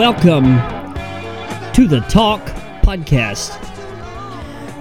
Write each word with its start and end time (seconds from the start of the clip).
Ladies 0.00 0.14
and 0.14 0.22
gentlemen, 0.22 0.56
welcome 0.56 1.72
to 1.74 1.86
the 1.86 2.00
Talk 2.08 2.40
Podcast. 2.82 3.58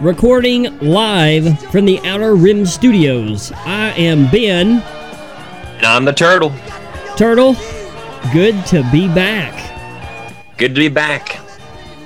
Recording 0.01 0.77
live 0.79 1.59
from 1.71 1.83
the 1.83 1.99
Outer 2.05 2.35
Rim 2.35 2.65
Studios. 2.65 3.51
I 3.51 3.89
am 3.97 4.31
Ben 4.31 4.79
And 4.79 5.85
I'm 5.85 6.05
the 6.05 6.13
turtle. 6.13 6.53
Turtle. 7.17 7.55
Good 8.31 8.65
to 8.67 8.89
be 8.93 9.07
back 9.09 10.55
Good 10.57 10.73
to 10.75 10.79
be 10.79 10.87
back. 10.87 11.37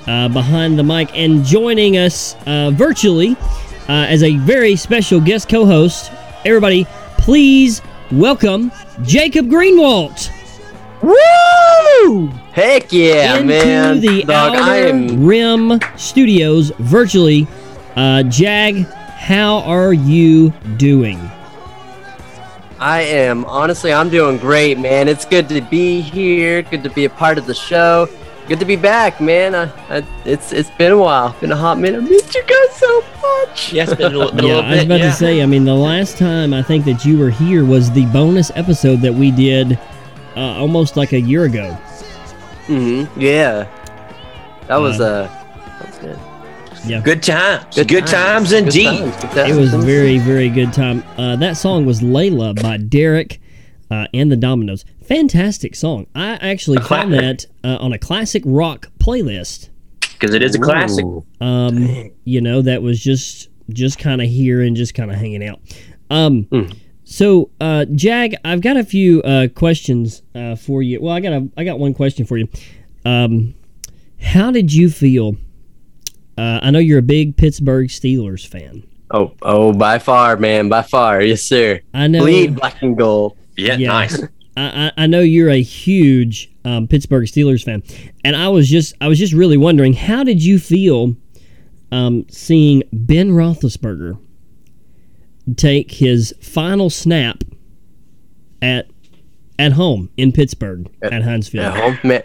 uh, 0.08 0.28
behind 0.28 0.76
the 0.76 0.82
mic 0.82 1.16
and 1.16 1.44
joining 1.44 1.96
us 1.98 2.34
uh, 2.46 2.72
virtually 2.72 3.36
uh, 3.88 4.06
as 4.08 4.24
a 4.24 4.36
very 4.38 4.74
special 4.74 5.20
guest 5.20 5.48
co 5.48 5.64
host. 5.64 6.10
Everybody, 6.44 6.84
please 7.18 7.80
welcome 8.10 8.72
Jacob 9.04 9.46
Greenwalt. 9.46 10.30
Woo! 11.02 12.32
Heck 12.54 12.92
yeah, 12.92 13.34
into 13.34 13.46
man. 13.48 14.00
the 14.00 14.22
Dog, 14.22 14.54
I 14.54 14.82
Outer 14.82 14.88
am 14.88 15.26
Rim 15.26 15.80
Studios 15.96 16.70
virtually. 16.78 17.48
Uh, 17.96 18.22
Jag, 18.22 18.86
how 18.86 19.56
are 19.62 19.92
you 19.92 20.50
doing? 20.76 21.18
I 22.78 23.00
am 23.00 23.44
honestly 23.46 23.92
I'm 23.92 24.08
doing 24.08 24.38
great, 24.38 24.78
man. 24.78 25.08
It's 25.08 25.24
good 25.24 25.48
to 25.48 25.62
be 25.62 26.00
here, 26.00 26.62
good 26.62 26.84
to 26.84 26.90
be 26.90 27.06
a 27.06 27.10
part 27.10 27.38
of 27.38 27.46
the 27.46 27.54
show. 27.54 28.08
Good 28.46 28.60
to 28.60 28.64
be 28.64 28.76
back, 28.76 29.20
man. 29.20 29.56
I, 29.56 29.64
I, 29.88 30.06
it's 30.24 30.52
it's 30.52 30.70
been 30.70 30.92
a 30.92 30.98
while, 30.98 31.34
been 31.40 31.50
a 31.50 31.56
hot 31.56 31.80
minute. 31.80 32.04
I 32.04 32.08
missed 32.08 32.36
you 32.36 32.44
guys 32.44 32.76
so 32.76 33.00
much. 33.20 33.72
Yeah, 33.72 33.82
it's 33.82 33.94
been 33.94 34.14
a, 34.14 34.16
little- 34.16 34.38
a 34.38 34.42
yeah, 34.42 34.54
little 34.54 34.62
I 34.62 34.70
was 34.76 34.84
about 34.84 35.00
yeah. 35.00 35.10
to 35.10 35.12
say. 35.16 35.42
I 35.42 35.46
mean, 35.46 35.64
the 35.64 35.74
last 35.74 36.18
time 36.18 36.54
I 36.54 36.62
think 36.62 36.84
that 36.84 37.04
you 37.04 37.18
were 37.18 37.30
here 37.30 37.64
was 37.64 37.90
the 37.90 38.06
bonus 38.12 38.52
episode 38.54 39.00
that 39.00 39.12
we 39.12 39.32
did 39.32 39.76
uh, 40.36 40.40
almost 40.40 40.96
like 40.96 41.14
a 41.14 41.20
year 41.20 41.46
ago. 41.46 41.76
Hmm 42.66 43.04
Yeah, 43.16 43.66
that 44.68 44.76
was 44.76 45.00
Uh, 45.00 45.28
that 45.78 45.86
was 45.88 45.98
good. 45.98 46.18
Good 47.04 47.22
times. 47.22 47.64
Good, 47.76 48.06
times, 48.06 48.50
Good 48.50 48.64
indeed. 48.64 48.84
times, 48.84 49.34
good 49.34 49.48
It 49.50 49.56
was 49.58 49.70
times. 49.70 49.84
very, 49.84 50.18
very 50.18 50.48
good 50.50 50.72
time. 50.72 51.02
Uh, 51.16 51.34
that 51.36 51.56
song 51.56 51.86
was 51.86 52.00
Layla 52.02 52.60
by 52.62 52.76
Derek 52.76 53.40
uh, 53.90 54.06
and 54.12 54.30
the 54.30 54.36
Dominos. 54.36 54.84
Fantastic 55.06 55.74
song. 55.76 56.06
I 56.14 56.32
actually 56.42 56.78
A 56.78 56.80
found 56.82 57.12
that 57.14 57.46
uh, 57.62 57.78
on 57.80 57.92
a 57.94 57.98
classic 57.98 58.42
rock 58.46 58.88
playlist. 58.98 59.70
Because 60.00 60.34
it 60.34 60.42
is 60.42 60.54
a 60.54 60.58
classic. 60.58 61.04
Ooh. 61.04 61.24
um, 61.40 62.10
you 62.24 62.40
know 62.40 62.60
that 62.62 62.82
was 62.82 63.00
just 63.02 63.48
just 63.70 63.98
kind 63.98 64.20
of 64.22 64.28
here 64.28 64.60
and 64.62 64.76
just 64.76 64.94
kind 64.94 65.10
of 65.10 65.16
hanging 65.16 65.42
out 65.46 65.58
um, 66.10 66.44
Mm. 66.44 66.76
So 67.04 67.50
uh, 67.60 67.84
jag 67.94 68.34
i've 68.44 68.60
got 68.60 68.76
a 68.76 68.84
few 68.84 69.20
uh, 69.22 69.46
questions 69.48 70.22
uh, 70.34 70.56
for 70.56 70.82
you 70.82 71.00
well 71.00 71.12
i 71.14 71.20
got 71.20 71.32
a 71.32 71.48
i 71.56 71.64
got 71.64 71.78
one 71.78 71.94
question 71.94 72.24
for 72.26 72.36
you 72.38 72.48
um, 73.04 73.54
how 74.20 74.50
did 74.50 74.72
you 74.72 74.88
feel 74.90 75.36
uh, 76.38 76.60
i 76.62 76.70
know 76.70 76.78
you're 76.78 76.98
a 76.98 77.02
big 77.02 77.36
pittsburgh 77.36 77.88
steelers 77.88 78.46
fan 78.46 78.82
Oh, 79.10 79.32
oh, 79.42 79.72
by 79.72 79.98
far, 80.00 80.36
man, 80.38 80.68
by 80.70 80.82
far, 80.82 81.20
yes, 81.22 81.42
sir. 81.42 81.78
i 81.92 82.08
know 82.08 82.20
Bleed 82.20 82.56
black 82.56 82.82
and 82.82 82.96
gold. 82.96 83.36
Yeah, 83.56 83.76
Yeah. 83.76 83.88
nice. 83.88 84.20
I, 84.56 84.90
I 84.96 85.02
I 85.04 85.06
know 85.06 85.20
you're 85.20 85.50
a 85.50 85.60
huge 85.62 86.50
um, 86.64 86.88
Pittsburgh 86.88 87.26
Steelers 87.26 87.62
fan, 87.62 87.82
and 88.24 88.34
I 88.34 88.48
was 88.48 88.68
just 88.68 88.94
I 89.00 89.06
was 89.08 89.18
just 89.18 89.32
really 89.34 89.56
wondering 89.58 89.92
how 89.92 90.24
did 90.24 90.42
you 90.42 90.58
feel 90.58 91.14
um, 91.92 92.24
seeing 92.28 92.82
Ben 92.92 93.30
Roethlisberger 93.32 94.18
take 95.56 95.90
his 95.90 96.34
final 96.40 96.90
snap 96.90 97.44
at 98.62 98.88
at 99.58 99.72
home 99.72 100.10
in 100.16 100.32
Pittsburgh 100.32 100.90
at, 101.02 101.22
Heinz 101.22 101.48
Field? 101.48 101.66
At 101.66 101.76
home, 101.76 101.98
man. 102.02 102.22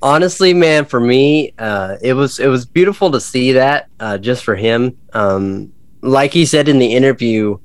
Honestly, 0.00 0.52
man, 0.52 0.84
for 0.84 0.98
me, 0.98 1.52
uh, 1.58 1.96
it 2.02 2.14
was 2.14 2.38
it 2.38 2.48
was 2.48 2.66
beautiful 2.66 3.10
to 3.10 3.20
see 3.20 3.52
that 3.52 3.88
uh, 4.00 4.18
just 4.18 4.44
for 4.44 4.56
him. 4.56 4.96
Um, 5.12 5.72
like 6.00 6.32
he 6.32 6.44
said 6.44 6.68
in 6.68 6.78
the 6.78 6.94
interview, 6.94 7.58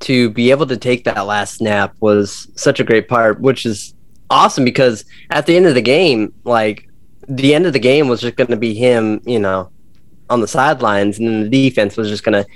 to 0.00 0.30
be 0.30 0.50
able 0.50 0.66
to 0.66 0.76
take 0.76 1.04
that 1.04 1.26
last 1.26 1.56
snap 1.56 1.94
was 2.00 2.48
such 2.54 2.80
a 2.80 2.84
great 2.84 3.08
part, 3.08 3.40
which 3.40 3.66
is 3.66 3.94
awesome 4.30 4.64
because 4.64 5.04
at 5.30 5.46
the 5.46 5.56
end 5.56 5.66
of 5.66 5.74
the 5.74 5.82
game, 5.82 6.32
like 6.44 6.88
the 7.28 7.54
end 7.54 7.66
of 7.66 7.72
the 7.72 7.78
game 7.78 8.08
was 8.08 8.20
just 8.20 8.36
going 8.36 8.50
to 8.50 8.56
be 8.56 8.74
him, 8.74 9.20
you 9.24 9.38
know, 9.38 9.70
on 10.28 10.40
the 10.40 10.48
sidelines, 10.48 11.18
and 11.18 11.28
then 11.28 11.42
the 11.42 11.48
defense 11.48 11.96
was 11.96 12.08
just 12.08 12.24
going 12.24 12.44
to 12.44 12.50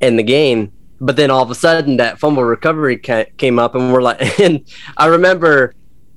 end 0.00 0.18
the 0.18 0.24
game. 0.24 0.72
But 1.00 1.16
then 1.16 1.30
all 1.30 1.42
of 1.42 1.50
a 1.50 1.54
sudden, 1.54 1.96
that 1.96 2.18
fumble 2.18 2.44
recovery 2.44 2.98
ca- 2.98 3.26
came 3.38 3.58
up, 3.58 3.74
and 3.74 3.92
we're 3.92 4.02
like, 4.02 4.38
and 4.40 4.62
I 4.96 5.06
remember 5.06 5.74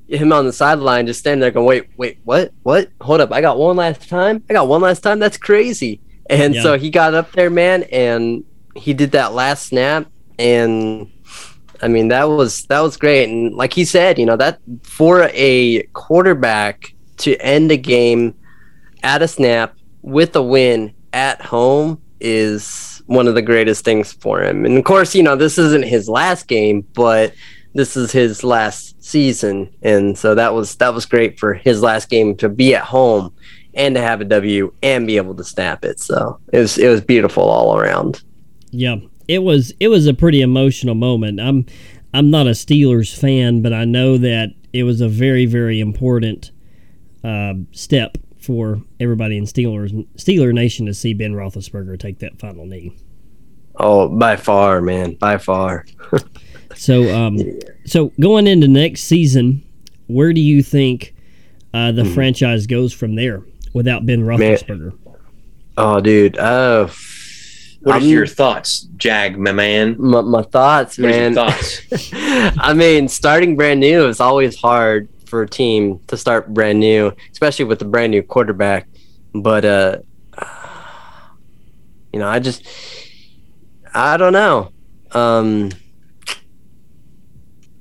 him 0.08 0.34
on 0.34 0.46
the 0.46 0.54
sideline 0.54 1.08
just 1.08 1.22
standing 1.22 1.40
there 1.40 1.52
going, 1.52 1.66
wait, 1.66 1.90
wait, 1.98 2.20
what? 2.24 2.52
What? 2.64 2.90
Hold 3.02 3.22
up. 3.22 3.32
I 3.32 3.40
got 3.42 3.58
one 3.58 3.78
last 3.78 4.08
time. 4.10 4.44
I 4.50 4.54
got 4.54 4.68
one 4.68 4.82
last 4.82 5.02
time. 5.02 5.20
That's 5.20 5.38
crazy. 5.38 6.02
And 6.30 6.54
Yeah. 6.54 6.62
so 6.64 6.78
he 6.78 6.90
got 6.90 7.14
up 7.14 7.32
there, 7.32 7.50
man, 7.50 7.84
and 7.84 8.44
he 8.76 8.94
did 8.94 9.12
that 9.12 9.34
last 9.34 9.68
snap. 9.68 10.08
And 10.38 11.10
I 11.82 11.88
mean, 11.88 12.10
that 12.10 12.26
was, 12.26 12.66
that 12.66 12.82
was 12.82 12.98
great. 12.98 13.30
And 13.30 13.54
like 13.56 13.74
he 13.74 13.86
said, 13.86 14.20
you 14.20 14.26
know, 14.26 14.36
that 14.38 14.60
for 14.84 15.30
a 15.34 15.84
quarterback 15.94 16.94
to 17.18 17.36
end 17.38 17.72
a 17.72 17.78
game 17.78 18.36
at 19.04 19.22
a 19.22 19.28
snap 19.28 19.76
with 20.02 20.36
a 20.36 20.42
win 20.44 20.94
at 21.14 21.42
home 21.42 22.02
is 22.20 22.93
one 23.14 23.28
of 23.28 23.36
the 23.36 23.42
greatest 23.42 23.86
things 23.86 24.14
for 24.14 24.42
him. 24.42 24.66
And 24.66 24.78
of 24.78 24.84
course, 24.84 25.16
you 25.16 25.24
know, 25.24 25.36
this 25.36 25.58
isn't 25.58 25.86
his 25.86 26.10
last 26.10 26.48
game, 26.48 26.86
but 26.94 27.34
this 27.74 27.98
is 27.98 28.12
his 28.12 28.44
last 28.44 29.02
season. 29.04 29.74
And 29.82 30.18
so 30.18 30.36
that 30.36 30.54
was 30.54 30.76
that 30.78 30.94
was 30.94 31.06
great 31.06 31.40
for 31.40 31.54
his 31.54 31.82
last 31.82 32.10
game 32.10 32.36
to 32.38 32.50
be 32.50 32.76
at 32.76 32.84
home 32.84 33.34
and 33.74 33.96
to 33.96 34.02
have 34.02 34.22
a 34.22 34.26
W 34.26 34.74
and 34.84 35.08
be 35.08 35.18
able 35.18 35.36
to 35.36 35.44
snap 35.44 35.84
it. 35.84 36.00
So 36.00 36.40
it 36.52 36.60
was 36.60 36.78
it 36.78 36.88
was 36.90 37.02
beautiful 37.02 37.44
all 37.44 37.78
around. 37.78 38.22
Yeah, 38.72 38.98
it 39.28 39.40
was 39.40 39.74
it 39.80 39.88
was 39.88 40.08
a 40.08 40.14
pretty 40.14 40.42
emotional 40.42 40.96
moment. 40.96 41.40
I'm 41.40 41.66
I'm 42.14 42.30
not 42.30 42.48
a 42.48 42.52
Steelers 42.52 43.18
fan, 43.18 43.62
but 43.62 43.74
I 43.74 43.86
know 43.86 44.18
that 44.18 44.50
it 44.72 44.84
was 44.84 45.02
a 45.02 45.10
very 45.10 45.46
very 45.46 45.80
important 45.80 46.52
uh, 47.24 47.54
step 47.72 48.18
for 48.44 48.82
everybody 49.00 49.38
in 49.38 49.46
Steelers 49.46 49.92
Steeler 50.18 50.54
Nation 50.54 50.86
to 50.88 50.94
see 50.94 51.14
Ben 51.14 51.32
Roethlisberger 51.34 51.98
take 52.00 52.20
that 52.20 52.40
final 52.40 52.66
knee. 52.66 52.96
Oh, 53.76 54.08
by 54.10 54.36
far, 54.36 54.82
man, 54.82 55.14
by 55.16 55.38
far. 55.38 55.86
So 56.76 57.16
um, 57.16 57.38
so 57.86 58.12
going 58.20 58.48
into 58.48 58.68
next 58.68 59.02
season, 59.04 59.64
where 60.08 60.34
do 60.34 60.42
you 60.42 60.64
think 60.64 61.14
uh, 61.72 61.92
the 61.92 62.04
franchise 62.04 62.66
goes 62.66 62.92
from 62.92 63.14
there 63.14 63.44
without 63.76 64.08
Ben 64.08 64.22
Roethlisberger? 64.24 64.98
Oh, 65.78 66.02
dude. 66.02 66.36
Oh, 66.40 66.90
What 67.82 67.92
are 67.92 68.00
I'm- 68.00 68.08
your 68.08 68.26
thoughts, 68.26 68.88
Jag, 68.98 69.38
my 69.38 69.52
man? 69.52 69.98
my, 70.00 70.22
my 70.22 70.42
thoughts, 70.42 70.98
What 70.98 71.12
are 71.12 71.16
your 71.16 71.20
man. 71.30 71.36
thoughts? 71.36 71.82
I 72.60 72.74
mean, 72.74 73.08
starting 73.08 73.56
brand 73.56 73.80
new 73.80 74.08
is 74.08 74.20
always 74.20 74.56
hard 74.60 75.10
for 75.34 75.42
a 75.42 75.50
team 75.50 75.98
to 76.06 76.16
start 76.16 76.54
brand 76.54 76.80
new, 76.80 77.12
especially 77.32 77.66
with 77.66 77.82
a 77.82 77.86
brand 77.86 78.12
new 78.12 78.22
quarterback. 78.22 78.88
But 79.34 79.66
uh 79.66 79.98
you 82.14 82.20
know, 82.20 82.28
I 82.28 82.38
just 82.38 82.64
I 83.96 84.18
don't 84.18 84.34
know. 84.34 84.70
Um 85.12 85.72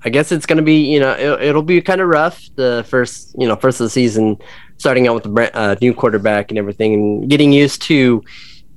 I 0.02 0.08
guess 0.08 0.32
it's 0.32 0.46
gonna 0.46 0.62
be, 0.62 0.78
you 0.92 0.98
know, 0.98 1.12
it'll, 1.12 1.40
it'll 1.42 1.62
be 1.62 1.82
kind 1.82 2.00
of 2.00 2.08
rough 2.08 2.40
the 2.56 2.86
first, 2.88 3.36
you 3.38 3.46
know, 3.46 3.56
first 3.56 3.80
of 3.80 3.84
the 3.84 3.90
season, 3.90 4.38
starting 4.78 5.06
out 5.06 5.14
with 5.14 5.24
the 5.24 5.28
bra- 5.28 5.52
uh, 5.52 5.76
new 5.82 5.92
quarterback 5.92 6.50
and 6.50 6.56
everything, 6.58 6.94
and 6.94 7.28
getting 7.28 7.52
used 7.52 7.82
to, 7.82 8.24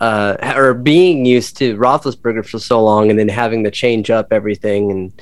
uh, 0.01 0.35
or 0.57 0.73
being 0.73 1.25
used 1.25 1.55
to 1.57 1.77
Roethlisberger 1.77 2.45
for 2.45 2.59
so 2.59 2.83
long, 2.83 3.09
and 3.09 3.17
then 3.17 3.29
having 3.29 3.63
to 3.63 3.71
change 3.71 4.09
up 4.09 4.33
everything, 4.33 4.91
and 4.91 5.13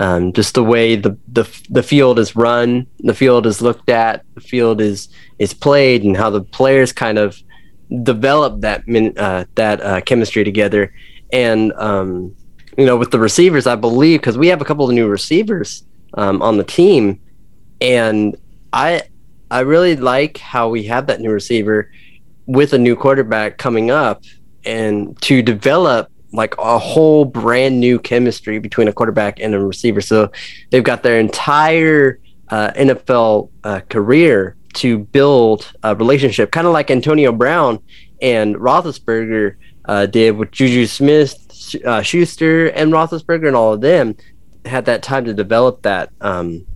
um, 0.00 0.32
just 0.32 0.54
the 0.54 0.64
way 0.64 0.96
the, 0.96 1.16
the 1.30 1.44
the 1.68 1.82
field 1.82 2.18
is 2.18 2.34
run, 2.34 2.86
the 3.00 3.12
field 3.12 3.46
is 3.46 3.60
looked 3.60 3.90
at, 3.90 4.24
the 4.34 4.40
field 4.40 4.80
is 4.80 5.10
is 5.38 5.52
played, 5.52 6.02
and 6.04 6.16
how 6.16 6.30
the 6.30 6.40
players 6.40 6.90
kind 6.90 7.18
of 7.18 7.36
develop 8.02 8.62
that 8.62 8.88
min, 8.88 9.16
uh, 9.18 9.44
that 9.56 9.80
uh, 9.82 10.00
chemistry 10.00 10.42
together, 10.42 10.94
and 11.34 11.74
um, 11.74 12.34
you 12.78 12.86
know, 12.86 12.96
with 12.96 13.10
the 13.10 13.18
receivers, 13.18 13.66
I 13.66 13.76
believe 13.76 14.20
because 14.20 14.38
we 14.38 14.48
have 14.48 14.62
a 14.62 14.64
couple 14.64 14.88
of 14.88 14.94
new 14.94 15.06
receivers 15.06 15.84
um, 16.14 16.40
on 16.40 16.56
the 16.56 16.64
team, 16.64 17.20
and 17.82 18.34
I 18.72 19.02
I 19.50 19.60
really 19.60 19.96
like 19.96 20.38
how 20.38 20.70
we 20.70 20.84
have 20.84 21.08
that 21.08 21.20
new 21.20 21.30
receiver 21.30 21.92
with 22.46 22.72
a 22.72 22.78
new 22.78 22.96
quarterback 22.96 23.58
coming 23.58 23.90
up, 23.90 24.24
and 24.64 25.20
to 25.20 25.42
develop 25.42 26.10
like 26.32 26.54
a 26.58 26.78
whole 26.78 27.24
brand 27.24 27.80
new 27.80 27.98
chemistry 27.98 28.58
between 28.58 28.88
a 28.88 28.92
quarterback 28.92 29.40
and 29.40 29.54
a 29.54 29.60
receiver. 29.60 30.00
So 30.00 30.30
they've 30.70 30.84
got 30.84 31.02
their 31.02 31.18
entire 31.18 32.20
uh, 32.48 32.70
NFL 32.72 33.50
uh, 33.64 33.80
career 33.88 34.56
to 34.74 34.98
build 34.98 35.72
a 35.82 35.94
relationship, 35.94 36.52
kind 36.52 36.66
of 36.66 36.72
like 36.72 36.90
Antonio 36.90 37.32
Brown 37.32 37.80
and 38.22 38.56
Roethlisberger 38.56 39.56
uh, 39.86 40.06
did 40.06 40.36
with 40.36 40.50
Juju 40.52 40.86
Smith, 40.86 41.74
uh, 41.84 42.02
Schuster, 42.02 42.68
and 42.68 42.92
Roethlisberger, 42.92 43.48
and 43.48 43.56
all 43.56 43.72
of 43.72 43.80
them 43.80 44.16
had 44.64 44.84
that 44.84 45.02
time 45.02 45.24
to 45.24 45.34
develop 45.34 45.82
that 45.82 46.10
um, 46.20 46.66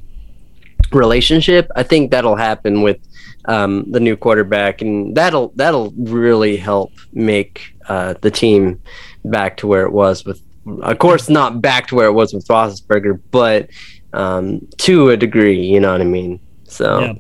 relationship. 0.93 1.71
I 1.77 1.83
think 1.83 2.11
that'll 2.11 2.37
happen 2.37 2.83
with 2.83 2.99
um, 3.45 3.91
the 3.91 4.01
new 4.01 4.17
quarterback, 4.17 4.81
and 4.81 5.15
that'll 5.17 5.49
that'll 5.55 5.93
really 5.97 6.57
help 6.57 6.93
make 7.13 7.75
uh, 7.89 8.15
the 8.21 8.31
team 8.31 8.81
back 9.25 9.57
to 9.59 9.67
where 9.67 9.85
it 9.85 9.93
was 9.93 10.25
with. 10.25 10.43
Of 10.83 10.99
course, 10.99 11.29
not 11.29 11.61
back 11.61 11.89
to 11.89 11.95
where 11.95 12.07
it 12.07 12.13
was 12.13 12.33
with 12.33 12.47
Roethlisberger, 12.49 13.21
but 13.31 13.69
um, 14.15 14.67
to 14.79 15.11
a 15.11 15.17
degree. 15.17 15.63
You 15.63 15.81
know 15.81 15.93
what 15.93 16.01
I 16.01 16.05
mean? 16.05 16.41
So. 16.65 17.01
Yeah. 17.01 17.13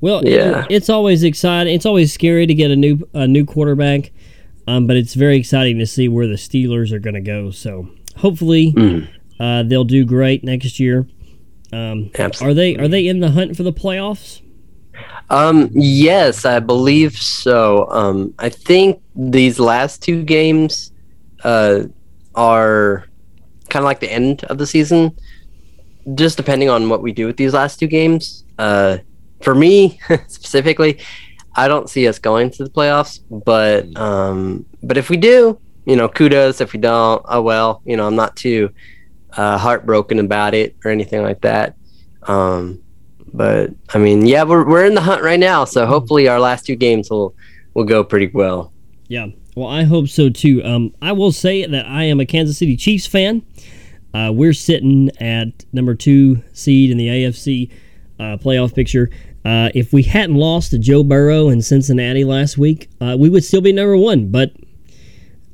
Well, 0.00 0.24
Yeah. 0.24 0.60
it- 0.60 0.66
it's 0.70 0.88
always 0.90 1.22
exciting. 1.24 1.74
It's 1.74 1.86
always 1.86 2.12
scary 2.12 2.46
to 2.46 2.54
get 2.54 2.70
a 2.70 2.76
new 2.76 3.08
a 3.14 3.26
new 3.26 3.44
quarterback, 3.44 4.12
um, 4.66 4.86
but 4.86 4.96
it's 4.96 5.14
very 5.14 5.36
exciting 5.36 5.78
to 5.78 5.86
see 5.86 6.08
where 6.08 6.26
the 6.26 6.34
Steelers 6.34 6.92
are 6.92 6.98
going 7.00 7.14
to 7.14 7.20
go. 7.20 7.50
So 7.50 7.88
hopefully, 8.16 8.72
Mm. 8.76 9.08
uh, 9.40 9.62
they'll 9.64 9.84
do 9.84 10.04
great 10.04 10.44
next 10.44 10.78
year. 10.78 11.06
Um, 11.72 12.10
Absolutely. 12.18 12.50
are 12.50 12.54
they 12.54 12.76
are 12.84 12.88
they 12.88 13.06
in 13.08 13.20
the 13.20 13.30
hunt 13.30 13.56
for 13.56 13.62
the 13.62 13.72
playoffs? 13.72 14.40
Um, 15.30 15.70
yes, 15.74 16.44
I 16.44 16.60
believe 16.60 17.16
so. 17.16 17.86
Um, 17.90 18.34
I 18.38 18.48
think 18.48 19.00
these 19.16 19.58
last 19.58 20.02
two 20.02 20.22
games 20.22 20.92
uh, 21.44 21.82
are 22.34 23.06
kind 23.68 23.82
of 23.82 23.84
like 23.84 24.00
the 24.00 24.10
end 24.10 24.44
of 24.44 24.58
the 24.58 24.66
season, 24.66 25.16
just 26.14 26.36
depending 26.36 26.68
on 26.68 26.88
what 26.88 27.02
we 27.02 27.12
do 27.12 27.26
with 27.26 27.36
these 27.36 27.54
last 27.54 27.78
two 27.78 27.86
games. 27.86 28.44
Uh, 28.58 28.98
for 29.42 29.54
me 29.54 30.00
specifically, 30.28 30.98
I 31.54 31.68
don't 31.68 31.88
see 31.88 32.08
us 32.08 32.18
going 32.18 32.50
to 32.52 32.64
the 32.64 32.70
playoffs, 32.70 33.20
but 33.30 33.96
um, 33.96 34.64
but 34.82 34.96
if 34.96 35.10
we 35.10 35.16
do, 35.16 35.58
you 35.88 35.96
know, 35.96 36.06
kudos. 36.06 36.60
If 36.60 36.74
we 36.74 36.78
don't, 36.78 37.24
oh 37.24 37.40
well. 37.40 37.80
You 37.86 37.96
know, 37.96 38.06
I'm 38.06 38.14
not 38.14 38.36
too 38.36 38.70
uh, 39.32 39.56
heartbroken 39.56 40.18
about 40.18 40.52
it 40.54 40.76
or 40.84 40.90
anything 40.90 41.22
like 41.22 41.40
that. 41.40 41.76
Um, 42.24 42.82
but 43.32 43.70
I 43.94 43.98
mean, 43.98 44.26
yeah, 44.26 44.44
we're 44.44 44.68
we're 44.68 44.84
in 44.84 44.94
the 44.94 45.00
hunt 45.00 45.22
right 45.22 45.40
now, 45.40 45.64
so 45.64 45.86
hopefully 45.86 46.28
our 46.28 46.38
last 46.38 46.66
two 46.66 46.76
games 46.76 47.10
will 47.10 47.34
will 47.72 47.84
go 47.84 48.04
pretty 48.04 48.28
well. 48.28 48.70
Yeah. 49.08 49.28
Well, 49.58 49.68
I 49.68 49.82
hope 49.82 50.08
so 50.08 50.28
too. 50.30 50.62
Um, 50.64 50.94
I 51.02 51.10
will 51.12 51.32
say 51.32 51.66
that 51.66 51.86
I 51.86 52.04
am 52.04 52.20
a 52.20 52.26
Kansas 52.26 52.58
City 52.58 52.76
Chiefs 52.76 53.06
fan. 53.06 53.42
Uh, 54.14 54.30
we're 54.32 54.52
sitting 54.52 55.10
at 55.20 55.64
number 55.72 55.94
two 55.96 56.42
seed 56.52 56.92
in 56.92 56.96
the 56.96 57.08
AFC 57.08 57.70
uh, 58.20 58.36
playoff 58.36 58.72
picture. 58.72 59.10
Uh, 59.44 59.70
if 59.74 59.92
we 59.92 60.02
hadn't 60.04 60.36
lost 60.36 60.70
to 60.70 60.78
Joe 60.78 61.02
Burrow 61.02 61.48
in 61.48 61.60
Cincinnati 61.60 62.24
last 62.24 62.56
week, 62.56 62.88
uh, 63.00 63.16
we 63.18 63.28
would 63.28 63.42
still 63.42 63.60
be 63.60 63.72
number 63.72 63.96
one. 63.96 64.30
But 64.30 64.52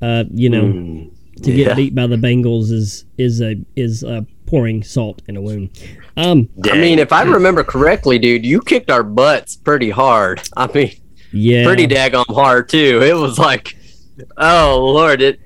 uh, 0.03 0.25
you 0.31 0.51
know, 0.51 0.65
Mm, 0.65 1.11
to 1.43 1.53
get 1.53 1.75
beat 1.75 1.95
by 1.95 2.07
the 2.07 2.17
Bengals 2.17 2.71
is 2.71 3.07
is 3.17 3.41
a 3.41 3.57
is 3.75 4.05
uh, 4.05 4.21
pouring 4.47 4.83
salt 4.83 5.23
in 5.29 5.37
a 5.37 5.41
wound. 5.41 5.71
Um, 6.19 6.51
I 6.71 6.77
mean, 6.77 6.99
if 6.99 7.11
I 7.11 7.23
remember 7.23 7.65
correctly, 7.65 8.19
dude, 8.19 8.45
you 8.45 8.61
kicked 8.61 8.91
our 8.91 9.03
butts 9.03 9.57
pretty 9.57 9.91
hard. 9.91 10.43
I 10.57 10.71
mean, 10.73 10.93
yeah, 11.33 11.65
pretty 11.65 11.87
daggone 11.87 12.33
hard 12.35 12.69
too. 12.69 13.01
It 13.03 13.15
was 13.15 13.39
like, 13.39 13.77
oh 14.37 14.91
lord, 14.93 15.21
it. 15.23 15.41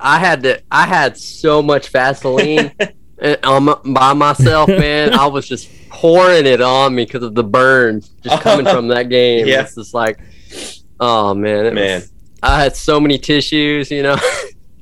I 0.00 0.18
had 0.18 0.42
to. 0.44 0.62
I 0.70 0.86
had 0.86 1.16
so 1.16 1.62
much 1.62 1.88
Vaseline 1.88 2.72
uh, 3.20 3.36
on 3.44 3.92
by 3.92 4.12
myself, 4.12 4.68
man. 4.68 5.12
I 5.14 5.26
was 5.26 5.48
just 5.48 5.68
pouring 5.88 6.46
it 6.46 6.60
on 6.60 6.94
me 6.94 7.04
because 7.04 7.22
of 7.22 7.34
the 7.34 7.42
burns 7.44 8.10
just 8.22 8.42
coming 8.42 8.66
from 8.66 8.88
that 8.88 9.04
game. 9.08 9.46
Yeah. 9.46 9.62
It's 9.62 9.74
just 9.74 9.94
like, 9.94 10.18
oh 11.00 11.34
man, 11.34 11.66
it 11.66 11.74
Man. 11.74 12.00
was- 12.00 12.12
I 12.42 12.62
had 12.62 12.74
so 12.74 12.98
many 12.98 13.18
tissues, 13.18 13.90
you 13.90 14.02
know. 14.02 14.16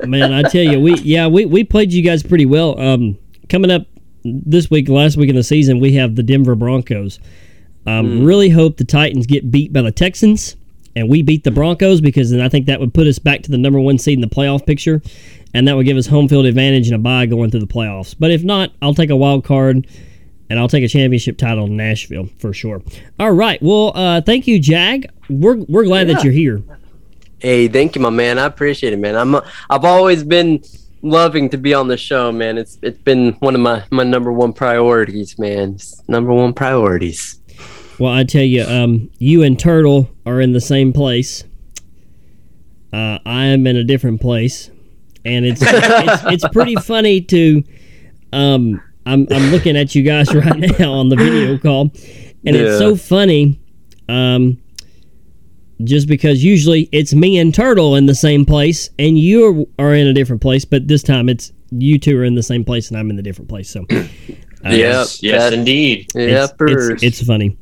man, 0.07 0.33
I 0.33 0.43
tell 0.43 0.63
you, 0.63 0.79
we 0.81 0.95
yeah 0.99 1.27
we, 1.27 1.45
we 1.45 1.65
played 1.65 1.93
you 1.93 2.03
guys 2.03 2.23
pretty 2.23 2.47
well. 2.47 2.79
Um, 2.79 3.19
coming 3.49 3.71
up 3.71 3.83
this 4.25 4.71
week, 4.71 4.89
last 4.89 5.17
week 5.17 5.29
in 5.31 5.35
the 5.37 5.43
season, 5.43 5.81
we 5.81 5.95
have 5.95 6.15
the 6.15 6.23
Denver 6.23 6.55
Broncos. 6.55 7.19
Um, 7.87 8.23
Really 8.25 8.51
hope 8.51 8.77
the 8.77 8.85
Titans 8.85 9.27
get 9.27 9.51
beat 9.51 9.73
by 9.73 9.81
the 9.83 9.91
Texans 9.91 10.55
and 10.99 11.09
we 11.09 11.23
beat 11.23 11.45
the 11.45 11.51
Broncos 11.51 12.01
because 12.01 12.31
then 12.31 12.41
I 12.41 12.49
think 12.49 12.67
that 12.67 12.81
would 12.81 12.93
put 12.93 13.07
us 13.07 13.19
back 13.19 13.43
to 13.43 13.51
the 13.51 13.59
number 13.59 13.81
one 13.81 13.99
seed 13.99 14.19
in 14.19 14.21
the 14.21 14.27
playoff 14.27 14.67
picture, 14.67 15.01
and 15.55 15.67
that 15.69 15.77
would 15.77 15.87
give 15.87 15.97
us 15.97 16.07
home 16.07 16.29
field 16.29 16.47
advantage 16.47 16.89
and 16.89 16.97
a 16.97 16.99
bye 16.99 17.27
going 17.27 17.51
through 17.51 17.61
the 17.61 17.67
playoffs. 17.67 18.15
But 18.19 18.31
if 18.31 18.43
not, 18.43 18.73
I'll 18.83 18.95
take 18.95 19.11
a 19.11 19.17
wild 19.17 19.45
card. 19.45 19.87
And 20.51 20.59
I'll 20.59 20.67
take 20.67 20.83
a 20.83 20.89
championship 20.89 21.37
title 21.37 21.67
in 21.67 21.77
Nashville 21.77 22.31
for 22.39 22.55
sure. 22.55 22.83
All 23.21 23.33
right. 23.33 23.61
Well, 23.63 23.93
uh, 23.95 24.23
thank 24.23 24.47
you, 24.47 24.59
Jag. 24.59 25.07
We're, 25.29 25.57
we're 25.69 25.85
glad 25.85 26.09
that 26.09 26.25
you're 26.25 26.33
here. 26.33 26.63
Hey, 27.39 27.69
thank 27.69 27.95
you, 27.95 28.01
my 28.01 28.09
man. 28.09 28.39
I 28.39 28.47
appreciate 28.47 28.95
it, 28.95 28.99
man. 28.99 29.15
I'm 29.15 29.37
I've 29.69 29.85
always 29.85 30.25
been 30.25 30.63
loving 31.03 31.49
to 31.51 31.59
be 31.59 31.75
on 31.75 31.87
the 31.89 31.97
show, 31.97 32.33
man. 32.33 32.59
It's 32.59 32.79
it's 32.83 33.01
been 33.03 33.35
one 33.35 33.55
of 33.55 33.61
my 33.61 33.85
my 33.91 34.03
number 34.03 34.33
one 34.33 34.53
priorities, 34.53 35.39
man. 35.39 35.75
It's 35.75 36.03
number 36.09 36.33
one 36.33 36.53
priorities. 36.53 37.38
Well, 37.99 38.13
I 38.13 38.25
tell 38.25 38.43
you, 38.43 38.63
um, 38.65 39.11
you 39.19 39.43
and 39.43 39.59
Turtle 39.59 40.09
are 40.25 40.41
in 40.41 40.53
the 40.53 40.61
same 40.61 40.93
place. 40.93 41.45
Uh, 42.93 43.19
I 43.27 43.47
am 43.47 43.67
in 43.67 43.77
a 43.77 43.85
different 43.85 44.21
place, 44.21 44.71
and 45.25 45.45
it's 45.45 45.61
it's, 45.65 46.23
it's 46.45 46.49
pretty 46.53 46.77
funny 46.77 47.21
to. 47.23 47.63
Um, 48.33 48.81
I'm 49.05 49.27
I'm 49.31 49.51
looking 49.51 49.77
at 49.77 49.95
you 49.95 50.03
guys 50.03 50.33
right 50.35 50.79
now 50.79 50.93
on 50.93 51.09
the 51.09 51.17
video 51.17 51.59
call, 51.59 51.91
and 52.47 52.57
it's 52.57 52.79
so 52.79 52.95
funny. 52.97 53.61
Um, 54.09 54.61
just 55.85 56.09
because 56.09 56.43
usually 56.43 56.89
it's 56.93 57.15
me 57.15 57.39
and 57.39 57.55
Turtle 57.55 57.95
in 57.97 58.07
the 58.07 58.15
same 58.15 58.45
place, 58.45 58.91
and 58.99 59.19
you 59.19 59.69
are 59.79 59.95
in 59.95 60.07
a 60.07 60.13
different 60.13 60.43
place, 60.43 60.65
but 60.65 60.89
this 60.89 61.03
time 61.03 61.29
it's 61.29 61.53
you 61.71 61.99
two 61.99 62.19
are 62.19 62.25
in 62.25 62.35
the 62.35 62.43
same 62.43 62.65
place, 62.65 62.89
and 62.91 62.99
I'm 62.99 63.11
in 63.11 63.17
the 63.17 63.23
different 63.23 63.49
place. 63.49 63.71
So, 63.71 63.85
uh, 63.91 64.05
Yes, 64.65 65.23
Yep, 65.23 65.33
yes, 65.33 65.43
that- 65.43 65.53
indeed. 65.53 66.07
Yeah, 66.15 66.47
it's, 66.61 66.89
it's, 66.89 67.03
it's 67.03 67.23
funny. 67.27 67.57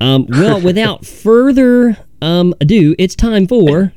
Um, 0.00 0.26
well, 0.28 0.60
without 0.64 1.04
further 1.04 1.96
um, 2.22 2.54
ado, 2.60 2.94
it's 2.98 3.14
time 3.14 3.46
for 3.46 3.92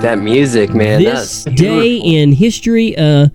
that 0.00 0.18
music, 0.20 0.74
man. 0.74 1.02
this 1.02 1.44
that's 1.44 1.56
day 1.56 1.96
in 1.96 2.32
history. 2.32 2.96
Uh, 2.96 3.28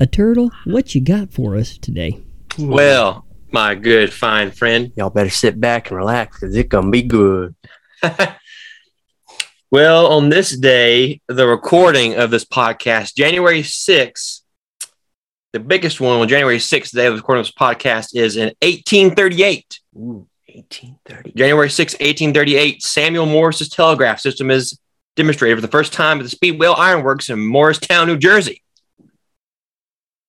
a 0.00 0.06
turtle, 0.06 0.50
what 0.64 0.94
you 0.94 1.00
got 1.00 1.32
for 1.32 1.56
us 1.56 1.76
today? 1.76 2.20
Well, 2.58 3.26
my 3.50 3.74
good 3.74 4.12
fine 4.12 4.52
friend. 4.52 4.92
Y'all 4.96 5.10
better 5.10 5.30
sit 5.30 5.60
back 5.60 5.90
and 5.90 5.96
relax 5.96 6.38
because 6.38 6.54
it's 6.54 6.68
gonna 6.68 6.90
be 6.90 7.02
good. 7.02 7.54
Well, 9.70 10.06
on 10.06 10.30
this 10.30 10.56
day, 10.56 11.20
the 11.28 11.46
recording 11.46 12.14
of 12.14 12.30
this 12.30 12.46
podcast, 12.46 13.14
January 13.14 13.60
6th, 13.60 14.40
the 15.52 15.60
biggest 15.60 16.00
one 16.00 16.20
on 16.20 16.28
January 16.28 16.58
6th, 16.58 16.90
the 16.90 16.98
day 16.98 17.06
of 17.06 17.14
the 17.14 17.18
recording 17.18 17.40
of 17.40 17.46
this 17.46 17.54
podcast, 17.54 18.14
is 18.14 18.36
in 18.36 18.48
1838. 18.60 19.80
Ooh, 19.96 20.28
1830. 20.46 21.32
January 21.32 21.68
6th, 21.68 22.00
1838, 22.00 22.82
Samuel 22.82 23.26
Morse's 23.26 23.68
telegraph 23.68 24.20
system 24.20 24.50
is 24.50 24.78
demonstrated 25.16 25.56
for 25.56 25.62
the 25.62 25.68
first 25.68 25.92
time 25.92 26.18
at 26.18 26.22
the 26.22 26.28
Speedwell 26.28 26.74
Ironworks 26.74 27.30
in 27.30 27.44
Morristown, 27.44 28.06
New 28.06 28.18
Jersey. 28.18 28.62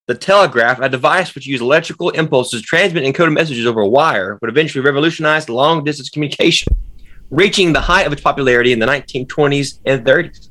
The 0.07 0.15
telegraph, 0.15 0.79
a 0.79 0.89
device 0.89 1.35
which 1.35 1.45
used 1.45 1.61
electrical 1.61 2.09
impulses 2.11 2.61
to 2.61 2.65
transmit 2.65 3.03
encoded 3.03 3.33
messages 3.33 3.67
over 3.67 3.81
a 3.81 3.87
wire, 3.87 4.39
would 4.41 4.49
eventually 4.49 4.83
revolutionize 4.83 5.49
long 5.49 5.83
distance 5.83 6.09
communication, 6.09 6.73
reaching 7.29 7.73
the 7.73 7.81
height 7.81 8.07
of 8.07 8.13
its 8.13 8.21
popularity 8.21 8.71
in 8.71 8.79
the 8.79 8.87
1920s 8.87 9.79
and 9.85 10.03
30s. 10.05 10.49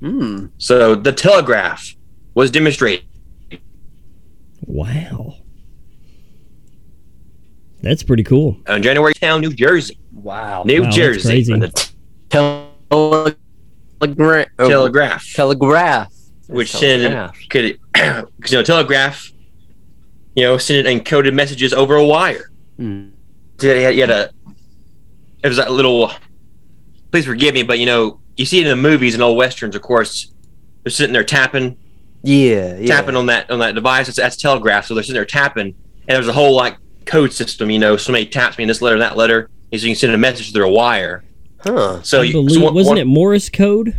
Hmm. 0.00 0.46
So 0.58 0.94
the 0.94 1.12
telegraph 1.12 1.96
was 2.34 2.52
demonstrated. 2.52 3.07
Wow, 4.70 5.34
that's 7.82 8.02
pretty 8.02 8.22
cool. 8.22 8.58
On 8.68 8.82
January 8.82 9.14
town, 9.14 9.40
New 9.40 9.52
Jersey. 9.52 9.98
Wow. 10.12 10.62
New 10.64 10.80
Wow, 10.80 10.84
that's 10.84 10.96
Jersey. 10.96 11.28
crazy. 11.28 11.58
The 11.58 11.90
tele- 12.28 12.68
telegra- 12.90 14.46
oh, 14.58 14.68
Telegraph. 14.68 15.32
telegraph. 15.32 16.12
which 16.48 16.72
Telegraph. 16.72 17.34
send 17.36 17.50
could 17.50 17.80
because 17.92 18.24
you 18.52 18.58
know 18.58 18.62
telegraph 18.62 19.32
you 20.34 20.42
know 20.44 20.56
send 20.56 20.86
encoded 20.86 21.34
messages 21.34 21.72
over 21.74 21.96
a 21.96 22.04
wire 22.06 22.50
hmm. 22.76 23.08
so 23.58 23.66
you 23.66 23.80
had, 23.82 23.94
you 23.94 24.00
had 24.02 24.10
a 24.10 24.30
it 25.42 25.48
was 25.48 25.56
that 25.58 25.70
little 25.72 26.10
please 27.10 27.26
forgive 27.26 27.54
me 27.54 27.62
but 27.62 27.78
you 27.78 27.86
know 27.86 28.20
you 28.36 28.46
see 28.46 28.60
it 28.60 28.66
in 28.66 28.68
the 28.68 28.76
movies 28.76 29.14
and 29.14 29.22
old 29.22 29.36
westerns 29.36 29.74
of 29.76 29.82
course 29.82 30.32
they're 30.84 30.90
sitting 30.90 31.12
there 31.12 31.24
tapping 31.24 31.76
Yeah, 32.22 32.76
yeah. 32.78 32.86
tapping 32.86 33.16
on 33.16 33.26
that 33.26 33.50
on 33.50 33.58
that 33.60 33.74
device 33.74 34.06
that's, 34.06 34.16
that's 34.18 34.36
telegraph 34.36 34.86
so 34.86 34.94
they're 34.94 35.02
sitting 35.04 35.14
there 35.14 35.24
tapping 35.24 35.66
and 35.66 35.74
there's 36.08 36.26
a 36.28 36.32
whole 36.32 36.54
like 36.54 36.76
code 37.06 37.32
system 37.32 37.70
you 37.70 37.78
know 37.78 37.96
somebody 37.96 38.26
taps 38.26 38.58
me 38.58 38.64
in 38.64 38.68
this 38.68 38.82
letter 38.82 38.96
and 38.96 39.02
that 39.02 39.16
letter 39.16 39.48
and 39.72 39.80
so 39.80 39.86
you 39.86 39.92
can 39.94 39.98
send 40.00 40.12
a 40.12 40.18
message 40.18 40.52
through 40.52 40.66
a 40.66 40.72
wire 40.72 41.22
Huh. 41.60 42.02
so 42.02 42.22
you 42.22 42.32
believe 42.32 42.52
so 42.58 42.64
one- 42.64 42.74
wasn't 42.74 42.88
one- 42.90 42.98
it 42.98 43.06
Morse 43.06 43.48
code? 43.48 43.94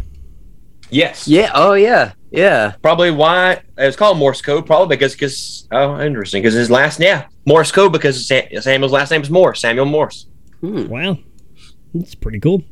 yes 0.89 1.27
Yeah. 1.27 1.51
Oh, 1.53 1.73
yeah. 1.73 2.13
Yeah. 2.31 2.73
Probably 2.81 3.09
why 3.11 3.61
it's 3.77 3.95
called 3.97 4.17
Morse 4.17 4.41
code. 4.41 4.65
Probably 4.67 4.95
because 4.95 5.13
because 5.13 5.67
oh 5.71 5.99
interesting 5.99 6.41
because 6.43 6.53
his 6.55 6.69
last 6.69 6.99
name 6.99 7.07
yeah 7.07 7.25
Morse 7.45 7.71
code 7.71 7.91
because 7.91 8.27
Samuel's 8.27 8.91
last 8.91 9.09
name 9.11 9.21
is 9.21 9.29
Morse 9.31 9.61
Samuel 9.61 9.85
Morse. 9.85 10.27
Hmm. 10.61 10.87
Wow, 10.87 11.17
that's 11.93 12.15
pretty 12.15 12.39
cool. 12.39 12.63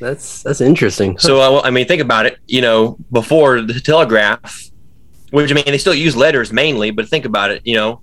That's 0.00 0.42
that's 0.42 0.60
interesting. 0.60 1.18
So 1.18 1.40
uh, 1.40 1.60
I, 1.60 1.68
I 1.68 1.70
mean 1.70 1.86
think 1.86 2.02
about 2.02 2.26
it. 2.26 2.38
You 2.46 2.60
know 2.60 2.96
before 3.12 3.60
the 3.62 3.80
telegraph, 3.80 4.70
which 5.30 5.50
I 5.50 5.54
mean, 5.54 5.64
they 5.66 5.78
still 5.78 5.94
use 5.94 6.16
letters 6.16 6.52
mainly, 6.52 6.90
but 6.90 7.08
think 7.08 7.24
about 7.24 7.50
it, 7.50 7.62
you 7.64 7.74
know, 7.76 8.00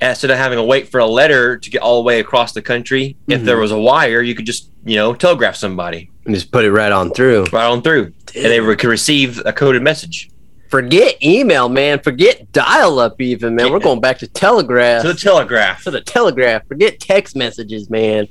instead 0.00 0.30
of 0.30 0.38
having 0.38 0.56
to 0.56 0.64
wait 0.64 0.88
for 0.88 0.98
a 1.00 1.06
letter 1.06 1.58
to 1.58 1.70
get 1.70 1.82
all 1.82 2.02
the 2.02 2.06
way 2.06 2.20
across 2.20 2.52
the 2.52 2.62
country, 2.62 3.16
if 3.28 3.40
Mhm. 3.42 3.44
there 3.44 3.58
was 3.58 3.70
a 3.70 3.78
wire, 3.78 4.22
you 4.22 4.34
could 4.34 4.46
just, 4.46 4.70
you 4.84 4.96
know, 4.96 5.14
telegraph 5.14 5.56
somebody 5.56 6.10
And 6.26 6.34
just 6.34 6.50
put 6.50 6.64
it 6.64 6.72
right 6.72 6.90
on 6.92 7.10
through. 7.12 7.44
right 7.52 7.66
on 7.66 7.82
through, 7.82 8.12
and 8.34 8.44
they 8.46 8.60
re- 8.60 8.76
could 8.76 8.88
receive 8.90 9.40
a 9.44 9.52
coded 9.52 9.82
message 9.82 10.28
Forget 10.70 11.20
email, 11.20 11.68
man. 11.68 11.98
Forget 11.98 12.52
dial 12.52 13.00
up, 13.00 13.20
even, 13.20 13.56
man. 13.56 13.72
We're 13.72 13.80
going 13.80 14.00
back 14.00 14.18
to 14.20 14.28
telegraph. 14.28 15.02
to 15.02 15.08
the 15.08 15.14
telegraph. 15.18 15.82
to 15.82 15.90
the 15.90 16.00
telegraph. 16.00 16.62
Forget 16.68 17.00
text 17.00 17.34
messages, 17.34 17.90
man. 17.90 18.28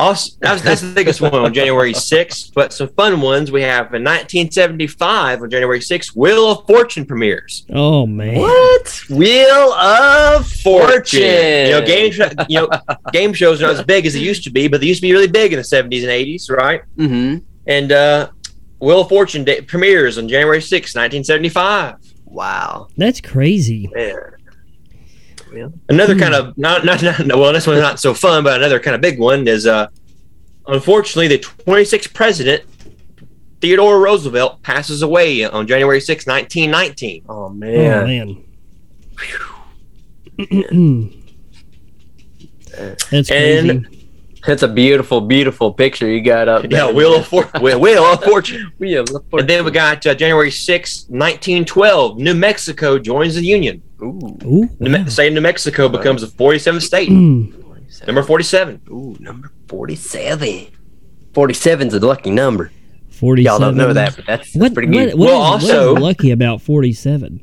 Also, 0.00 0.32
that 0.40 0.52
was, 0.54 0.62
that's 0.62 0.80
the 0.80 0.92
biggest 0.94 1.20
one 1.20 1.34
on 1.34 1.52
January 1.54 1.92
6th. 1.92 2.52
But 2.54 2.72
some 2.72 2.88
fun 2.88 3.20
ones 3.20 3.52
we 3.52 3.62
have 3.62 3.92
in 3.94 4.02
1975 4.04 5.42
on 5.42 5.50
January 5.50 5.80
6th, 5.80 6.16
Wheel 6.16 6.50
of 6.50 6.66
Fortune 6.66 7.04
premieres. 7.04 7.66
Oh 7.70 8.06
man. 8.06 8.38
What? 8.38 9.02
Wheel 9.10 9.72
of 9.74 10.48
Fortune. 10.48 11.20
You 11.20 11.70
know, 11.72 11.86
game 11.86 12.12
sh- 12.12 12.20
you 12.48 12.60
know 12.60 12.68
game 13.12 13.32
shows 13.32 13.60
are 13.62 13.66
not 13.66 13.76
as 13.76 13.82
big 13.84 14.06
as 14.06 14.14
they 14.14 14.20
used 14.20 14.44
to 14.44 14.50
be, 14.50 14.68
but 14.68 14.80
they 14.80 14.86
used 14.86 15.00
to 15.00 15.06
be 15.06 15.12
really 15.12 15.28
big 15.28 15.52
in 15.52 15.58
the 15.58 15.62
70s 15.62 16.02
and 16.02 16.10
80s, 16.10 16.50
right? 16.50 16.82
Mm-hmm. 16.96 17.44
And 17.66 17.92
uh, 17.92 18.30
Wheel 18.80 19.02
of 19.02 19.08
Fortune 19.08 19.44
day- 19.44 19.60
premieres 19.60 20.18
on 20.18 20.28
January 20.28 20.58
6th, 20.60 20.96
1975. 20.96 21.96
Wow. 22.24 22.88
That's 22.96 23.20
crazy. 23.20 23.90
Man. 23.92 24.32
Another 25.88 26.14
Hmm. 26.14 26.20
kind 26.20 26.34
of 26.34 26.56
not, 26.58 26.84
not 26.84 27.02
not 27.02 27.18
well, 27.38 27.52
this 27.52 27.66
one's 27.66 27.80
not 27.80 27.98
so 28.00 28.14
fun, 28.14 28.44
but 28.44 28.58
another 28.60 28.78
kind 28.80 28.94
of 28.94 29.00
big 29.00 29.18
one 29.18 29.46
is 29.48 29.66
uh, 29.66 29.88
unfortunately 30.66 31.28
the 31.28 31.38
26th 31.38 32.12
president 32.14 32.62
Theodore 33.60 34.00
Roosevelt 34.00 34.62
passes 34.62 35.02
away 35.02 35.44
on 35.44 35.66
January 35.66 36.00
6, 36.00 36.26
1919. 36.26 37.24
Oh 37.28 37.44
Oh 37.44 37.48
man. 37.50 38.06
man. 38.06 38.44
That's 43.10 43.28
crazy. 43.28 43.68
And- 43.70 43.96
That's 44.46 44.62
a 44.62 44.68
beautiful, 44.68 45.20
beautiful 45.20 45.72
picture 45.72 46.08
you 46.10 46.22
got 46.22 46.48
up 46.48 46.62
there. 46.62 46.70
Yeah, 46.86 46.90
Wheel 46.92 47.14
of 47.16 47.26
For- 47.26 47.44
Wheel 47.60 48.04
of 48.04 48.24
Fortune. 48.24 48.72
Wheel 48.78 49.04
of 49.16 49.24
And 49.32 49.48
then 49.48 49.64
we 49.64 49.70
got 49.70 50.06
uh, 50.06 50.14
January 50.14 50.50
6, 50.50 51.04
1912. 51.08 52.18
New 52.18 52.34
Mexico 52.34 52.98
joins 52.98 53.34
the 53.34 53.42
Union. 53.44 53.82
Ooh. 54.02 54.38
Ooh. 54.44 54.68
New 54.78 54.90
Me- 54.90 55.10
say 55.10 55.28
New 55.30 55.40
Mexico 55.42 55.88
becomes 55.88 56.22
the 56.22 56.26
47th 56.28 56.82
state. 56.82 57.10
Mm. 57.10 57.56
Number 58.06 58.22
47. 58.22 58.80
Ooh, 58.90 59.16
number 59.20 59.52
47. 59.68 60.68
47's 61.32 61.94
a 61.94 62.00
lucky 62.00 62.30
number. 62.30 62.72
47. 63.10 63.44
Y'all 63.44 63.58
don't 63.58 63.76
know 63.76 63.92
that, 63.92 64.16
but 64.16 64.24
that's, 64.26 64.46
that's 64.52 64.56
What, 64.56 64.72
pretty 64.74 64.88
what, 64.88 65.10
good. 65.10 65.18
what 65.18 65.26
Well, 65.26 65.56
is- 65.56 65.64
also- 65.64 65.96
is 65.96 66.02
lucky 66.02 66.30
about 66.30 66.62
47? 66.62 67.42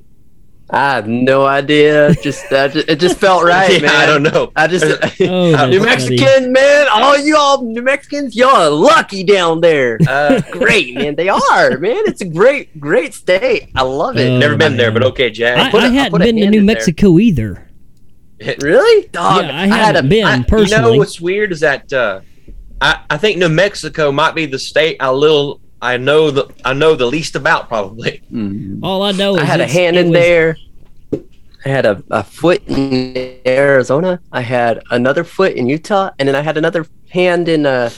I 0.69 0.95
have 0.95 1.07
no 1.07 1.45
idea. 1.45 2.13
Just, 2.15 2.51
uh, 2.51 2.67
ju- 2.67 2.83
it 2.89 2.97
just 3.00 3.17
felt 3.17 3.43
right, 3.45 3.71
Yeah, 3.81 3.88
man. 3.88 3.95
I 3.95 4.05
don't 4.05 4.24
know. 4.24 4.51
I 4.55 4.67
just 4.67 4.83
Oh, 4.86 4.97
that's 4.97 5.21
New 5.21 5.51
funny. 5.53 5.79
Mexican 5.79 6.51
man, 6.51 6.88
all 6.91 7.17
y'all 7.17 7.63
New 7.63 7.81
Mexicans, 7.81 8.36
y'all 8.36 8.50
are 8.55 8.69
lucky 8.69 9.24
down 9.24 9.62
there. 9.62 9.97
Uh, 10.07 10.41
great, 10.51 10.93
man. 10.95 11.15
They 11.15 11.29
are, 11.29 11.77
man. 11.77 12.03
It's 12.05 12.19
a 12.21 12.25
great, 12.27 12.77
great 12.79 13.13
state. 13.13 13.69
I 13.75 13.83
love 13.83 14.17
it. 14.17 14.27
Oh, 14.29 14.38
Never 14.39 14.57
been 14.57 14.75
there, 14.75 14.91
but 14.91 15.03
okay, 15.03 15.29
Jack. 15.29 15.57
I, 15.57 15.71
put 15.71 15.83
a- 15.83 15.86
I 15.86 15.88
I'll 15.88 15.93
hadn't 15.93 16.19
been 16.19 16.36
to 16.36 16.50
New 16.50 16.59
in 16.59 16.65
there. 16.65 16.75
Mexico 16.75 17.17
either. 17.17 17.69
really? 18.59 19.07
Dog, 19.09 19.43
yeah, 19.45 19.57
I 19.57 19.67
had 19.67 19.95
haven't 19.95 20.05
a- 20.05 20.09
been 20.09 20.25
I- 20.25 20.33
You 20.36 20.39
know 20.41 20.45
personally. 20.47 20.97
what's 21.00 21.21
weird 21.21 21.51
is 21.53 21.62
that 21.62 21.91
uh, 21.93 22.21
I, 22.81 23.03
I 23.09 23.17
think 23.17 23.38
New 23.38 23.50
Mexico 23.50 24.12
might 24.12 24.36
be 24.36 24.45
the 24.45 24.59
state 24.59 24.97
I 25.00 25.09
little 25.12 25.62
I 25.81 25.98
know 25.98 26.31
the 26.31 26.51
I 26.65 26.74
know 26.74 26.96
the 26.96 27.05
least 27.05 27.36
about 27.36 27.67
probably. 27.67 28.22
Mm. 28.31 28.79
All 28.84 29.03
I 29.03 29.12
know 29.12 29.36
is 29.36 29.41
I 29.41 29.46
had 29.46 29.62
a 29.62 29.67
hand 29.67 29.96
in 29.98 30.10
was- 30.10 30.13
there. 30.19 30.57
I 31.65 31.69
had 31.69 31.86
a, 31.86 32.01
a 32.12 32.24
foot 32.24 32.62
in 32.67 33.39
Arizona. 33.46 34.22
I 34.31 34.41
had 34.41 34.81
another 34.91 35.24
foot 35.25 35.53
in 35.53 35.67
Utah, 35.67 36.12
and 36.17 36.27
then 36.27 36.36
I 36.36 36.41
had 36.41 36.55
another 36.57 36.86
hand 37.10 37.48
in 37.50 37.65
uh 37.65 37.89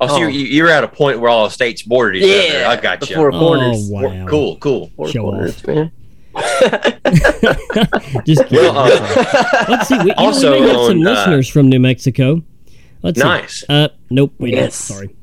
Oh, 0.00 0.08
so 0.08 0.14
Oh. 0.14 0.18
You're, 0.18 0.30
you're 0.30 0.68
at 0.70 0.82
a 0.82 0.88
point 0.88 1.20
where 1.20 1.30
all 1.30 1.44
the 1.44 1.50
states 1.50 1.82
bordered 1.82 2.16
each 2.16 2.24
other. 2.24 2.58
yeah. 2.60 2.68
I 2.68 2.76
got 2.80 3.00
the 3.00 3.06
you. 3.06 3.14
four 3.14 3.32
Oh, 3.32 3.38
corners. 3.38 3.88
wow. 3.90 4.26
Cool, 4.28 4.56
cool. 4.58 4.90
Four 4.96 5.08
Show 5.08 5.22
corners, 5.22 5.64
man. 5.66 5.92
Just 8.26 8.44
kidding. 8.48 8.58
Well, 8.74 8.76
uh, 8.78 9.64
Let's 9.68 9.88
see. 9.88 9.96
We, 9.98 10.04
you 10.04 10.06
know, 10.08 10.14
also 10.16 10.52
we 10.52 10.60
may 10.60 10.68
have 10.68 10.76
some 10.86 10.98
on, 11.00 11.06
uh, 11.06 11.10
listeners 11.10 11.48
from 11.48 11.68
New 11.68 11.78
Mexico. 11.80 12.42
Let's 13.02 13.18
nice. 13.18 13.60
see. 13.60 13.66
Uh, 13.68 13.88
nope, 14.10 14.32
we 14.38 14.52
Yes. 14.52 14.88
don't. 14.88 14.96
Sorry. 14.96 15.16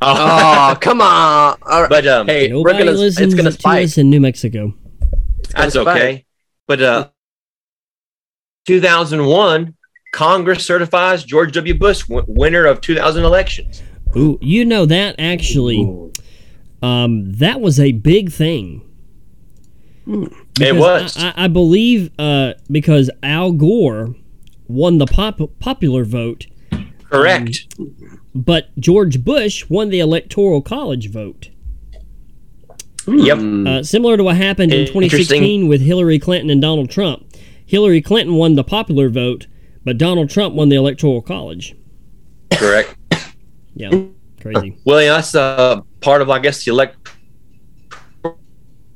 Oh, 0.00 0.70
oh, 0.72 0.76
come 0.80 1.00
on! 1.00 1.58
All 1.62 1.82
right. 1.82 1.90
but 1.90 2.06
um, 2.06 2.26
hey, 2.26 2.52
we're 2.52 2.58
Nobody 2.58 2.78
gonna. 2.84 2.90
listens 2.92 3.32
It's 3.32 3.34
gonna 3.34 3.50
to 3.50 3.58
spike. 3.58 3.84
us 3.84 3.98
in 3.98 4.10
New 4.10 4.20
Mexico. 4.20 4.74
That's 5.50 5.74
spike. 5.74 5.86
okay. 5.88 6.24
But 6.66 6.82
uh, 6.82 7.08
2001, 8.66 9.74
Congress 10.12 10.64
certifies 10.64 11.24
George 11.24 11.52
W. 11.52 11.74
Bush 11.74 12.02
w- 12.06 12.24
winner 12.28 12.64
of 12.66 12.80
2000 12.80 13.24
elections. 13.24 13.82
Ooh, 14.16 14.38
you 14.40 14.64
know 14.64 14.86
that 14.86 15.16
actually, 15.18 16.10
um, 16.82 17.32
that 17.34 17.60
was 17.60 17.78
a 17.80 17.92
big 17.92 18.30
thing. 18.30 18.82
It 20.60 20.74
was. 20.76 21.16
I, 21.18 21.28
I, 21.28 21.44
I 21.44 21.48
believe 21.48 22.10
uh, 22.18 22.54
because 22.70 23.10
Al 23.22 23.52
Gore 23.52 24.14
won 24.66 24.98
the 24.98 25.06
pop- 25.06 25.58
popular 25.60 26.04
vote, 26.04 26.46
Correct. 27.10 27.66
But 28.44 28.68
George 28.78 29.24
Bush 29.24 29.68
won 29.68 29.90
the 29.90 29.98
electoral 29.98 30.62
college 30.62 31.10
vote. 31.10 31.50
yep. 33.06 33.38
Mm. 33.38 33.66
Uh, 33.68 33.82
similar 33.82 34.16
to 34.16 34.22
what 34.22 34.36
happened 34.36 34.72
in 34.72 34.86
2016 34.86 35.66
with 35.66 35.80
Hillary 35.80 36.18
Clinton 36.20 36.50
and 36.50 36.62
Donald 36.62 36.88
Trump. 36.88 37.26
Hillary 37.66 38.00
Clinton 38.00 38.36
won 38.36 38.54
the 38.54 38.62
popular 38.62 39.08
vote, 39.08 39.46
but 39.84 39.98
Donald 39.98 40.30
Trump 40.30 40.54
won 40.54 40.68
the 40.68 40.76
electoral 40.76 41.20
college. 41.20 41.74
Correct. 42.52 42.94
Yeah, 43.74 44.06
crazy. 44.40 44.76
Well, 44.84 45.00
yeah, 45.00 45.12
that's 45.12 45.36
uh, 45.36 45.82
part 46.00 46.20
of, 46.20 46.30
I 46.30 46.40
guess, 46.40 46.64
the 46.64 46.72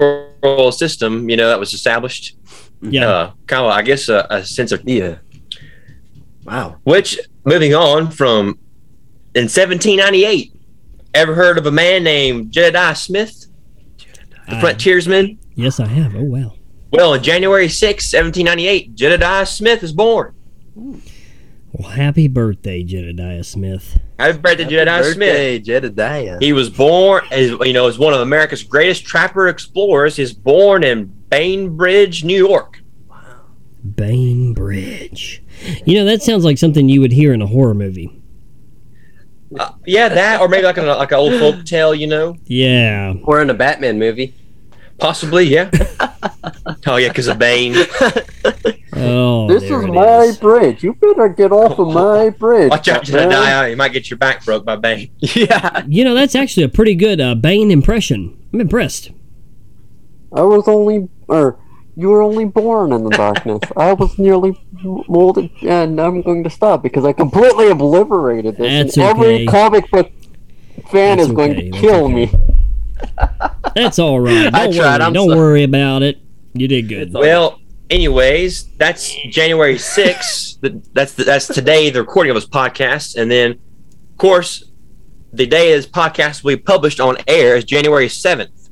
electoral 0.00 0.72
system, 0.72 1.30
you 1.30 1.36
know, 1.36 1.46
that 1.46 1.60
was 1.60 1.72
established. 1.72 2.36
Yeah. 2.80 3.08
Uh, 3.08 3.32
kind 3.46 3.64
of, 3.64 3.70
I 3.70 3.82
guess, 3.82 4.08
a, 4.08 4.26
a 4.28 4.44
sense 4.44 4.72
of 4.72 4.82
yeah. 4.84 5.18
Wow. 6.44 6.80
which, 6.82 7.20
moving 7.44 7.76
on 7.76 8.10
from 8.10 8.58
in 9.34 9.44
1798, 9.44 10.52
ever 11.14 11.34
heard 11.34 11.58
of 11.58 11.66
a 11.66 11.70
man 11.72 12.02
named 12.04 12.50
Jedediah 12.52 12.94
Smith, 12.94 13.46
the 14.48 14.56
I- 14.56 14.60
frontiersman? 14.60 15.38
yes, 15.54 15.80
I 15.80 15.86
have. 15.86 16.14
Oh 16.14 16.22
wow. 16.24 16.54
Well, 16.90 17.12
on 17.14 17.22
January 17.22 17.68
6, 17.68 18.12
1798, 18.12 18.94
Jedediah 18.94 19.46
Smith 19.46 19.82
is 19.82 19.92
born. 19.92 20.34
Well, 20.76 21.88
happy 21.90 22.28
birthday, 22.28 22.82
Jedediah 22.82 23.44
Smith. 23.44 23.98
Happy 24.18 24.36
birthday, 24.38 24.64
Happy 24.64 24.74
Jedediah 24.74 25.04
Smith. 25.04 25.16
birthday, 25.16 25.58
Jedediah. 25.58 26.36
He 26.38 26.52
was 26.52 26.68
born, 26.68 27.24
as 27.30 27.50
you 27.62 27.72
know, 27.72 27.86
as 27.88 27.98
one 27.98 28.12
of 28.12 28.20
America's 28.20 28.62
greatest 28.62 29.06
trapper 29.06 29.48
explorers. 29.48 30.16
He's 30.16 30.34
born 30.34 30.84
in 30.84 31.06
Bainbridge, 31.30 32.24
New 32.24 32.36
York. 32.36 32.82
Wow. 33.08 33.16
Bainbridge. 33.96 35.42
You 35.86 35.96
know, 35.96 36.04
that 36.04 36.22
sounds 36.22 36.44
like 36.44 36.58
something 36.58 36.88
you 36.90 37.00
would 37.00 37.12
hear 37.12 37.32
in 37.32 37.40
a 37.40 37.46
horror 37.46 37.74
movie. 37.74 38.21
Uh, 39.58 39.72
yeah, 39.86 40.08
that, 40.08 40.40
or 40.40 40.48
maybe 40.48 40.64
like 40.64 40.78
a 40.78 40.82
like 40.82 41.12
an 41.12 41.18
old 41.18 41.38
folk 41.38 41.64
tale, 41.64 41.94
you 41.94 42.06
know, 42.06 42.36
Yeah. 42.46 43.14
Or 43.24 43.42
in 43.42 43.50
a 43.50 43.54
Batman 43.54 43.98
movie. 43.98 44.34
possibly. 44.98 45.44
Yeah. 45.44 45.70
oh 46.86 46.96
yeah, 46.96 47.08
because 47.08 47.26
of 47.28 47.38
Bane. 47.38 47.74
Oh, 48.94 49.48
This 49.48 49.64
is 49.64 49.86
my 49.86 50.22
is. 50.24 50.38
bridge. 50.38 50.82
You 50.84 50.94
better 50.94 51.28
get 51.28 51.50
off 51.50 51.78
of 51.78 51.88
my 51.92 52.30
bridge. 52.38 52.70
Watch 52.70 52.88
out, 52.88 53.08
man. 53.10 53.30
Jedediah. 53.30 53.70
You 53.70 53.76
might 53.76 53.92
get 53.92 54.10
your 54.10 54.18
back 54.18 54.44
broke 54.44 54.64
by 54.64 54.76
Bane. 54.76 55.10
yeah. 55.18 55.82
You 55.88 56.04
know, 56.04 56.14
that's 56.14 56.34
actually 56.34 56.64
a 56.64 56.68
pretty 56.68 56.94
good 56.94 57.20
uh, 57.20 57.34
Bane 57.34 57.70
impression. 57.70 58.38
I'm 58.52 58.60
impressed. 58.60 59.10
I 60.32 60.42
was 60.42 60.68
only, 60.68 61.08
or 61.28 61.58
you 61.94 62.08
were 62.08 62.22
only 62.22 62.44
born 62.44 62.92
in 62.92 63.04
the 63.04 63.10
darkness. 63.10 63.60
I 63.76 63.92
was 63.92 64.18
nearly 64.18 64.58
molded, 65.08 65.50
and 65.62 66.00
I'm 66.00 66.22
going 66.22 66.42
to 66.44 66.50
stop 66.50 66.82
because 66.82 67.04
I 67.04 67.12
completely 67.12 67.70
obliterated 67.70 68.56
this. 68.56 68.94
That's 68.94 68.96
and 68.96 69.06
every 69.06 69.34
okay. 69.34 69.46
comic 69.46 69.90
book 69.90 70.10
fan 70.90 71.18
That's 71.18 71.28
is 71.28 71.34
going 71.34 71.52
okay, 71.52 71.64
to 71.64 71.70
that's 71.70 71.80
kill 71.80 72.04
okay. 72.04 72.14
me. 72.14 72.32
That's 73.74 73.98
all 73.98 74.20
right. 74.20 74.44
Don't 74.44 74.54
I 74.54 74.70
tried, 74.70 74.76
worry. 74.76 75.06
I'm 75.06 75.12
Don't 75.12 75.28
sorry. 75.28 75.40
worry 75.40 75.62
about 75.64 76.02
it. 76.02 76.18
You 76.52 76.68
did 76.68 76.88
good. 76.88 77.12
Well, 77.12 77.58
anyways, 77.90 78.76
that's 78.76 79.12
January 79.30 79.74
6th. 79.74 80.84
That's 80.92 81.14
the, 81.14 81.24
that's 81.24 81.46
today, 81.46 81.90
the 81.90 82.00
recording 82.00 82.30
of 82.30 82.36
this 82.36 82.46
podcast. 82.46 83.16
And 83.16 83.30
then, 83.30 83.52
of 83.52 84.16
course, 84.18 84.70
the 85.32 85.46
day 85.46 85.74
this 85.74 85.86
podcast 85.86 86.44
will 86.44 86.56
be 86.56 86.62
published 86.62 87.00
on 87.00 87.16
air 87.26 87.56
is 87.56 87.64
January 87.64 88.08
7th. 88.08 88.68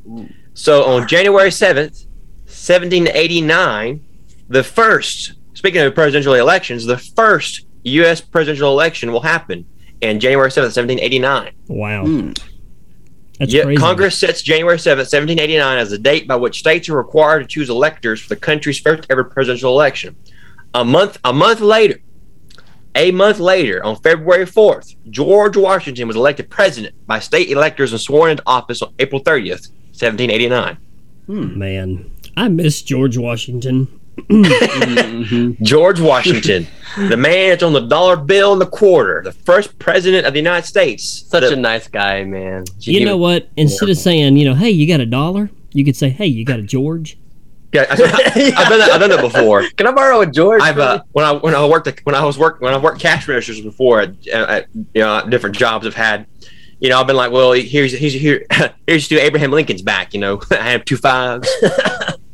So 0.54 0.84
on 0.84 1.08
January 1.08 1.50
7th, 1.50 2.06
1789, 2.50 4.04
the 4.48 4.64
first, 4.64 5.34
speaking 5.54 5.80
of 5.80 5.94
presidential 5.94 6.34
elections, 6.34 6.84
the 6.84 6.98
first 6.98 7.66
U.S. 7.84 8.20
presidential 8.20 8.70
election 8.70 9.12
will 9.12 9.22
happen 9.22 9.66
in 10.00 10.20
January 10.20 10.50
7th, 10.50 10.76
1789. 10.76 11.52
Wow. 11.68 12.04
Mm. 12.04 12.42
That's 13.38 13.52
yeah, 13.52 13.62
crazy. 13.62 13.80
Congress 13.80 14.18
sets 14.18 14.42
January 14.42 14.76
7th, 14.76 15.08
1789 15.08 15.78
as 15.78 15.90
the 15.90 15.98
date 15.98 16.28
by 16.28 16.36
which 16.36 16.58
states 16.58 16.88
are 16.88 16.96
required 16.96 17.40
to 17.40 17.46
choose 17.46 17.70
electors 17.70 18.20
for 18.20 18.28
the 18.28 18.36
country's 18.36 18.78
first 18.78 19.06
ever 19.08 19.24
presidential 19.24 19.72
election. 19.72 20.16
A 20.74 20.84
month 20.84 21.18
a 21.24 21.32
month 21.32 21.60
later, 21.60 22.00
a 22.94 23.10
month 23.12 23.38
later, 23.38 23.82
on 23.84 23.96
February 23.96 24.44
4th, 24.44 24.96
George 25.08 25.56
Washington 25.56 26.06
was 26.06 26.16
elected 26.16 26.50
president 26.50 26.94
by 27.06 27.18
state 27.18 27.48
electors 27.48 27.92
and 27.92 28.00
sworn 28.00 28.32
into 28.32 28.42
office 28.46 28.82
on 28.82 28.92
April 28.98 29.22
30th, 29.22 29.70
1789. 29.96 30.76
Man, 31.28 32.10
I 32.40 32.48
miss 32.48 32.80
George 32.80 33.18
Washington. 33.18 33.86
George 35.62 36.00
Washington, 36.00 36.66
the 36.96 37.16
man 37.18 37.50
that's 37.50 37.62
on 37.62 37.74
the 37.74 37.80
dollar 37.86 38.16
bill 38.16 38.52
and 38.52 38.60
the 38.62 38.66
quarter, 38.66 39.20
the 39.22 39.32
first 39.32 39.78
president 39.78 40.26
of 40.26 40.32
the 40.32 40.38
United 40.38 40.66
States. 40.66 41.26
Such 41.28 41.42
The- 41.42 41.52
a 41.52 41.56
nice 41.56 41.86
guy, 41.86 42.24
man. 42.24 42.64
You 42.78 43.04
know 43.04 43.18
what? 43.18 43.50
Instead 43.58 43.90
of 43.90 43.98
saying, 43.98 44.36
you 44.38 44.46
know, 44.46 44.54
hey, 44.54 44.70
you 44.70 44.86
got 44.88 45.00
a 45.00 45.06
dollar, 45.06 45.50
you 45.72 45.84
could 45.84 45.96
say, 45.96 46.08
hey, 46.08 46.26
you 46.26 46.46
got 46.46 46.58
a 46.58 46.62
George. 46.62 47.18
Yeah, 47.74 47.82
I, 47.90 47.94
have 47.94 47.98
done 47.98 48.78
that. 48.78 48.90
I've 48.90 49.00
done 49.00 49.10
that 49.10 49.20
before. 49.20 49.64
Can 49.76 49.86
I 49.86 49.92
borrow 49.92 50.22
a 50.22 50.26
George? 50.26 50.62
I've 50.62 50.78
uh, 50.78 51.02
when 51.12 51.24
I 51.26 51.32
when 51.32 51.54
I 51.54 51.64
worked 51.66 51.86
at- 51.88 52.00
when 52.04 52.14
I 52.14 52.24
was 52.24 52.36
work 52.38 52.60
when 52.62 52.72
I 52.74 52.78
worked 52.78 53.00
cash 53.00 53.28
registers 53.28 53.60
before 53.64 54.00
at, 54.00 54.26
at 54.28 54.66
you 54.74 55.02
know 55.02 55.24
different 55.28 55.56
jobs 55.56 55.86
I've 55.86 55.94
had. 55.94 56.26
You 56.80 56.88
know, 56.88 56.98
I've 56.98 57.06
been 57.06 57.14
like, 57.16 57.30
well, 57.30 57.52
here's 57.52 57.92
here's 57.92 58.14
here 58.14 58.44
here's 58.88 59.06
two 59.06 59.18
Abraham 59.18 59.52
Lincoln's 59.52 59.82
back. 59.82 60.14
You 60.14 60.20
know, 60.20 60.40
I 60.50 60.70
have 60.70 60.84
two 60.84 60.96
fives. 60.96 61.48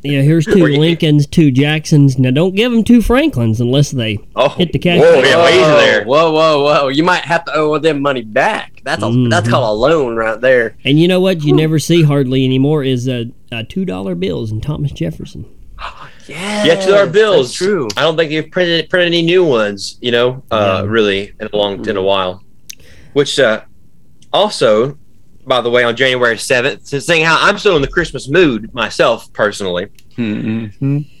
Yeah, 0.03 0.21
here's 0.21 0.45
two 0.45 0.63
Lincolns, 0.63 1.25
two 1.25 1.49
Jacksons. 1.51 2.19
Now, 2.19 2.31
don't 2.31 2.55
give 2.55 2.71
them 2.71 2.83
two 2.83 3.01
Franklins 3.01 3.59
unless 3.59 3.91
they. 3.91 4.19
Oh, 4.35 4.49
Hit 4.49 4.71
the 4.71 4.79
cash. 4.79 4.99
Whoa, 4.99 5.21
yeah, 5.21 5.49
easy 5.49 5.59
Whoa, 5.61 5.77
there. 5.77 6.05
Whoa, 6.05 6.31
whoa, 6.31 6.63
whoa! 6.63 6.87
You 6.89 7.03
might 7.03 7.25
have 7.25 7.43
to 7.45 7.53
owe 7.55 7.77
them 7.79 8.01
money 8.01 8.21
back. 8.21 8.81
That's 8.83 9.01
a 9.03 9.09
that's 9.29 9.47
Mhm. 9.47 9.51
called 9.51 9.69
a 9.69 9.73
loan 9.73 10.15
right 10.15 10.39
there. 10.39 10.77
And 10.85 10.99
you 10.99 11.07
know 11.07 11.19
what? 11.19 11.43
You 11.43 11.51
never 11.53 11.79
see 11.79 12.03
hardly 12.03 12.45
anymore 12.45 12.83
is 12.83 13.07
uh, 13.09 13.25
uh, 13.51 13.63
two 13.67 13.85
dollar 13.85 14.13
bills 14.15 14.51
and 14.51 14.61
Thomas 14.61 14.91
Jefferson. 14.91 15.45
Yeah, 16.27 16.65
Yeah, 16.65 16.75
two 16.75 16.91
dollar 16.91 17.07
bills. 17.07 17.53
True. 17.53 17.87
I 17.97 18.01
don't 18.01 18.15
think 18.17 18.29
they've 18.29 18.49
printed 18.51 18.89
printed 18.89 19.07
any 19.07 19.23
new 19.23 19.43
ones. 19.43 19.97
You 20.01 20.11
know, 20.11 20.43
uh, 20.51 20.81
Yeah. 20.83 20.89
really 20.89 21.31
in 21.39 21.49
a 21.51 21.55
long 21.57 21.87
in 21.87 21.97
a 21.97 22.01
while. 22.03 22.43
Which 23.13 23.39
uh, 23.39 23.61
also, 24.31 24.97
by 25.47 25.61
the 25.61 25.69
way, 25.69 25.83
on 25.83 25.95
January 25.95 26.37
seventh, 26.37 26.87
seeing 26.87 27.23
how 27.25 27.37
I'm 27.39 27.57
still 27.57 27.75
in 27.75 27.81
the 27.81 27.87
Christmas 27.87 28.27
mood 28.27 28.73
myself 28.73 29.31
personally. 29.33 29.87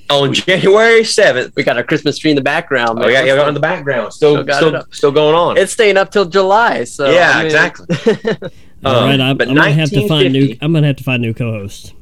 On 0.09 0.33
January 0.33 1.03
seventh, 1.03 1.53
We 1.55 1.63
got 1.63 1.77
our 1.77 1.83
Christmas 1.83 2.17
tree 2.17 2.31
in 2.31 2.35
the 2.35 2.41
background. 2.41 2.99
oh 2.99 3.03
man. 3.03 3.11
yeah, 3.11 3.23
yeah, 3.23 3.47
in 3.47 3.53
the 3.53 3.59
background, 3.59 4.13
still 4.13 4.43
Still 4.43 4.55
still 4.69 4.83
still 4.91 5.11
going 5.11 5.35
on. 5.35 5.57
It's 5.57 5.73
staying 5.73 5.97
up 5.97 6.11
till 6.11 6.25
July. 6.25 6.83
So 6.85 7.09
Yeah, 7.11 7.31
I 7.31 7.37
mean- 7.37 7.45
exactly. 7.47 7.87
All 8.85 8.95
Um, 8.95 9.03
right, 9.09 9.19
I'm, 9.19 9.37
but 9.37 9.47
I'm 9.49 9.55
gonna 9.55 9.71
have 9.71 9.89
to 9.89 10.07
find 10.07 10.31
new. 10.33 10.55
I'm 10.61 10.71
gonna 10.71 10.87
have 10.87 10.97
to 10.97 11.03
find 11.03 11.21
new 11.21 11.33
co-hosts. 11.33 11.93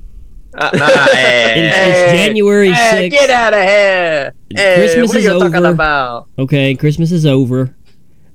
Uh, 0.54 0.70
nah, 0.78 0.86
It's, 0.86 1.12
it's 1.12 2.12
Hey, 2.12 2.28
January 2.28 2.72
Hey, 2.72 3.10
sixth. 3.10 3.20
get 3.20 3.30
out 3.30 3.54
of 3.54 3.62
here! 3.62 4.34
Hey, 4.54 4.76
Christmas 4.76 5.08
what 5.10 5.16
are 5.16 5.20
is 5.20 5.26
talking 5.26 5.56
over. 5.56 5.68
about? 5.74 6.28
Okay, 6.38 6.76
Christmas 6.76 7.12
is 7.12 7.26
over. 7.26 7.76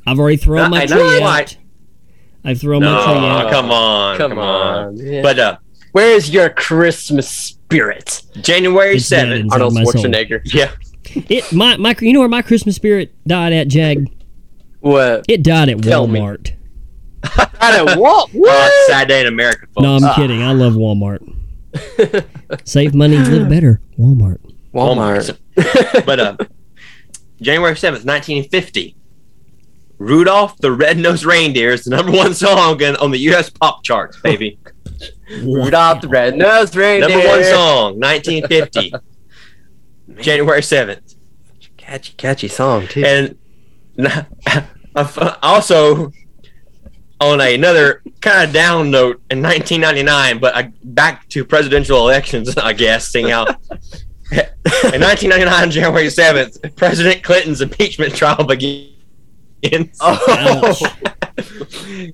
I've 0.07 0.19
already 0.19 0.37
thrown 0.39 0.63
Not- 0.63 0.71
my 0.71 0.85
not 0.87 0.89
tree 0.99 1.19
quite. 1.19 1.57
Out. 2.45 2.51
I've 2.51 2.61
thrown 2.61 2.83
my 2.83 3.05
tree 3.05 3.15
no, 3.15 3.29
out. 3.29 3.51
come 3.51 3.71
on, 3.71 4.17
Come 4.19 4.39
on. 4.39 4.97
Yeah. 4.97 5.23
But 5.23 5.39
uh, 5.39 5.59
Where's 5.93 6.31
your 6.31 6.51
Christmas 6.51 7.29
spirit? 7.29 8.23
January 8.41 8.99
seventh, 8.99 9.53
Arnold. 9.53 9.75
Schwarzenegger. 9.75 10.41
yeah, 10.53 10.71
It 11.29 11.53
my 11.53 11.77
my 11.77 11.97
you 12.01 12.13
know 12.13 12.21
where 12.21 12.29
my 12.29 12.43
Christmas 12.43 12.77
spirit 12.77 13.13
died 13.27 13.53
at 13.53 13.69
Jag? 13.69 14.07
What? 14.81 15.25
It 15.29 15.43
died 15.43 15.69
at 15.69 15.83
Tell 15.83 16.07
me. 16.07 16.21
Walmart. 16.21 16.53
I 17.61 17.77
don't 17.77 17.99
what? 17.99 18.31
Oh, 18.33 18.39
What? 18.39 18.73
it's 18.73 18.87
sad 18.87 19.09
day 19.09 19.21
in 19.21 19.27
America, 19.27 19.67
folks. 19.75 19.83
No, 19.83 19.97
I'm 19.97 20.05
Ah. 20.05 20.15
kidding. 20.15 20.43
I 20.43 20.53
love 20.53 20.75
Walmart. 20.75 21.19
Save 22.65 22.95
money, 22.95 23.17
live 23.19 23.49
better. 23.49 23.81
Walmart. 23.99 24.39
Walmart. 24.73 25.37
but 26.07 26.21
uh, 26.21 26.37
January 27.43 27.77
seventh, 27.77 28.05
nineteen 28.05 28.49
fifty. 28.49 28.97
Rudolph 30.01 30.57
the 30.57 30.73
Red-Nosed 30.73 31.27
Reindeer 31.27 31.73
is 31.73 31.85
the 31.85 31.91
number 31.91 32.11
one 32.11 32.33
song 32.33 32.81
in, 32.81 32.97
on 32.97 33.11
the 33.11 33.19
U.S. 33.19 33.51
pop 33.51 33.85
charts, 33.85 34.19
baby. 34.19 34.59
Rudolph 35.43 36.01
the 36.01 36.09
Red-Nosed 36.09 36.75
Reindeer. 36.75 37.09
Number 37.11 37.29
one 37.29 37.45
song, 37.45 38.01
1950, 38.01 38.95
January 40.23 40.63
7th. 40.63 41.17
Catchy, 41.77 42.15
catchy 42.17 42.49
song 42.49 42.87
too. 42.87 43.05
And 43.05 43.37
also, 45.43 46.11
on 47.21 47.41
another 47.43 48.03
kind 48.23 48.49
of 48.49 48.55
down 48.55 48.91
note, 48.91 49.21
in 49.31 49.43
1999, 49.43 50.39
but 50.39 50.57
I, 50.57 50.73
back 50.83 51.29
to 51.29 51.45
presidential 51.45 51.99
elections, 51.99 52.57
I 52.57 52.73
guess, 52.73 53.09
seeing 53.09 53.29
how. 53.29 53.45
In 54.33 55.03
1999, 55.03 55.71
January 55.73 56.07
7th, 56.07 56.75
President 56.77 57.23
Clinton's 57.23 57.61
impeachment 57.61 58.15
trial 58.15 58.45
begins. 59.61 59.99
oh, 60.01 60.77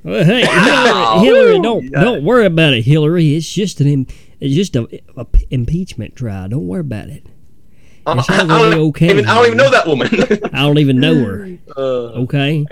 Well, 0.04 0.24
hey, 0.24 0.44
Wow. 0.46 1.20
Hillary, 1.22 1.44
Hillary, 1.54 1.62
don't 1.62 1.84
Yeah. 1.84 2.00
don't 2.00 2.24
worry 2.24 2.46
about 2.46 2.74
it, 2.74 2.82
Hillary. 2.84 3.34
It's 3.34 3.50
just 3.52 3.80
an 3.80 4.06
it's 4.40 4.54
just 4.54 4.76
a, 4.76 4.86
a 5.16 5.24
p- 5.24 5.46
impeachment 5.50 6.14
trial. 6.16 6.48
Don't 6.48 6.66
worry 6.66 6.80
about 6.80 7.08
it. 7.08 7.24
I, 8.06 8.18
It's 8.18 8.30
I 8.30 8.36
not 8.44 8.48
don't, 8.48 8.70
really 8.70 8.88
okay, 8.90 9.10
even, 9.10 9.26
I 9.26 9.34
don't 9.34 9.46
even 9.46 9.58
know 9.58 9.70
that 9.70 9.86
woman. 9.86 10.08
I 10.52 10.62
don't 10.62 10.78
even 10.78 11.00
know 11.00 11.14
her. 11.24 11.58
uh, 11.76 11.80
Okay, 12.22 12.64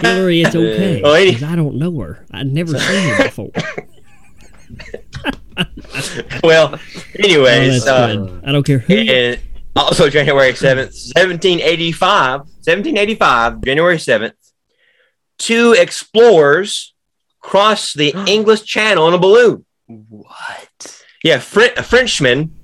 Hillary, 0.00 0.42
it's 0.42 0.54
okay. 0.54 1.00
Well, 1.02 1.14
any- 1.14 1.32
'cause 1.32 1.44
I 1.44 1.56
don't 1.56 1.76
know 1.76 1.98
her. 2.00 2.26
I've 2.30 2.46
never 2.46 2.78
seen 2.78 3.14
her 3.14 3.24
before. 3.24 3.50
well, 6.42 6.74
Oh, 6.74 6.78
anyways, 7.18 7.84
that's 7.84 7.88
uh. 7.88 8.40
I 8.44 8.52
don't 8.52 8.64
care 8.64 8.78
who. 8.80 8.94
and 8.94 9.40
also 9.76 10.08
January 10.10 10.52
7th, 10.52 11.14
1785, 11.14 12.42
1785, 12.64 13.62
January 13.62 13.96
7th, 13.96 14.32
two 15.38 15.72
explorers 15.78 16.94
cross 17.40 17.92
the 17.92 18.14
English 18.26 18.62
Channel 18.64 19.08
in 19.08 19.14
a 19.14 19.18
balloon. 19.18 19.64
what? 19.86 21.02
Yeah, 21.24 21.38
Fr- 21.38 21.74
a 21.76 21.82
Frenchman, 21.82 22.54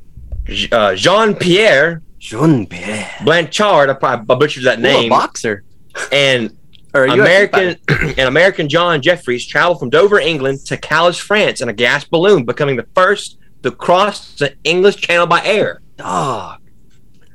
uh, 0.73 0.95
Jean 0.95 1.35
Pierre 1.35 2.03
Jean 2.19 2.67
Pierre. 2.67 3.11
Blanchard, 3.25 3.91
I 3.91 3.95
probably 3.95 4.37
butchered 4.37 4.65
that 4.65 4.79
Ooh, 4.79 4.81
a 4.81 4.83
name, 4.83 5.09
boxer. 5.11 5.65
and 6.13 6.51
Or 6.95 7.05
a 7.05 7.09
UFC 7.11 7.21
American 7.21 7.77
and 8.19 8.21
American 8.29 8.69
John 8.69 9.03
Jeffries 9.03 9.47
traveled 9.47 9.79
from 9.79 9.91
Dover, 9.91 10.19
England 10.19 10.61
to 10.67 10.77
Calais, 10.79 11.13
France 11.13 11.61
in 11.61 11.69
a 11.69 11.73
gas 11.75 12.05
balloon, 12.05 12.45
becoming 12.47 12.77
the 12.77 12.87
first 12.95 13.39
to 13.63 13.71
cross 13.71 14.35
the 14.37 14.55
English 14.65 14.97
Channel 14.97 15.27
by 15.27 15.45
air. 15.45 15.83
Dog. 15.97 16.58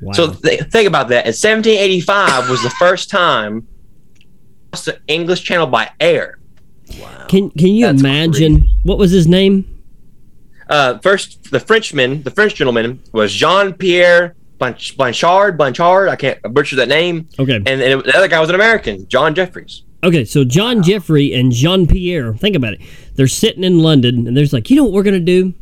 Wow. 0.04 0.12
So 0.14 0.34
th- 0.34 0.62
think 0.72 0.88
about 0.88 1.08
that. 1.10 1.26
In 1.26 1.30
1785 1.34 2.50
was 2.50 2.62
the 2.62 2.70
first 2.72 3.10
time 3.10 3.68
across 4.68 4.86
the 4.86 5.00
English 5.08 5.44
Channel 5.44 5.68
by 5.68 5.90
air. 6.00 6.40
Wow. 7.00 7.26
can 7.28 7.50
can 7.52 7.70
you 7.70 7.86
That's 7.88 8.02
imagine 8.02 8.64
what 8.84 8.98
was 8.98 9.12
his 9.12 9.28
name? 9.28 9.70
Uh, 10.70 10.98
first, 11.00 11.52
the 11.52 11.60
Frenchman, 11.60 12.24
the 12.24 12.32
French 12.32 12.56
gentleman, 12.56 13.02
was 13.12 13.32
Jean 13.34 13.74
Pierre 13.74 14.36
Blanchard. 14.60 15.58
Blanchard, 15.58 16.10
I 16.10 16.16
can't 16.16 16.42
butcher 16.54 16.76
that 16.78 16.88
name. 16.88 17.28
Okay, 17.38 17.56
And, 17.58 17.68
and 17.82 18.02
the 18.02 18.18
other 18.18 18.28
guy 18.28 18.40
was 18.40 18.50
an 18.50 18.56
American, 18.56 19.08
John 19.08 19.36
Jeffries. 19.36 19.84
okay. 20.04 20.24
So 20.26 20.44
John 20.46 20.82
Jeffrey 20.84 21.34
and 21.34 21.52
Jean 21.52 21.86
Pierre. 21.88 22.34
Think 22.34 22.56
about 22.56 22.74
it. 22.74 22.82
They're 23.16 23.28
sitting 23.28 23.64
in 23.64 23.80
London, 23.80 24.28
and 24.28 24.36
they're 24.38 24.46
like, 24.52 24.70
you 24.70 24.76
know 24.76 24.84
what 24.86 24.94
we're 24.94 25.04
gonna 25.04 25.20
do? 25.20 25.54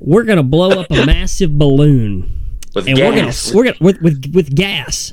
We're 0.00 0.24
gonna 0.24 0.42
blow 0.42 0.70
up 0.80 0.90
a 0.90 1.04
massive 1.06 1.56
balloon. 1.58 2.40
With 2.74 2.86
and 2.88 2.96
gas. 2.96 3.52
we're 3.52 3.64
gonna 3.64 3.76
we're 3.80 3.90
gonna 3.92 4.02
with, 4.02 4.02
with 4.02 4.34
with 4.34 4.54
gas, 4.54 5.12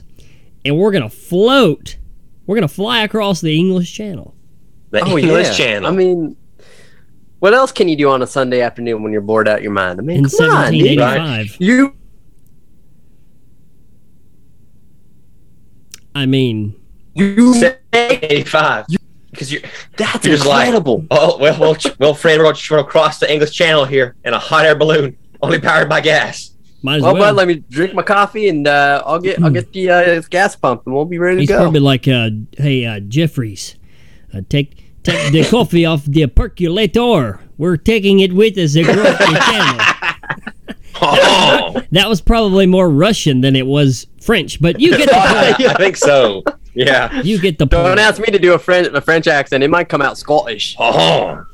and 0.63 0.77
we're 0.77 0.91
gonna 0.91 1.09
float. 1.09 1.97
We're 2.45 2.55
gonna 2.55 2.67
fly 2.67 3.03
across 3.03 3.41
the 3.41 3.57
English 3.57 3.93
Channel. 3.93 4.35
the 4.91 5.01
Oh 5.03 5.17
English 5.17 5.47
yeah. 5.47 5.53
Channel. 5.53 5.91
I 5.91 5.95
mean, 5.95 6.37
what 7.39 7.53
else 7.53 7.71
can 7.71 7.87
you 7.87 7.95
do 7.95 8.09
on 8.09 8.21
a 8.21 8.27
Sunday 8.27 8.61
afternoon 8.61 9.03
when 9.03 9.11
you're 9.11 9.21
bored 9.21 9.47
out 9.47 9.61
your 9.61 9.71
mind? 9.71 9.99
I 9.99 10.03
mean, 10.03 10.17
in 10.19 10.29
come 10.29 10.49
on, 10.49 10.71
dude. 10.71 10.99
1785. 10.99 11.57
You 11.59 11.95
I 16.15 16.25
mean, 16.25 16.75
you 17.13 17.53
eighty-five. 17.93 18.87
Because 19.31 19.53
you're, 19.53 19.61
that's 19.95 20.25
you're 20.25 20.35
just 20.35 20.47
like, 20.47 20.73
oh, 20.73 21.37
well, 21.39 21.39
well, 21.39 21.77
well, 21.99 22.13
friend, 22.13 22.41
we're 22.41 22.51
going 22.51 22.55
to 22.55 22.83
cross 22.83 23.19
the 23.19 23.31
English 23.31 23.51
Channel 23.51 23.85
here 23.85 24.15
in 24.25 24.33
a 24.33 24.39
hot 24.39 24.65
air 24.65 24.75
balloon, 24.75 25.15
only 25.41 25.61
powered 25.61 25.87
by 25.87 26.01
gas. 26.01 26.55
Might 26.81 26.97
as 26.97 27.01
well, 27.03 27.13
well. 27.13 27.23
bud, 27.33 27.35
let 27.37 27.47
me 27.47 27.55
drink 27.69 27.93
my 27.93 28.01
coffee 28.03 28.49
and 28.49 28.67
uh, 28.67 29.03
I'll 29.05 29.19
get 29.19 29.41
I'll 29.43 29.49
get 29.51 29.71
the 29.73 29.89
uh, 29.89 30.21
gas 30.29 30.55
pump 30.55 30.83
and 30.85 30.95
we'll 30.95 31.05
be 31.05 31.17
ready 31.19 31.37
to 31.37 31.41
He's 31.41 31.49
go. 31.49 31.57
probably 31.59 31.79
like, 31.81 32.07
uh, 32.07 32.29
"Hey, 32.57 32.85
uh, 32.85 32.99
Jeffries, 33.01 33.75
uh, 34.33 34.41
take 34.49 34.83
take 35.03 35.31
the 35.31 35.43
coffee 35.49 35.85
off 35.85 36.05
the 36.05 36.25
percolator. 36.27 37.39
We're 37.57 37.77
taking 37.77 38.19
it 38.21 38.33
with 38.33 38.57
us 38.57 38.75
across 38.75 39.17
the 39.17 39.41
channel." 39.45 39.85
Oh, 41.01 41.81
That 41.91 42.09
was 42.09 42.19
probably 42.19 42.65
more 42.65 42.89
Russian 42.89 43.39
than 43.39 43.55
it 43.55 43.65
was 43.65 44.05
French, 44.21 44.61
but 44.61 44.81
you 44.81 44.97
get 44.97 45.07
the 45.07 45.15
point. 45.57 45.69
I 45.69 45.73
think 45.75 45.95
so. 45.95 46.43
Yeah. 46.73 47.21
You 47.21 47.39
get 47.39 47.57
the 47.57 47.65
Don't 47.65 47.85
point. 47.85 47.99
ask 47.99 48.19
me 48.19 48.27
to 48.31 48.39
do 48.39 48.53
a 48.53 48.59
French 48.59 48.87
a 48.93 48.99
French 48.99 49.27
accent; 49.27 49.63
it 49.63 49.69
might 49.69 49.87
come 49.87 50.01
out 50.01 50.17
Scottish. 50.17 50.75
Oh, 50.77 51.45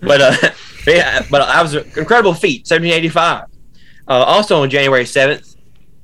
but 0.00 0.20
uh, 0.20 0.50
yeah, 0.86 1.26
but 1.30 1.42
I 1.42 1.60
was 1.62 1.74
an 1.74 1.84
incredible 1.96 2.32
feat. 2.34 2.60
1785. 2.60 3.46
Uh, 4.10 4.24
also 4.26 4.60
on 4.62 4.68
January 4.68 5.04
7th, 5.04 5.54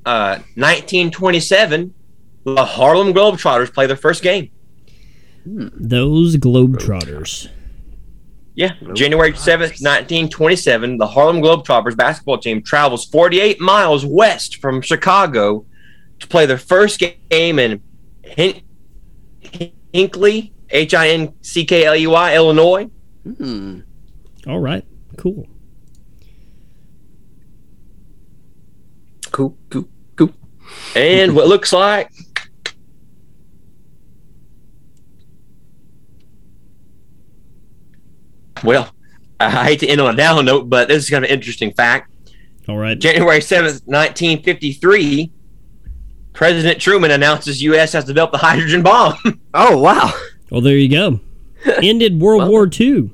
uh, 0.05 0.39
1927, 0.55 1.93
the 2.45 2.65
Harlem 2.65 3.13
Globetrotters 3.13 3.73
play 3.73 3.85
their 3.85 3.97
first 3.97 4.23
game. 4.23 4.49
Those 5.45 6.37
Globetrotters. 6.37 7.49
Yeah, 8.55 8.73
January 8.93 9.33
7th, 9.33 9.81
1927, 9.83 10.97
the 10.97 11.05
Harlem 11.05 11.41
Globetrotters 11.41 11.97
basketball 11.97 12.37
team 12.37 12.63
travels 12.63 13.05
48 13.05 13.59
miles 13.59 14.05
west 14.05 14.55
from 14.61 14.81
Chicago 14.81 15.65
to 16.19 16.27
play 16.27 16.45
their 16.45 16.57
first 16.57 16.99
game 16.99 17.59
in 17.59 17.81
Hin- 18.23 18.61
Hinckley, 19.93 20.53
H 20.69 20.93
I 20.93 21.09
N 21.09 21.33
C 21.41 21.65
K 21.65 21.85
L 21.85 21.95
E 21.95 22.07
Y, 22.07 22.35
Illinois. 22.35 22.85
Hmm. 23.37 23.81
All 24.47 24.59
right. 24.59 24.85
Cool. 25.17 25.45
Cool, 29.37 29.55
cool, 29.69 29.87
cool. 30.15 30.31
And 30.95 31.35
what 31.35 31.47
looks 31.47 31.71
like 31.71 32.09
well, 38.63 38.89
I 39.39 39.65
hate 39.65 39.79
to 39.81 39.87
end 39.87 40.01
on 40.01 40.13
a 40.13 40.17
down 40.17 40.45
note, 40.45 40.69
but 40.69 40.87
this 40.87 41.03
is 41.03 41.09
kind 41.09 41.23
of 41.23 41.29
an 41.29 41.35
interesting 41.35 41.73
fact. 41.73 42.11
All 42.67 42.77
right. 42.77 42.97
January 42.97 43.39
7th, 43.39 43.85
1953, 43.85 45.31
President 46.33 46.81
Truman 46.81 47.11
announces 47.11 47.61
U.S. 47.63 47.93
has 47.93 48.05
developed 48.05 48.33
the 48.33 48.39
hydrogen 48.39 48.83
bomb. 48.83 49.15
Oh 49.53 49.77
wow. 49.79 50.11
Well, 50.51 50.61
there 50.61 50.77
you 50.77 50.87
go. 50.89 51.19
Ended 51.81 52.19
World 52.21 52.43
Well- 52.43 52.51
War 52.51 52.69
II. 52.79 53.09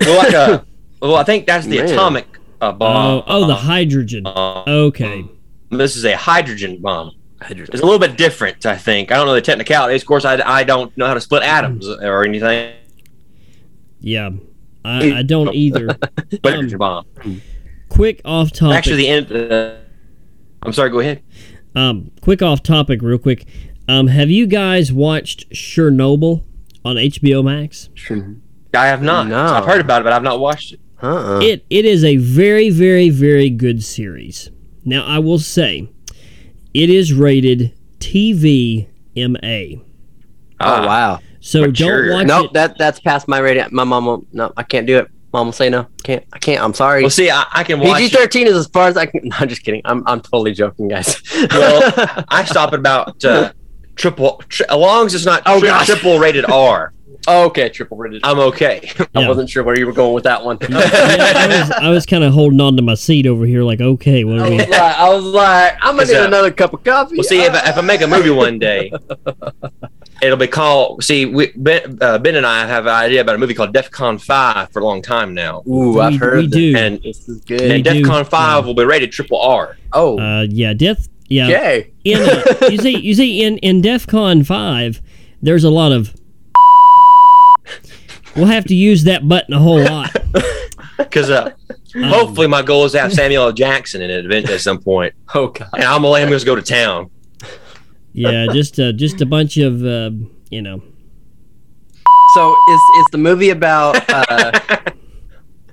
well, 0.00 0.18
like 0.18 0.34
a, 0.34 0.66
well, 1.00 1.16
I 1.16 1.24
think 1.24 1.46
that's 1.46 1.66
the 1.66 1.78
Man. 1.78 1.86
atomic 1.90 2.26
uh, 2.60 2.72
bomb. 2.72 2.96
Oh, 2.96 3.24
oh, 3.26 3.46
the 3.46 3.54
hydrogen. 3.54 4.26
Uh, 4.26 4.64
Okay. 4.66 5.24
This 5.70 5.96
is 5.96 6.04
a 6.04 6.16
hydrogen 6.16 6.80
bomb. 6.80 7.12
Hydrogen. 7.40 7.74
It's 7.74 7.82
a 7.82 7.86
little 7.86 7.98
bit 8.00 8.16
different, 8.16 8.64
I 8.64 8.76
think. 8.76 9.12
I 9.12 9.16
don't 9.16 9.26
know 9.26 9.34
the 9.34 9.42
technicalities. 9.42 10.02
Of 10.02 10.08
course, 10.08 10.24
I, 10.24 10.40
I 10.44 10.64
don't 10.64 10.96
know 10.96 11.06
how 11.06 11.14
to 11.14 11.20
split 11.20 11.42
atoms 11.42 11.86
or 11.88 12.24
anything. 12.24 12.74
Yeah. 14.00 14.30
I, 14.84 15.18
I 15.18 15.22
don't 15.22 15.54
either. 15.54 15.86
But 15.98 16.30
Um, 16.44 16.52
hydrogen 16.52 16.78
bomb. 16.78 17.06
Quick 17.88 18.20
off 18.24 18.52
topic. 18.52 18.76
Actually, 18.76 18.96
the 18.96 19.08
end. 19.08 19.32
Uh, 19.32 19.76
I'm 20.62 20.72
sorry. 20.72 20.90
Go 20.90 21.00
ahead. 21.00 21.22
Um, 21.74 22.10
quick 22.20 22.42
off 22.42 22.62
topic, 22.62 23.02
real 23.02 23.18
quick. 23.18 23.46
Um, 23.88 24.06
have 24.08 24.30
you 24.30 24.46
guys 24.46 24.92
watched 24.92 25.50
Chernobyl 25.50 26.44
on 26.84 26.96
HBO 26.96 27.44
Max? 27.44 27.88
I 28.74 28.86
have 28.86 29.02
not. 29.02 29.26
No. 29.28 29.42
I've 29.42 29.64
heard 29.66 29.80
about 29.80 30.02
it, 30.02 30.04
but 30.04 30.12
I've 30.12 30.22
not 30.22 30.40
watched 30.40 30.72
it. 30.74 30.80
Uh-uh. 31.02 31.40
It 31.40 31.66
it 31.68 31.84
is 31.84 32.02
a 32.04 32.16
very 32.16 32.70
very 32.70 33.10
very 33.10 33.50
good 33.50 33.82
series. 33.84 34.50
Now 34.84 35.04
I 35.06 35.18
will 35.18 35.38
say, 35.38 35.88
it 36.72 36.90
is 36.90 37.12
rated 37.12 37.72
TVMA. 37.98 39.82
Ah, 40.60 40.82
oh 40.82 40.86
wow. 40.86 41.20
So 41.40 41.60
Mature. 41.66 42.08
don't 42.08 42.14
watch 42.18 42.26
Nope, 42.26 42.46
it. 42.46 42.52
that 42.54 42.78
that's 42.78 43.00
past 43.00 43.28
my 43.28 43.38
rating. 43.38 43.64
My 43.72 43.84
mom 43.84 44.06
won't. 44.06 44.32
No, 44.32 44.52
I 44.56 44.62
can't 44.62 44.86
do 44.86 44.98
it. 44.98 45.08
Mom 45.32 45.48
will 45.48 45.52
say 45.52 45.68
no. 45.68 45.86
Can't. 46.04 46.24
I 46.32 46.38
can't. 46.38 46.62
I'm 46.62 46.72
sorry. 46.74 47.02
Well, 47.02 47.10
see, 47.10 47.28
I, 47.30 47.44
I 47.52 47.64
can 47.64 47.80
watch. 47.80 47.98
PG 47.98 48.14
thirteen 48.16 48.46
is 48.46 48.56
as 48.56 48.66
far 48.68 48.88
as 48.88 48.96
I 48.96 49.06
can. 49.06 49.20
No, 49.28 49.36
I'm 49.40 49.48
just 49.48 49.62
kidding. 49.64 49.82
I'm 49.84 50.06
I'm 50.06 50.20
totally 50.20 50.52
joking, 50.52 50.88
guys. 50.88 51.20
Well, 51.50 51.92
I 52.28 52.44
stop 52.44 52.72
at 52.72 52.78
about 52.78 53.22
uh, 53.24 53.52
triple. 53.96 54.42
Tri- 54.48 54.66
as 54.70 54.76
long 54.76 55.06
as 55.06 55.14
it's 55.14 55.24
not 55.26 55.42
Oh, 55.46 55.58
tri- 55.60 55.68
gosh. 55.68 55.86
triple 55.86 56.18
rated 56.18 56.48
R, 56.50 56.92
okay, 57.28 57.68
triple 57.68 57.96
rated. 57.96 58.20
I'm 58.24 58.38
okay. 58.38 58.90
I 59.14 59.20
Yeah. 59.20 59.28
wasn't 59.28 59.48
sure 59.50 59.62
where 59.64 59.78
you 59.78 59.86
were 59.86 59.92
going 59.92 60.12
with 60.14 60.24
that 60.24 60.44
one. 60.44 60.58
I 60.70 61.46
was, 61.60 61.70
I 61.70 61.88
was 61.90 62.06
kind 62.06 62.24
of 62.24 62.32
holding 62.32 62.60
on 62.60 62.76
to 62.76 62.82
my 62.82 62.94
seat 62.94 63.26
over 63.26 63.44
here, 63.46 63.62
like, 63.62 63.80
okay, 63.80 64.24
what 64.24 64.38
I 64.40 64.46
are 64.46 64.50
we? 64.50 64.56
was 64.56 64.68
like, 64.68 64.96
I 64.98 65.08
was 65.14 65.24
like, 65.24 65.74
I'm 65.82 65.90
gonna 65.92 66.02
Is 66.02 66.08
need 66.08 66.14
that- 66.16 66.26
another 66.26 66.50
cup 66.50 66.72
of 66.74 66.84
coffee. 66.84 67.16
Well, 67.16 67.24
see, 67.24 67.42
if, 67.42 67.52
I- 67.54 67.68
if 67.70 67.78
I 67.78 67.80
make 67.80 68.00
a 68.02 68.06
movie 68.06 68.30
one 68.30 68.58
day, 68.58 68.92
it'll 70.22 70.36
be 70.36 70.46
called. 70.46 71.02
See, 71.04 71.26
we, 71.26 71.52
ben, 71.56 71.98
uh, 72.00 72.18
ben 72.18 72.36
and 72.36 72.46
I 72.46 72.66
have 72.66 72.86
an 72.86 72.92
idea 72.94 73.20
about 73.20 73.34
a 73.34 73.38
movie 73.38 73.54
called 73.54 73.74
DEFCON 73.74 74.20
Five 74.22 74.70
for 74.72 74.80
a 74.80 74.84
long 74.84 75.02
time 75.02 75.34
now, 75.34 75.62
Ooh, 75.68 75.94
We- 75.94 76.00
I've 76.00 76.18
heard 76.18 76.36
we 76.38 76.46
that. 76.46 76.56
do. 76.56 76.74
and 76.76 77.02
This 77.02 77.28
is 77.28 77.40
good. 77.42 77.60
and 77.62 77.72
We 77.72 77.82
do, 77.82 78.02
DEFCON 78.02 78.26
Five 78.28 78.62
yeah. 78.64 78.66
will 78.66 78.74
be 78.74 78.84
rated 78.84 79.12
triple 79.12 79.40
R. 79.40 79.76
oh, 79.92 80.18
Uh, 80.18 80.46
yeah, 80.50 80.72
death. 80.74 81.08
Yeah, 81.26 81.46
okay. 81.48 81.90
in 82.04 82.20
uh, 82.20 82.42
you 82.70 82.76
see, 82.78 82.98
you 82.98 83.14
see, 83.20 83.42
in 83.42 83.56
in 83.58 83.80
DefCon 83.80 84.44
five, 84.44 85.00
there's 85.40 85.64
a 85.64 85.70
lot 85.70 85.90
of. 85.90 86.14
We'll 88.36 88.46
have 88.46 88.64
to 88.66 88.74
use 88.74 89.04
that 89.04 89.26
button 89.28 89.54
a 89.54 89.58
whole 89.58 89.82
lot. 89.82 90.14
Because 90.96 91.28
uh, 91.28 91.50
Um, 91.96 92.02
hopefully, 92.04 92.46
my 92.46 92.62
goal 92.62 92.84
is 92.84 92.92
to 92.92 93.00
have 93.00 93.12
Samuel 93.12 93.44
L. 93.46 93.52
Jackson 93.52 94.00
in 94.00 94.10
it 94.10 94.24
event 94.24 94.48
at 94.48 94.60
some 94.60 94.78
point, 94.80 95.12
Oh 95.34 95.48
god. 95.48 95.68
and 95.74 95.82
I'm 95.82 95.96
gonna 96.02 96.08
let 96.08 96.22
him 96.22 96.28
just 96.28 96.46
go 96.46 96.54
to 96.54 96.62
town. 96.62 97.10
Yeah, 98.12 98.46
just 98.52 98.78
uh, 98.78 98.92
just 98.92 99.20
a 99.20 99.26
bunch 99.26 99.56
of 99.56 99.84
uh, 99.84 100.10
you 100.50 100.62
know. 100.62 100.80
So 102.34 102.50
is 102.70 102.80
is 102.98 103.06
the 103.10 103.18
movie 103.18 103.50
about? 103.50 104.08
Uh, 104.08 104.52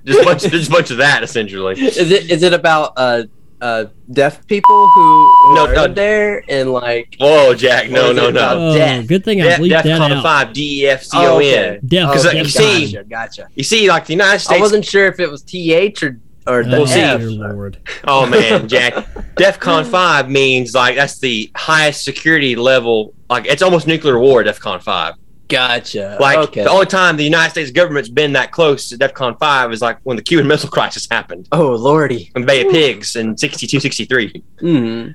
Just 0.04 0.20
a 0.20 0.24
bunch, 0.24 0.42
just 0.42 0.68
a 0.68 0.72
bunch 0.72 0.90
of 0.90 0.96
that, 0.96 1.22
essentially. 1.22 1.80
is 1.80 2.10
it 2.10 2.28
is 2.28 2.42
it 2.42 2.52
about 2.52 2.92
uh 2.96 3.22
uh 3.62 3.84
deaf 4.10 4.44
people 4.48 4.88
who, 4.94 5.32
who 5.44 5.54
No, 5.54 5.66
are 5.68 5.74
no. 5.74 5.86
there 5.88 6.42
and 6.48 6.72
like? 6.72 7.14
Whoa, 7.18 7.54
Jack! 7.54 7.88
No, 7.90 8.12
no, 8.12 8.28
no. 8.30 8.48
Oh, 8.72 8.76
death. 8.76 9.06
good 9.06 9.24
thing 9.24 9.40
I 9.40 9.56
De- 9.56 9.62
bleeped 9.62 9.70
that 9.70 9.84
DEFCON 9.86 10.10
out. 10.16 10.22
Five, 10.22 10.52
D 10.52 10.82
E 10.82 10.86
F 10.88 11.02
C 11.04 11.16
Oh, 11.16 11.34
O 11.34 11.36
okay. 11.38 11.68
N. 11.76 11.80
Def, 11.86 12.08
Because, 12.08 12.26
Okay, 12.26 12.38
you 12.38 12.44
see- 12.46 12.92
gotcha, 12.92 13.04
gotcha. 13.08 13.48
You 13.54 13.62
see, 13.62 13.88
like 13.88 14.06
the 14.06 14.12
United 14.14 14.40
States 14.40 14.50
I 14.50 14.54
States. 14.54 14.60
wasn't 14.62 14.84
sure 14.84 15.06
if 15.06 15.20
it 15.20 15.30
was 15.30 15.42
th 15.42 16.02
or 16.02 16.18
or 16.44 16.64
the 16.64 16.76
oh, 16.78 16.84
F. 16.84 17.20
Lord. 17.22 17.78
Oh 18.04 18.26
man, 18.26 18.66
Jack! 18.74 18.94
DEFCON 19.36 19.86
Five 19.86 20.28
means 20.28 20.74
like 20.74 20.96
that's 20.96 21.18
the 21.20 21.48
highest 21.54 22.04
security 22.04 22.56
level. 22.56 23.14
Like 23.30 23.46
it's 23.46 23.62
almost 23.62 23.86
nuclear 23.86 24.18
war. 24.18 24.42
DEFCON 24.42 24.82
Five. 24.82 25.14
Gotcha. 25.52 26.16
Like 26.18 26.38
okay. 26.48 26.64
the 26.64 26.70
only 26.70 26.86
time 26.86 27.18
the 27.18 27.24
United 27.24 27.50
States 27.50 27.70
government's 27.70 28.08
been 28.08 28.32
that 28.32 28.52
close 28.52 28.88
to 28.88 28.96
DEFCON 28.96 29.38
Five 29.38 29.70
is 29.70 29.82
like 29.82 29.98
when 30.02 30.16
the 30.16 30.22
Cuban 30.22 30.46
Missile 30.48 30.70
Crisis 30.70 31.06
happened 31.10 31.46
oh 31.52 31.74
lordy. 31.74 32.32
in 32.34 32.40
the 32.42 32.46
Bay 32.46 32.64
of 32.64 32.72
Pigs 32.72 33.16
in 33.16 33.36
62, 33.36 33.78
63. 33.78 34.42
Mm. 34.62 35.14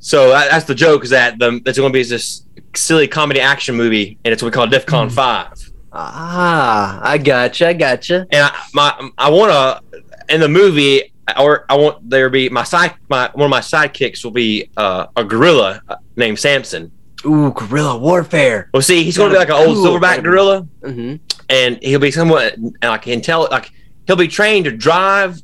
So 0.00 0.30
that, 0.30 0.50
that's 0.50 0.64
the 0.64 0.74
joke 0.74 1.04
is 1.04 1.10
that 1.10 1.38
the 1.38 1.62
it's 1.64 1.78
going 1.78 1.92
to 1.92 1.96
be 1.96 2.02
this 2.02 2.42
silly 2.74 3.06
comedy 3.06 3.40
action 3.40 3.76
movie, 3.76 4.18
and 4.24 4.32
it's 4.32 4.42
what 4.42 4.48
we 4.48 4.52
call 4.52 4.66
DEFCON 4.66 5.12
Five. 5.12 5.52
Ah, 5.92 7.00
I 7.02 7.16
gotcha. 7.18 7.68
I 7.68 7.72
gotcha. 7.72 8.26
and 8.32 8.44
I, 8.44 8.66
my 8.74 9.10
I 9.16 9.30
want 9.30 9.52
to 9.52 10.02
in 10.34 10.40
the 10.40 10.48
movie 10.48 11.12
or 11.38 11.64
I 11.68 11.76
want 11.76 12.10
there 12.10 12.26
to 12.26 12.30
be 12.30 12.48
my 12.48 12.64
side 12.64 12.94
my 13.08 13.30
one 13.34 13.44
of 13.44 13.50
my 13.50 13.60
sidekicks 13.60 14.24
will 14.24 14.32
be 14.32 14.68
uh, 14.76 15.06
a 15.14 15.22
gorilla 15.22 15.80
uh, 15.88 15.96
named 16.16 16.40
Samson. 16.40 16.90
Ooh, 17.24 17.52
guerrilla 17.52 17.96
warfare. 17.98 18.68
Well, 18.72 18.82
see, 18.82 19.02
he's 19.02 19.16
going 19.16 19.30
to 19.30 19.34
be 19.34 19.38
like 19.38 19.48
an 19.48 19.54
old 19.54 19.76
Cool. 19.76 19.86
silverback 19.86 20.22
gorilla, 20.22 20.62
hmm 20.84 21.16
and 21.48 21.78
he'll 21.80 22.00
be 22.00 22.10
somewhat 22.10 22.56
like 22.82 23.04
intel 23.04 23.48
like 23.52 23.70
he'll 24.06 24.16
be 24.16 24.26
trained 24.26 24.64
to 24.64 24.72
drive 24.72 25.40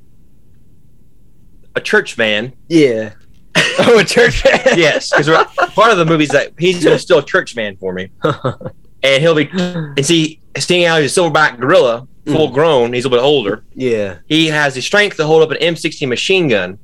a 1.76 1.80
church 1.80 2.14
van. 2.14 2.52
Yeah. 2.68 3.12
oh, 3.56 3.98
a 4.00 4.04
church. 4.04 4.42
Yes, 4.44 5.10
because 5.10 5.28
part 5.74 5.92
of 5.92 5.98
the 5.98 6.04
movie 6.04 6.24
is 6.24 6.30
that 6.30 6.52
he's 6.58 6.82
going 6.82 6.96
to 6.96 7.02
steal 7.02 7.18
a 7.18 7.24
church 7.24 7.54
van 7.54 7.76
for 7.76 7.92
me, 7.92 8.10
and 9.02 9.22
he'll 9.22 9.34
be 9.34 9.48
and 9.52 10.04
see 10.04 10.40
seeing 10.58 10.86
how 10.86 10.98
he's 11.00 11.16
a 11.16 11.20
silverback 11.20 11.58
gorilla, 11.60 12.06
full 12.26 12.50
grown, 12.50 12.92
he's 12.92 13.04
a 13.04 13.08
little 13.08 13.22
bit 13.22 13.26
older. 13.26 13.64
yeah. 13.74 14.18
He 14.26 14.48
has 14.48 14.74
the 14.74 14.82
strength 14.82 15.16
to 15.18 15.26
hold 15.26 15.42
up 15.42 15.50
an 15.50 15.58
M60 15.58 16.08
machine 16.08 16.48
gun 16.48 16.78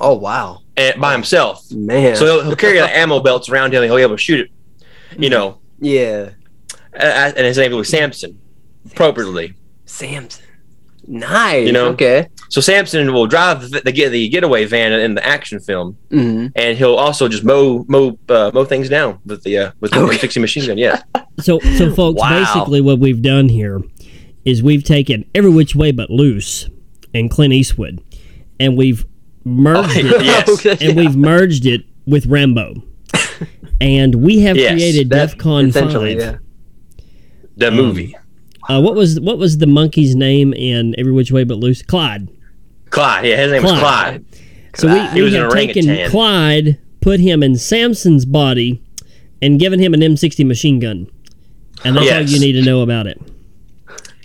Oh 0.00 0.14
wow, 0.14 0.60
and, 0.76 1.00
by 1.00 1.12
himself. 1.12 1.70
man. 1.70 2.16
So 2.16 2.24
he'll, 2.24 2.44
he'll 2.44 2.56
carry 2.56 2.78
the 2.78 2.96
ammo 2.96 3.20
belts 3.20 3.48
around 3.48 3.72
him 3.74 3.82
and 3.82 3.90
he'll 3.90 3.96
be 3.96 4.02
able 4.02 4.16
to 4.16 4.22
shoot 4.22 4.40
it, 4.40 4.50
you 5.20 5.28
know. 5.30 5.58
yeah, 5.78 6.30
Uh, 6.94 7.32
and 7.36 7.46
his 7.46 7.58
name 7.58 7.72
was 7.72 7.88
Samson, 7.88 8.40
appropriately. 8.90 9.54
Samson. 9.86 10.44
Nice. 11.06 11.66
You 11.66 11.72
know? 11.72 11.88
Okay. 11.88 12.28
So 12.50 12.60
Samson 12.60 13.12
will 13.12 13.26
drive 13.26 13.68
the, 13.70 13.80
the, 13.80 13.90
get- 13.90 14.10
the 14.10 14.28
getaway 14.28 14.64
van 14.66 14.92
in 14.92 15.14
the 15.14 15.26
action 15.26 15.58
film, 15.60 15.96
hmm 16.10 16.48
and 16.54 16.78
he'll 16.78 16.94
also 16.96 17.26
just 17.28 17.42
mow 17.44 17.84
mow 17.88 18.18
uh, 18.28 18.50
mow 18.54 18.64
things 18.64 18.88
down 18.88 19.18
with 19.26 19.42
the 19.42 19.58
uh, 19.58 19.72
with 19.80 19.90
the 19.92 20.00
Okay. 20.00 20.16
M60 20.18 20.40
machine 20.40 20.66
gun. 20.66 20.78
Yeah, 20.78 21.02
So, 21.40 21.58
so 21.78 21.92
folks, 21.94 22.20
Wow. 22.20 22.38
basically 22.44 22.80
what 22.80 22.98
we've 23.00 23.22
done 23.22 23.48
here 23.48 23.80
is 24.44 24.62
we've 24.62 24.84
taken 24.84 25.24
every 25.34 25.50
which 25.50 25.74
way 25.74 25.90
but 25.92 26.10
loose 26.10 26.68
and 27.14 27.30
Clint 27.30 27.52
Eastwood, 27.54 28.00
and 28.60 28.76
we've 28.76 29.04
merged 29.50 29.96
it, 29.96 30.04
yes. 30.64 30.80
and 30.80 30.96
we've 30.96 31.16
merged 31.16 31.66
it 31.66 31.82
with 32.06 32.26
Rambo, 32.26 32.82
and 33.80 34.14
we 34.16 34.40
have 34.40 34.56
Yes, 34.56 34.72
created 34.72 35.10
That- 35.10 35.30
DefCon 35.36 35.68
essentially, 35.68 36.18
Five. 36.18 36.22
yeah. 36.22 37.04
the 37.56 37.68
Um, 37.68 37.74
movie. 37.76 38.16
Uh, 38.68 38.80
what 38.80 38.94
was 38.94 39.18
what 39.20 39.38
was 39.38 39.58
the 39.58 39.66
monkey's 39.66 40.14
name 40.14 40.52
in 40.52 40.94
Every 40.98 41.12
Which 41.12 41.32
Way 41.32 41.44
But 41.44 41.58
Loose? 41.58 41.82
Clyde. 41.82 42.28
Clyde. 42.90 43.24
Yeah, 43.26 43.36
his 43.42 43.52
name 43.52 43.62
was 43.62 43.72
Clyde. 43.72 44.24
So 44.76 44.86
we, 44.88 44.94
Clyde. 44.94 45.10
He 45.12 45.18
we 45.20 45.22
was 45.24 45.34
an 45.34 45.40
have 45.42 45.52
taken. 45.52 46.10
Clyde, 46.10 46.78
put 47.00 47.18
him 47.20 47.42
in 47.42 47.56
Samson's 47.56 48.24
body, 48.24 48.82
and 49.42 49.58
given 49.58 49.80
him 49.80 49.94
an 49.94 50.00
M60 50.00 50.46
machine 50.46 50.78
gun, 50.78 51.08
and 51.84 51.96
that's 51.96 52.10
all 52.12 52.22
you 52.22 52.38
need 52.38 52.52
to 52.52 52.62
know 52.62 52.82
about 52.82 53.06
it. 53.06 53.20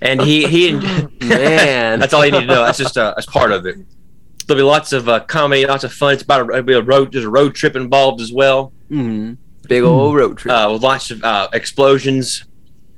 and 0.02 0.22
he 0.22 0.46
he 0.48 0.72
Man. 1.22 2.00
that's 2.00 2.14
all 2.14 2.26
you 2.26 2.32
need 2.32 2.42
to 2.42 2.46
know. 2.46 2.66
That's 2.66 2.78
just 2.78 2.98
uh, 2.98 3.14
that's 3.16 3.26
part 3.28 3.52
of 3.52 3.66
it. 3.66 3.78
There'll 4.48 4.60
be 4.60 4.64
lots 4.64 4.94
of 4.94 5.10
uh, 5.10 5.22
comedy, 5.22 5.66
lots 5.66 5.84
of 5.84 5.92
fun. 5.94 6.14
It's 6.14 6.24
about 6.24 6.42
a, 6.42 6.52
it'll 6.54 6.64
be 6.64 6.74
a 6.74 6.82
road. 6.82 7.12
There's 7.12 7.26
a 7.26 7.30
road 7.30 7.56
trip 7.56 7.76
involved 7.76 8.22
as 8.22 8.32
well, 8.32 8.74
Mhm. 8.92 9.38
Big 9.68 9.82
old 9.84 10.16
road 10.16 10.38
trip. 10.38 10.54
uh, 10.54 10.70
with 10.72 10.84
lots 10.84 11.10
of 11.12 11.24
uh, 11.24 11.48
explosions. 11.54 12.46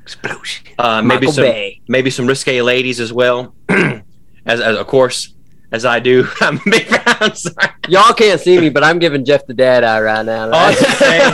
Explosion. 0.02 0.66
Uh, 0.78 1.02
maybe 1.02 1.20
Michael 1.28 1.32
some 1.34 1.44
Bay. 1.46 1.82
maybe 1.88 2.10
some 2.10 2.28
risque 2.28 2.62
ladies 2.62 3.00
as 3.00 3.12
well. 3.14 3.56
as, 3.70 4.02
as 4.46 4.78
of 4.78 4.86
course 4.88 5.34
as 5.72 5.86
I 5.86 6.00
do. 6.00 6.28
I'm 6.42 6.58
a 6.58 6.62
big 6.70 6.84
fan. 6.88 7.02
I'm 7.22 7.34
sorry. 7.36 7.70
Y'all 7.88 8.14
can't 8.14 8.40
see 8.42 8.60
me, 8.60 8.70
but 8.70 8.84
I'm 8.84 9.00
giving 9.00 9.24
Jeff 9.26 9.46
the 9.48 9.54
dad 9.54 9.84
eye 9.86 10.00
right 10.02 10.26
now. 10.26 10.48
Oh, 10.50 10.52
I 10.52 10.70
was 10.70 10.80
just 10.80 11.00
saying. 11.00 11.34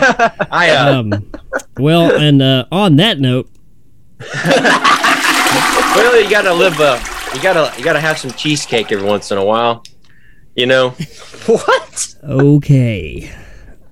I 0.52 0.70
uh, 0.70 1.00
Um, 1.00 1.32
well, 1.78 2.12
and 2.16 2.42
uh, 2.42 2.66
on 2.72 2.96
that 2.98 3.20
note, 3.20 3.50
well, 5.96 6.22
you 6.22 6.30
gotta 6.30 6.54
live. 6.54 6.80
Uh, 6.80 7.00
you 7.36 7.42
gotta 7.42 7.74
you 7.78 7.84
gotta 7.84 8.00
have 8.00 8.18
some 8.18 8.32
cheesecake 8.32 8.92
every 8.92 9.08
once 9.08 9.32
in 9.32 9.38
a 9.38 9.44
while. 9.46 9.84
You 10.56 10.66
know. 10.68 10.90
what? 11.46 12.16
okay. 12.24 13.32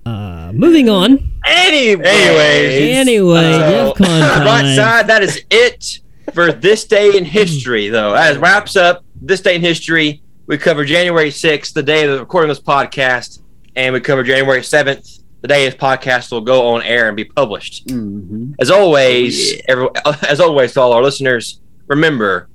Uh, 0.05 0.51
moving 0.53 0.89
on. 0.89 1.31
Anyway. 1.45 2.03
Anyways. 2.05 2.97
Anyway, 2.97 3.51
So, 3.53 3.93
DEFCON 3.93 3.99
right 4.45 4.75
side. 4.75 5.07
That 5.07 5.23
is 5.23 5.43
it 5.49 5.99
for 6.33 6.51
this 6.51 6.85
day 6.85 7.17
in 7.17 7.25
history, 7.25 7.89
though. 7.89 8.13
As 8.13 8.37
wraps 8.37 8.75
up 8.75 9.03
this 9.21 9.41
day 9.41 9.55
in 9.55 9.61
history, 9.61 10.21
we 10.47 10.57
cover 10.57 10.85
January 10.85 11.29
6th, 11.29 11.73
the 11.73 11.83
day 11.83 12.03
of 12.05 12.11
the 12.11 12.19
recording 12.19 12.49
of 12.49 12.57
this 12.57 12.63
podcast, 12.65 13.41
and 13.75 13.93
we 13.93 13.99
cover 13.99 14.23
January 14.23 14.61
7th, 14.61 15.19
the 15.41 15.47
day 15.47 15.65
this 15.65 15.75
podcast 15.75 16.31
will 16.31 16.41
go 16.41 16.67
on 16.69 16.81
air 16.83 17.07
and 17.07 17.15
be 17.17 17.23
published. 17.25 17.87
Mhm. 17.87 18.55
As 18.59 18.69
always, 18.71 19.53
Oh, 19.53 19.55
yeah. 19.55 19.61
every, 19.67 19.87
as 20.27 20.39
always, 20.39 20.73
to 20.73 20.81
all 20.81 20.93
our 20.93 21.03
listeners, 21.03 21.59
remember, 21.87 22.49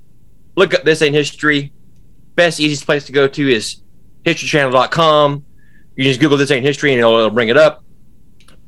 look 0.55 0.73
up 0.73 0.83
this 0.83 1.01
ain't 1.01 1.15
history. 1.15 1.71
Best 2.35 2.59
easiest 2.59 2.85
place 2.85 3.05
to 3.05 3.11
go 3.11 3.27
to 3.27 3.49
is 3.51 3.81
historychannel.com. 4.27 5.45
You 5.95 6.03
can 6.03 6.09
just 6.11 6.19
Google 6.19 6.37
this 6.37 6.51
ain't 6.51 6.65
history 6.65 6.91
and 6.91 6.99
it'll, 6.99 7.17
it'll 7.17 7.29
bring 7.31 7.49
it 7.49 7.57
up. 7.57 7.83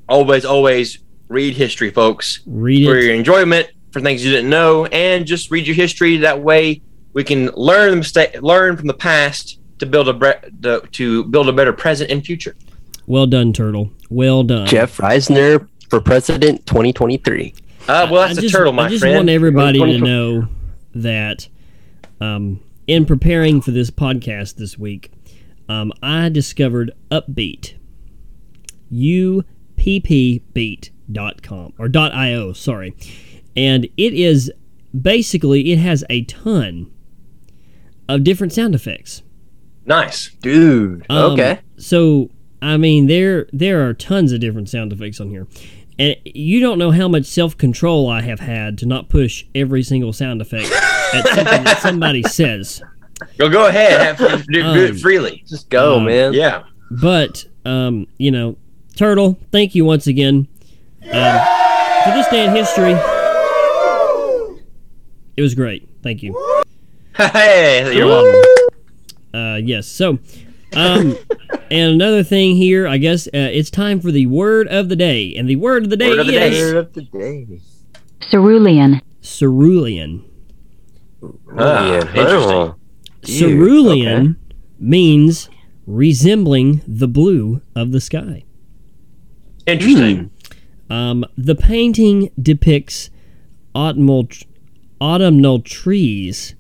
Always, 0.08 0.46
always 0.46 1.00
read 1.28 1.56
history, 1.56 1.92
folks, 1.92 2.40
Read 2.48 2.86
for 2.86 2.98
it. 2.98 3.04
your 3.06 3.14
enjoyment, 3.14 3.70
for 3.92 4.02
things 4.02 4.26
you 4.26 4.32
didn't 4.32 4.50
know, 4.50 4.86
and 4.88 5.26
just 5.28 5.52
read 5.52 5.68
your 5.68 5.76
history. 5.76 6.18
That 6.18 6.42
way, 6.42 6.82
we 7.14 7.24
can 7.24 7.48
learn 7.56 7.92
the 7.92 7.98
mistake, 7.98 8.42
learn 8.42 8.76
from 8.78 8.88
the 8.88 8.94
past 8.96 9.60
to 9.78 9.86
build 9.86 10.08
a 10.10 10.14
bre- 10.14 10.48
to, 10.64 10.82
to 10.92 11.24
build 11.26 11.48
a 11.50 11.54
better 11.54 11.74
present 11.74 12.10
and 12.10 12.26
future. 12.26 12.56
Well 13.06 13.28
done, 13.28 13.54
Turtle. 13.54 13.92
Well 14.10 14.44
done. 14.44 14.66
Jeff 14.68 14.98
Reisner 14.98 15.68
for 15.90 16.02
president 16.02 16.66
2023. 16.66 17.54
Uh, 17.88 18.08
well, 18.12 18.28
that's 18.28 18.38
I 18.38 18.40
a 18.40 18.42
just, 18.42 18.54
turtle, 18.56 18.74
my 18.74 18.84
friend. 18.84 18.88
I 18.88 18.90
just 18.92 19.02
friend. 19.02 19.16
want 19.16 19.30
everybody 19.30 19.80
to 19.80 19.98
know 20.00 20.48
that 20.96 21.48
um, 22.20 22.60
in 22.88 23.06
preparing 23.06 23.62
for 23.62 23.72
this 23.72 23.90
podcast 23.92 24.56
this 24.56 24.78
week, 24.78 25.12
um, 25.70 25.94
I 26.04 26.28
discovered 26.30 26.92
Uppbeat. 27.12 27.76
uppbeat.com 29.78 31.74
or 31.78 31.90
.io, 31.96 32.54
sorry. 32.54 32.96
And 33.56 33.86
it 33.96 34.14
is 34.14 34.52
basically 35.00 35.72
it 35.72 35.78
has 35.78 36.04
a 36.10 36.24
ton 36.26 36.92
of 38.08 38.24
different 38.24 38.52
sound 38.54 38.74
effects. 38.76 39.22
nice. 39.86 40.32
Dude. 40.42 41.06
Um, 41.10 41.34
okay. 41.34 41.60
So 41.78 42.30
I 42.62 42.78
mean, 42.78 43.08
there 43.08 43.48
there 43.54 43.88
are 43.88 43.94
tons 43.94 44.32
of 44.32 44.40
different 44.42 44.70
sound 44.70 44.92
effects 44.92 45.20
on 45.22 45.30
here, 45.30 45.48
and 45.98 46.16
you 46.26 46.60
don't 46.60 46.78
know 46.78 46.92
how 46.92 47.08
much 47.08 47.26
self 47.26 47.58
control 47.58 48.10
I 48.10 48.22
have 48.22 48.40
had 48.40 48.78
to 48.80 48.86
not 48.86 49.10
push 49.10 49.46
every 49.56 49.84
single 49.84 50.12
sound 50.14 50.42
effect 50.42 50.70
at 51.14 51.28
something 51.28 51.64
that 51.64 51.80
somebody 51.82 52.24
says. 52.24 52.82
Go 53.38 53.50
go 53.50 53.68
ahead, 53.68 54.18
have, 54.18 54.46
do, 54.48 54.54
do 54.54 54.64
Um, 54.64 54.78
it 54.78 55.00
freely. 55.00 55.44
Just 55.48 55.70
go, 55.70 55.98
um, 55.98 56.06
man. 56.06 56.34
Yeah. 56.34 56.64
But 56.92 57.46
um, 57.66 58.08
you 58.18 58.32
know, 58.32 58.58
Turtle, 58.96 59.38
thank 59.52 59.76
you 59.76 59.86
once 59.86 60.08
again 60.08 60.48
um, 61.04 61.40
for 62.04 62.12
this 62.14 62.28
day 62.30 62.46
in 62.46 62.56
history. 62.56 62.94
It 65.38 65.42
was 65.42 65.56
great. 65.56 65.88
Thank 66.04 66.24
you. 66.24 66.36
Hey, 67.18 67.94
you're 67.98 68.08
welcome. 68.08 68.42
Uh, 69.34 69.56
yes. 69.62 69.88
So, 69.88 70.20
um, 70.74 71.18
and 71.70 71.92
another 71.94 72.24
thing 72.24 72.56
here, 72.56 72.88
I 72.88 72.98
guess 72.98 73.28
uh, 73.28 73.32
it's 73.34 73.70
time 73.70 74.00
for 74.00 74.10
the 74.10 74.26
word 74.28 74.70
of 74.70 74.88
the 74.88 74.96
day, 74.96 75.36
and 75.36 75.50
the 75.50 75.58
word 75.58 75.84
of 75.84 75.90
the 75.90 75.98
day 75.98 76.08
Word 76.12 76.20
of 76.20 76.28
the 76.28 76.36
is 76.38 76.54
day. 76.58 76.64
Word 76.64 76.78
of 76.78 76.94
the 76.94 77.02
day. 77.02 77.62
Cerulean. 78.32 79.02
cerulean. 79.22 80.24
Ah, 81.58 81.94
interesting. 82.16 82.74
Cerulean 83.24 84.22
okay. 84.22 84.56
means 84.80 85.50
resembling 85.86 86.82
the 86.88 87.08
blue 87.08 87.62
of 87.76 87.92
the 87.92 88.02
sky. 88.02 88.44
Interesting. 89.66 90.32
Um, 90.90 91.26
the 91.38 91.56
painting 91.56 92.32
depicts 92.42 93.10
autumnal, 93.76 94.28
autumnal 95.00 95.62
trees 95.62 96.56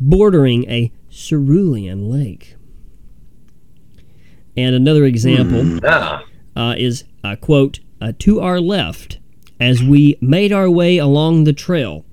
bordering 0.00 0.68
a 0.70 0.92
cerulean 1.10 2.10
lake. 2.10 2.56
And 4.56 4.74
another 4.74 5.04
example 5.04 5.78
Ah, 5.84 6.24
uh, 6.56 6.74
is 6.76 7.04
uh, 7.24 7.36
quote 7.36 7.80
uh, 8.00 8.12
to 8.18 8.40
our 8.40 8.60
left 8.60 9.18
as 9.58 9.82
we 9.82 10.16
made 10.20 10.52
our 10.52 10.70
way 10.70 10.98
along 10.98 11.44
the 11.44 11.52
trail 11.52 12.04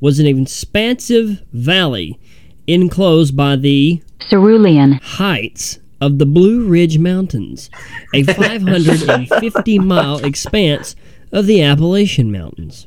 was 0.00 0.18
an 0.18 0.26
expansive 0.26 1.42
valley 1.52 2.18
enclosed 2.66 3.36
by 3.36 3.56
the 3.56 4.02
Cerulean. 4.30 4.92
heights 5.02 5.78
of 6.00 6.18
the 6.18 6.26
Blue 6.26 6.66
Ridge 6.66 6.98
Mountains, 6.98 7.70
a 8.12 8.22
550 8.24 9.78
mile 9.78 10.18
expanse 10.24 10.96
of 11.32 11.46
the 11.46 11.62
Appalachian 11.62 12.30
Mountains. 12.32 12.86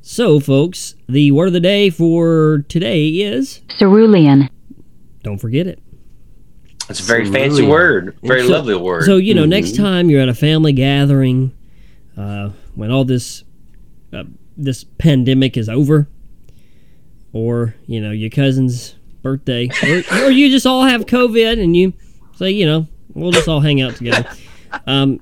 So, 0.00 0.40
folks, 0.40 0.94
the 1.08 1.30
word 1.32 1.48
of 1.48 1.52
the 1.52 1.60
day 1.60 1.90
for 1.90 2.64
today 2.68 3.08
is 3.08 3.60
Cerulean. 3.78 4.48
don't 5.22 5.38
forget 5.38 5.66
it. 5.66 5.80
It's 6.88 7.00
a 7.00 7.02
very 7.02 7.30
fancy 7.30 7.66
word. 7.66 8.16
Very 8.22 8.44
So- 8.44 8.52
lovely 8.52 8.74
word. 8.76 9.04
So, 9.04 9.16
you 9.18 9.34
know, 9.34 9.44
next 9.44 9.76
time 9.76 10.08
you're 10.08 10.22
at 10.22 10.28
a 10.30 10.34
family 10.34 10.72
gathering, 10.72 11.52
uh, 12.16 12.50
when 12.74 12.90
all 12.90 13.04
this 13.04 13.44
uh, 14.12 14.24
this 14.56 14.84
pandemic 14.96 15.56
is 15.58 15.68
over, 15.68 16.08
or 17.38 17.74
you 17.86 18.00
know 18.00 18.10
your 18.10 18.30
cousin's 18.30 18.94
birthday, 19.22 19.68
or, 19.82 20.24
or 20.26 20.30
you 20.30 20.50
just 20.50 20.66
all 20.66 20.82
have 20.84 21.06
COVID 21.06 21.62
and 21.62 21.76
you 21.76 21.92
say, 22.36 22.50
you 22.50 22.66
know, 22.66 22.86
we'll 23.14 23.32
just 23.32 23.48
all 23.48 23.60
hang 23.60 23.80
out 23.80 23.96
together. 23.96 24.28
Um, 24.86 25.20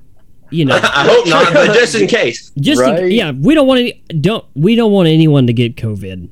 you 0.49 0.65
know, 0.65 0.75
I 0.81 1.05
hope 1.07 1.27
not, 1.27 1.53
but 1.53 1.73
just 1.73 1.95
in 1.95 2.07
case. 2.07 2.51
just 2.59 2.81
in- 2.81 3.11
yeah, 3.11 3.31
we 3.31 3.53
don't 3.55 3.67
want 3.67 3.79
any, 3.81 4.03
don't 4.21 4.45
we 4.55 4.75
don't 4.75 4.91
want 4.91 5.07
anyone 5.09 5.47
to 5.47 5.53
get 5.53 5.75
COVID. 5.75 6.29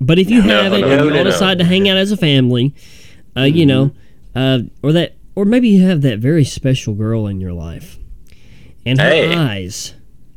But 0.00 0.18
if 0.18 0.30
you 0.30 0.42
No, 0.42 0.62
have 0.62 0.72
it 0.72 0.80
no, 0.82 0.88
and 0.90 1.04
you 1.04 1.10
no, 1.10 1.18
all 1.18 1.24
no. 1.24 1.30
decide 1.30 1.58
to 1.58 1.64
hang 1.64 1.88
out 1.88 1.96
as 1.96 2.12
a 2.12 2.16
family, 2.16 2.74
uh, 3.36 3.42
you 3.42 3.66
know, 3.66 3.90
uh, 4.36 4.60
or 4.82 4.92
that, 4.92 5.16
or 5.34 5.44
maybe 5.44 5.68
you 5.68 5.84
have 5.86 6.02
that 6.02 6.18
very 6.20 6.44
special 6.44 6.94
girl 6.94 7.26
in 7.26 7.40
your 7.40 7.52
life, 7.52 7.98
and 8.86 9.00
her 9.00 9.08
Hey. 9.08 9.34
eyes 9.34 9.94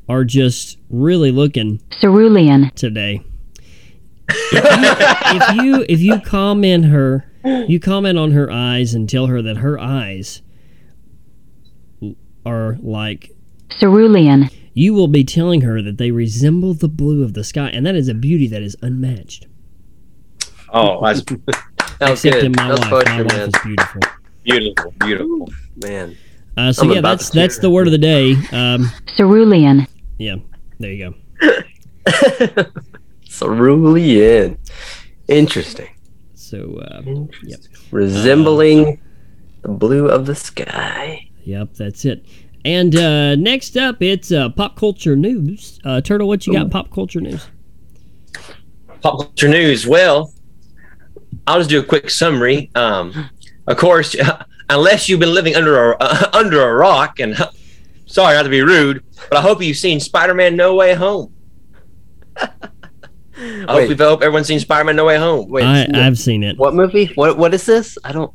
are 0.10 0.24
just 0.24 0.78
really 0.90 1.32
looking 1.32 1.80
Cerulean. 2.00 2.72
today. 2.76 3.22
If 4.54 4.64
you, 4.84 5.36
if 5.36 5.64
you 5.64 5.86
if 5.90 6.00
you 6.02 6.20
comment 6.22 6.86
her, 6.86 7.26
you 7.68 7.80
comment 7.80 8.18
on 8.18 8.32
her 8.32 8.52
eyes 8.52 8.94
and 8.94 9.10
tell 9.10 9.28
her 9.28 9.42
that 9.42 9.58
her 9.58 9.80
eyes 9.80 10.42
are 12.46 12.78
like 12.82 13.32
Cerulean. 13.80 14.50
you 14.74 14.94
will 14.94 15.08
be 15.08 15.24
telling 15.24 15.62
her 15.62 15.82
that 15.82 15.98
they 15.98 16.12
resemble 16.12 16.74
the 16.74 16.88
blue 16.90 17.24
of 17.24 17.34
the 17.34 17.44
sky, 17.44 17.70
and 17.70 17.86
that 17.86 17.96
is 17.96 18.08
a 18.08 18.14
beauty 18.14 18.48
that 18.48 18.62
is 18.62 18.76
unmatched. 18.82 19.48
Oh, 20.74 21.04
that's 21.06 21.22
That 22.00 22.10
was 22.10 22.26
Except 22.26 22.42
good. 22.42 22.46
in 22.46 22.52
my 22.58 22.68
that 22.70 22.72
was 22.72 22.80
life, 22.92 23.06
my 23.06 23.22
wife 23.22 23.32
man. 23.32 23.50
is 23.50 23.54
beautiful. 23.64 24.02
beautiful, 24.44 24.94
beautiful. 25.00 25.50
Man. 25.84 26.18
Uh, 26.58 26.72
so 26.74 26.84
I'm 26.84 26.92
yeah, 26.92 27.02
that's 27.02 27.30
that's 27.30 27.60
the 27.60 27.70
word 27.70 27.88
of 27.88 27.92
the 27.92 27.98
day. 28.00 28.36
Um, 28.52 28.90
Cerulean. 29.16 29.86
yeah, 30.18 30.36
there 30.80 30.92
you 30.92 31.14
go. 31.42 32.64
Cerulean. 33.32 34.58
Interesting. 35.28 35.90
So 36.34 36.78
uh, 36.80 37.02
yep, 37.44 37.60
Resembling 37.92 39.00
the 39.62 39.70
blue 39.70 40.08
of 40.10 40.26
the 40.26 40.36
sky. 40.36 41.30
yep, 41.44 41.74
that's 41.74 42.04
it. 42.06 42.26
And 42.66 42.96
uh, 42.96 43.36
next 43.36 43.78
up, 43.78 44.02
it's 44.02 44.32
uh, 44.32 44.50
pop 44.50 44.76
culture 44.76 45.16
news. 45.16 45.80
Uh, 45.84 46.02
Turtle, 46.02 46.28
what 46.28 46.46
you 46.46 46.54
got? 46.54 46.64
in 46.64 46.70
Pop 46.70 46.92
culture 46.92 47.22
news. 47.22 47.48
Pop 49.02 49.18
culture 49.20 49.48
news. 49.50 49.88
Well, 49.88 50.34
I'll 51.48 51.58
just 51.60 51.70
do 51.70 51.80
a 51.80 51.84
quick 51.84 52.10
summary. 52.10 52.70
Um, 52.76 53.30
of 53.68 53.78
course, 53.78 54.16
unless 54.70 55.08
you've 55.10 55.20
been 55.20 55.34
living 55.34 55.56
under 55.56 55.94
a 55.94 55.98
uh, 56.00 56.30
under 56.34 56.62
a 56.62 56.74
rock, 56.76 57.20
and 57.20 57.36
sorry 58.06 58.36
not 58.36 58.44
to 58.44 58.50
be 58.50 58.62
rude, 58.62 59.04
but 59.30 59.38
I 59.38 59.42
hope 59.42 59.62
you've 59.64 59.78
seen 59.78 60.00
Spider-Man: 60.00 60.56
No 60.56 60.76
Way 60.76 60.94
Home. 60.96 61.34
I 63.42 63.66
hope, 63.68 63.90
we 63.90 63.96
hope 63.96 64.22
everyone's 64.22 64.48
seen 64.48 64.60
Spider-Man 64.60 64.96
No 64.96 65.06
Way 65.06 65.18
Home. 65.18 65.50
Wait, 65.50 65.64
I, 65.64 65.86
no- 65.88 66.02
I've 66.02 66.18
seen 66.20 66.44
it. 66.44 66.58
what 66.58 66.74
movie? 66.76 67.08
What 67.16 67.38
what 67.38 67.54
is 67.54 67.66
this? 67.66 67.98
I 68.04 68.12
don't. 68.12 68.32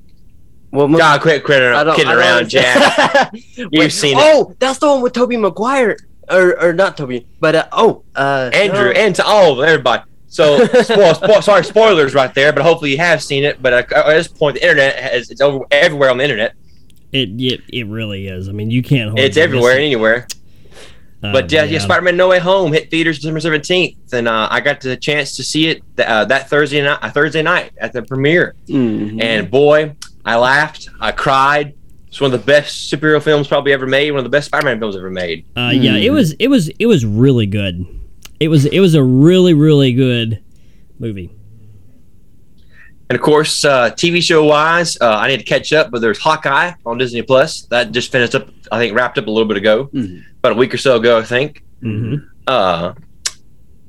What 0.70 0.90
movie? 0.90 0.98
God, 1.00 1.20
quit, 1.20 1.44
quit 1.44 1.62
I 1.62 1.84
don't- 1.84 1.94
kidding 1.94 2.10
I 2.10 2.14
don't 2.14 2.20
around, 2.22 2.38
understand. 2.38 2.80
Jack. 3.12 3.30
You've 3.72 3.92
seen 3.92 4.16
it. 4.18 4.22
Oh, 4.22 4.54
that's 4.58 4.78
the 4.78 4.88
one 4.88 5.00
with 5.02 5.12
Tobey 5.12 5.36
Maguire, 5.36 5.96
or 6.28 6.60
or 6.60 6.72
not 6.72 6.96
Tobey, 6.96 7.26
but 7.40 7.54
uh, 7.54 7.68
oh, 7.72 8.02
uh, 8.16 8.50
Andrew, 8.52 8.92
no. 8.92 9.00
and 9.00 9.14
to 9.14 9.24
all 9.24 9.60
of 9.60 9.66
everybody. 9.68 10.02
So, 10.28 10.66
spoil, 10.82 11.14
spoil, 11.14 11.40
sorry, 11.40 11.64
spoilers 11.64 12.12
right 12.14 12.34
there, 12.34 12.52
but 12.52 12.62
hopefully 12.62 12.90
you 12.90 12.98
have 12.98 13.22
seen 13.22 13.44
it. 13.44 13.62
But 13.62 13.72
uh, 13.72 13.96
at 13.96 14.06
this 14.14 14.28
point, 14.28 14.56
the 14.56 14.62
internet 14.62 14.96
has 14.96 15.30
it's 15.30 15.40
over 15.40 15.64
everywhere 15.70 16.10
on 16.10 16.18
the 16.18 16.24
internet. 16.24 16.54
It 17.12 17.30
it, 17.40 17.60
it 17.68 17.86
really 17.86 18.26
is. 18.26 18.48
I 18.48 18.52
mean, 18.52 18.70
you 18.70 18.82
can't. 18.82 19.10
hardly 19.10 19.24
It's 19.24 19.36
everywhere 19.36 19.72
and 19.74 19.82
anywhere. 19.82 20.26
It. 21.22 21.32
But 21.32 21.44
Uh, 21.44 21.48
yeah, 21.56 21.64
yeah, 21.64 21.78
Spider-Man 21.78 22.16
No 22.16 22.28
Way 22.28 22.38
Home 22.38 22.72
hit 22.72 22.90
theaters 22.90 23.18
December 23.18 23.40
seventeenth, 23.40 24.12
and 24.12 24.28
uh, 24.28 24.48
I 24.50 24.60
got 24.60 24.80
the 24.80 24.96
chance 24.96 25.36
to 25.36 25.42
see 25.44 25.68
it 25.68 25.82
th- 25.96 26.08
uh, 26.08 26.24
that 26.26 26.48
Thursday 26.50 26.82
night, 26.82 26.98
uh, 27.02 27.10
Thursday 27.10 27.42
night 27.42 27.72
at 27.78 27.92
the 27.92 28.02
premiere. 28.02 28.54
Mhm. 28.68 29.22
And 29.22 29.50
boy, 29.50 29.94
I 30.24 30.36
laughed, 30.36 30.88
I 31.00 31.12
cried. 31.12 31.74
It's 32.08 32.20
one 32.20 32.32
of 32.32 32.40
the 32.40 32.46
best 32.46 32.90
superhero 32.92 33.20
films 33.22 33.46
probably 33.48 33.72
ever 33.72 33.86
made. 33.86 34.10
One 34.10 34.18
of 34.18 34.24
the 34.24 34.30
best 34.30 34.46
Spider-Man 34.46 34.78
films 34.78 34.96
ever 34.96 35.10
made. 35.10 35.44
Uh, 35.56 35.70
yeah, 35.74 35.92
Hmm. 35.92 35.96
it 35.98 36.10
was 36.12 36.32
it 36.38 36.48
was 36.48 36.68
it 36.78 36.86
was 36.86 37.04
really 37.04 37.46
good. 37.46 37.84
It 38.38 38.48
was 38.48 38.64
it 38.66 38.80
was 38.80 38.94
a 38.94 39.02
really 39.02 39.54
really 39.54 39.92
good 39.92 40.40
movie. 40.98 41.30
And 43.08 43.16
of 43.16 43.22
course, 43.22 43.64
uh, 43.64 43.90
TV 43.90 44.20
show 44.20 44.44
wise, 44.44 44.96
uh, 45.00 45.08
I 45.16 45.28
need 45.28 45.36
to 45.38 45.44
catch 45.44 45.72
up. 45.72 45.90
But 45.92 46.00
there's 46.00 46.18
Hawkeye 46.18 46.72
on 46.84 46.98
Disney 46.98 47.22
Plus 47.22 47.62
that 47.70 47.92
just 47.92 48.10
finished 48.10 48.34
up. 48.34 48.48
I 48.72 48.78
think 48.78 48.96
wrapped 48.96 49.16
up 49.18 49.26
a 49.26 49.30
little 49.30 49.46
bit 49.46 49.56
ago, 49.56 49.88
Mhm. 49.94 50.22
about 50.40 50.52
a 50.52 50.56
week 50.56 50.74
or 50.74 50.78
so 50.78 50.96
ago, 50.96 51.18
I 51.18 51.22
think. 51.22 51.62
Mm-hmm. 51.82 52.16
Uh, 52.48 52.94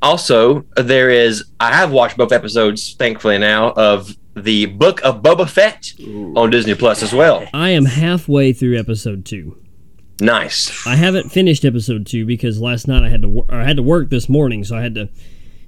also, 0.02 0.66
there 0.76 1.10
is 1.10 1.46
I 1.60 1.74
have 1.74 1.92
watched 1.92 2.18
both 2.18 2.32
episodes, 2.32 2.94
thankfully 2.94 3.38
now, 3.40 3.72
of 3.72 4.16
the 4.36 4.68
Book 4.68 5.02
of 5.04 5.24
Boba 5.24 5.50
Fett 5.50 5.94
on 6.36 6.52
Disney 6.52 6.76
Plus 6.76 7.02
as 7.02 7.12
well. 7.12 7.48
I 7.54 7.72
am 7.72 7.86
halfway 7.86 8.54
through 8.54 8.78
episode 8.78 9.26
two. 9.26 9.58
Nice. 10.22 10.86
I 10.86 10.96
haven't 10.96 11.32
finished 11.32 11.66
episode 11.66 12.06
two 12.06 12.26
because 12.26 12.60
last 12.62 12.88
night 12.88 13.04
I 13.04 13.10
had 13.10 13.24
to 13.24 13.28
wor- 13.28 13.46
I 13.50 13.64
had 13.66 13.78
to 13.78 13.84
work 13.84 14.10
this 14.12 14.30
morning, 14.30 14.64
so 14.64 14.76
I 14.76 14.82
had 14.82 14.94
to, 14.96 15.10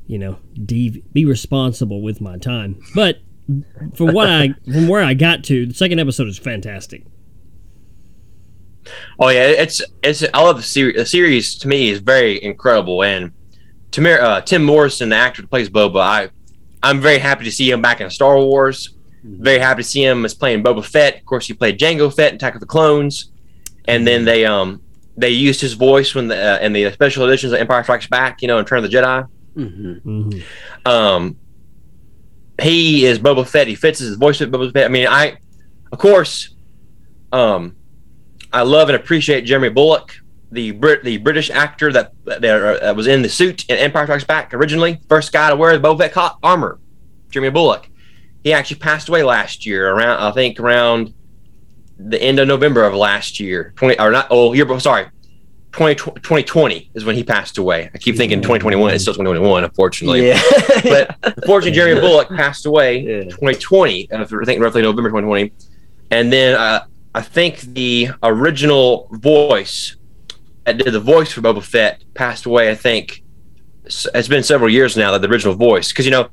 you 0.07 0.19
know, 0.19 0.37
de- 0.65 1.03
be 1.13 1.25
responsible 1.25 2.01
with 2.01 2.21
my 2.21 2.37
time. 2.37 2.75
But 2.93 3.19
from 3.95 4.13
what 4.13 4.29
I 4.29 4.53
from 4.71 4.87
where 4.87 5.03
I 5.03 5.13
got 5.13 5.43
to, 5.45 5.65
the 5.65 5.73
second 5.73 5.99
episode 5.99 6.27
is 6.27 6.37
fantastic. 6.37 7.03
Oh 9.19 9.29
yeah, 9.29 9.47
it's 9.47 9.81
it's 10.03 10.23
I 10.33 10.41
love 10.41 10.57
the 10.57 10.63
series. 10.63 10.95
The 10.95 11.05
series 11.05 11.55
to 11.59 11.67
me 11.67 11.89
is 11.89 11.99
very 11.99 12.41
incredible, 12.41 13.03
and 13.03 13.31
Tamir, 13.91 14.19
uh, 14.19 14.41
Tim 14.41 14.63
Morrison, 14.63 15.09
the 15.09 15.15
actor 15.15 15.41
that 15.41 15.49
plays 15.49 15.69
Boba, 15.69 16.01
I 16.01 16.29
I'm 16.81 17.01
very 17.01 17.17
happy 17.19 17.43
to 17.43 17.51
see 17.51 17.69
him 17.69 17.81
back 17.81 18.01
in 18.01 18.09
Star 18.09 18.37
Wars. 18.37 18.95
Very 19.21 19.59
happy 19.59 19.83
to 19.83 19.87
see 19.87 20.03
him 20.03 20.23
as 20.23 20.33
playing 20.33 20.63
Boba 20.63 20.83
Fett. 20.83 21.17
Of 21.17 21.25
course, 21.25 21.45
he 21.45 21.53
played 21.53 21.77
Jango 21.77 22.13
Fett 22.13 22.29
in 22.29 22.35
Attack 22.35 22.53
of 22.55 22.61
the 22.61 22.65
Clones, 22.65 23.31
and 23.85 24.07
then 24.07 24.23
they 24.23 24.45
um 24.45 24.81
they 25.17 25.29
used 25.31 25.59
his 25.59 25.73
voice 25.73 26.15
when 26.15 26.29
the 26.29 26.37
uh, 26.55 26.59
in 26.59 26.71
the 26.71 26.89
special 26.93 27.25
editions 27.27 27.51
of 27.51 27.59
Empire 27.59 27.83
Strikes 27.83 28.07
Back, 28.07 28.41
you 28.41 28.47
know, 28.47 28.57
in 28.59 28.65
Turn 28.65 28.83
of 28.83 28.89
the 28.89 28.97
Jedi. 28.97 29.27
Mhm. 29.57 30.01
hmm 30.01 30.39
Um, 30.89 31.35
he 32.61 33.05
is 33.05 33.19
Boba 33.19 33.47
Fett. 33.47 33.67
He 33.67 33.75
fits 33.75 33.99
his 33.99 34.15
voice 34.15 34.39
with 34.39 34.51
Boba 34.51 34.71
Fett. 34.71 34.85
I 34.85 34.89
mean, 34.89 35.07
I, 35.07 35.37
of 35.91 35.99
course, 35.99 36.55
um, 37.31 37.75
I 38.51 38.63
love 38.63 38.89
and 38.89 38.95
appreciate 38.95 39.41
Jeremy 39.41 39.69
Bulloch, 39.69 40.13
the 40.51 40.71
Brit, 40.71 41.03
the 41.03 41.17
British 41.17 41.49
actor 41.49 41.91
that 41.93 42.13
that, 42.25 42.41
that 42.41 42.95
was 42.95 43.07
in 43.07 43.21
the 43.21 43.29
suit 43.29 43.65
in 43.69 43.77
Empire 43.77 44.05
Strikes 44.05 44.23
Back 44.23 44.53
originally, 44.53 44.99
first 45.07 45.31
guy 45.31 45.49
to 45.49 45.55
wear 45.55 45.77
the 45.77 45.87
Boba 45.87 46.11
Fett 46.11 46.33
armor. 46.43 46.79
Jeremy 47.29 47.51
Bulloch. 47.51 47.87
He 48.43 48.53
actually 48.53 48.79
passed 48.79 49.09
away 49.09 49.21
last 49.23 49.65
year, 49.65 49.91
around 49.91 50.19
I 50.19 50.31
think 50.31 50.59
around 50.59 51.13
the 51.97 52.21
end 52.21 52.39
of 52.39 52.47
November 52.47 52.83
of 52.83 52.93
last 52.93 53.39
year. 53.39 53.73
Twenty 53.75 53.99
or 53.99 54.11
not? 54.11 54.27
Oh, 54.29 54.53
year. 54.53 54.79
Sorry. 54.79 55.07
20, 55.71 55.95
2020 55.95 56.91
is 56.95 57.05
when 57.05 57.15
he 57.15 57.23
passed 57.23 57.57
away. 57.57 57.89
I 57.93 57.97
keep 57.97 58.15
thinking 58.15 58.39
2021. 58.39 58.93
It's 58.93 59.03
still 59.03 59.13
2021, 59.13 59.63
unfortunately 59.63 60.27
Yeah. 60.27 60.41
but 60.83 61.15
unfortunately, 61.23 61.71
Jeremy 61.71 62.01
Bulloch 62.01 62.29
passed 62.29 62.65
away 62.65 62.99
Yeah. 62.99 63.23
2020. 63.25 64.11
uh, 64.11 64.21
I 64.23 64.25
think 64.45 64.61
roughly 64.61 64.81
November 64.81 65.09
2020, 65.09 65.51
and 66.11 66.33
then 66.33 66.55
uh, 66.55 66.85
I 67.13 67.21
think 67.21 67.59
the 67.61 68.09
original 68.23 69.09
voice 69.11 69.95
that 70.65 70.77
did 70.77 70.91
the 70.91 70.99
voice 70.99 71.31
for 71.31 71.41
Boba 71.41 71.63
Fett 71.63 72.03
passed 72.13 72.45
away. 72.45 72.69
I 72.69 72.75
think 72.75 73.23
it's 73.85 74.27
been 74.27 74.43
several 74.43 74.69
years 74.69 74.95
now 74.97 75.11
that 75.11 75.21
the 75.21 75.29
original 75.29 75.55
voice, 75.55 75.91
because 75.91 76.05
you 76.05 76.11
know, 76.11 76.29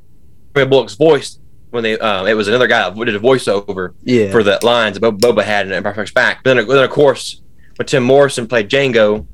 Jeremy 0.55 0.69
Bulloch's 0.69 0.95
voice 0.95 1.39
when 1.69 1.83
they 1.83 1.97
uh, 1.99 2.25
it 2.25 2.33
was 2.33 2.47
another 2.47 2.67
guy 2.67 2.89
that 2.89 3.05
did 3.05 3.15
a 3.15 3.19
voiceover 3.19 3.93
yeah. 4.03 4.31
for 4.31 4.43
the 4.43 4.59
lines 4.63 4.99
that 4.99 5.03
Boba, 5.03 5.19
Boba 5.19 5.43
had 5.43 5.67
in 5.67 5.73
Empire 5.73 5.93
Strikes 5.93 6.11
Back. 6.11 6.43
But 6.43 6.55
then, 6.55 6.67
then 6.67 6.83
of 6.83 6.89
course, 6.89 7.41
when 7.77 7.85
Tim 7.85 8.03
Morrison 8.03 8.47
played 8.47 8.69
Jango, 8.69 9.25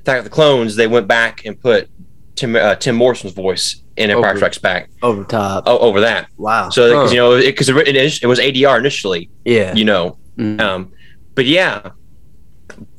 Attack 0.00 0.18
of 0.18 0.24
the 0.24 0.30
Clones, 0.30 0.76
they 0.76 0.86
went 0.86 1.06
back 1.06 1.44
and 1.44 1.60
put 1.60 1.88
Tim 2.34 2.56
uh, 2.56 2.74
Tim 2.76 2.94
Morrison's 2.96 3.32
voice 3.34 3.82
in 3.96 4.10
Empire 4.10 4.30
Over. 4.30 4.36
Strikes 4.38 4.58
Back 4.58 4.90
over 5.02 5.24
top. 5.24 5.64
o- 5.66 5.78
over 5.78 6.00
that. 6.02 6.28
Wow. 6.36 6.70
So 6.70 7.06
Huh. 7.06 7.10
you 7.10 7.16
know 7.16 7.36
because 7.40 7.68
it, 7.68 7.76
it, 7.88 7.96
is- 7.96 8.20
it 8.22 8.26
was 8.26 8.38
ADR 8.38 8.78
initially, 8.78 9.30
yeah. 9.44 9.74
you 9.74 9.84
know. 9.84 10.18
Mm. 10.36 10.60
Um, 10.60 10.92
but 11.34 11.46
yeah, 11.46 11.90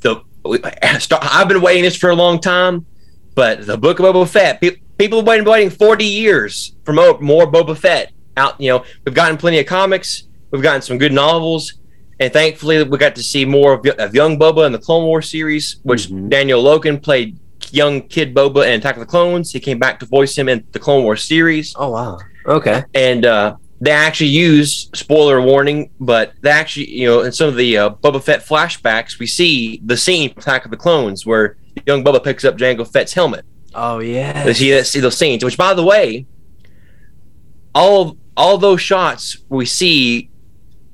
the 0.01 0.21
I've 1.21 1.47
been 1.47 1.61
waiting 1.61 1.83
this 1.83 1.95
for 1.95 2.09
a 2.09 2.15
long 2.15 2.39
time, 2.39 2.85
but 3.35 3.65
the 3.65 3.77
Book 3.77 3.99
of 3.99 4.05
Boba 4.05 4.27
Fett, 4.27 4.59
pe- 4.61 4.77
people 4.97 5.19
have 5.19 5.25
been 5.25 5.45
waiting 5.45 5.69
forty 5.69 6.05
years 6.05 6.75
for 6.83 6.93
more, 6.93 7.19
more 7.19 7.49
Boba 7.49 7.77
Fett 7.77 8.11
out. 8.37 8.59
You 8.59 8.71
know, 8.73 8.85
we've 9.05 9.15
gotten 9.15 9.37
plenty 9.37 9.59
of 9.59 9.65
comics, 9.65 10.23
we've 10.51 10.61
gotten 10.61 10.81
some 10.81 10.97
good 10.97 11.13
novels, 11.13 11.73
and 12.19 12.31
thankfully 12.33 12.83
we 12.83 12.97
got 12.97 13.15
to 13.15 13.23
see 13.23 13.45
more 13.45 13.73
of, 13.73 13.85
of 13.99 14.13
young 14.13 14.37
Boba 14.39 14.65
in 14.65 14.71
the 14.71 14.79
Clone 14.79 15.05
Wars 15.05 15.29
series, 15.29 15.77
which 15.83 16.07
Mhm. 16.07 16.29
Daniel 16.29 16.61
Logan 16.61 16.99
played 16.99 17.37
young 17.71 18.01
kid 18.01 18.33
Boba 18.33 18.65
in 18.67 18.73
Attack 18.79 18.95
of 18.95 18.99
the 19.01 19.05
Clones. 19.05 19.51
He 19.51 19.59
came 19.59 19.79
back 19.79 19.99
to 19.99 20.05
voice 20.05 20.37
him 20.37 20.49
in 20.49 20.63
the 20.71 20.79
Clone 20.79 21.03
Wars 21.03 21.23
series 21.23 21.73
Oh 21.77 21.91
wow. 21.91 22.17
Okay. 22.45 22.83
and 22.95 23.25
uh, 23.25 23.55
they 23.81 23.91
actually 23.91 24.27
use 24.29 24.89
spoiler 24.93 25.39
warning, 25.41 25.89
but 26.01 26.33
they 26.41 26.49
actually, 26.49 26.89
you 26.89 27.07
know, 27.07 27.21
in 27.21 27.31
some 27.31 27.47
of 27.47 27.55
the 27.55 27.77
uh, 27.77 27.89
Boba 27.91 28.21
Fett 28.21 28.45
flashbacks, 28.45 29.19
we 29.19 29.25
see 29.27 29.79
the 29.85 29.95
scene 29.95 30.29
from 30.33 30.39
Attack 30.41 30.65
of 30.65 30.71
the 30.71 30.77
Clones 30.77 31.25
where 31.25 31.55
young 31.85 32.03
Boba 32.03 32.21
picks 32.23 32.43
up 32.43 32.57
Jango 32.57 32.85
Fett's 32.85 33.13
helmet. 33.13 33.45
Oh 33.75 33.99
yeah. 33.99 34.43
They 34.43 34.53
see 34.53 34.71
that, 34.71 34.87
see 34.87 34.99
those 34.99 35.15
scenes. 35.17 35.43
Which, 35.45 35.57
by 35.57 35.73
the 35.73 35.83
way, 35.85 36.25
all 37.75 38.17
all 38.35 38.57
those 38.57 38.81
shots 38.81 39.37
we 39.49 39.65
see, 39.65 40.29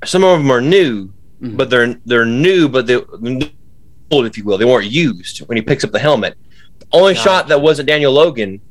some 0.04 0.24
of 0.24 0.40
them 0.40 0.52
are 0.52 0.62
new, 0.62 1.12
Mhm. 1.42 1.58
but 1.58 1.70
they're 1.70 1.96
they're 2.06 2.26
new, 2.26 2.70
but 2.70 2.88
they 2.88 2.96
old, 4.12 4.26
if 4.26 4.38
you 4.38 4.44
will, 4.44 4.58
they 4.58 4.66
weren't 4.66 4.90
used 4.90 5.40
when 5.48 5.56
he 5.58 5.62
picks 5.62 5.84
up 5.84 5.92
the 5.92 6.00
helmet. 6.00 6.36
The 6.80 6.86
only 6.94 7.16
shot 7.16 7.48
that 7.50 7.62
wasn't 7.62 7.88
Daniel 7.88 8.14
Logan, 8.14 8.62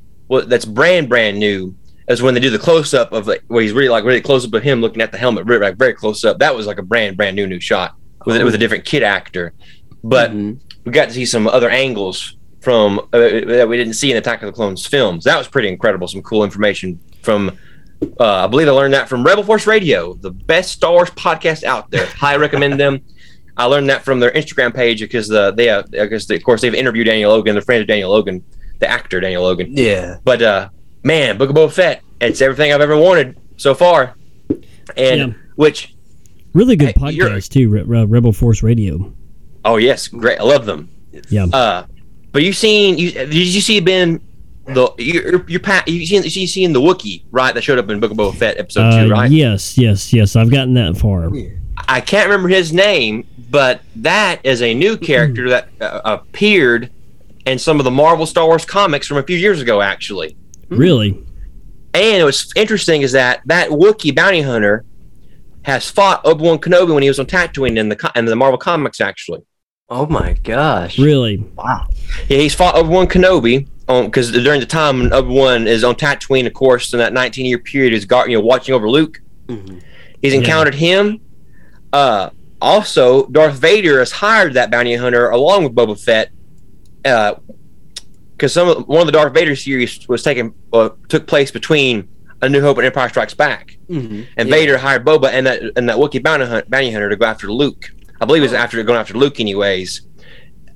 that's 0.47 0.65
brand 0.65 1.09
brand 1.09 1.39
new, 1.39 1.75
is 2.09 2.23
when 2.23 2.35
they 2.35 2.41
do 2.41 2.51
the 2.51 2.59
close 2.59 2.95
up 2.95 3.13
of 3.13 3.27
like 3.27 3.43
where 3.49 3.63
he's 3.63 3.73
really 3.73 3.89
like 3.89 4.05
really 4.05 4.21
close 4.21 4.47
up 4.47 4.55
of 4.55 4.63
him 4.63 4.81
looking 4.81 5.03
at 5.03 5.13
the 5.13 5.19
helmet, 5.19 5.47
really, 5.47 5.61
like 5.63 5.77
very 5.77 5.93
close 5.95 6.25
up. 6.25 6.39
That 6.39 6.55
was 6.55 6.67
like 6.67 6.79
a 6.79 6.83
brand 6.83 7.17
brand 7.17 7.37
new 7.37 7.47
new 7.47 7.61
shot 7.61 7.95
with 8.27 8.43
with 8.43 8.55
a 8.55 8.59
different 8.59 8.85
kid 8.85 9.03
actor, 9.03 9.53
but 10.03 10.31
Mhm. 10.33 10.59
we 10.85 10.93
got 10.93 11.09
to 11.09 11.15
see 11.15 11.27
some 11.27 11.47
other 11.47 11.69
angles 11.69 12.37
from 12.61 12.99
uh, 13.13 13.19
that 13.19 13.67
we 13.69 13.77
didn't 13.77 13.95
see 13.95 14.11
in 14.11 14.17
Attack 14.17 14.43
of 14.43 14.47
the 14.47 14.53
Clones 14.53 14.87
films. 14.87 15.25
That 15.25 15.37
was 15.37 15.49
pretty 15.49 15.69
incredible. 15.69 16.09
Some 16.09 16.23
cool 16.23 16.45
information 16.45 16.99
from. 17.23 17.53
Uh, 18.21 18.45
I 18.45 18.47
believe 18.47 18.69
I 18.69 18.73
learned 18.73 18.95
that 18.95 19.09
from 19.09 19.25
Rebel 19.25 19.45
Force 19.45 19.67
Radio, 19.67 20.15
the 20.15 20.31
best 20.31 20.73
Star 20.73 20.93
Wars 20.93 21.11
podcast 21.11 21.65
out 21.65 21.91
there. 21.91 22.07
Highly 22.07 22.41
recommend 22.41 22.79
them. 22.79 23.01
I 23.57 23.65
learned 23.67 23.89
that 23.89 24.05
from 24.05 24.21
their 24.21 24.31
Instagram 24.33 24.75
page 24.75 25.01
because 25.01 25.31
uh, 25.31 25.53
they, 25.53 25.69
uh, 25.71 25.83
I 25.99 26.07
guess, 26.07 26.27
they, 26.27 26.37
of 26.37 26.43
course, 26.45 26.61
they've 26.61 26.75
interviewed 26.75 27.07
Daniel 27.07 27.31
Logan, 27.31 27.55
the 27.55 27.63
friend 27.63 27.81
of 27.81 27.87
Daniel 27.87 28.11
Logan, 28.11 28.45
the 28.81 28.89
actor 28.91 29.21
Daniel 29.21 29.43
Logan. 29.45 29.69
yeah. 29.77 30.19
But 30.25 30.43
uh, 30.43 30.69
man, 31.03 31.39
Book 31.39 31.51
of 31.51 31.57
Boba 31.57 31.73
Fett, 31.73 32.03
it's 32.21 32.41
everything 32.41 32.73
I've 32.73 32.81
ever 32.81 32.97
wanted 32.97 33.39
so 33.57 33.75
far, 33.75 34.15
and 34.97 35.19
Yeah. 35.21 35.27
which, 35.57 35.95
Really 36.53 36.77
good 36.77 36.89
Hey, 36.89 36.93
podcast 36.95 37.49
too. 37.51 37.69
Re- 37.69 37.83
Re- 37.83 38.05
Rebel 38.05 38.33
Force 38.33 38.63
Radio. 38.63 39.13
oh 39.65 39.77
yes, 39.77 40.07
great, 40.09 40.39
I 40.39 40.43
love 40.45 40.67
them. 40.67 40.89
Yeah. 41.29 41.47
Uh, 41.47 41.87
but 42.33 42.43
you 42.43 42.53
seen 42.53 42.99
you 42.99 43.11
did 43.13 43.33
you 43.35 43.61
see 43.61 43.79
Ben 43.81 44.21
the 44.67 44.91
you're 44.99 45.45
you're 45.49 45.61
pa- 45.61 45.85
you 45.87 46.07
seen 46.07 46.23
you 46.23 46.47
seen 46.47 46.73
the 46.73 46.81
Wookiee 46.81 47.25
right 47.31 47.55
that 47.55 47.63
showed 47.63 47.79
up 47.79 47.89
in 47.91 48.01
Book 48.01 48.11
of 48.13 48.17
Boba 48.17 48.35
Fett 48.35 48.59
episode 48.59 48.81
Uh, 48.93 49.05
two 49.05 49.11
right? 49.11 49.31
Yes, 49.31 49.77
yes, 49.77 50.13
yes. 50.13 50.37
I've 50.37 50.51
gotten 50.51 50.75
that 50.75 50.97
far. 50.97 51.31
I 51.89 52.01
can't 52.01 52.27
remember 52.29 52.49
his 52.49 52.73
name, 52.73 53.27
but 53.51 53.83
that 53.97 54.41
is 54.45 54.63
a 54.63 54.73
new 54.73 54.97
character 54.97 55.49
that 55.51 55.69
uh, 55.81 56.01
appeared 56.05 56.91
in 57.47 57.59
some 57.59 57.79
of 57.79 57.85
the 57.85 57.91
Marvel 57.91 58.25
Star 58.27 58.47
Wars 58.47 58.65
comics 58.65 59.07
from 59.07 59.19
a 59.19 59.23
few 59.23 59.37
years 59.37 59.61
ago, 59.61 59.83
actually. 59.83 60.37
Really? 60.69 61.23
And 61.93 62.25
what's 62.25 62.51
interesting 62.57 63.03
is 63.03 63.13
that 63.13 63.43
that 63.47 63.69
Wookiee 63.69 64.15
bounty 64.15 64.41
hunter 64.41 64.85
has 65.63 65.91
fought 65.91 66.25
Obi 66.25 66.43
Wan 66.45 66.59
Kenobi 66.59 66.93
when 66.95 67.03
he 67.03 67.09
was 67.09 67.19
on 67.19 67.27
Tatooine 67.27 67.77
in 67.77 67.89
the 67.89 67.97
co- 67.97 68.11
in 68.17 68.25
the 68.25 68.37
Marvel 68.37 68.59
comics, 68.59 69.01
actually. 69.01 69.41
Oh 69.91 70.07
my 70.07 70.33
gosh! 70.43 70.99
Really? 70.99 71.37
Wow. 71.57 71.87
Yeah, 72.29 72.39
he's 72.39 72.55
fought 72.55 72.75
Obi 72.75 72.89
Wan 72.89 73.07
Kenobi 73.07 73.69
on 73.87 74.07
because 74.07 74.33
during 74.33 74.61
the 74.61 74.67
time 74.67 74.99
when 75.01 75.13
Obi 75.13 75.29
Wan 75.35 75.67
is 75.67 75.85
on 75.85 75.95
Tatooine, 75.95 76.47
of 76.47 76.55
course, 76.55 76.93
in 76.95 76.99
that 77.01 77.13
19 77.13 77.45
year 77.45 77.59
period, 77.59 77.93
is 77.93 78.07
guard, 78.07 78.31
you 78.31 78.39
know 78.39 78.45
watching 78.45 78.75
over 78.75 78.89
Luke. 78.89 79.21
Mhm. 79.49 79.83
He's 80.23 80.33
Yeah. 80.33 80.39
encountered 80.41 80.75
him. 80.77 81.21
Uh, 81.93 82.31
also, 82.63 83.27
Darth 83.27 83.57
Vader 83.57 83.99
has 83.99 84.11
hired 84.11 84.55
that 84.55 84.71
bounty 84.71 84.95
hunter 84.97 85.29
along 85.29 85.65
with 85.65 85.75
Boba 85.75 86.01
Fett. 86.03 86.31
Because 87.03 88.53
some 88.55 88.69
of, 88.69 88.89
one 88.89 89.01
of 89.01 89.07
the 89.07 89.13
Darth 89.13 89.35
Vader 89.35 89.55
series 89.55 90.09
was 90.09 90.23
taken 90.23 90.55
uh, 90.73 90.89
took 91.11 91.27
place 91.27 91.51
between 91.51 92.09
A 92.41 92.49
New 92.49 92.63
Hope 92.63 92.79
and 92.79 92.87
Empire 92.87 93.11
Strikes 93.11 93.35
Back, 93.35 93.77
Mhm. 93.91 94.25
and 94.39 94.49
Yeah. 94.49 94.55
Vader 94.55 94.79
hired 94.79 95.05
Boba 95.05 95.29
and 95.31 95.47
that 95.47 95.61
and 95.77 95.87
that 95.91 95.97
Wookiee 95.99 96.23
bounty, 96.23 96.47
hunt, 96.47 96.71
bounty 96.71 96.91
hunter 96.91 97.11
to 97.11 97.17
go 97.17 97.27
after 97.27 97.53
Luke. 97.53 97.91
I 98.21 98.25
believe 98.25 98.43
it 98.43 98.47
was 98.47 98.53
after 98.53 98.83
going 98.83 98.99
after 98.99 99.15
Luke, 99.15 99.41
anyways, 99.41 100.03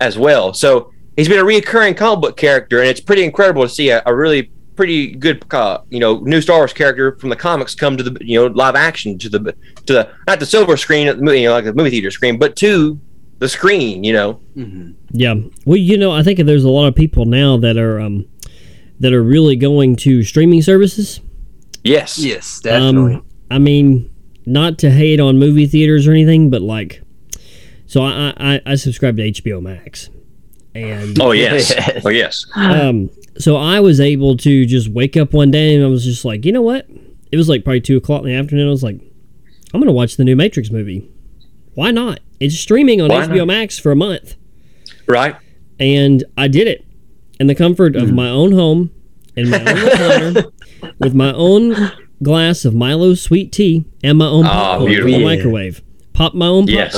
as 0.01 0.19
well. 0.19 0.53
So 0.53 0.93
he's 1.17 1.29
been 1.29 1.39
a 1.39 1.45
reoccurring 1.45 1.97
comic 1.97 2.21
book 2.21 2.37
character, 2.37 2.81
and 2.81 2.89
it's 2.89 3.01
pretty 3.01 3.25
incredible 3.25 3.63
to 3.63 3.69
see 3.69 3.91
a, 3.91 4.03
a 4.07 4.15
really 4.15 4.51
pretty 4.77 5.13
good, 5.13 5.45
uh, 5.53 5.79
you 5.91 5.99
know, 5.99 6.19
new 6.21 6.41
Star 6.41 6.59
Wars 6.59 6.73
character 6.73 7.17
from 7.19 7.31
the 7.31 7.37
comics 7.37 7.75
come 7.75 7.97
to 7.97 8.03
the 8.03 8.17
you 8.25 8.39
know 8.41 8.47
live 8.55 8.77
action 8.77 9.19
to 9.19 9.29
the 9.29 9.39
to 9.87 9.93
the 9.93 10.09
not 10.27 10.39
the 10.41 10.47
silver 10.47 10.77
screen 10.77 11.09
at 11.09 11.17
the 11.17 11.23
movie, 11.23 11.41
you 11.41 11.49
know, 11.49 11.55
like 11.55 11.65
the 11.65 11.73
movie 11.75 11.91
theater 11.91 12.11
screen, 12.11 12.39
but 12.39 12.55
to 12.57 12.99
the 13.39 13.49
screen. 13.49 14.05
You 14.05 14.13
know, 14.13 14.41
Mhm. 14.57 14.95
Yeah. 15.11 15.35
Well, 15.65 15.77
you 15.79 15.97
know, 15.97 16.11
I 16.13 16.23
think 16.23 16.39
there's 16.41 16.65
a 16.65 16.71
lot 16.71 16.87
of 16.87 16.95
people 16.95 17.25
now 17.25 17.57
that 17.59 17.77
are 17.77 18.01
um, 18.01 18.27
that 19.01 19.13
are 19.13 19.23
really 19.23 19.57
going 19.57 19.95
to 19.97 20.23
streaming 20.25 20.61
services. 20.63 21.21
yes, 21.85 22.19
Yes, 22.19 22.61
definitely. 22.61 23.15
Um, 23.15 23.25
I 23.51 23.59
mean, 23.59 24.11
not 24.45 24.79
to 24.79 24.91
hate 24.91 25.21
on 25.21 25.39
movie 25.39 25.67
theaters 25.67 26.07
or 26.07 26.13
anything, 26.13 26.51
but 26.51 26.61
like, 26.63 27.01
so 27.89 28.03
I 28.05 28.33
I, 28.37 28.61
I 28.65 28.75
subscribe 28.77 29.17
to 29.17 29.23
HBO 29.33 29.61
Max, 29.61 30.09
and 30.75 31.21
Oh 31.21 31.33
yes, 31.45 31.71
Yes. 31.77 32.03
oh 32.05 32.09
yes. 32.11 32.47
um, 32.55 33.11
so 33.39 33.57
I 33.57 33.81
was 33.81 33.99
able 34.01 34.37
to 34.39 34.65
just 34.67 34.89
wake 34.89 35.17
up 35.17 35.33
one 35.33 35.51
day 35.51 35.75
and 35.75 35.85
I 35.85 35.89
was 35.89 36.05
just 36.05 36.25
like, 36.25 36.45
you 36.45 36.53
know 36.53 36.63
what? 36.63 36.87
It 37.33 37.37
was 37.37 37.49
like 37.49 37.65
probably 37.65 37.81
two 37.81 37.97
o'clock 37.97 38.23
in 38.23 38.29
the 38.29 38.35
afternoon. 38.35 38.67
I 38.69 38.71
was 38.71 38.83
like, 38.85 39.01
I'm 39.75 39.81
gonna 39.81 39.93
watch 39.93 40.17
the 40.17 40.25
new 40.25 40.37
Matrix 40.37 40.71
movie. 40.71 41.09
Why 41.75 41.91
not? 41.91 42.21
It's 42.41 42.57
streaming 42.59 43.01
on 43.01 43.09
Why 43.11 43.27
HBO 43.27 43.39
not? 43.39 43.47
Max 43.49 43.79
for 43.79 43.91
a 43.93 43.97
month, 43.97 44.37
Right. 45.07 45.35
and 45.81 46.23
I 46.37 46.47
did 46.49 46.67
it 46.69 46.85
in 47.41 47.47
the 47.49 47.55
comfort 47.55 47.95
Hmm. 47.97 48.03
of 48.03 48.13
my 48.13 48.29
own 48.29 48.53
home 48.53 48.91
in 49.37 49.51
my 49.51 49.59
own 49.61 49.65
recliner 49.77 50.53
with 50.99 51.15
my 51.15 51.33
own 51.35 51.77
glass 52.23 52.65
of 52.65 52.75
Milo 52.75 53.15
sweet 53.15 53.53
tea 53.53 53.85
and 54.03 54.19
my 54.19 54.27
own 54.27 54.45
Ah, 54.47 54.49
popcorn 54.49 54.79
from 54.81 54.87
beautiful. 54.89 55.13
the 55.13 55.19
Yeah. 55.19 55.25
microwave. 55.37 55.83
Pop 56.13 56.35
my 56.35 56.47
own 56.49 56.67
Yes. 56.67 56.97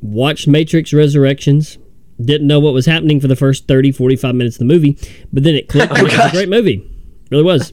Popcorn. 0.00 0.14
Watched 0.14 0.48
Matrix 0.48 0.92
Resurrections. 0.92 1.78
Didn't 2.22 2.46
know 2.46 2.60
what 2.60 2.74
was 2.74 2.84
happening 2.86 3.18
for 3.20 3.28
the 3.28 3.36
first 3.36 3.66
30, 3.66 3.92
45 3.92 4.34
minutes 4.34 4.56
of 4.56 4.60
the 4.60 4.64
movie, 4.66 4.98
but 5.32 5.42
then 5.42 5.54
it 5.54 5.68
clicked. 5.68 5.90
and 5.96 6.06
it 6.06 6.16
was 6.18 6.26
a 6.26 6.30
great 6.30 6.48
movie. 6.50 6.86
really 7.30 7.42
was. 7.44 7.72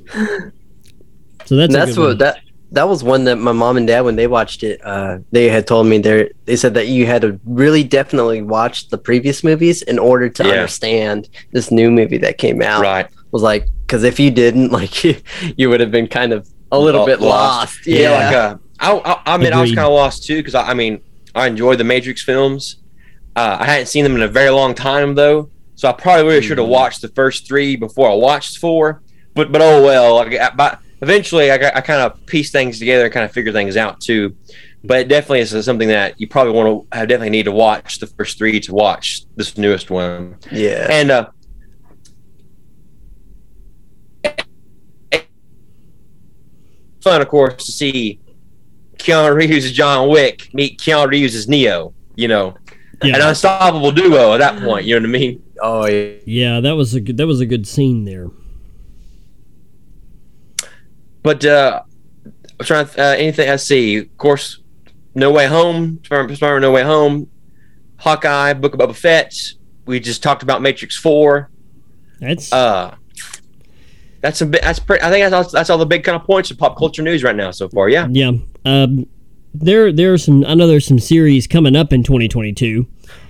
So 1.45 1.55
that's 1.55 1.73
And 1.73 1.75
a 1.75 1.85
that's 1.85 1.95
good 1.95 2.01
what 2.01 2.07
one. 2.09 2.17
that 2.19 2.39
that 2.71 2.89
was 2.89 3.01
one 3.03 3.23
that 3.23 3.37
my 3.37 3.53
mom 3.53 3.77
and 3.77 3.87
dad 3.87 4.01
when 4.01 4.17
they 4.17 4.27
watched 4.27 4.61
it 4.61 4.81
uh, 4.83 5.19
they 5.31 5.47
had 5.47 5.65
told 5.65 5.87
me 5.87 5.97
they 5.99 6.29
they 6.43 6.57
said 6.57 6.73
that 6.73 6.87
you 6.87 7.05
had 7.05 7.21
to 7.21 7.39
really 7.45 7.81
definitely 7.83 8.41
watch 8.41 8.89
the 8.89 8.97
previous 8.97 9.41
movies 9.41 9.81
in 9.83 9.97
order 9.97 10.27
to 10.27 10.43
Yeah. 10.43 10.49
understand 10.51 11.29
this 11.53 11.71
new 11.71 11.89
movie 11.89 12.17
that 12.17 12.37
came 12.37 12.61
out 12.61 12.81
Right. 12.81 13.07
was 13.31 13.41
like 13.41 13.67
because 13.85 14.03
if 14.03 14.19
you 14.19 14.31
didn't 14.31 14.71
like 14.79 15.01
you, 15.05 15.15
you 15.55 15.69
would 15.69 15.79
have 15.79 15.91
been 15.91 16.07
kind 16.07 16.33
of 16.33 16.49
a 16.73 16.77
little 16.79 17.01
Lo- 17.01 17.05
bit 17.07 17.21
lost, 17.21 17.87
Yeah, 17.87 18.11
like 18.11 18.35
uh, 18.35 18.57
I, 18.81 18.91
I, 19.25 19.35
I 19.35 19.37
mean, 19.37 19.53
I 19.53 19.61
was 19.61 19.69
kind 19.71 19.87
of 19.87 19.93
lost 19.93 20.25
too 20.25 20.35
because 20.37 20.53
I, 20.55 20.71
I 20.71 20.73
mean, 20.73 20.99
I 21.37 21.47
enjoyed 21.47 21.77
the 21.77 21.83
Matrix 21.83 22.23
films. 22.23 22.77
Uh, 23.35 23.57
I 23.59 23.65
hadn't 23.65 23.85
seen 23.87 24.03
them 24.03 24.15
in 24.15 24.21
a 24.23 24.27
very 24.27 24.49
long 24.49 24.73
time 24.73 25.13
though, 25.15 25.49
so 25.75 25.87
I 25.87 25.91
probably 25.93 26.25
really 26.25 26.41
should 26.41 26.57
have 26.57 26.67
Mhm. 26.67 26.71
watched 26.71 27.01
the 27.01 27.09
first 27.09 27.47
three 27.47 27.75
before 27.75 28.09
I 28.09 28.15
watched 28.15 28.57
four. 28.57 29.01
But 29.35 29.51
but 29.51 29.61
oh 29.61 29.83
well. 29.83 30.15
Like, 30.15 30.33
I- 30.33 30.49
but 30.55 30.79
eventually, 31.01 31.51
I, 31.51 31.55
I 31.55 31.81
kind 31.81 32.01
of 32.01 32.25
piece 32.25 32.51
things 32.51 32.79
together 32.79 33.05
and 33.05 33.13
kind 33.13 33.23
of 33.25 33.31
figure 33.31 33.51
things 33.53 33.77
out 33.77 34.01
too. 34.01 34.35
But 34.83 34.99
it 35.01 35.07
definitely 35.09 35.39
is 35.41 35.65
something 35.65 35.87
that 35.89 36.19
you 36.19 36.27
probably 36.27 36.53
want 36.53 36.89
to 36.91 36.99
definitely 37.01 37.29
need 37.31 37.43
to 37.45 37.51
watch 37.51 37.99
the 37.99 38.07
first 38.07 38.37
three 38.37 38.59
to 38.61 38.73
watch 38.73 39.23
this 39.35 39.57
newest 39.57 39.89
one. 39.91 40.37
yeah 40.51 40.87
And 40.89 41.11
uh, 41.11 41.27
fun, 47.01 47.21
of 47.21 47.27
course, 47.27 47.65
to 47.65 47.71
see 47.71 48.19
Keanu 48.97 49.33
Reeves 49.35 49.65
as 49.65 49.71
John 49.71 50.09
Wick 50.09 50.53
meet 50.53 50.79
Keanu 50.79 51.07
Reeves 51.09 51.35
as 51.35 51.47
Neo. 51.47 51.93
You 52.15 52.27
know, 52.27 52.57
an 53.01 53.21
unstoppable 53.21 53.91
duo 53.91 54.33
at 54.33 54.37
that 54.39 54.59
point. 54.61 54.85
You 54.85 54.99
know 54.99 55.07
what 55.07 55.15
I 55.15 55.19
mean? 55.19 55.43
oh 55.59 55.85
yeah 55.87 56.11
yeah, 56.25 56.59
that 56.59 56.75
was 56.75 56.93
a 56.93 57.01
good, 57.01 57.17
that 57.17 57.25
was 57.27 57.39
a 57.39 57.45
good 57.45 57.67
scene 57.67 58.05
there. 58.05 58.29
But 61.23 61.43
uh, 61.45 61.81
I'm 62.59 62.65
trying 62.65 62.87
to 62.87 63.01
uh, 63.01 63.15
anything 63.15 63.49
I 63.49 63.55
see. 63.57 63.97
Of 63.97 64.17
course, 64.17 64.61
No 65.15 65.31
Way 65.31 65.47
Home, 65.47 65.99
Spider-Man 66.03 66.61
No 66.61 66.71
Way 66.71 66.83
Home, 66.83 67.29
Hawkeye, 67.97 68.53
Book 68.53 68.73
of 68.73 68.79
Boba 68.79 68.95
Fett. 68.95 69.33
We 69.85 69.99
just 69.99 70.23
talked 70.23 70.43
about 70.43 70.61
Matrix 70.61 70.97
Four. 70.97 71.49
That's 72.19 72.51
Uh, 72.51 72.95
that's 74.27 74.41
a 74.41 74.45
bit. 74.45 74.61
That's 74.61 74.79
pretty. 74.79 75.01
I 75.03 75.09
think 75.09 75.23
that's 75.23 75.33
all, 75.33 75.49
that's 75.51 75.69
all 75.69 75.77
the 75.77 75.85
big 75.85 76.03
kind 76.03 76.15
of 76.19 76.23
points 76.25 76.51
of 76.51 76.57
pop 76.57 76.77
culture 76.77 77.01
news 77.01 77.23
right 77.23 77.35
now 77.35 77.51
so 77.51 77.69
far. 77.69 77.87
Yeah. 77.87 78.07
yeah. 78.11 78.31
Um, 78.65 79.07
there 79.53 79.91
there 79.93 80.11
are 80.13 80.17
some. 80.17 80.45
I 80.45 80.53
know 80.53 80.67
there's 80.67 80.85
some 80.85 80.99
series 80.99 81.47
coming 81.47 81.75
up 81.77 81.93
in 81.93 82.03
2022. 82.03 82.85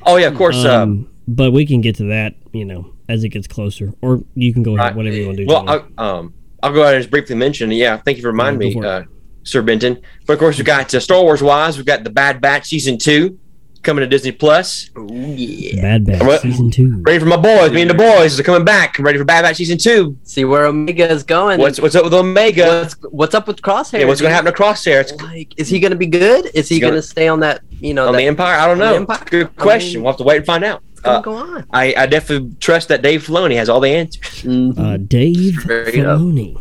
Oh 0.07 0.15
yeah, 0.17 0.27
of 0.27 0.35
course. 0.35 0.65
uh, 0.65 0.81
Um, 0.81 1.09
but 1.27 1.51
we 1.51 1.65
can 1.67 1.81
get 1.81 1.95
to 1.97 2.05
that, 2.05 2.33
you 2.51 2.65
know, 2.65 2.91
as 3.07 3.23
it 3.23 3.29
gets 3.29 3.47
closer. 3.47 3.93
Or 4.01 4.21
you 4.33 4.51
can 4.53 4.63
go 4.63 4.71
ahead, 4.75 4.87
Right. 4.87 4.95
whatever 4.95 5.15
you 5.15 5.25
want 5.27 5.37
to 5.37 5.45
do. 5.45 5.53
Well. 5.53 5.69
I, 5.97 6.01
um, 6.03 6.33
I'll 6.63 6.73
go 6.73 6.81
ahead 6.81 6.95
and 6.95 7.03
just 7.03 7.11
briefly 7.11 7.35
mention. 7.35 7.69
Yeah, 7.71 7.97
thank 7.97 8.17
you 8.17 8.23
for 8.23 8.29
reminding 8.29 8.71
Yeah, 8.71 8.79
me, 8.81 8.87
uh, 8.87 9.03
Sir 9.43 9.61
Benton. 9.61 10.01
But 10.25 10.33
of 10.33 10.39
course, 10.39 10.57
we've 10.57 10.65
got 10.65 10.91
uh, 10.95 10.99
Star 10.99 11.21
Wars 11.21 11.43
wise. 11.43 11.77
We've 11.77 11.85
got 11.85 12.03
the 12.03 12.09
Bad 12.09 12.41
Batch 12.41 12.65
season 12.65 12.97
two 12.97 13.37
coming 13.77 14.01
to 14.01 14.07
Disney 14.07 14.31
Plus. 14.31 14.89
Oh, 14.95 15.07
yeah 15.11 15.81
Bad 15.81 16.05
Batch 16.05 16.23
What? 16.23 16.41
season 16.41 16.69
two. 16.71 17.01
Ready 17.05 17.19
for 17.19 17.25
my 17.25 17.37
boys. 17.37 17.71
Me 17.71 17.81
and 17.81 17.89
the 17.89 17.93
boys 17.95 18.39
are 18.39 18.43
coming 18.43 18.65
back. 18.65 18.97
I'm 18.99 19.05
ready 19.05 19.17
for 19.17 19.25
Bad 19.25 19.43
Batch 19.43 19.57
season 19.57 19.77
two. 19.77 20.17
see 20.23 20.45
where 20.45 20.65
omega 20.65 21.09
is 21.11 21.23
going 21.23 21.59
What's 21.59 21.79
what's 21.79 21.95
up 21.95 22.03
with 22.03 22.13
Omega? 22.13 22.65
what's, 22.81 22.93
what's 23.11 23.35
up 23.35 23.47
with 23.47 23.61
crosshair 23.61 23.99
Yeah, 23.99 24.05
what's 24.05 24.21
going 24.21 24.31
to 24.31 24.35
happen 24.35 24.51
to 24.53 24.57
Crosshair? 24.57 25.01
It's 25.01 25.13
like 25.21 25.53
is 25.57 25.69
he 25.69 25.79
gonna 25.79 25.95
be 25.95 26.07
good 26.07 26.49
is 26.53 26.67
he 26.69 26.79
gonna- 26.79 26.91
gonna, 26.93 27.01
stay 27.01 27.27
on 27.27 27.39
that 27.41 27.61
you 27.79 27.93
know 27.93 28.07
on 28.07 28.13
that, 28.13 28.19
the 28.19 28.25
Empire. 28.25 28.57
I 28.59 28.67
don't 28.67 28.77
know. 28.79 28.95
Empire? 28.95 29.23
Good 29.29 29.47
I 29.57 29.61
question. 29.61 29.93
mean- 29.99 30.03
we'll 30.03 30.13
have 30.13 30.17
to 30.17 30.23
wait 30.23 30.37
and 30.37 30.45
find 30.45 30.63
out. 30.63 30.83
Uh, 31.03 31.21
go 31.21 31.33
on 31.35 31.65
I, 31.71 31.93
I 31.95 32.05
definitely 32.07 32.53
trust 32.59 32.87
that 32.89 33.01
Dave 33.01 33.25
Filoni 33.25 33.55
has 33.55 33.69
all 33.69 33.79
the 33.79 33.89
answers. 33.91 34.43
Mhm. 34.43 34.77
Uh, 34.77 34.97
Dave 34.97 35.53
Straight 35.61 36.03
up. 36.03 36.19
Filoni. 36.19 36.59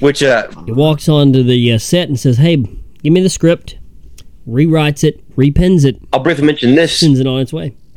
Which 0.00 0.22
uh, 0.22 0.48
He 0.66 0.72
walks 0.72 1.08
onto 1.08 1.42
the 1.42 1.72
uh, 1.74 1.78
set 1.78 2.08
and 2.08 2.18
says, 2.18 2.36
"Hey, 2.38 2.56
give 2.56 3.12
me 3.12 3.20
the 3.22 3.28
script." 3.30 3.76
Rewrites 4.48 5.04
it, 5.04 5.20
repins 5.36 5.84
it, 5.84 6.00
I'll 6.12 6.20
briefly 6.20 6.44
mention 6.44 6.74
this 6.74 6.98
sends 6.98 7.20
it 7.20 7.26
on 7.26 7.40
its 7.40 7.52
way. 7.52 7.74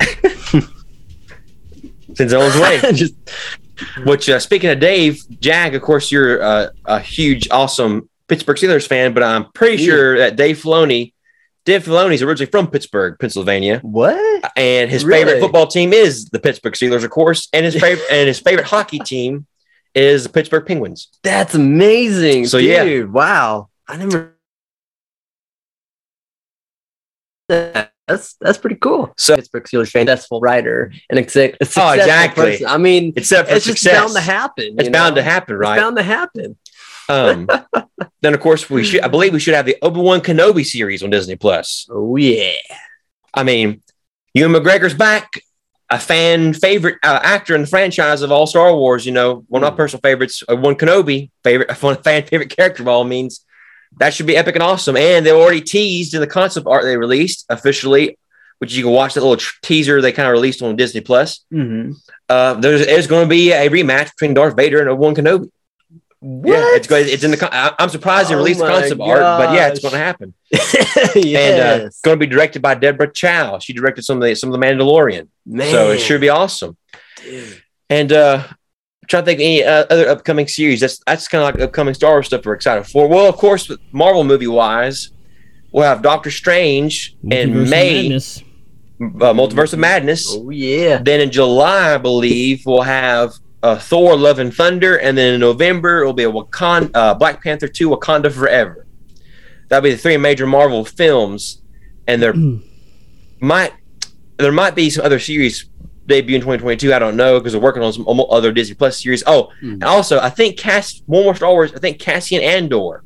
since 2.14 2.32
it 2.32 2.34
owns 2.34 2.56
way. 2.56 2.80
just 2.92 3.14
Which, 4.04 4.28
uh, 4.28 4.38
speaking 4.38 4.70
of 4.70 4.78
Dave, 4.80 5.20
Jag, 5.40 5.74
of 5.74 5.82
course, 5.82 6.12
you're 6.12 6.42
uh, 6.42 6.68
a 6.84 7.00
huge, 7.00 7.48
awesome 7.50 8.08
Pittsburgh 8.28 8.56
Steelers 8.56 8.86
fan, 8.86 9.12
but 9.14 9.22
I'm 9.22 9.46
pretty 9.52 9.82
Yeah. 9.82 9.88
sure 9.88 10.18
that 10.18 10.36
Dave 10.36 10.58
Filoni, 10.62 11.12
Dave 11.64 11.84
Filoni 11.84 12.14
is 12.14 12.22
originally 12.22 12.50
from 12.50 12.68
Pittsburgh, 12.70 13.16
Pennsylvania, 13.18 13.80
what 13.82 14.52
and 14.56 14.90
his 14.90 15.04
Really? 15.04 15.24
favorite 15.24 15.40
football 15.40 15.66
team 15.66 15.92
is 15.92 16.26
the 16.26 16.38
Pittsburgh 16.38 16.74
Steelers, 16.74 17.04
of 17.04 17.10
course, 17.10 17.48
and 17.52 17.64
his 17.64 17.74
favorite 17.74 18.04
and 18.10 18.28
his 18.28 18.38
favorite 18.38 18.66
hockey 18.66 18.98
team 18.98 19.46
is 19.94 20.24
the 20.24 20.28
Pittsburgh 20.28 20.66
Penguins. 20.66 21.08
That's 21.22 21.54
amazing. 21.54 22.46
So, 22.46 22.58
dude. 22.60 22.68
yeah. 22.68 23.04
Wow. 23.04 23.68
I 23.88 23.96
never. 23.96 24.33
That's 28.06 28.34
that's 28.40 28.58
pretty 28.58 28.76
cool. 28.76 29.14
So- 29.16 29.36
Pittsburgh 29.36 29.64
Steelers 29.64 29.90
fan, 29.90 30.06
successful 30.06 30.40
writer, 30.40 30.92
and 31.08 31.18
a, 31.18 31.22
a 31.22 31.28
successful 31.28 31.82
Oh, 31.82 31.92
exactly. 31.92 32.44
person. 32.52 32.66
I 32.66 32.76
mean, 32.78 33.12
It's 33.16 33.30
for 33.30 33.44
it's 33.48 33.64
just 33.64 33.84
bound 33.84 34.12
to 34.14 34.20
happen. 34.20 34.74
It's 34.78 34.86
you 34.86 34.92
bound 34.92 35.16
to 35.16 35.22
happen, 35.22 35.56
right? 35.56 35.76
It's 35.76 35.82
bound 35.82 35.96
to 35.96 36.02
happen. 36.02 36.56
Um, 37.08 37.48
then, 38.22 38.34
of 38.34 38.40
course, 38.40 38.68
we 38.68 38.84
should. 38.84 39.00
I 39.00 39.08
believe 39.08 39.32
we 39.32 39.40
should 39.40 39.54
have 39.54 39.66
the 39.66 39.76
Obi 39.82 40.00
Wan 40.00 40.20
Kenobi 40.20 40.64
series 40.66 41.02
on 41.02 41.10
Disney 41.10 41.36
Plus. 41.36 41.86
Oh 41.90 42.16
yeah. 42.16 42.52
I 43.32 43.42
mean, 43.42 43.82
Ewan 44.34 44.52
McGregor's 44.52 44.94
back, 44.94 45.40
a 45.90 45.98
fan 45.98 46.52
favorite 46.52 46.98
uh, 47.02 47.20
actor 47.22 47.54
in 47.54 47.62
the 47.62 47.66
franchise 47.66 48.20
of 48.22 48.30
all 48.30 48.46
Star 48.46 48.74
Wars. 48.76 49.06
You 49.06 49.12
know, 49.12 49.44
one 49.48 49.64
of 49.64 49.72
my 49.72 49.76
personal 49.76 50.00
favorites, 50.02 50.42
uh, 50.48 50.56
one 50.56 50.74
Kenobi 50.76 51.30
favorite, 51.42 51.70
a 51.72 51.74
fan 51.74 52.24
favorite 52.26 52.54
character 52.54 52.82
of 52.82 52.88
all 52.88 53.04
means. 53.04 53.44
That 53.98 54.14
should 54.14 54.26
be 54.26 54.36
epic 54.36 54.54
and 54.56 54.62
awesome. 54.62 54.96
And 54.96 55.24
they 55.24 55.32
already 55.32 55.60
teased 55.60 56.14
in 56.14 56.20
the 56.20 56.26
concept 56.26 56.66
art 56.66 56.84
they 56.84 56.96
released 56.96 57.46
officially, 57.48 58.18
which 58.58 58.74
you 58.74 58.82
can 58.82 58.92
watch 58.92 59.14
that 59.14 59.20
little 59.20 59.36
tr- 59.36 59.56
teaser 59.62 60.00
they 60.00 60.12
kind 60.12 60.26
of 60.28 60.32
released 60.32 60.62
on 60.62 60.76
Disney 60.76 61.00
Plus. 61.00 61.44
Mm-hmm. 61.52 61.92
Uh, 62.28 62.54
there's, 62.54 63.06
going 63.06 63.24
to 63.24 63.28
be 63.28 63.52
a 63.52 63.68
rematch 63.68 64.10
between 64.12 64.34
Darth 64.34 64.56
Vader 64.56 64.80
and 64.80 64.88
Obi 64.88 65.00
Wan 65.00 65.14
Kenobi. 65.14 65.50
Yeah, 66.26 66.64
it's 66.74 66.86
going. 66.86 67.04
It's 67.06 67.22
in 67.22 67.32
the. 67.32 67.36
con- 67.36 67.50
I'm 67.52 67.90
surprised 67.90 68.30
they 68.30 68.34
Oh 68.34 68.38
released 68.38 68.58
my 68.58 68.68
concept 68.68 68.98
art, 68.98 69.20
but 69.20 69.52
yeah, 69.52 69.68
it's 69.68 69.80
going 69.80 69.92
to 69.92 69.98
happen. 69.98 70.32
yes. 70.50 71.14
And 71.14 71.82
uh, 71.82 71.86
it's 71.86 72.00
going 72.00 72.18
to 72.18 72.26
be 72.26 72.26
directed 72.26 72.62
by 72.62 72.74
Deborah 72.76 73.12
Chow. 73.12 73.58
She 73.58 73.74
directed 73.74 74.04
some 74.06 74.16
of 74.16 74.22
the 74.22 74.34
some 74.34 74.50
of 74.50 74.58
the 74.58 74.66
Mandalorian, 74.66 75.28
Man. 75.44 75.70
so 75.70 75.90
it 75.90 76.00
should 76.00 76.22
be 76.22 76.30
awesome. 76.30 76.78
Dude. 77.22 77.62
And 77.90 78.10
uh, 78.10 78.46
I'm 79.04 79.08
trying 79.08 79.22
to 79.24 79.26
think 79.26 79.40
of 79.40 79.44
any 79.44 79.62
uh, 79.62 79.84
other 79.90 80.08
upcoming 80.08 80.48
series. 80.48 80.80
That's 80.80 80.98
that's 81.06 81.28
kind 81.28 81.44
of 81.44 81.54
like 81.54 81.62
upcoming 81.62 81.92
Star 81.92 82.12
Wars 82.12 82.26
stuff 82.28 82.46
we're 82.46 82.54
excited 82.54 82.84
for. 82.86 83.06
Well, 83.06 83.28
of 83.28 83.36
course, 83.36 83.68
with 83.68 83.78
Marvel 83.92 84.24
movie 84.24 84.46
wise, 84.46 85.10
we'll 85.72 85.84
have 85.84 86.00
Doctor 86.00 86.30
Strange 86.30 87.14
Multiverse 87.22 87.32
in 87.34 87.68
May, 87.70 88.02
Madness. 88.08 88.38
uh, 88.40 89.34
Multiverse 89.34 89.74
of 89.74 89.78
Madness. 89.78 90.26
Oh 90.30 90.48
yeah. 90.48 91.02
Then 91.02 91.20
in 91.20 91.30
July, 91.30 91.94
I 91.94 91.98
believe 91.98 92.64
we'll 92.64 92.80
have 92.80 93.34
uh, 93.62 93.78
Thor: 93.78 94.16
Love 94.16 94.38
and 94.38 94.54
Thunder, 94.54 94.96
and 94.96 95.18
then 95.18 95.34
in 95.34 95.40
November 95.40 96.00
it'll 96.00 96.14
be 96.14 96.24
a 96.24 96.32
Wakanda, 96.32 96.90
uh, 96.94 97.12
Black 97.12 97.42
Panther 97.42 97.68
Two: 97.68 97.90
Wakanda 97.90 98.32
Forever. 98.32 98.86
That'll 99.68 99.82
be 99.82 99.90
the 99.90 99.98
three 99.98 100.16
major 100.16 100.46
Marvel 100.46 100.82
films, 100.86 101.60
and 102.06 102.22
there 102.22 102.32
might 103.40 103.74
there 104.38 104.50
might 104.50 104.74
be 104.74 104.88
some 104.88 105.04
other 105.04 105.18
series 105.18 105.68
debut 106.06 106.34
in 106.36 106.40
2022. 106.40 106.92
I 106.92 106.98
don't 106.98 107.16
know 107.16 107.38
because 107.38 107.52
they're 107.52 107.60
working 107.62 107.82
on 107.82 107.92
some 107.92 108.06
other 108.30 108.52
Disney 108.52 108.74
Plus 108.74 109.02
series. 109.02 109.22
Oh, 109.26 109.50
and 109.62 109.82
also 109.84 110.18
I 110.20 110.30
think 110.30 110.58
Cass 110.58 111.02
one 111.06 111.24
more 111.24 111.34
Star 111.34 111.50
Wars. 111.50 111.72
I 111.74 111.78
think 111.78 111.98
Cassian 111.98 112.42
Andor. 112.42 113.02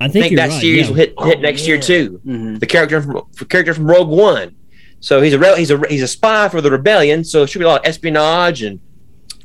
I 0.00 0.06
I 0.06 0.08
think, 0.08 0.24
think 0.24 0.36
that 0.36 0.48
right, 0.50 0.60
series 0.60 0.82
yeah. 0.82 0.88
will 0.88 0.96
hit 0.96 1.08
hit 1.20 1.38
Oh, 1.38 1.40
next 1.40 1.66
year 1.66 1.76
yeah. 1.76 1.82
too 1.82 2.20
Mhm. 2.26 2.60
the 2.60 2.66
character 2.66 3.00
from 3.02 3.22
character 3.48 3.74
from 3.74 3.88
Rogue 3.90 4.08
One. 4.08 4.54
So 5.00 5.20
he's 5.20 5.32
a 5.34 5.38
re- 5.38 5.56
he's 5.58 5.70
a 5.70 5.80
he's 5.88 6.02
a 6.02 6.08
spy 6.08 6.48
for 6.48 6.60
the 6.60 6.70
rebellion. 6.70 7.24
So 7.24 7.42
it 7.42 7.50
should 7.50 7.58
be 7.60 7.64
a 7.64 7.68
lot 7.68 7.80
of 7.80 7.86
espionage 7.88 8.62
and 8.62 8.80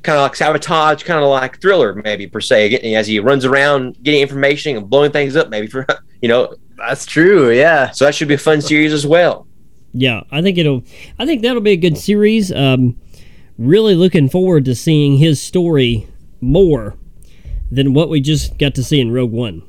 kind 0.03 0.17
of 0.17 0.23
like 0.23 0.35
sabotage, 0.35 1.03
kind 1.03 1.21
of 1.23 1.29
like 1.29 1.59
thriller 1.61 1.93
maybe 1.95 2.27
per 2.27 2.39
se. 2.39 2.69
getting- 2.69 2.95
As 2.95 3.07
he 3.07 3.19
runs 3.19 3.43
around 3.45 3.97
getting 4.03 4.21
information 4.21 4.77
and 4.77 4.89
blowing 4.89 5.11
things 5.11 5.35
up, 5.35 5.49
maybe 5.49 5.67
for 5.67 5.85
you 6.21 6.29
know. 6.29 6.55
That's 6.77 7.07
true. 7.07 7.49
Yeah. 7.51 7.89
So 7.89 8.05
that 8.05 8.13
should 8.13 8.27
be 8.27 8.35
a 8.35 8.37
fun 8.37 8.61
series 8.61 8.93
as 8.93 9.05
well. 9.05 9.47
Yeah, 9.93 10.23
I 10.31 10.41
think 10.41 10.57
it'll. 10.57 10.83
I 11.17 11.25
think 11.25 11.41
that'll 11.41 11.61
be 11.61 11.71
a 11.71 11.77
good 11.77 11.97
series. 11.97 12.51
Um, 12.51 12.97
really 13.57 13.95
looking 13.95 14.29
forward 14.29 14.65
to 14.65 14.75
seeing 14.75 15.17
his 15.17 15.41
story 15.41 16.07
more 16.41 16.95
than 17.71 17.93
what 17.93 18.09
we 18.09 18.21
just 18.21 18.57
got 18.57 18.75
to 18.75 18.83
see 18.83 18.99
in 18.99 19.11
Rogue 19.11 19.31
One. 19.31 19.63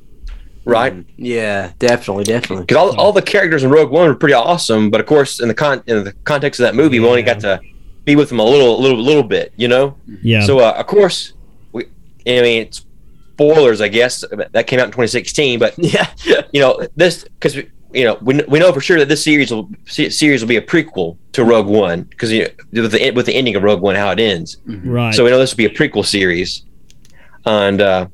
Right, 0.65 1.05
Yeah. 1.17 1.73
Definitely. 1.79 2.25
Definitely. 2.25 2.67
because 2.67 2.95
all, 2.95 3.01
all 3.01 3.13
the 3.13 3.23
characters 3.23 3.65
in 3.65 3.71
Rogue 3.71 3.91
One 3.91 4.07
were 4.09 4.15
pretty 4.15 4.35
awesome, 4.35 4.91
but 4.91 5.01
of 5.01 5.07
course, 5.07 5.41
in 5.41 5.49
the 5.49 5.55
con 5.55 5.83
in 5.87 6.05
the 6.05 6.13
context 6.25 6.61
of 6.61 6.65
that 6.65 6.75
movie, 6.75 7.01
we 7.01 7.07
only 7.07 7.23
got 7.23 7.41
to 7.41 7.59
be 8.05 8.17
with 8.17 8.29
them 8.29 8.39
a 8.39 8.45
little, 8.45 8.79
little, 8.81 8.99
little 9.03 9.23
bit, 9.23 9.53
you 9.57 9.67
know. 9.69 9.97
Yeah. 10.23 10.43
So 10.45 10.59
uh, 10.59 10.75
of 10.77 10.87
course, 10.87 11.33
we, 11.73 11.85
I 12.27 12.43
mean, 12.43 12.63
it's 12.63 12.85
spoilers, 13.33 13.81
I 13.81 13.89
guess 13.89 14.23
that 14.53 14.67
came 14.67 14.79
out 14.81 14.87
in 14.87 14.91
2016, 14.91 15.59
but 15.59 15.75
Yeah. 15.79 16.07
you 16.53 16.61
know 16.61 16.87
this 16.97 17.25
because 17.25 17.57
you 17.93 18.05
know 18.05 18.19
we, 18.21 18.43
we 18.49 18.59
know 18.59 18.73
for 18.73 18.81
sure 18.81 18.99
that 18.99 19.09
this 19.09 19.23
series 19.25 19.51
will 19.51 19.71
series 19.87 20.43
will 20.43 20.49
be 20.49 20.57
a 20.57 20.63
prequel 20.63 21.17
to 21.33 21.45
Rogue 21.45 21.67
One 21.67 22.03
because 22.03 22.31
you 22.33 22.49
know, 22.73 22.83
with 22.83 22.93
the 22.93 23.11
with 23.13 23.27
the 23.27 23.35
ending 23.35 23.57
of 23.57 23.63
Rogue 23.63 23.81
One 23.81 23.95
how 23.97 24.11
it 24.11 24.21
ends. 24.21 24.59
right. 24.67 25.15
So 25.15 25.25
we 25.25 25.31
know 25.31 25.39
this 25.39 25.53
will 25.53 25.59
be 25.59 25.67
a 25.67 25.71
prequel 25.71 26.05
series, 26.05 26.65
and 27.47 27.81
uh, 27.81 28.09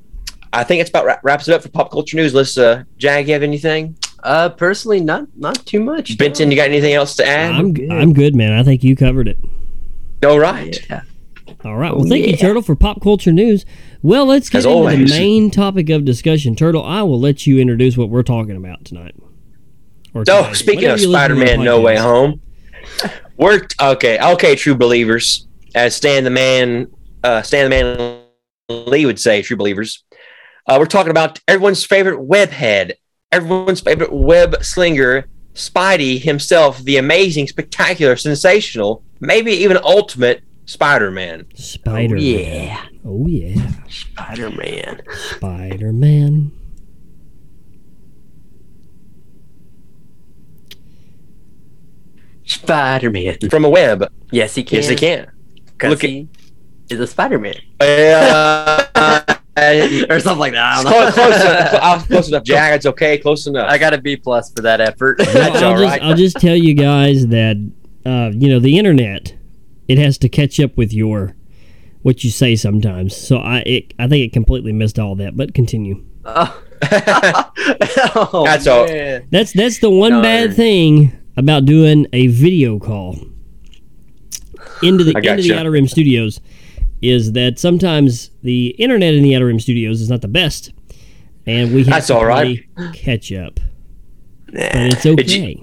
I 0.53 0.65
think 0.65 0.81
it's 0.81 0.91
about 0.91 1.05
wra- 1.07 1.21
wraps 1.23 1.49
it 1.49 1.55
up 1.55 1.63
for 1.63 1.69
pop 1.71 1.91
culture 1.91 2.17
news. 2.17 2.35
Let's 2.35 2.57
uh, 2.57 2.85
Jag, 2.99 3.27
you 3.27 3.33
have 3.35 3.43
anything? 3.43 3.97
Uh, 4.23 4.49
personally, 4.49 5.01
not 5.01 5.27
not 5.37 5.65
too 5.67 5.81
much. 5.81 6.17
Benton, 6.19 6.51
you 6.51 6.57
got 6.57 6.69
anything 6.69 6.95
else 6.95 7.17
to 7.17 7.27
add? 7.27 7.55
I'm 7.55 7.75
good. 7.75 7.91
I'm 7.91 8.13
good, 8.13 8.35
man. 8.35 8.53
I 8.53 8.63
think 8.63 8.83
you 8.85 8.97
covered 8.97 9.29
it. 9.29 9.39
All 10.25 10.39
right. 10.39 10.79
Yeah. 10.89 11.03
All 11.65 11.77
right. 11.77 11.95
Well, 11.95 12.07
thank 12.07 12.27
you, 12.27 12.37
Turtle, 12.37 12.63
for 12.63 12.75
pop 12.75 13.03
culture 13.03 13.33
news. 13.33 13.67
Well, 14.03 14.27
let's 14.27 14.49
get 14.49 14.59
As 14.59 14.65
into 14.67 14.77
always. 14.77 15.11
the 15.11 15.19
main 15.19 15.51
topic 15.51 15.89
of 15.91 16.05
discussion. 16.05 16.55
Turtle, 16.57 16.83
I 16.85 17.03
will 17.03 17.19
let 17.21 17.47
you 17.47 17.59
introduce 17.59 17.97
what 17.97 18.09
we're 18.11 18.23
talking 18.23 18.57
about 18.57 18.85
tonight. 18.85 19.15
Or 20.15 20.25
So 20.25 20.53
speaking 20.53 20.89
of 20.89 21.01
you 21.01 21.09
listen 21.09 21.31
to 21.31 21.35
our 21.35 21.47
Spider-Man: 21.47 21.65
No 21.65 21.81
Way. 21.81 21.97
Home, 21.97 22.41
we're 23.37 23.67
okay. 23.81 24.19
Okay, 24.19 24.55
true 24.55 24.75
believers, 24.75 25.47
as 25.75 25.97
Stan 25.97 26.25
the 26.25 26.31
Man, 26.31 26.87
uh, 27.23 27.43
Stan 27.43 27.65
the 27.65 27.71
Man 27.71 28.21
Lee 28.69 29.07
would 29.07 29.19
say, 29.21 29.43
true 29.43 29.57
believers. 29.57 30.05
Uh, 30.67 30.77
we're 30.79 30.87
talking 30.87 31.11
about 31.11 31.41
everyone's 31.47 31.85
favorite 31.85 32.21
webhead, 32.21 32.93
everyone's 33.31 33.81
favorite 33.81 34.13
web 34.13 34.63
slinger, 34.63 35.27
Spidey 35.55 36.23
himself, 36.23 36.79
the 36.83 36.97
amazing, 36.97 37.49
spectacular, 37.49 38.17
sensational, 38.17 39.03
maybe 39.21 39.53
even 39.53 39.77
ultimate 39.83 40.43
Spider-Man. 40.67 41.47
Spider. 41.55 42.15
Man. 42.15 42.19
Oh, 42.19 42.21
Yeah. 42.21 42.87
Oh 43.05 43.27
yeah. 43.27 43.73
Spider 43.89 44.51
Man. 44.51 45.03
Spider 45.13 45.93
Man. 45.93 46.53
Spider 52.55 53.11
Man. 53.11 53.37
From 53.51 53.65
a 53.65 53.69
web, 53.71 54.11
Yes, 54.31 54.55
he 54.55 54.63
can. 54.65 54.77
yes, 54.77 54.89
he 54.89 54.97
can. 54.97 55.31
Because 55.67 55.91
Look 55.91 56.05
at- 56.05 56.11
he 56.11 56.29
is 56.91 57.01
a 57.01 57.07
Spider 57.07 57.39
Man. 57.39 57.57
Uh, 57.81 58.85
uh, 58.95 59.21
or 60.11 60.21
something 60.21 60.39
like 60.41 60.53
that. 60.53 60.79
I 60.79 60.83
don't 60.83 60.93
close, 60.93 61.17
know. 61.17 61.23
close 61.23 61.41
enough. 61.45 61.75
I 61.83 61.95
was 61.97 62.07
close 62.07 62.29
enough, 62.29 62.43
Jag. 62.45 62.75
It's 62.75 62.87
okay. 62.87 63.19
Close 63.19 63.47
enough. 63.47 63.71
I 63.71 63.79
got 63.79 63.95
a 63.95 63.99
B 63.99 64.17
plus 64.17 64.51
for 64.53 64.63
that 64.63 64.81
effort. 64.81 65.19
Well, 65.19 65.27
That's 65.33 65.63
I'll 65.63 65.73
all 65.73 65.79
just 65.79 65.91
right. 65.91 66.03
I'll 66.03 66.17
just 66.17 66.37
tell 66.39 66.57
you 66.57 66.75
guys 66.75 67.27
that 67.29 67.57
uh, 68.05 68.31
you 68.35 68.49
know 68.49 68.59
the 68.59 68.79
internet 68.79 69.35
it 69.87 69.99
has 69.99 70.19
to 70.19 70.29
catch 70.29 70.59
up 70.61 70.77
with 70.77 70.93
your 70.93 71.37
what 72.03 72.25
you 72.25 72.31
say 72.31 72.57
sometimes. 72.57 73.17
So 73.17 73.37
I 73.39 73.59
it, 73.61 73.95
I 73.99 74.09
think 74.09 74.27
it 74.27 74.33
completely 74.33 74.73
missed 74.73 74.99
all 74.99 75.15
that. 75.17 75.37
But 75.37 75.55
continue. 75.55 76.05
oh. 76.25 76.61
Oh, 78.17 78.43
That's 78.45 78.67
all. 78.67 78.87
That's 79.31 79.53
that's 79.53 79.79
the 79.79 79.89
one 79.91 80.11
Darn. 80.13 80.23
bad 80.23 80.55
thing 80.55 81.13
about 81.37 81.65
doing 81.65 82.07
a 82.13 82.29
video 82.29 82.79
call 82.79 83.19
into 84.83 85.05
the 85.05 85.15
I 85.17 85.21
into 85.33 85.43
the. 85.43 85.55
Outer 85.59 85.71
Rim 85.73 85.87
Studios 85.89 86.41
is 87.03 87.33
that 87.33 87.59
sometimes 87.59 88.31
the 88.43 88.69
internet 88.79 89.15
in 89.15 89.23
the 89.23 89.35
Outer 89.37 89.47
Rim 89.47 89.61
Studios 89.61 90.01
is 90.01 90.09
not 90.09 90.21
the 90.23 90.29
best, 90.29 90.73
and 91.47 91.73
we 91.75 91.81
have 91.85 91.93
That's 91.95 92.07
to 92.09 92.17
all 92.17 92.25
right. 92.27 92.61
catch 92.95 93.33
up. 93.33 93.61
But 94.47 94.55
Nah. 94.75 94.85
it's 94.87 95.03
Did 95.03 95.31
you- 95.31 95.43
okay. 95.43 95.63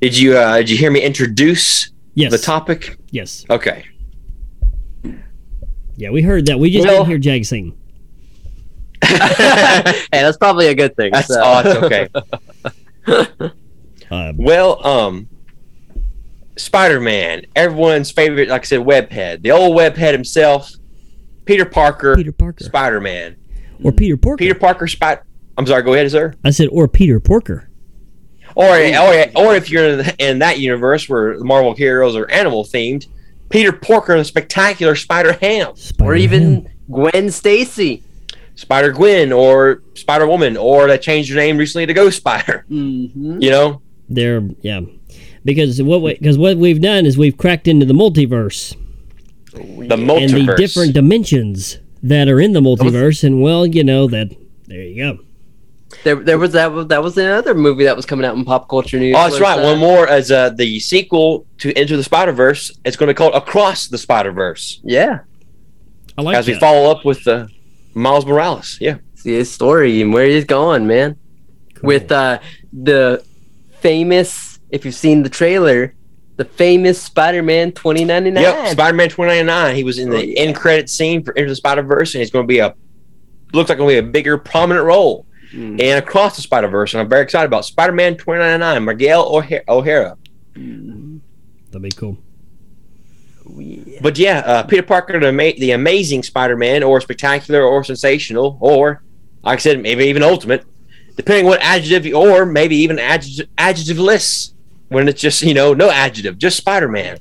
Did 0.00 0.18
you 0.18 0.36
uh, 0.36 0.56
did 0.58 0.70
you 0.70 0.76
hear 0.76 0.90
me 0.90 1.00
introduce 1.00 1.90
Yes. 2.14 2.32
the 2.32 2.38
topic? 2.38 2.96
Yes. 3.10 3.44
Okay. 3.48 3.84
Yeah, 5.96 6.10
we 6.10 6.22
heard 6.22 6.46
that. 6.46 6.58
We 6.58 6.70
just 6.70 6.86
Well- 6.86 6.96
didn't 7.04 7.08
hear 7.08 7.18
Jag 7.18 7.44
sing. 7.46 7.74
hey, 9.04 10.04
that's 10.10 10.36
probably 10.36 10.66
a 10.68 10.74
good 10.74 10.94
thing. 10.96 11.12
That's 11.12 11.28
so. 11.28 11.40
oh, 11.42 11.62
it's 11.64 11.76
okay. 13.06 13.50
Well, 14.36 14.86
um, 14.86 15.28
Spider 16.56 17.00
Man, 17.00 17.46
everyone's 17.56 18.10
favorite, 18.10 18.48
like 18.48 18.62
I 18.62 18.64
said, 18.64 18.80
webhead, 18.80 19.42
the 19.42 19.52
old 19.52 19.76
webhead 19.76 20.12
himself, 20.12 20.70
Peter 21.44 21.64
Parker, 21.64 22.16
Peter 22.16 22.32
Parker 22.32 22.64
Spider 22.64 23.00
Man, 23.00 23.36
or 23.82 23.92
Peter 23.92 24.16
Porker. 24.16 24.38
Peter 24.38 24.54
Parker, 24.54 24.86
Spider. 24.86 25.24
I'm 25.56 25.66
sorry. 25.66 25.82
Go 25.82 25.94
ahead, 25.94 26.10
sir. 26.10 26.34
I 26.44 26.50
said 26.50 26.68
or 26.68 26.88
Peter 26.88 27.20
Porker. 27.20 27.68
Or 28.54 28.66
or 28.66 29.24
or 29.34 29.54
if 29.54 29.70
you're 29.70 30.00
in, 30.00 30.12
in 30.18 30.38
that 30.40 30.58
universe 30.58 31.08
where 31.08 31.38
the 31.38 31.44
Marvel 31.44 31.74
heroes 31.74 32.14
are 32.16 32.30
animal 32.30 32.64
themed, 32.64 33.06
Peter 33.48 33.72
Porker, 33.72 34.16
the 34.16 34.24
spectacular 34.24 34.94
Spider 34.94 35.32
Ham, 35.34 35.74
or 36.00 36.14
even 36.14 36.70
Gwen 36.90 37.30
Stacy. 37.30 38.02
Spider 38.54 38.92
Gwen, 38.92 39.32
or 39.32 39.82
Spider 39.94 40.26
Woman, 40.26 40.58
or 40.58 40.86
that 40.86 41.00
changed 41.00 41.30
their 41.30 41.38
name 41.38 41.56
recently 41.56 41.86
to 41.86 41.94
Ghost 41.94 42.18
Spider. 42.18 42.66
Mm-hmm. 42.70 43.40
You 43.40 43.50
know, 43.50 43.82
they're 44.14 44.42
yeah. 44.60 44.80
Because 45.44 45.82
what 45.82 46.00
because 46.20 46.38
what 46.38 46.56
we've 46.56 46.80
done 46.80 47.04
is 47.06 47.18
we've 47.18 47.36
cracked 47.36 47.66
into 47.68 47.84
the 47.86 47.94
multiverse 47.94 48.76
the 49.52 49.60
and 49.94 50.08
multiverse. 50.08 50.46
the 50.46 50.54
different 50.56 50.94
dimensions 50.94 51.78
that 52.02 52.28
are 52.28 52.40
in 52.40 52.52
the 52.52 52.60
multiverse, 52.60 53.22
and 53.24 53.42
well, 53.42 53.66
you 53.66 53.84
know 53.84 54.06
that 54.08 54.34
there 54.66 54.82
you 54.82 54.96
go. 54.96 55.18
There, 56.04 56.16
there 56.16 56.38
was 56.38 56.52
that. 56.52 56.72
was- 56.72 56.86
That 56.86 57.02
was 57.02 57.18
another 57.18 57.54
movie 57.54 57.84
that 57.84 57.94
was 57.94 58.06
coming 58.06 58.24
out 58.24 58.34
in 58.36 58.44
pop 58.44 58.68
culture 58.68 58.98
news. 58.98 59.14
Oh, 59.16 59.28
that's 59.28 59.40
right. 59.40 59.58
uh, 59.58 59.62
One 59.62 59.78
more 59.78 60.08
as 60.08 60.30
uh, 60.32 60.48
the 60.50 60.80
sequel 60.80 61.46
to 61.58 61.78
Into 61.78 61.96
the 61.96 62.02
Spider 62.02 62.32
Verse. 62.32 62.72
It's 62.84 62.96
going 62.96 63.08
to 63.08 63.12
be 63.14 63.18
called 63.18 63.34
Across 63.34 63.88
the 63.88 63.98
Spider 63.98 64.32
Verse 64.32 64.80
Yeah, 64.82 65.20
I 66.16 66.22
like 66.22 66.36
as 66.38 66.48
we 66.48 66.54
follow 66.58 66.90
up 66.90 67.04
with 67.04 67.28
uh, 67.28 67.46
Miles 67.94 68.24
Morales. 68.24 68.78
Yeah, 68.80 68.98
see 69.16 69.34
his 69.34 69.52
story 69.52 70.00
and 70.00 70.14
where 70.14 70.26
he's 70.26 70.44
going, 70.46 70.86
man. 70.86 71.18
Cool. 71.74 71.88
With 71.88 72.10
uh, 72.10 72.38
the 72.72 73.22
famous, 73.82 74.58
if 74.70 74.84
you've 74.84 74.94
seen 74.94 75.22
the 75.22 75.28
trailer, 75.28 75.94
the 76.36 76.44
famous 76.46 77.00
Spider-Man 77.02 77.72
2099. 77.72 78.42
yep. 78.42 78.68
Spider 78.72 78.96
Man 78.96 79.08
twenty 79.10 79.32
ninety 79.32 79.44
nine. 79.46 79.76
He 79.76 79.84
was 79.84 79.98
in 79.98 80.08
the 80.08 80.16
Oh, 80.16 80.20
yeah. 80.20 80.40
end 80.40 80.56
credit 80.56 80.88
scene 80.88 81.22
for 81.22 81.32
Into 81.34 81.50
the 81.50 81.56
Spider 81.56 81.82
Verse, 81.82 82.14
and 82.14 82.20
he's 82.20 82.30
going 82.30 82.44
to 82.44 82.48
be 82.48 82.58
a 82.60 82.74
looks 83.52 83.68
like 83.68 83.76
going 83.76 83.94
to 83.96 84.02
be 84.02 84.08
a 84.08 84.10
bigger 84.10 84.38
prominent 84.38 84.86
role 84.86 85.26
Mm. 85.52 85.78
and 85.82 85.98
Across 86.02 86.36
the 86.36 86.42
Spider 86.42 86.68
Verse. 86.68 86.94
And 86.94 87.02
I'm 87.02 87.08
very 87.10 87.20
excited 87.22 87.44
about 87.44 87.66
Spider 87.66 87.92
Man 87.92 88.16
twenty 88.16 88.40
ninety 88.40 88.58
nine. 88.58 88.82
Miguel 88.86 89.22
O'Hara. 89.36 89.62
O'Hara. 89.68 90.16
Mm. 90.54 91.20
That'd 91.70 91.82
be 91.82 91.90
cool. 91.90 92.16
But 94.00 94.18
yeah, 94.18 94.38
uh, 94.40 94.62
Peter 94.62 94.82
Parker, 94.82 95.18
the, 95.20 95.28
ama- 95.28 95.52
the 95.58 95.72
amazing 95.72 96.22
Spider-Man, 96.22 96.82
or 96.82 97.00
spectacular, 97.00 97.62
or 97.62 97.82
sensational, 97.84 98.56
or 98.60 99.02
like 99.42 99.58
I 99.58 99.60
said, 99.60 99.80
maybe 99.82 100.04
even 100.04 100.22
ultimate, 100.22 100.64
depending 101.16 101.46
what 101.46 101.60
adjective, 101.60 102.14
or 102.14 102.46
maybe 102.46 102.76
even 102.76 102.98
adjective, 102.98 103.48
adjectiveless 103.56 104.52
when 104.88 105.08
it's 105.08 105.20
just 105.20 105.42
you 105.42 105.54
know 105.54 105.74
no 105.74 105.90
adjective, 105.90 106.38
just 106.38 106.56
Spider-Man. 106.56 107.18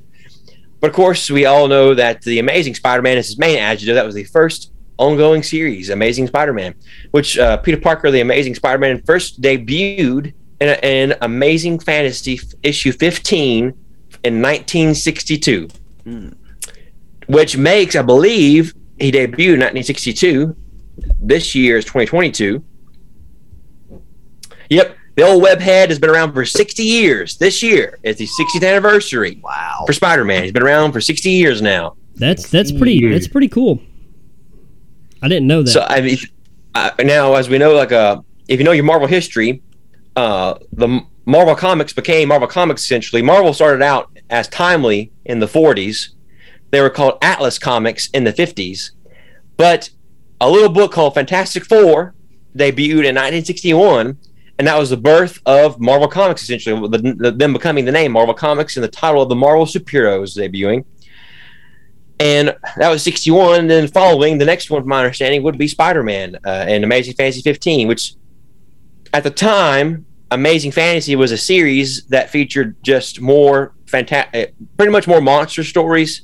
But 0.80 0.90
of 0.90 0.96
course, 0.96 1.30
we 1.30 1.46
all 1.46 1.68
know 1.68 1.94
that 1.94 2.22
the 2.24 2.40
Amazing 2.40 2.76
Spider-Man 2.76 3.18
is 3.18 3.28
his 3.28 3.38
main 3.38 3.58
adjective. 3.58 3.96
That 3.96 4.06
was 4.06 4.16
the 4.16 4.24
first 4.24 4.72
ongoing 4.98 5.44
series, 5.44 5.90
Amazing 5.90 6.28
Spider-Man, 6.28 6.74
which 7.12 7.38
uh, 7.38 7.58
Peter 7.58 7.78
Parker, 7.80 8.12
the 8.12 8.22
Amazing 8.22 8.56
Spider-Man, 8.56 9.04
first 9.04 9.42
debuted 9.42 10.34
in, 10.60 10.70
a, 10.70 10.80
in 10.84 11.16
Amazing 11.22 11.80
Fantasy 11.80 12.40
issue 12.64 12.92
15 12.92 13.66
in 14.24 14.42
1962 14.42 15.68
which 17.32 17.56
makes, 17.56 17.96
I 17.96 18.02
believe, 18.02 18.74
he 19.00 19.12
debuted 19.12 19.54
in 19.54 19.62
1962. 19.62 20.56
This 21.22 21.56
year 21.56 21.78
is 21.78 21.86
2022. 21.86 22.64
Yep, 24.72 24.96
the 25.18 25.24
old 25.24 25.44
webhead 25.44 25.90
has 25.90 26.00
been 26.00 26.10
around 26.10 26.32
for 26.32 26.46
60 26.46 26.82
years. 26.82 27.38
This 27.38 27.62
year 27.62 28.00
is 28.04 28.16
the 28.16 28.26
60th 28.26 28.66
anniversary 28.66 29.38
Wow. 29.44 29.84
for 29.86 29.92
Spider-Man. 29.92 30.44
He's 30.44 30.54
been 30.54 30.64
around 30.64 30.94
for 30.94 31.02
60 31.02 31.30
years 31.30 31.62
now. 31.62 31.98
That's 32.16 32.50
that's 32.50 32.72
pretty 32.72 33.06
that's 33.12 33.28
pretty 33.28 33.50
cool. 33.50 33.82
I 35.22 35.28
didn't 35.28 35.48
know 35.48 35.62
that. 35.64 35.72
So 35.72 35.82
I 35.82 36.00
mean, 36.02 36.18
uh, 36.74 36.92
now 37.04 37.34
as 37.36 37.50
we 37.50 37.58
know, 37.58 37.74
like 37.74 37.92
uh, 37.92 38.22
if 38.48 38.60
you 38.60 38.64
know 38.64 38.72
your 38.72 38.86
Marvel 38.86 39.08
history, 39.08 39.62
uh, 40.16 40.56
the 40.72 41.02
Marvel 41.26 41.56
Comics 41.56 41.92
became 41.92 42.30
Marvel 42.30 42.48
Comics 42.48 42.84
essentially. 42.84 43.22
Marvel 43.22 43.54
started 43.54 43.82
out 43.84 44.10
as 44.30 44.48
Timely 44.48 45.12
in 45.26 45.40
the 45.40 45.48
40s. 45.48 46.10
They 46.70 46.80
were 46.80 46.90
called 46.90 47.18
Atlas 47.22 47.60
Comics 47.60 48.10
in 48.14 48.24
the 48.24 48.32
50s, 48.34 48.92
but 49.58 49.90
a 50.40 50.50
little 50.50 50.70
book 50.70 50.94
called 50.94 51.14
Fantastic 51.16 51.66
Four 51.66 52.14
debuted 52.56 53.06
in 53.08 53.16
1961, 53.16 54.18
and 54.58 54.68
that 54.68 54.78
was 54.78 54.90
the 54.90 54.98
birth 54.98 55.40
of 55.46 55.80
Marvel 55.80 56.08
Comics 56.08 56.44
essentially. 56.44 56.88
The, 56.90 57.16
the, 57.18 57.32
them 57.32 57.54
becoming 57.54 57.86
the 57.86 57.92
name 57.92 58.12
Marvel 58.12 58.34
Comics 58.34 58.78
and 58.78 58.84
the 58.84 58.90
title 58.90 59.22
of 59.22 59.30
the 59.30 59.36
Marvel 59.36 59.66
superheroes 59.66 60.38
debuting. 60.38 60.86
And 62.20 62.56
that 62.78 62.90
was 62.90 63.02
61. 63.02 63.62
And 63.62 63.70
then 63.70 63.88
following, 63.88 64.38
the 64.38 64.46
next 64.46 64.70
one, 64.70 64.82
from 64.82 64.90
my 64.90 65.00
understanding, 65.00 65.42
would 65.42 65.58
be 65.58 65.68
Spider 65.68 66.04
Man 66.04 66.36
uh, 66.46 66.66
and 66.68 66.84
Amazing 66.84 67.16
Fantasy 67.16 67.42
15, 67.42 67.88
which 67.88 68.14
at 69.14 69.24
the 69.24 69.32
time, 69.32 70.06
Amazing 70.30 70.72
Fantasy 70.72 71.16
was 71.16 71.32
a 71.32 71.38
series 71.38 72.06
that 72.06 72.30
featured 72.30 72.76
just 72.84 73.20
more 73.20 73.74
fantastic, 73.88 74.54
pretty 74.78 74.92
much 74.92 75.08
more 75.08 75.20
monster 75.20 75.64
stories. 75.64 76.22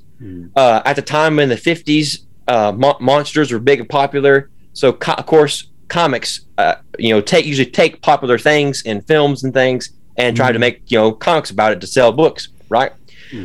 Uh, 0.55 0.81
at 0.85 0.95
the 0.95 1.01
time 1.01 1.39
in 1.39 1.49
the 1.49 1.55
50s, 1.55 2.19
uh, 2.47 2.71
mo- 2.71 2.97
monsters 3.01 3.51
were 3.51 3.59
big 3.59 3.79
and 3.79 3.89
popular. 3.89 4.49
So, 4.73 4.93
co- 4.93 5.13
of 5.13 5.25
course, 5.25 5.71
comics, 5.87 6.41
uh, 6.57 6.75
you 6.97 7.13
know, 7.13 7.21
take 7.21 7.45
usually 7.45 7.69
take 7.69 8.01
popular 8.01 8.37
things 8.37 8.81
in 8.83 9.01
films 9.01 9.43
and 9.43 9.53
things 9.53 9.91
and 10.17 10.35
try 10.35 10.51
to 10.51 10.59
make, 10.59 10.89
you 10.91 10.97
know, 10.97 11.11
comics 11.11 11.51
about 11.51 11.71
it 11.71 11.81
to 11.81 11.87
sell 11.87 12.11
books, 12.11 12.49
right? 12.69 12.91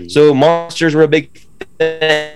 So, 0.09 0.33
monsters 0.33 0.95
were 0.95 1.03
a 1.03 1.09
big 1.09 1.37
thing. 1.79 2.33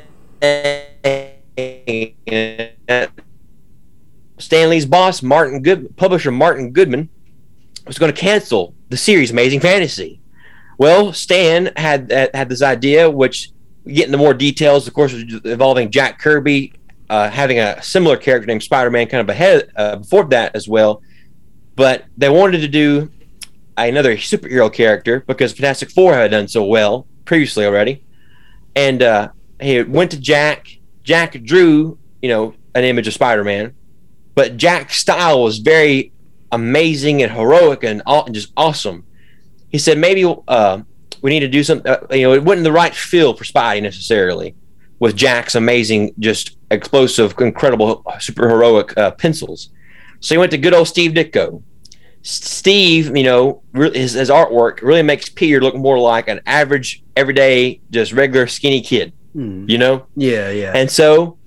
Stan 4.39 4.69
Lee's 4.69 4.85
boss, 4.85 5.23
Martin 5.23 5.63
Good, 5.63 5.97
publisher 5.97 6.31
Martin 6.31 6.73
Goodman, 6.73 7.09
was 7.87 7.99
going 7.99 8.13
to 8.13 8.21
cancel 8.21 8.75
the 8.89 8.97
series 8.97 9.31
Amazing 9.31 9.61
Fantasy. 9.61 10.21
Well, 10.79 11.13
Stan 11.13 11.73
had 11.77 12.11
had, 12.11 12.35
had 12.35 12.49
this 12.49 12.63
idea, 12.63 13.09
which 13.09 13.51
get 13.87 14.07
into 14.07 14.19
more 14.19 14.35
details, 14.35 14.87
of 14.87 14.95
course, 14.95 15.15
involving 15.15 15.91
Jack 15.91 16.19
Kirby 16.19 16.73
uh, 17.09 17.31
having 17.31 17.59
a 17.59 17.83
similar 17.83 18.17
character 18.17 18.47
named 18.47 18.63
Spider-Man, 18.63 19.09
kind 19.09 19.21
of 19.21 19.29
ahead 19.29 19.71
uh, 19.77 19.97
before 19.97 20.25
that 20.25 20.55
as 20.55 20.69
well. 20.69 21.03
But 21.75 22.05
they 22.17 22.29
wanted 22.29 22.61
to 22.61 22.69
do 22.69 23.11
another 23.77 24.17
superhero 24.17 24.73
character 24.73 25.21
because 25.21 25.53
Fantastic 25.53 25.91
Four 25.91 26.15
had 26.15 26.31
done 26.31 26.49
so 26.49 26.65
well 26.65 27.07
previously 27.25 27.67
already, 27.67 28.05
and 28.75 29.03
uh, 29.03 29.29
he 29.61 29.83
went 29.83 30.11
to 30.13 30.21
Jack. 30.21 30.69
Jack 31.03 31.41
drew, 31.45 31.99
you 32.21 32.29
know, 32.29 32.55
an 32.75 32.85
image 32.85 33.07
of 33.07 33.15
Spider-Man, 33.15 33.75
but 34.35 34.57
Jack's 34.57 34.97
style 34.97 35.43
was 35.43 35.59
very 35.59 36.13
amazing 36.53 37.23
and 37.23 37.33
heroic 37.33 37.85
and, 37.85 38.03
aw- 38.07 38.25
and 38.25 38.35
just 38.35 38.53
awesome. 38.57 39.05
He 39.69 39.79
said 39.79 39.99
maybe 39.99 40.25
uh, 40.49 40.81
we 41.23 41.31
need 41.31 41.41
to 41.41 41.49
do 41.49 41.63
something. 41.63 41.91
Uh, 41.91 42.07
you 42.11 42.23
know, 42.23 42.33
it 42.33 42.43
wasn't 42.43 42.65
the 42.65 42.73
right 42.73 42.95
feel 42.95 43.35
for 43.35 43.45
Spidey 43.45 43.83
necessarily 43.83 44.55
with 44.99 45.17
Jack's 45.17 45.55
amazing, 45.55 46.15
just 46.19 46.56
explosive, 46.71 47.35
incredible, 47.39 48.05
super 48.19 48.49
heroic 48.49 48.97
uh, 48.97 49.13
pencils. 49.13 49.71
So 50.21 50.35
he 50.35 50.39
went 50.39 50.51
to 50.53 50.59
good 50.59 50.75
old 50.75 50.89
Steve 50.89 51.13
Ditko. 51.13 51.63
Steve, 52.23 53.17
you 53.17 53.23
know, 53.23 53.63
his, 53.75 54.15
his 54.15 54.31
artwork 54.31 54.83
really 54.83 55.03
makes 55.03 55.29
Peter 55.29 55.61
look 55.61 55.77
more 55.77 55.99
like 55.99 56.27
an 56.27 56.41
average, 56.45 57.05
everyday, 57.17 57.81
just 57.91 58.13
regular 58.13 58.49
skinny 58.49 58.81
kid. 58.81 59.13
Hmm. 59.33 59.69
You 59.69 59.79
know, 59.79 60.07
Yeah, 60.17 60.51
yeah. 60.51 60.73
and 60.75 60.91
so 60.91 61.39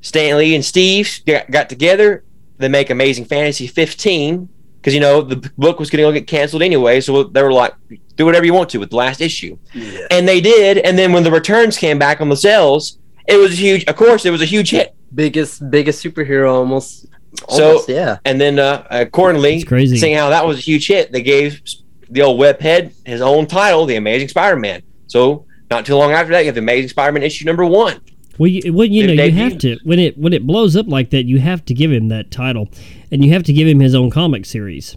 Stan 0.00 0.36
Lee 0.36 0.54
and 0.54 0.64
Steve 0.64 1.20
got, 1.26 1.50
got 1.50 1.68
together. 1.68 2.24
They 2.58 2.68
make 2.68 2.90
Amazing 2.90 3.26
Fantasy 3.26 3.66
15 3.66 4.48
because 4.86 4.94
you 4.94 5.00
know 5.00 5.20
the 5.20 5.50
book 5.56 5.80
was 5.80 5.90
going 5.90 6.06
to 6.06 6.20
get 6.20 6.28
canceled 6.28 6.62
anyway. 6.62 7.00
So 7.00 7.24
they 7.24 7.42
were 7.42 7.52
like, 7.52 7.74
do 8.14 8.24
whatever 8.24 8.44
you 8.44 8.54
want 8.54 8.70
to 8.70 8.78
with 8.78 8.90
the 8.90 8.96
last 8.96 9.20
issue, 9.20 9.58
yeah. 9.74 10.06
and 10.10 10.28
they 10.28 10.40
did. 10.40 10.78
And 10.78 10.98
then 10.98 11.12
when 11.12 11.22
the 11.22 11.30
returns 11.30 11.76
came 11.76 11.98
back 11.98 12.20
on 12.20 12.28
the 12.28 12.36
sales, 12.36 12.98
it 13.28 13.36
was 13.36 13.52
a 13.52 13.56
huge. 13.56 13.84
Of 13.86 13.96
course, 13.96 14.24
it 14.24 14.30
was 14.30 14.42
a 14.42 14.46
huge 14.46 14.70
hit. 14.70 14.94
Biggest 15.14 15.68
biggest 15.70 16.02
superhero 16.04 16.52
almost. 16.52 17.06
So- 17.50 17.66
almost, 17.68 17.88
yeah. 17.88 18.18
And 18.24 18.40
then 18.40 18.58
uh, 18.58 18.86
accordingly, 18.90 19.56
It's 19.56 19.64
crazy. 19.64 19.96
seeing 19.98 20.16
how 20.16 20.30
that 20.30 20.46
was 20.46 20.56
a 20.58 20.60
huge 20.60 20.86
hit, 20.86 21.12
they 21.12 21.22
gave 21.22 21.60
the 22.08 22.22
old 22.22 22.40
webhead 22.40 22.92
his 23.04 23.20
own 23.20 23.46
title, 23.46 23.84
The 23.84 23.96
Amazing 23.96 24.28
Spider-Man. 24.28 24.82
So 25.08 25.44
not 25.70 25.84
too 25.84 25.96
long 25.96 26.12
after 26.12 26.32
that, 26.32 26.40
you 26.40 26.46
have 26.46 26.54
The 26.54 26.60
Amazing 26.60 26.88
Spider-Man 26.90 27.22
issue 27.22 27.44
number 27.44 27.64
one. 27.66 28.00
Well, 28.38 28.48
you, 28.48 28.72
well, 28.72 28.86
you 28.86 29.02
know, 29.06 29.08
Did 29.16 29.20
it 29.20 29.32
you 29.34 29.38
have 29.42 29.58
to 29.58 29.78
when 29.84 29.98
it 29.98 30.16
when 30.18 30.32
it 30.32 30.46
blows 30.46 30.76
up 30.76 30.86
like 30.88 31.10
that, 31.10 31.24
you 31.24 31.38
have 31.40 31.64
to 31.66 31.74
give 31.74 31.90
him 31.92 32.08
that 32.08 32.30
title, 32.30 32.68
and 33.10 33.24
you 33.24 33.32
have 33.32 33.42
to 33.44 33.52
give 33.52 33.66
him 33.68 33.80
his 33.80 33.94
own 33.94 34.10
comic 34.10 34.44
series. 34.46 34.96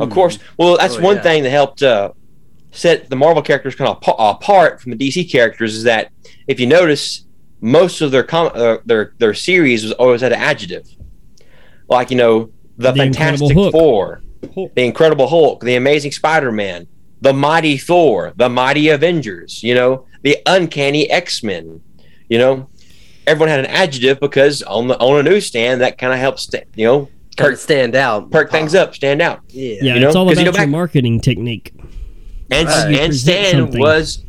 Of 0.00 0.10
course. 0.10 0.38
Well, 0.58 0.76
that's 0.76 0.96
Oh, 0.96 1.00
one 1.00 1.16
yeah. 1.16 1.22
thing 1.22 1.42
that 1.44 1.50
helped 1.50 1.82
uh, 1.82 2.12
set 2.70 3.10
the 3.10 3.16
Marvel 3.16 3.42
characters 3.42 3.74
kind 3.74 3.88
of 3.90 3.96
apart 4.18 4.80
from 4.80 4.92
the 4.92 4.96
DC 4.98 5.30
characters 5.30 5.74
is 5.74 5.82
that 5.84 6.12
if 6.46 6.60
you 6.60 6.66
notice, 6.66 7.24
most 7.60 8.00
of 8.00 8.10
their 8.10 8.22
com- 8.22 8.52
uh, 8.54 8.78
their 8.84 9.14
their 9.18 9.34
series 9.34 9.82
was 9.82 9.92
always 9.92 10.20
had 10.20 10.32
an 10.32 10.38
adjective, 10.40 10.86
like 11.88 12.10
you 12.10 12.16
know 12.16 12.50
the, 12.76 12.92
The 12.92 12.98
Fantastic 12.98 13.54
Four, 13.72 14.22
Hulk. 14.54 14.74
the 14.74 14.84
Incredible 14.84 15.26
Hulk, 15.28 15.62
the 15.64 15.74
Amazing 15.76 16.12
Spider-Man, 16.12 16.86
the 17.20 17.32
Mighty 17.32 17.76
Thor, 17.76 18.32
the 18.36 18.48
Mighty 18.48 18.88
Avengers. 18.88 19.62
You 19.62 19.74
know 19.74 20.06
the 20.22 20.36
Uncanny 20.46 21.10
X-Men. 21.10 21.80
You 22.28 22.38
know 22.38 22.68
everyone 23.26 23.48
had 23.48 23.60
an 23.60 23.66
adjective 23.66 24.20
because 24.20 24.62
on 24.62 24.88
the 24.88 24.98
on 24.98 25.18
a 25.20 25.22
newsstand 25.28 25.80
that 25.80 25.98
kind 25.98 26.12
of 26.12 26.18
helps 26.18 26.42
sta- 26.44 26.64
you 26.76 26.86
know 26.86 27.08
Kind 27.36 27.52
of 27.52 27.58
perk, 27.58 27.62
stand 27.62 27.94
out. 27.94 28.30
perk 28.32 28.50
things 28.50 28.74
up, 28.74 28.94
stand 28.96 29.22
out. 29.22 29.42
Yeah. 29.50 29.76
Yeah, 29.80 29.94
You 29.94 30.00
know, 30.00 30.06
it's 30.08 30.16
all 30.16 30.26
'cause 30.26 30.38
about 30.38 30.46
you 30.46 30.52
go 30.52 30.58
your 30.58 30.66
marketing 30.66 31.20
technique. 31.20 31.72
And 32.50 32.66
Right. 32.66 32.94
And 32.98 33.14
Stan 33.14 33.52
something. 33.52 33.80
was 33.80 34.24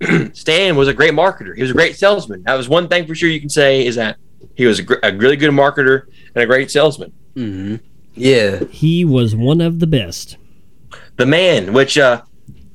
Stan 0.32 0.76
was 0.76 0.88
a 0.88 0.94
great 0.94 1.12
marketer. 1.12 1.54
He 1.54 1.62
was 1.62 1.70
a 1.70 1.74
great 1.74 1.96
salesman. 1.96 2.42
That 2.44 2.54
was 2.54 2.68
one 2.68 2.88
thing 2.88 3.06
for 3.06 3.14
sure 3.14 3.28
you 3.28 3.40
can 3.40 3.48
say 3.50 3.84
is 3.86 3.96
that 3.96 4.16
he 4.54 4.66
was 4.66 4.78
a, 4.78 4.82
gr- 4.82 4.94
a 5.02 5.14
really 5.14 5.36
good 5.36 5.50
marketer 5.50 6.04
and 6.34 6.42
a 6.42 6.46
great 6.46 6.70
salesman. 6.70 7.12
hmm 7.34 7.76
Yeah. 8.14 8.64
He 8.70 9.04
was 9.04 9.34
one 9.36 9.60
of 9.60 9.78
the 9.78 9.86
best. 9.86 10.36
The 11.16 11.26
man, 11.26 11.72
which 11.74 11.98
uh, 11.98 12.22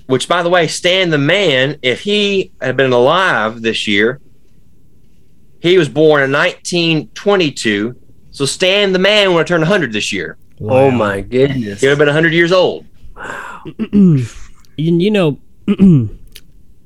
which 0.07 0.28
by 0.28 0.43
the 0.43 0.49
way, 0.49 0.67
Stan 0.67 1.09
the 1.09 1.17
man, 1.17 1.78
if 1.82 2.01
he 2.01 2.51
had 2.61 2.78
been 2.78 2.93
alive 2.93 3.61
this 3.63 3.88
year, 3.88 4.21
he 5.59 5.78
was 5.80 5.89
born 5.89 6.21
in 6.21 6.32
1922. 6.32 7.95
So 8.32 8.45
Stan 8.45 8.91
the 8.93 8.99
man 8.99 9.30
would 9.34 9.39
have 9.39 9.47
turned 9.47 9.61
100 9.61 9.91
this 9.93 10.13
year. 10.13 10.38
Oh 10.61 10.91
my 10.91 11.21
goodness. 11.21 11.82
He 11.82 11.88
would 11.88 11.91
have 11.91 11.97
been 11.97 12.07
100 12.07 12.34
years 12.34 12.51
old. 12.51 12.86
and 13.91 14.21
you 14.78 15.09
know 15.11 15.39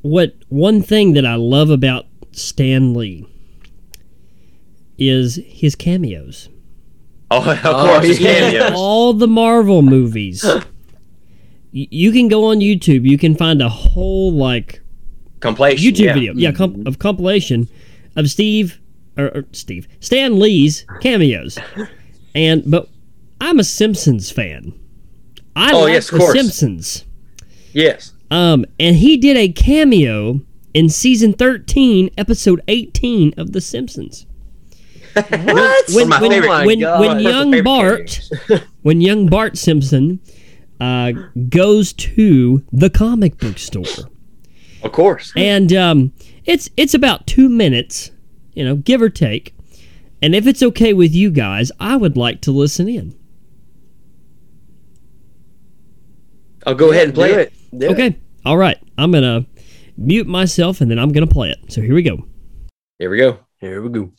what 0.02 0.36
one 0.50 0.82
thing 0.82 1.14
that 1.14 1.26
I 1.26 1.36
love 1.36 1.70
about 1.70 2.06
Stan 2.32 2.94
Lee 2.94 3.26
is 4.98 5.40
his 5.46 5.76
cameos. 5.76 6.50
Oh, 7.32 7.52
of 7.52 7.60
Oh, 7.66 7.86
course, 7.88 8.06
his 8.06 8.20
cameos. 8.20 8.72
All 8.76 9.14
the 9.14 9.28
Marvel 9.28 9.82
movies. 9.82 10.46
You 11.72 12.12
can 12.12 12.30
go 12.30 12.46
on 12.46 12.62
YouTube. 12.62 13.08
You 13.08 13.20
can 13.20 13.36
find 13.36 13.62
a 13.62 13.70
whole 13.70 14.34
like 14.34 14.82
Compilation. 15.40 15.94
YouTube 15.94 16.00
yeah. 16.06 16.14
video, 16.16 16.34
yeah, 16.34 16.52
comp- 16.52 16.88
of 16.88 16.98
compilation 16.98 17.68
of 18.16 18.28
Steve 18.28 18.82
or, 19.16 19.26
or 19.28 19.46
Steve 19.52 19.88
Stan 20.00 20.40
Lee's 20.40 20.84
cameos. 21.00 21.60
And 22.34 22.64
but 22.66 22.90
I'm 23.40 23.60
a 23.60 23.64
Simpsons 23.64 24.32
fan. 24.32 24.74
I 25.56 25.72
Oh, 25.74 25.82
like 25.82 25.94
yes, 25.94 26.08
of 26.08 26.14
the 26.14 26.18
course. 26.26 26.34
Simpsons. 26.34 27.06
Yes. 27.72 28.14
Um, 28.32 28.66
and 28.80 28.96
he 28.96 29.18
did 29.18 29.38
a 29.38 29.50
cameo 29.52 30.42
in 30.74 30.90
season 30.90 31.34
13, 31.34 32.12
episode 32.18 32.62
18 32.68 33.34
of 33.38 33.54
The 33.54 33.62
Simpsons. 33.62 34.26
What? 35.14 35.90
When, 35.94 36.08
my 36.10 36.22
when, 36.22 36.32
favorite- 36.32 36.66
when, 36.66 36.80
God. 36.80 37.00
when 37.00 37.08
One 37.10 37.18
of 37.18 37.24
my 37.24 37.30
young 37.30 37.64
Bart, 37.64 38.22
when 38.84 39.02
young 39.02 39.28
Bart 39.28 39.58
Simpson 39.58 40.20
uh, 40.80 41.12
goes 41.50 41.92
to 41.94 42.64
the 42.72 42.90
comic 42.90 43.38
book 43.40 43.58
store, 43.58 43.84
Of 44.84 44.92
course. 44.92 45.34
and 45.36 45.74
um, 45.74 46.14
it's 46.46 46.70
it's 46.78 46.94
about 46.94 47.26
two 47.28 47.50
minutes, 47.50 48.12
you 48.54 48.64
know, 48.64 48.76
give 48.76 49.02
or 49.02 49.10
take. 49.10 49.56
And 50.22 50.36
if 50.36 50.46
it's 50.46 50.62
okay 50.62 50.94
with 50.94 51.14
you 51.16 51.32
guys, 51.32 51.72
I 51.80 51.96
would 51.98 52.16
like 52.16 52.42
to 52.42 52.52
listen 52.52 52.88
in. 52.88 53.18
I'll 56.66 56.76
go 56.76 56.92
ahead 56.92 57.06
and 57.06 57.16
play 57.16 57.34
Do 57.34 57.40
it. 57.40 57.54
Do 57.78 57.86
it. 57.88 57.92
Okay, 57.92 58.20
all 58.46 58.58
right. 58.58 58.78
I'm 58.98 59.12
gonna 59.12 59.46
mute 59.98 60.28
myself, 60.28 60.82
and 60.82 60.90
then 60.90 61.00
I'm 61.00 61.12
gonna 61.12 61.28
play 61.28 61.50
it. 61.50 61.72
So 61.72 61.82
here 61.82 61.96
we 61.96 62.04
go. 62.04 62.26
Here 63.00 63.10
we 63.10 63.18
go. 63.18 63.40
Here 63.60 63.82
we 63.82 63.90
go. 63.90 64.12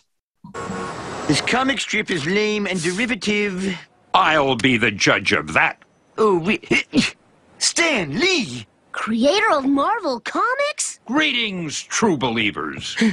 This 1.28 1.40
comic 1.40 1.80
strip 1.80 2.10
is 2.10 2.26
lame 2.26 2.66
and 2.66 2.82
derivative. 2.82 3.78
I'll 4.14 4.56
be 4.56 4.76
the 4.76 4.90
judge 4.90 5.32
of 5.32 5.52
that. 5.52 5.82
Oh, 6.18 6.38
we. 6.38 6.60
Stan 7.58 8.18
Lee! 8.18 8.66
Creator 8.92 9.52
of 9.52 9.66
Marvel 9.66 10.18
Comics? 10.20 10.98
Greetings, 11.06 11.80
true 11.80 12.16
believers. 12.16 12.96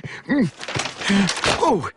Oh! 1.09 1.89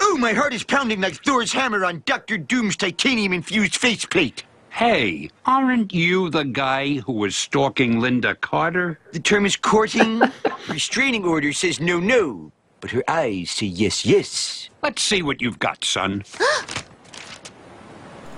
Oh, 0.00 0.16
my 0.18 0.32
heart 0.32 0.54
is 0.54 0.62
pounding 0.62 1.00
like 1.00 1.24
Thor's 1.24 1.52
hammer 1.52 1.84
on 1.84 2.04
Doctor 2.06 2.38
Doom's 2.38 2.76
titanium 2.76 3.32
infused 3.32 3.76
faceplate. 3.76 4.44
Hey, 4.76 5.30
aren't 5.46 5.94
you 5.94 6.28
the 6.28 6.44
guy 6.44 6.96
who 6.96 7.14
was 7.14 7.34
stalking 7.34 7.94
Lynda 7.94 8.38
Carter? 8.38 8.98
The 9.12 9.20
term 9.20 9.46
is 9.46 9.56
courting. 9.56 10.20
Restraining 10.68 11.24
order 11.24 11.50
says 11.54 11.80
no, 11.80 11.98
no. 11.98 12.52
But 12.82 12.90
her 12.90 13.02
eyes 13.08 13.52
say 13.52 13.68
yes, 13.68 14.04
yes. 14.04 14.68
Let's 14.82 15.00
see 15.00 15.22
what 15.22 15.40
you've 15.40 15.58
got, 15.58 15.82
son. 15.82 16.24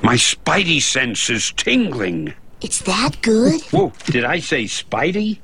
My 0.01 0.15
spidey 0.15 0.81
sense 0.81 1.29
is 1.29 1.51
tingling. 1.51 2.35
It's 2.61 2.83
that 2.83 3.21
good? 3.21 3.61
Whoa, 3.73 3.93
did 4.05 4.25
I 4.25 4.39
say 4.39 4.67
spidey? 4.67 5.41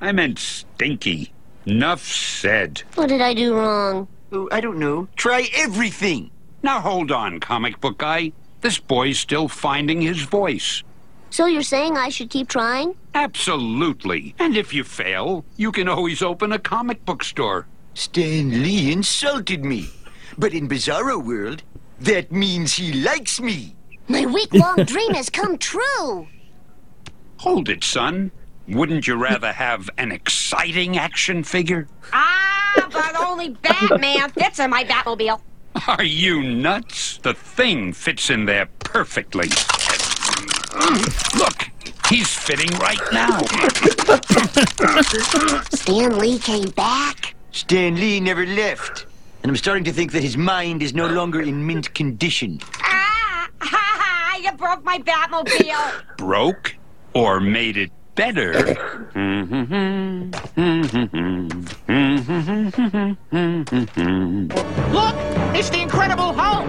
I 0.00 0.12
meant 0.12 0.38
stinky. 0.38 1.30
Nuff 1.66 2.00
said. 2.00 2.84
What 2.94 3.10
did 3.10 3.20
I 3.20 3.34
do 3.34 3.54
wrong? 3.54 4.08
Oh, 4.32 4.48
I 4.50 4.62
don't 4.62 4.78
know. 4.78 5.08
Try 5.14 5.50
everything. 5.54 6.30
Now 6.62 6.80
hold 6.80 7.12
on, 7.12 7.38
comic 7.38 7.82
book 7.82 7.98
guy. 7.98 8.32
This 8.60 8.78
boy's 8.78 9.18
still 9.18 9.48
finding 9.48 10.02
his 10.02 10.22
voice. 10.22 10.82
So 11.30 11.46
you're 11.46 11.62
saying 11.62 11.96
I 11.96 12.08
should 12.08 12.30
keep 12.30 12.48
trying? 12.48 12.96
Absolutely. 13.14 14.34
And 14.38 14.56
if 14.56 14.72
you 14.72 14.82
fail, 14.82 15.44
you 15.56 15.70
can 15.72 15.88
always 15.88 16.22
open 16.22 16.52
a 16.52 16.58
comic 16.58 17.04
book 17.04 17.22
store. 17.22 17.66
Stan 17.94 18.62
Lee 18.62 18.90
insulted 18.90 19.64
me. 19.64 19.90
But 20.38 20.54
in 20.54 20.68
Bizarro 20.68 21.22
World, 21.22 21.62
that 22.00 22.32
means 22.32 22.74
he 22.74 22.92
likes 22.92 23.40
me. 23.40 23.74
My 24.08 24.24
week 24.24 24.52
long 24.54 24.76
dream 24.84 25.14
has 25.14 25.28
come 25.28 25.58
true. 25.58 26.28
Hold 27.38 27.68
it, 27.68 27.84
son. 27.84 28.30
Wouldn't 28.66 29.06
you 29.06 29.16
rather 29.16 29.52
have 29.52 29.88
an 29.98 30.12
exciting 30.12 30.98
action 30.98 31.42
figure? 31.42 31.88
Ah, 32.12 32.88
but 32.92 33.16
only 33.16 33.50
Batman 33.50 34.30
fits 34.30 34.58
in 34.58 34.70
my 34.70 34.84
Batmobile. 34.84 35.40
Are 35.86 36.04
you 36.04 36.42
nuts? 36.42 37.18
The 37.18 37.34
thing 37.34 37.92
fits 37.92 38.30
in 38.30 38.46
there 38.46 38.66
perfectly. 38.80 39.48
Look, 41.38 41.68
he's 42.08 42.32
fitting 42.34 42.70
right 42.78 43.00
now. 43.12 43.38
Stan 45.74 46.18
Lee 46.18 46.38
came 46.38 46.70
back. 46.70 47.34
Stan 47.52 47.94
Lee 47.96 48.20
never 48.20 48.46
left. 48.46 49.06
And 49.42 49.50
I'm 49.50 49.56
starting 49.56 49.84
to 49.84 49.92
think 49.92 50.12
that 50.12 50.22
his 50.22 50.36
mind 50.36 50.82
is 50.82 50.94
no 50.94 51.06
longer 51.06 51.40
in 51.40 51.66
mint 51.66 51.94
condition. 51.94 52.60
Ah, 52.82 53.48
ha 53.60 53.78
ha! 54.00 54.40
You 54.42 54.52
broke 54.56 54.84
my 54.84 54.98
Batmobile. 54.98 56.16
Broke 56.16 56.74
or 57.14 57.40
made 57.40 57.76
it 57.76 57.90
better? 58.14 58.52
Look, 61.88 61.96
it's 65.54 65.70
the 65.70 65.80
Incredible 65.80 66.34
Hulk. 66.36 66.68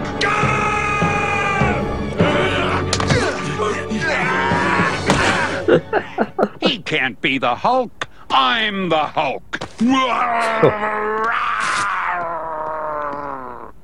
he 6.62 6.78
can't 6.78 7.20
be 7.20 7.36
the 7.36 7.54
Hulk. 7.54 8.08
I'm 8.30 8.88
the 8.88 9.04
Hulk. 9.04 9.60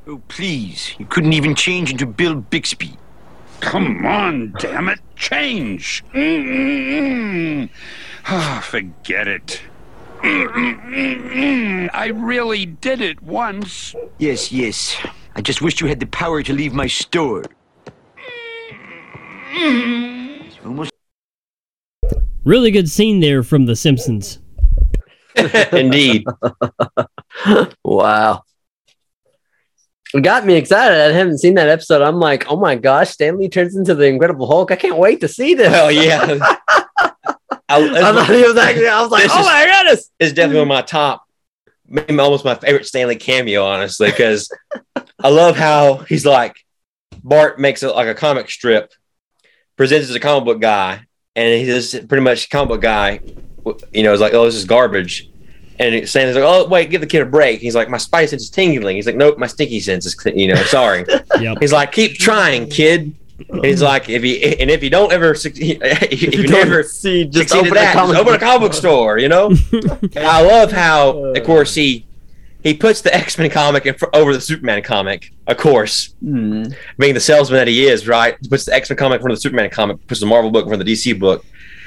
Oh, 0.08 0.22
please. 0.28 0.94
You 1.00 1.06
couldn't 1.06 1.32
even 1.32 1.56
change 1.56 1.90
into 1.90 2.06
Bill 2.06 2.36
Bixby. 2.36 2.96
Come 3.58 4.06
on, 4.06 4.54
damn 4.60 4.88
it. 4.88 5.00
Change. 5.16 6.04
Ah, 8.28 8.60
forget 8.60 9.28
it. 9.28 9.60
Mm-mm-mm. 10.22 11.90
I 11.92 12.06
really 12.08 12.66
did 12.66 13.00
it 13.00 13.22
once. 13.22 13.94
Yes, 14.18 14.50
yes. 14.52 14.96
I 15.34 15.42
just 15.42 15.62
wished 15.62 15.80
you 15.80 15.86
had 15.86 16.00
the 16.00 16.06
power 16.06 16.42
to 16.42 16.52
leave 16.52 16.72
my 16.72 16.86
store. 16.86 17.44
It's 19.52 20.58
almost 20.64 20.92
Really 22.44 22.70
good 22.70 22.88
scene 22.88 23.18
there 23.18 23.42
from 23.42 23.66
The 23.66 23.74
Simpsons. 23.74 24.38
Indeed. 25.72 26.24
Wow. 27.84 28.42
It 30.14 30.20
got 30.22 30.46
me 30.46 30.54
excited. 30.54 30.96
I 30.96 31.12
haven't 31.12 31.38
seen 31.38 31.54
that 31.54 31.68
episode. 31.68 32.02
I'm 32.02 32.20
like, 32.20 32.48
oh 32.48 32.56
my 32.56 32.76
gosh, 32.76 33.10
Stan 33.10 33.36
Lee 33.36 33.48
turns 33.48 33.76
into 33.76 33.96
the 33.96 34.06
Incredible 34.06 34.46
Hulk. 34.46 34.70
I 34.70 34.76
can't 34.76 34.96
wait 34.96 35.20
to 35.22 35.28
see 35.28 35.54
this. 35.54 35.68
Hell 35.68 35.90
yeah. 35.90 36.38
I, 37.68 37.78
I 37.78 38.12
thought 38.12 38.28
he 38.28 38.42
was 38.42 38.56
actually, 38.56 38.88
I 38.88 39.02
was 39.02 39.10
like, 39.10 39.28
oh 39.30 39.40
is- 39.40 39.46
my 39.46 39.66
goodness. 39.66 40.10
it's 40.20 40.32
definitely 40.32 40.60
one 40.60 40.68
of 40.68 40.74
my 40.76 40.82
top, 40.82 41.24
maybe 41.86 42.18
almost 42.18 42.44
my 42.44 42.54
favorite 42.54 42.86
Stan 42.86 43.08
Lee 43.08 43.16
cameo, 43.16 43.64
honestly, 43.64 44.10
because 44.10 44.50
I 45.22 45.28
love 45.28 45.56
how 45.56 45.96
he's 46.08 46.24
like 46.24 46.56
Bart 47.24 47.58
makes 47.58 47.82
it 47.82 47.88
like 47.88 48.06
a 48.06 48.14
comic 48.14 48.48
strip, 48.50 48.92
presents 49.76 50.08
as 50.08 50.14
a 50.14 50.20
comic 50.20 50.44
book 50.44 50.60
guy, 50.60 51.00
and 51.34 51.60
he's 51.60 51.90
just 51.90 52.08
pretty 52.08 52.22
much 52.22 52.50
comic 52.50 52.68
book 52.68 52.80
guy. 52.82 53.20
You 53.92 54.04
know, 54.04 54.12
is 54.12 54.20
like, 54.20 54.32
oh, 54.32 54.44
this 54.44 54.54
is 54.54 54.64
garbage. 54.64 55.28
And 55.80 56.08
Stan 56.08 56.28
Lee's 56.28 56.36
like, 56.36 56.44
oh, 56.44 56.68
wait, 56.68 56.88
give 56.88 57.00
the 57.00 57.06
kid 57.06 57.20
a 57.22 57.26
break. 57.26 57.60
He's 57.60 57.74
like, 57.74 57.90
my 57.90 57.98
spidey 57.98 58.28
sense 58.28 58.42
is 58.44 58.50
tingling. 58.50 58.94
He's 58.94 59.06
like, 59.06 59.16
nope, 59.16 59.38
my 59.38 59.48
stinky 59.48 59.80
sense 59.80 60.06
is, 60.06 60.16
you 60.34 60.48
know, 60.48 60.62
sorry. 60.62 61.04
Yep. 61.40 61.58
He's 61.60 61.72
like, 61.72 61.90
keep 61.92 62.14
trying, 62.16 62.70
kid. 62.70 63.12
And 63.50 63.64
he's 63.64 63.82
like, 63.82 64.08
if 64.08 64.24
you 64.24 64.36
and 64.36 64.70
if 64.70 64.82
you 64.82 64.88
don't 64.90 65.12
ever 65.12 65.34
succeed, 65.34 65.78
if 65.82 66.22
you, 66.22 66.44
don't 66.46 66.52
never 66.68 66.82
see, 66.82 67.24
just 67.26 67.50
succeed 67.50 67.58
open 67.68 67.76
at 67.76 67.82
a 67.82 67.84
that, 67.86 67.94
comic 67.94 68.14
just 68.16 68.20
open 68.22 68.34
a 68.34 68.38
book 68.38 68.40
comic 68.40 68.60
book 68.62 68.72
store, 68.74 69.18
you 69.18 69.28
know. 69.28 69.48
and 69.72 70.16
I 70.18 70.40
love 70.42 70.72
how, 70.72 71.10
of 71.34 71.44
course, 71.44 71.74
he 71.74 72.06
he 72.62 72.72
puts 72.74 73.00
the 73.02 73.14
X 73.14 73.36
Men 73.38 73.50
comic 73.50 73.84
in 73.86 73.94
fr- 73.94 74.06
over 74.14 74.32
the 74.32 74.40
Superman 74.40 74.82
comic. 74.82 75.32
Of 75.46 75.56
course, 75.58 76.14
Hmm. 76.20 76.64
being 76.98 77.14
the 77.14 77.20
salesman 77.20 77.58
that 77.58 77.68
he 77.68 77.86
is, 77.86 78.08
right? 78.08 78.36
He 78.40 78.48
puts 78.48 78.64
the 78.64 78.74
X 78.74 78.88
Men 78.90 78.96
comic 78.96 79.16
in 79.16 79.20
front 79.22 79.32
of 79.32 79.36
the 79.38 79.42
Superman 79.42 79.68
comic, 79.70 80.04
puts 80.06 80.20
the 80.20 80.26
Marvel 80.26 80.50
book 80.50 80.64
in 80.64 80.68
front 80.70 80.80
of 80.80 80.86
the 80.86 80.92
DC 80.92 81.18
book, 81.18 81.44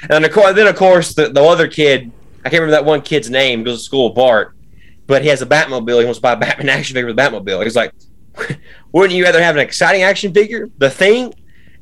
and 0.08 0.24
of 0.24 0.30
course, 0.32 0.54
then 0.54 0.66
of 0.68 0.76
course, 0.76 1.14
the, 1.14 1.28
the 1.30 1.42
other 1.42 1.66
kid, 1.66 2.12
I 2.44 2.48
can't 2.48 2.60
remember 2.62 2.70
that 2.72 2.84
one 2.84 3.02
kid's 3.02 3.28
name, 3.28 3.64
goes 3.64 3.78
to 3.78 3.84
school 3.84 4.06
with 4.08 4.14
Bart, 4.14 4.54
but 5.08 5.22
he 5.22 5.28
has 5.28 5.42
a 5.42 5.46
Batmobile. 5.46 5.98
He 5.98 6.04
wants 6.04 6.18
to 6.18 6.22
buy 6.22 6.32
a 6.32 6.36
Batman 6.36 6.68
action 6.78 6.94
figure 6.94 7.08
with 7.08 7.18
a 7.18 7.20
Batmobile. 7.22 7.64
He's 7.64 7.74
like, 7.76 7.92
wouldn't 8.92 9.14
you 9.16 9.24
rather 9.24 9.42
have 9.42 9.56
an 9.56 9.62
exciting 9.62 10.02
action 10.02 10.32
figure, 10.32 10.68
the 10.78 10.90
Thing? 10.90 11.32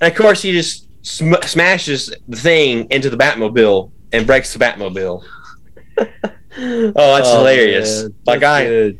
And 0.00 0.12
of 0.12 0.16
course, 0.18 0.42
he 0.42 0.52
just 0.52 0.86
sm- 1.02 1.34
smashes 1.44 2.14
the 2.28 2.36
Thing 2.36 2.86
into 2.90 3.10
the 3.10 3.16
Batmobile 3.16 3.90
and 4.12 4.26
breaks 4.26 4.52
the 4.52 4.58
Batmobile. 4.58 5.22
Oh, 6.60 6.92
that's 6.94 7.28
Oh, 7.28 7.38
hilarious! 7.38 8.02
man. 8.02 8.14
Like 8.26 8.40
That's 8.40 8.62
I, 8.62 8.64
good. 8.64 8.98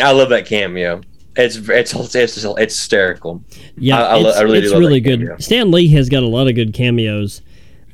I 0.00 0.12
love 0.12 0.28
that 0.28 0.46
cameo. 0.46 1.00
It's 1.34 1.56
it's 1.56 1.92
it's 1.94 2.14
it's, 2.14 2.44
it's 2.44 2.76
hysterical. 2.78 3.42
Yeah, 3.76 4.00
I- 4.04 4.16
I 4.16 4.20
it's, 4.20 4.36
I 4.38 4.42
really 4.42 4.60
do 4.60 4.64
it's 4.66 4.72
love 4.72 4.80
really 4.80 5.00
good. 5.00 5.18
cameo. 5.20 5.36
Stan 5.38 5.70
Lee 5.72 5.88
has 5.88 6.08
got 6.08 6.22
a 6.22 6.28
lot 6.28 6.46
of 6.46 6.54
good 6.54 6.72
cameos. 6.74 7.42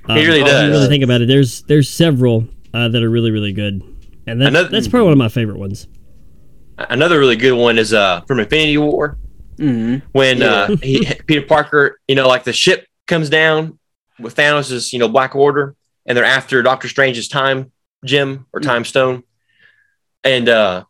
Um, 0.06 0.18
He 0.18 0.26
really 0.26 0.40
if 0.40 0.46
you 0.46 0.52
does. 0.52 0.70
really 0.70 0.88
think 0.88 1.04
about 1.04 1.22
it. 1.22 1.28
There's 1.28 1.62
there's 1.62 1.88
several 1.88 2.46
uh, 2.74 2.88
that 2.88 3.02
are 3.02 3.08
really 3.08 3.30
really 3.30 3.52
good, 3.52 3.80
and 4.26 4.40
that's, 4.40 4.48
Another- 4.50 4.68
that's 4.68 4.88
probably 4.88 5.04
one 5.04 5.12
of 5.12 5.18
my 5.18 5.28
favorite 5.28 5.58
ones. 5.58 5.86
Another 6.78 7.18
really 7.18 7.36
good 7.36 7.54
one 7.56 7.78
is 7.78 7.92
uh 7.92 8.20
from 8.22 8.40
Infinity 8.40 8.78
War. 8.78 9.18
Mhm. 9.58 10.02
when 10.12 10.40
uh 10.42 10.76
he, 10.76 11.04
Peter 11.26 11.42
Parker, 11.44 11.98
you 12.06 12.14
know, 12.14 12.28
like 12.28 12.44
the 12.44 12.52
ship 12.52 12.86
comes 13.08 13.28
down 13.28 13.78
with 14.20 14.36
Thanos' 14.36 14.92
you 14.92 14.98
know 15.00 15.08
Black 15.08 15.34
Order, 15.34 15.74
and 16.06 16.16
they're 16.16 16.24
after 16.24 16.62
Doctor 16.62 16.88
Strange's 16.88 17.26
time 17.28 17.72
gem 18.04 18.46
or 18.52 18.60
time 18.60 18.84
stone, 18.84 19.24
and 20.22 20.48
uh 20.48 20.84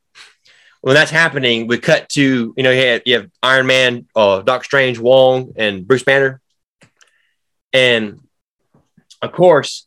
when 0.81 0.95
that's 0.95 1.11
happening, 1.11 1.67
we 1.67 1.79
cut 1.79 2.09
to 2.11 2.55
you 2.57 2.63
know 2.63 2.71
you 2.71 2.83
have, 2.87 3.03
you 3.07 3.15
have 3.15 3.31
Iron 3.43 3.67
Man, 3.67 4.07
uh, 4.15 4.43
Doctor 4.43 4.65
Strange, 4.65 4.99
Wong, 4.99 5.53
and 5.57 5.87
Bruce 5.89 6.05
Banner, 6.05 6.41
and 7.73 8.21
of 9.23 9.33
course, 9.33 9.87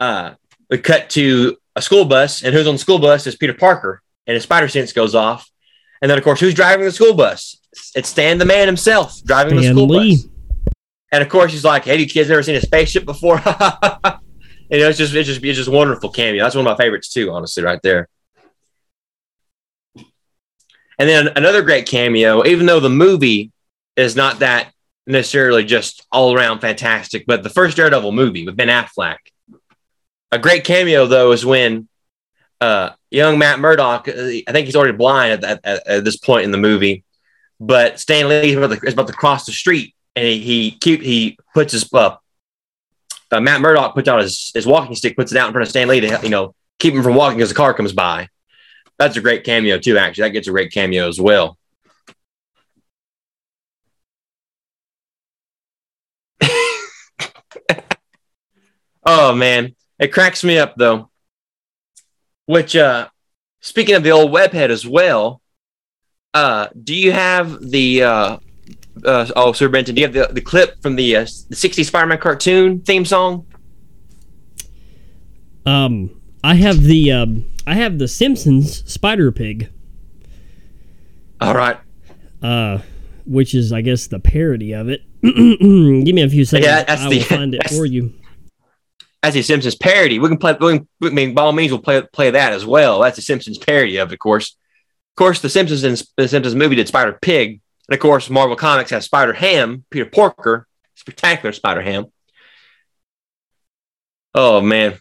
uh, 0.00 0.34
we 0.70 0.78
cut 0.78 1.10
to 1.10 1.56
a 1.76 1.82
school 1.82 2.04
bus, 2.04 2.42
and 2.42 2.54
who's 2.54 2.66
on 2.66 2.74
the 2.74 2.78
school 2.78 2.98
bus 2.98 3.26
is 3.26 3.36
Peter 3.36 3.54
Parker, 3.54 4.01
and 4.26 4.34
his 4.34 4.42
spider 4.44 4.68
sense 4.68 4.92
goes 4.92 5.14
off. 5.14 5.50
And 6.00 6.10
then, 6.10 6.18
of 6.18 6.24
course, 6.24 6.40
who's 6.40 6.54
driving 6.54 6.84
the 6.84 6.92
school 6.92 7.14
bus? 7.14 7.58
It's 7.94 8.08
Stan 8.08 8.38
the 8.38 8.44
man 8.44 8.66
himself 8.66 9.22
driving 9.24 9.56
the 9.56 9.68
school 9.68 9.86
Lee. 9.86 10.16
bus. 10.16 10.28
And 11.12 11.22
of 11.22 11.28
course, 11.28 11.52
he's 11.52 11.64
like, 11.64 11.84
"Hey, 11.84 11.98
you 11.98 12.06
kids 12.06 12.30
ever 12.30 12.42
seen 12.42 12.56
a 12.56 12.60
spaceship 12.60 13.04
before?" 13.04 13.36
and 13.44 14.20
it's 14.70 14.98
just, 14.98 15.14
it's 15.14 15.28
just, 15.28 15.44
it's 15.44 15.58
just 15.58 15.70
wonderful 15.70 16.10
cameo. 16.10 16.42
That's 16.42 16.54
one 16.54 16.66
of 16.66 16.78
my 16.78 16.82
favorites 16.82 17.12
too, 17.12 17.30
honestly, 17.30 17.62
right 17.62 17.80
there. 17.82 18.08
And 20.98 21.08
then 21.08 21.28
another 21.36 21.62
great 21.62 21.86
cameo, 21.86 22.46
even 22.46 22.66
though 22.66 22.80
the 22.80 22.90
movie 22.90 23.50
is 23.96 24.16
not 24.16 24.38
that 24.38 24.72
necessarily 25.06 25.64
just 25.64 26.06
all 26.12 26.34
around 26.34 26.60
fantastic, 26.60 27.24
but 27.26 27.42
the 27.42 27.50
first 27.50 27.76
Daredevil 27.76 28.12
movie 28.12 28.46
with 28.46 28.56
Ben 28.56 28.68
Affleck, 28.68 29.18
a 30.30 30.38
great 30.38 30.64
cameo 30.64 31.06
though 31.06 31.32
is 31.32 31.44
when 31.44 31.88
uh, 32.62 32.94
young 33.10 33.38
Matt 33.38 33.58
Murdock, 33.58 34.06
uh, 34.06 34.12
I 34.12 34.52
think 34.52 34.66
he's 34.66 34.76
already 34.76 34.96
blind 34.96 35.44
at, 35.44 35.60
at, 35.64 35.86
at 35.86 36.04
this 36.04 36.16
point 36.16 36.44
in 36.44 36.52
the 36.52 36.58
movie, 36.58 37.02
but 37.58 37.98
Stan 37.98 38.28
Lee 38.28 38.50
is 38.50 38.56
about 38.56 38.78
to, 38.78 38.86
is 38.86 38.94
about 38.94 39.08
to 39.08 39.12
cross 39.12 39.46
the 39.46 39.52
street, 39.52 39.96
and 40.14 40.24
he 40.24 40.78
he 40.80 40.96
he 40.96 41.38
puts 41.54 41.72
his 41.72 41.92
uh, 41.92 42.16
uh, 43.32 43.40
Matt 43.40 43.60
Murdock 43.60 43.94
puts 43.94 44.08
out 44.08 44.20
his, 44.20 44.52
his 44.54 44.64
walking 44.66 44.94
stick, 44.94 45.16
puts 45.16 45.32
it 45.32 45.38
out 45.38 45.48
in 45.48 45.52
front 45.52 45.64
of 45.64 45.70
Stan 45.70 45.88
Lee 45.88 46.00
to 46.00 46.20
you 46.22 46.28
know 46.28 46.54
keep 46.78 46.94
him 46.94 47.02
from 47.02 47.16
walking 47.16 47.40
as 47.40 47.48
the 47.48 47.54
car 47.54 47.74
comes 47.74 47.92
by. 47.92 48.28
That's 48.96 49.16
a 49.16 49.20
great 49.20 49.42
cameo 49.42 49.78
too. 49.78 49.98
Actually, 49.98 50.28
that 50.28 50.34
gets 50.34 50.46
a 50.46 50.52
great 50.52 50.70
cameo 50.72 51.08
as 51.08 51.20
well. 51.20 51.58
oh 59.04 59.34
man, 59.34 59.74
it 59.98 60.12
cracks 60.12 60.44
me 60.44 60.58
up 60.58 60.76
though. 60.76 61.08
Which, 62.52 62.76
uh, 62.76 63.08
speaking 63.60 63.94
of 63.94 64.02
the 64.02 64.10
old 64.10 64.30
webhead 64.30 64.68
as 64.68 64.86
well, 64.86 65.40
uh, 66.34 66.68
do 66.84 66.94
you 66.94 67.10
have 67.10 67.70
the 67.70 68.02
uh, 68.02 68.36
uh, 69.06 69.26
oh, 69.34 69.52
Sir 69.52 69.70
Benton, 69.70 69.94
do 69.94 70.02
you 70.02 70.06
have 70.06 70.12
the, 70.12 70.30
the 70.34 70.42
clip 70.42 70.82
from 70.82 70.96
the 70.96 71.16
uh, 71.16 71.20
the 71.20 71.56
'60s 71.56 71.86
Spider-Man 71.86 72.18
cartoon 72.18 72.80
theme 72.82 73.06
song? 73.06 73.46
Um, 75.64 76.20
I 76.44 76.56
have 76.56 76.82
the 76.82 77.10
um, 77.12 77.50
I 77.66 77.72
have 77.72 77.98
the 77.98 78.06
Simpsons 78.06 78.84
Spider 78.92 79.32
Pig. 79.32 79.70
All 81.40 81.54
right. 81.54 81.78
Uh, 82.42 82.80
which 83.24 83.54
is 83.54 83.72
I 83.72 83.80
guess 83.80 84.08
the 84.08 84.20
parody 84.20 84.74
of 84.74 84.90
it. 84.90 85.00
Give 85.22 86.14
me 86.14 86.20
a 86.22 86.28
few 86.28 86.44
seconds. 86.44 86.66
Yeah, 86.66 86.82
that's 86.84 87.00
I 87.00 87.08
the- 87.08 87.16
will 87.16 87.24
find 87.24 87.54
it 87.54 87.66
for 87.70 87.86
you. 87.86 88.12
That's 89.22 89.36
a 89.36 89.42
Simpsons 89.42 89.76
parody. 89.76 90.18
We 90.18 90.28
can 90.28 90.38
play. 90.38 90.56
We 90.60 90.78
can, 90.78 90.88
I 91.02 91.10
mean, 91.10 91.34
by 91.34 91.42
all 91.42 91.52
means, 91.52 91.70
we'll 91.70 91.80
play 91.80 92.02
play 92.12 92.30
that 92.30 92.52
as 92.52 92.66
well. 92.66 93.00
That's 93.00 93.18
a 93.18 93.22
Simpsons 93.22 93.58
parody 93.58 93.98
of 93.98 94.12
of 94.12 94.18
course. 94.18 94.56
Of 95.12 95.16
course, 95.16 95.40
the 95.40 95.48
Simpsons 95.48 95.84
and 95.84 96.02
the 96.16 96.26
Simpsons 96.26 96.54
movie 96.54 96.74
did 96.74 96.88
Spider 96.88 97.18
Pig, 97.20 97.60
and 97.88 97.94
of 97.94 98.00
course, 98.00 98.30
Marvel 98.30 98.56
Comics 98.56 98.90
has 98.90 99.04
Spider 99.04 99.34
Ham, 99.34 99.84
Peter 99.90 100.06
Porker, 100.06 100.66
spectacular 100.94 101.52
Spider 101.52 101.82
Ham. 101.82 102.06
Oh 104.34 104.60
man, 104.60 104.98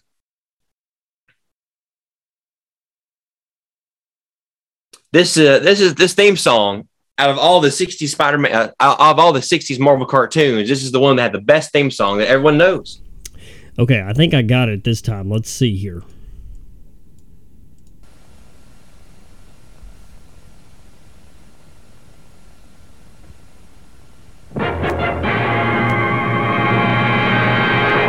this 5.13 5.38
uh, 5.38 5.59
this 5.59 5.80
is 5.80 5.95
this 5.95 6.13
theme 6.13 6.38
song 6.38 6.88
out 7.17 7.30
of 7.30 7.38
all 7.38 7.61
the 7.61 7.69
'60s 7.69 8.09
Spider-Man, 8.09 8.51
uh, 8.51 8.72
out 8.80 8.99
of 8.99 9.19
all 9.19 9.34
the 9.34 9.39
'60s 9.39 9.80
Marvel 9.80 10.05
cartoons, 10.05 10.67
this 10.67 10.84
is 10.84 10.91
the 10.91 10.99
one 10.99 11.15
that 11.15 11.24
had 11.24 11.34
the 11.34 11.39
best 11.39 11.72
theme 11.72 11.89
song 11.89 12.17
that 12.17 12.28
everyone 12.28 12.57
knows. 12.57 13.01
Okay, 13.80 14.03
I 14.05 14.13
think 14.13 14.34
I 14.34 14.41
got 14.41 14.69
it 14.69 14.84
this 14.84 15.01
time. 15.01 15.30
Let's 15.30 15.49
see 15.49 15.76
here. 15.76 16.03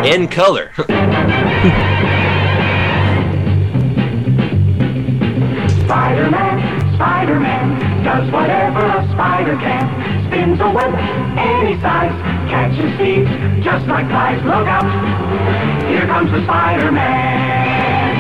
in 0.05 0.29
color. 0.29 0.73
Spider-Man, 5.85 6.95
Spider-Man, 6.95 8.05
does 8.05 8.31
whatever 8.33 8.85
a 8.85 9.09
spider 9.13 9.57
can. 9.57 10.22
Spins 10.43 10.59
a 10.59 10.71
web 10.75 10.91
any 11.39 11.79
size, 11.81 12.11
catches 12.51 12.91
thieves 12.99 13.31
just 13.63 13.87
like 13.87 14.09
flies. 14.09 14.43
Look 14.43 14.67
out, 14.67 14.83
here 15.87 16.05
comes 16.07 16.33
the 16.33 16.43
Spider-Man. 16.43 18.19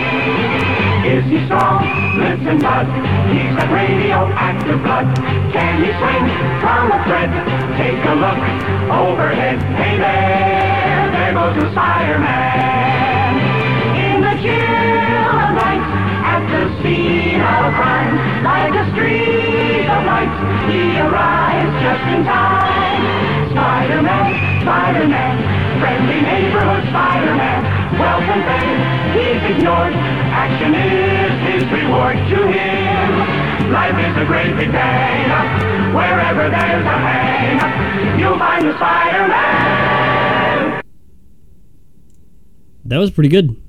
Is 1.02 1.24
he 1.26 1.44
strong? 1.46 1.82
Lives 2.22 2.46
in 2.46 2.62
mud. 2.62 2.86
He's 3.26 3.50
got 3.58 3.74
radioactive 3.74 4.82
blood. 4.86 5.10
Can 5.50 5.82
he 5.82 5.90
swing 5.98 6.30
from 6.62 6.94
a 6.94 7.02
thread? 7.10 7.34
Take 7.74 7.98
a 8.06 8.14
look 8.14 8.38
overhead. 8.86 9.58
Hey 9.74 9.98
there, 9.98 11.10
there 11.10 11.34
goes 11.34 11.58
the 11.58 11.72
Spider-Man. 11.74 13.34
In 13.98 14.22
the 14.22 14.38
chill 14.38 15.42
of 15.42 15.58
night, 15.58 15.82
at 16.22 16.46
the 16.54 16.70
scene 16.86 17.42
of 17.42 17.74
crime, 17.74 18.14
like 18.44 18.78
a 18.78 18.86
streak 18.94 19.51
he 20.70 21.00
arrives 21.00 21.72
just 21.82 22.04
in 22.08 22.24
time. 22.24 23.02
Spider-Man, 23.52 24.62
Spider-Man, 24.62 25.36
friendly 25.80 26.20
neighborhood 26.22 26.84
Spider-Man, 26.88 27.64
welcome 27.98 28.42
fame, 28.48 28.80
he's 29.12 29.42
ignored. 29.52 29.92
Action 30.32 30.72
is 30.74 31.32
his 31.46 31.64
reward 31.70 32.16
to 32.16 32.46
him. 32.48 33.70
Life 33.70 33.98
is 33.98 34.16
a 34.16 34.24
great 34.24 34.56
big 34.56 34.72
day. 34.72 35.28
Wherever 35.92 36.48
there's 36.48 36.86
a 36.86 36.98
hang, 36.98 37.60
you'll 38.18 38.38
find 38.38 38.66
the 38.66 38.74
Spider-Man. 38.76 40.82
That 42.84 42.98
was 42.98 43.10
pretty 43.10 43.28
good. 43.28 43.61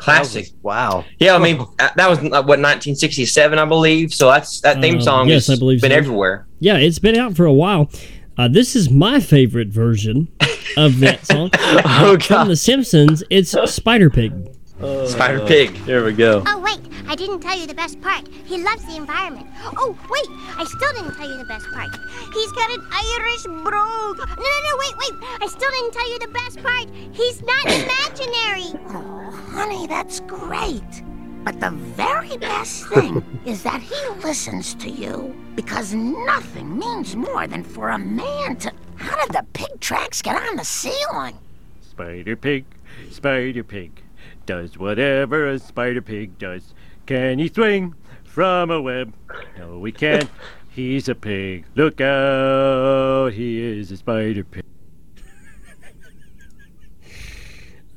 Classic. 0.00 0.46
Wow. 0.62 1.04
Yeah, 1.18 1.34
I 1.34 1.38
mean 1.38 1.60
uh, 1.78 1.90
that 1.96 2.08
was 2.08 2.18
uh, 2.18 2.22
what 2.42 2.58
1967, 2.58 3.58
I 3.58 3.64
believe. 3.64 4.12
So 4.14 4.28
that's 4.28 4.60
that 4.62 4.80
theme 4.80 4.98
Uh, 4.98 5.00
song. 5.02 5.28
yes, 5.28 5.46
has 5.48 5.58
I 5.58 5.58
believe 5.58 5.80
been 5.80 5.90
so. 5.92 5.96
everywhere. 5.96 6.46
Yeah, 6.58 6.76
it's 6.78 6.98
been 6.98 7.16
out 7.16 7.36
for 7.36 7.44
a 7.46 7.52
while. 7.52 7.90
Uh, 8.38 8.48
this 8.48 8.74
is 8.74 8.88
my 8.90 9.20
favorite 9.20 9.68
version 9.68 10.28
of 10.76 10.98
that 11.00 11.24
song. 11.30 11.50
Oh, 11.54 12.16
From 12.20 12.48
The 12.48 12.56
Simpsons, 12.56 13.22
it's 13.30 13.54
Spider 13.72 14.08
Pig. 14.08 14.32
Spider 14.80 15.44
Pig. 15.46 15.74
There 15.84 16.04
we 16.04 16.14
go. 16.14 16.42
Oh, 16.46 16.58
wait, 16.58 16.80
I 17.06 17.14
didn't 17.14 17.40
tell 17.40 17.58
you 17.58 17.66
the 17.66 17.74
best 17.74 18.00
part. 18.00 18.26
He 18.28 18.62
loves 18.62 18.82
the 18.86 18.96
environment. 18.96 19.46
Oh, 19.76 19.94
wait, 20.08 20.26
I 20.56 20.64
still 20.64 20.92
didn't 20.94 21.16
tell 21.16 21.30
you 21.30 21.36
the 21.36 21.44
best 21.44 21.66
part. 21.70 21.90
He's 22.32 22.52
got 22.52 22.70
an 22.70 22.82
Irish 22.90 23.42
brogue. 23.42 24.18
No, 24.18 24.24
no, 24.26 24.58
no, 24.64 24.76
wait, 24.78 24.94
wait. 24.96 25.18
I 25.42 25.46
still 25.48 25.70
didn't 25.70 25.92
tell 25.92 26.10
you 26.10 26.18
the 26.18 26.28
best 26.28 26.62
part. 26.62 26.88
He's 27.12 27.42
not 27.42 27.64
imaginary. 27.66 28.80
Oh, 28.88 29.30
honey, 29.52 29.86
that's 29.86 30.20
great. 30.20 31.02
But 31.44 31.60
the 31.60 31.70
very 31.70 32.38
best 32.38 32.88
thing 32.88 33.22
is 33.44 33.62
that 33.64 33.82
he 33.82 34.08
listens 34.24 34.74
to 34.76 34.88
you 34.88 35.34
because 35.56 35.92
nothing 35.92 36.78
means 36.78 37.16
more 37.16 37.46
than 37.46 37.64
for 37.64 37.90
a 37.90 37.98
man 37.98 38.56
to. 38.56 38.72
How 38.96 39.16
did 39.26 39.34
the 39.34 39.44
pig 39.52 39.80
tracks 39.80 40.22
get 40.22 40.36
on 40.36 40.56
the 40.56 40.64
ceiling? 40.64 41.36
Spider 41.82 42.36
Pig, 42.36 42.64
Spider 43.10 43.64
Pig, 43.64 44.02
does 44.50 44.76
whatever 44.76 45.46
a 45.46 45.60
Spider 45.60 46.02
Pig 46.02 46.36
does. 46.36 46.74
Can 47.06 47.38
he 47.38 47.46
swing 47.46 47.94
from 48.24 48.72
a 48.72 48.82
web? 48.82 49.14
No, 49.56 49.84
he 49.84 49.92
can't. 49.92 50.28
He's 50.70 51.08
a 51.08 51.14
pig. 51.14 51.66
Look 51.76 52.00
out, 52.00 53.32
he 53.32 53.60
is 53.60 53.92
a 53.92 53.96
Spider 53.96 54.42
Pig. 54.44 54.64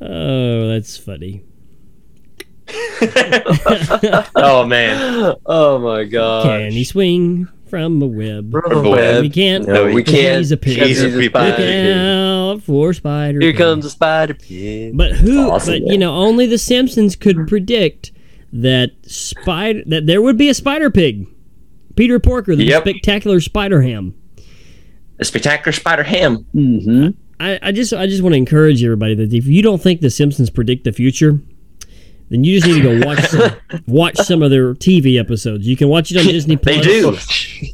Oh, 0.01 0.67
that's 0.67 0.97
funny. 0.97 1.43
oh 4.35 4.65
man. 4.67 5.35
Oh 5.45 5.79
my 5.79 6.03
god. 6.03 6.43
Can 6.43 6.71
he 6.73 6.83
swing 6.83 7.47
from 7.73 7.99
a 8.03 8.05
web? 8.05 8.51
From 8.51 8.85
a 8.85 8.89
web. 8.89 9.21
We 9.23 9.31
can't. 9.31 9.67
No, 9.67 9.85
we 9.91 10.03
can't. 10.03 10.37
He's 10.37 10.51
a 10.51 10.57
pig. 10.57 10.77
He's 10.77 11.01
a 11.01 11.07
Look 11.07 11.25
spider 11.31 11.55
pig. 11.57 11.97
out 11.97 12.61
for 12.61 12.93
Spider 12.93 13.39
Here 13.41 13.51
Pig. 13.51 13.57
comes 13.57 13.83
a 13.83 13.89
spider 13.89 14.35
pig. 14.35 14.95
But 14.95 15.13
who? 15.13 15.49
Awesome, 15.49 15.73
but 15.73 15.81
man. 15.81 15.91
you 15.91 15.97
know, 15.97 16.15
only 16.15 16.45
the 16.45 16.59
Simpsons 16.59 17.15
could 17.15 17.47
predict 17.47 18.11
that 18.51 18.91
spider 19.07 19.81
that 19.87 20.05
there 20.05 20.21
would 20.21 20.37
be 20.37 20.49
a 20.49 20.53
Spider 20.53 20.91
Pig. 20.91 21.25
Peter 21.95 22.19
Porker, 22.19 22.55
the 22.55 22.65
Yep. 22.65 22.83
spectacular 22.83 23.39
Spider 23.39 23.81
Ham. 23.81 24.13
The 25.17 25.25
spectacular 25.25 25.71
Spider 25.71 26.03
Ham. 26.03 26.45
Mm-hmm. 26.53 27.07
I, 27.39 27.57
I 27.59 27.71
just 27.71 27.91
I 27.91 28.05
just 28.05 28.21
want 28.21 28.33
to 28.33 28.37
encourage 28.37 28.83
everybody 28.83 29.15
that 29.15 29.33
if 29.33 29.47
you 29.47 29.63
don't 29.63 29.81
think 29.81 30.01
the 30.01 30.11
Simpsons 30.11 30.51
predict 30.51 30.83
the 30.83 30.91
future, 30.91 31.39
then 32.33 32.43
you 32.43 32.59
just 32.59 32.65
need 32.67 32.81
to 32.81 32.99
go 32.99 33.05
watch 33.07 33.23
some, 33.27 33.51
watch 33.87 34.15
some 34.17 34.41
of 34.41 34.49
their 34.49 34.73
TV 34.73 35.19
episodes. 35.19 35.67
You 35.67 35.77
can 35.77 35.87
watch 35.87 36.11
it 36.11 36.17
on 36.17 36.25
Disney 36.25 36.57
Plus. 36.57 36.77
They 36.77 36.81
do. 36.81 37.17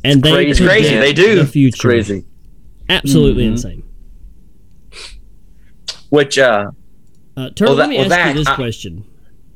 and 0.03 0.21
they 0.21 0.47
It's 0.47 0.59
crazy. 0.59 0.95
They 0.97 1.13
do. 1.13 1.35
the 1.35 1.45
future. 1.47 1.87
Crazy. 1.87 2.25
Absolutely 2.89 3.45
Mhm. 3.45 3.51
insane. 3.51 3.83
Which 6.09 6.37
uh 6.37 6.71
Uh, 7.37 7.49
Turtle, 7.51 7.67
Well, 7.67 7.75
that- 7.77 7.81
let 7.83 7.89
me 7.89 7.95
well, 7.97 8.05
ask 8.05 8.09
that- 8.09 8.27
you 8.29 8.33
this 8.39 8.47
I- 8.47 8.55
question. 8.55 9.03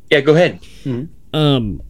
Yeah, 0.10 0.22
go 0.22 0.34
ahead. 0.36 0.60
Um, 1.34 1.82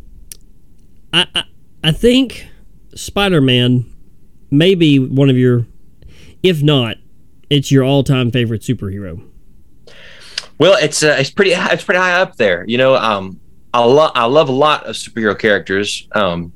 I 1.11 1.28
I, 1.36 1.43
I 1.84 1.91
think 1.91 2.47
Spider 2.95 3.41
Man 3.41 3.86
may 4.49 4.74
be 4.76 4.97
one 4.97 5.30
of 5.30 5.38
your, 5.38 5.68
if 6.41 6.64
not, 6.64 6.97
it's 7.49 7.72
your 7.72 7.84
all 7.84 8.03
time 8.03 8.32
favorite 8.32 8.61
superhero. 8.61 9.22
Well, 10.58 10.78
it's 10.82 11.04
uh, 11.04 11.16
it's 11.20 11.32
pretty 11.32 11.51
it's 11.51 11.84
pretty 11.84 11.99
high 11.99 12.22
up 12.22 12.36
there. 12.36 12.64
You 12.68 12.78
know, 12.78 12.95
um, 12.95 13.39
I 13.74 13.84
love 13.84 14.12
I 14.16 14.26
love 14.26 14.49
a 14.49 14.54
lot 14.54 14.86
of 14.86 14.95
superhero 14.95 15.38
characters. 15.38 16.08
Um, 16.14 16.54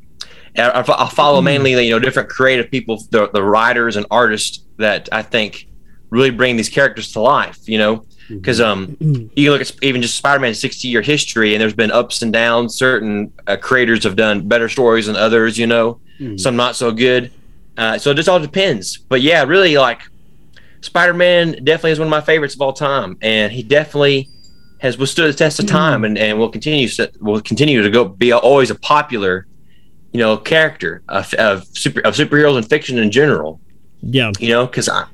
I, 0.58 0.84
I 0.88 1.10
follow 1.10 1.41
mainly 1.41 1.86
you 1.86 1.91
know 1.91 2.00
different 2.00 2.30
creative 2.30 2.72
people, 2.72 3.04
the, 3.12 3.30
the 3.30 3.43
writers 3.43 3.95
and 3.95 4.06
artists 4.10 4.64
that 4.78 5.10
I 5.12 5.22
think 5.22 5.68
really 6.10 6.30
bring 6.30 6.56
these 6.56 6.70
characters 6.70 7.12
to 7.14 7.22
life. 7.22 7.68
You 7.68 7.80
know, 7.80 8.06
because 8.30 8.62
um, 8.62 8.98
you 9.00 9.30
can 9.36 9.52
look 9.52 9.62
at 9.62 9.72
even 9.82 10.02
just 10.02 10.16
Spider-Man's 10.16 10.60
60 10.60 10.88
year 10.88 11.02
history, 11.02 11.54
and 11.54 11.62
there's 11.62 11.74
been 11.74 11.91
ups 11.91 12.22
and 12.22 12.32
downs. 12.32 12.76
Certain 12.76 13.32
uh, 13.48 13.58
creators 13.58 14.04
have 14.04 14.16
done 14.16 14.48
better 14.48 14.70
stories 14.70 15.08
than 15.08 15.16
others. 15.16 15.58
You 15.58 15.68
know, 15.68 16.00
some 16.38 16.56
not 16.56 16.76
so 16.76 16.91
good. 16.91 17.32
Uh, 17.78 17.98
so 17.98 18.10
it 18.12 18.16
just 18.16 18.28
all 18.28 18.39
depends. 18.39 18.98
But 18.98 19.22
yeah, 19.22 19.43
really 19.43 19.78
like 19.78 20.02
Spider-Man 20.82 21.63
definitely 21.63 21.91
is 21.91 21.99
one 21.99 22.07
of 22.07 22.11
my 22.11 22.21
favorites 22.21 22.55
of 22.55 22.61
all 22.61 22.73
time, 22.73 23.17
and 23.21 23.51
he 23.51 23.63
definitely 23.63 24.30
has 24.80 24.97
withstood 24.97 25.34
the 25.34 25.38
test 25.38 25.59
of 25.59 25.65
time, 25.65 26.03
and, 26.03 26.17
and 26.17 26.38
will 26.38 26.49
continue 26.49 26.88
to, 26.88 27.11
will 27.19 27.41
continue 27.41 27.82
to 27.82 27.89
go 27.89 28.05
be 28.05 28.32
always 28.32 28.69
a 28.69 28.75
popular, 28.75 29.47
you 30.13 30.19
know, 30.19 30.38
character 30.38 31.01
of, 31.09 31.34
of 31.36 31.65
super 31.75 31.99
of 32.01 32.15
superheroes 32.15 32.57
and 32.57 32.69
fiction 32.69 32.97
in 32.99 33.09
general. 33.11 33.59
Yeah. 34.01 34.32
You 34.39 34.49
know, 34.49 34.67
because 34.67 34.88
I, 34.88 35.07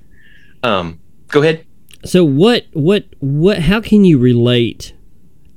um, 0.63 0.99
go 1.29 1.41
ahead. 1.41 1.65
So 2.05 2.25
what 2.25 2.65
what 2.73 3.05
what? 3.19 3.59
How 3.59 3.79
can 3.79 4.03
you 4.03 4.17
relate? 4.17 4.93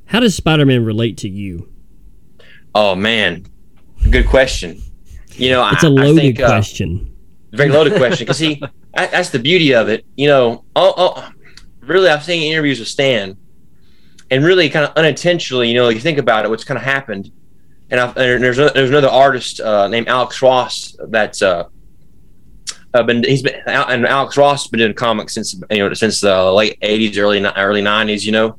How 0.07 0.21
does 0.21 0.37
Spider 0.37 0.65
Man 0.65 0.85
relate 0.85 1.17
to 1.19 1.29
you? 1.29 1.69
Oh 2.75 2.95
man, 2.95 3.47
good 4.11 4.27
question. 4.29 4.81
You 5.33 5.51
know, 5.51 5.69
It's 5.73 5.83
a 5.83 5.89
I- 5.89 5.91
I 5.91 5.93
loaded 5.93 6.17
think, 6.21 6.41
uh, 6.41 6.47
question. 6.47 7.13
very 7.53 7.71
loaded 7.71 7.95
question 7.97 8.25
because 8.25 8.39
he 8.39 8.63
that- 8.97 9.11
that's 9.11 9.31
the 9.31 9.39
beauty 9.39 9.75
of 9.75 9.89
it 9.89 10.05
you 10.17 10.27
know 10.27 10.65
oh, 10.75 10.95
oh, 10.97 11.31
really 11.81 12.09
i've 12.09 12.25
seen 12.25 12.51
interviews 12.51 12.79
with 12.79 12.89
stan 12.89 13.37
and 14.31 14.45
really 14.45 14.69
kind 14.69 14.85
of 14.85 14.93
unintentionally 14.97 15.69
you 15.69 15.75
know 15.75 15.89
you 15.89 16.01
think 16.01 16.19
about 16.19 16.45
it 16.45 16.49
what's 16.49 16.65
kind 16.65 16.79
of 16.79 16.85
happened 16.85 17.31
and, 17.89 18.01
I've, 18.01 18.17
and 18.17 18.43
there's 18.43 18.59
a, 18.59 18.71
there's 18.75 18.91
another 18.91 19.09
artist 19.09 19.61
uh, 19.61 19.87
named 19.89 20.09
alex 20.09 20.43
ross 20.43 20.97
that's 21.09 21.43
uh, 21.43 21.65
uh, 22.95 23.03
been 23.03 23.23
he's 23.23 23.43
been 23.43 23.61
and 23.67 24.07
alex 24.07 24.37
ross 24.37 24.65
has 24.65 24.71
been 24.71 24.81
doing 24.81 24.95
comics 24.95 25.35
since 25.35 25.55
you 25.71 25.79
know 25.79 25.93
since 25.95 26.21
the 26.21 26.51
late 26.53 26.81
80s 26.81 27.19
early 27.19 27.45
early 27.45 27.83
90s 27.83 28.25
you 28.25 28.33
know? 28.33 28.59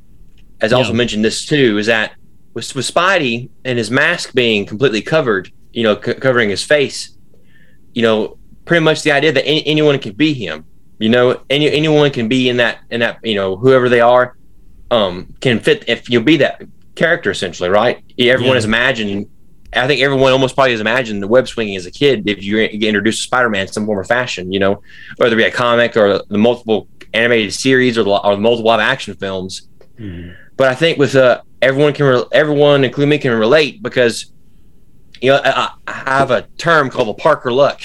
As 0.59 0.73
I 0.73 0.77
also 0.77 0.93
mentioned 0.93 1.23
this 1.23 1.45
too 1.45 1.77
is 1.77 1.85
that 1.85 2.13
with, 2.53 2.73
with 2.73 2.91
spidey 2.91 3.49
and 3.63 3.77
his 3.77 3.91
mask 3.91 4.33
being 4.33 4.65
completely 4.65 5.01
covered 5.01 5.51
you 5.73 5.83
know 5.83 5.99
c- 6.01 6.13
covering 6.15 6.49
his 6.49 6.63
face 6.63 7.17
you 7.97 8.03
know, 8.03 8.37
pretty 8.67 8.83
much 8.83 9.01
the 9.01 9.11
idea 9.11 9.31
that 9.31 9.45
any, 9.45 9.65
anyone 9.65 9.97
can 9.97 10.13
be 10.13 10.33
him. 10.33 10.65
You 10.99 11.09
know, 11.09 11.41
any 11.49 11.71
anyone 11.71 12.11
can 12.11 12.27
be 12.27 12.49
in 12.49 12.57
that 12.57 12.79
in 12.89 12.99
that 13.01 13.19
you 13.23 13.35
know 13.35 13.55
whoever 13.55 13.87
they 13.89 14.01
are, 14.01 14.35
um, 14.91 15.33
can 15.41 15.59
fit 15.59 15.85
if 15.87 16.09
you'll 16.09 16.23
be 16.23 16.37
that 16.37 16.61
character 16.95 17.31
essentially, 17.31 17.69
right? 17.69 18.03
Everyone 18.19 18.49
Yeah. 18.49 18.55
has 18.55 18.65
imagined. 18.65 19.27
I 19.73 19.85
think 19.85 20.01
everyone 20.01 20.31
almost 20.31 20.55
probably 20.55 20.71
has 20.71 20.79
imagined 20.81 21.21
the 21.21 21.27
web 21.27 21.47
swinging 21.47 21.75
as 21.75 21.85
a 21.85 21.91
kid. 21.91 22.27
If 22.27 22.41
you 22.43 22.67
get 22.67 22.83
introduced 22.87 23.19
to 23.19 23.23
Spider-Man 23.27 23.63
in 23.63 23.67
some 23.67 23.85
form 23.85 23.99
or 23.99 24.03
fashion, 24.05 24.51
you 24.51 24.59
know, 24.59 24.81
whether 25.17 25.35
it 25.35 25.37
be 25.37 25.43
a 25.43 25.51
comic 25.51 25.95
or 25.97 26.21
the 26.29 26.37
multiple 26.37 26.87
animated 27.13 27.53
series 27.53 27.97
or 27.97 28.03
the, 28.03 28.09
or 28.09 28.35
the 28.35 28.41
multiple 28.41 28.67
live 28.69 28.79
action 28.79 29.13
films. 29.15 29.67
But 30.55 30.69
I 30.69 30.73
think 30.75 30.97
with 30.97 31.15
uh, 31.15 31.41
everyone 31.61 31.93
can 31.93 32.05
re- 32.07 32.23
everyone, 32.31 32.83
including 32.85 33.09
me, 33.09 33.17
can 33.19 33.37
relate 33.37 33.83
because 33.83 34.31
you 35.21 35.31
know 35.31 35.41
I, 35.43 35.69
I 35.85 35.91
have 35.93 36.31
a 36.31 36.43
term 36.57 36.89
called 36.89 37.09
the 37.09 37.13
Parker 37.21 37.51
luck, 37.51 37.81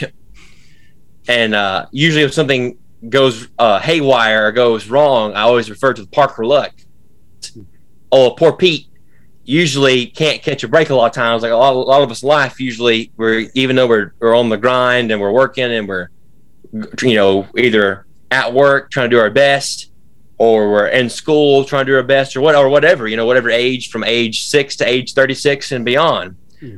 and 1.29 1.55
uh, 1.55 1.87
usually 1.91 2.25
if 2.25 2.33
something 2.33 2.79
goes 3.09 3.49
uh, 3.59 3.79
haywire 3.79 4.49
or 4.49 4.53
goes 4.53 4.89
wrong, 4.89 5.35
I 5.35 5.43
always 5.43 5.71
refer 5.71 5.93
to 5.93 6.03
the 6.03 6.09
Parker 6.09 6.45
luck. 6.45 6.73
Oh, 8.11 8.31
poor 8.33 8.53
Pete 8.53 8.89
usually 9.45 10.07
can't 10.07 10.43
catch 10.43 10.63
a 10.63 10.69
break 10.69 10.91
a 10.91 10.95
lot 10.95 11.07
of 11.07 11.13
times. 11.13 11.43
Like 11.43 11.53
a 11.53 11.57
lot, 11.57 11.75
a 11.75 11.79
lot 11.79 12.03
of 12.03 12.11
us 12.11 12.23
life, 12.23 12.61
usually 12.61 13.13
we're 13.17 13.51
even 13.55 13.77
though 13.77 13.87
we're 13.87 14.13
we're 14.21 14.37
on 14.37 14.49
the 14.49 14.57
grind 14.57 15.11
and 15.11 15.21
we're 15.21 15.33
working 15.33 15.65
and 15.65 15.89
we're 15.89 16.09
you 17.03 17.15
know 17.15 17.47
either 17.57 18.07
at 18.31 18.53
work 18.53 18.91
trying 18.91 19.11
to 19.11 19.17
do 19.17 19.21
our 19.21 19.31
best 19.31 19.91
or 20.39 20.71
we're 20.71 20.89
in 20.89 21.09
school 21.11 21.65
trying 21.65 21.85
to 21.87 21.93
do 21.93 21.97
our 21.97 22.03
best 22.03 22.35
or 22.35 22.41
what 22.41 22.55
or 22.55 22.69
whatever 22.69 23.07
you 23.07 23.17
know 23.17 23.27
whatever 23.27 23.51
age 23.51 23.91
from 23.91 24.03
age 24.05 24.47
six 24.47 24.75
to 24.77 24.89
age 24.89 25.13
36 25.13 25.73
and 25.73 25.85
beyond 25.85 26.35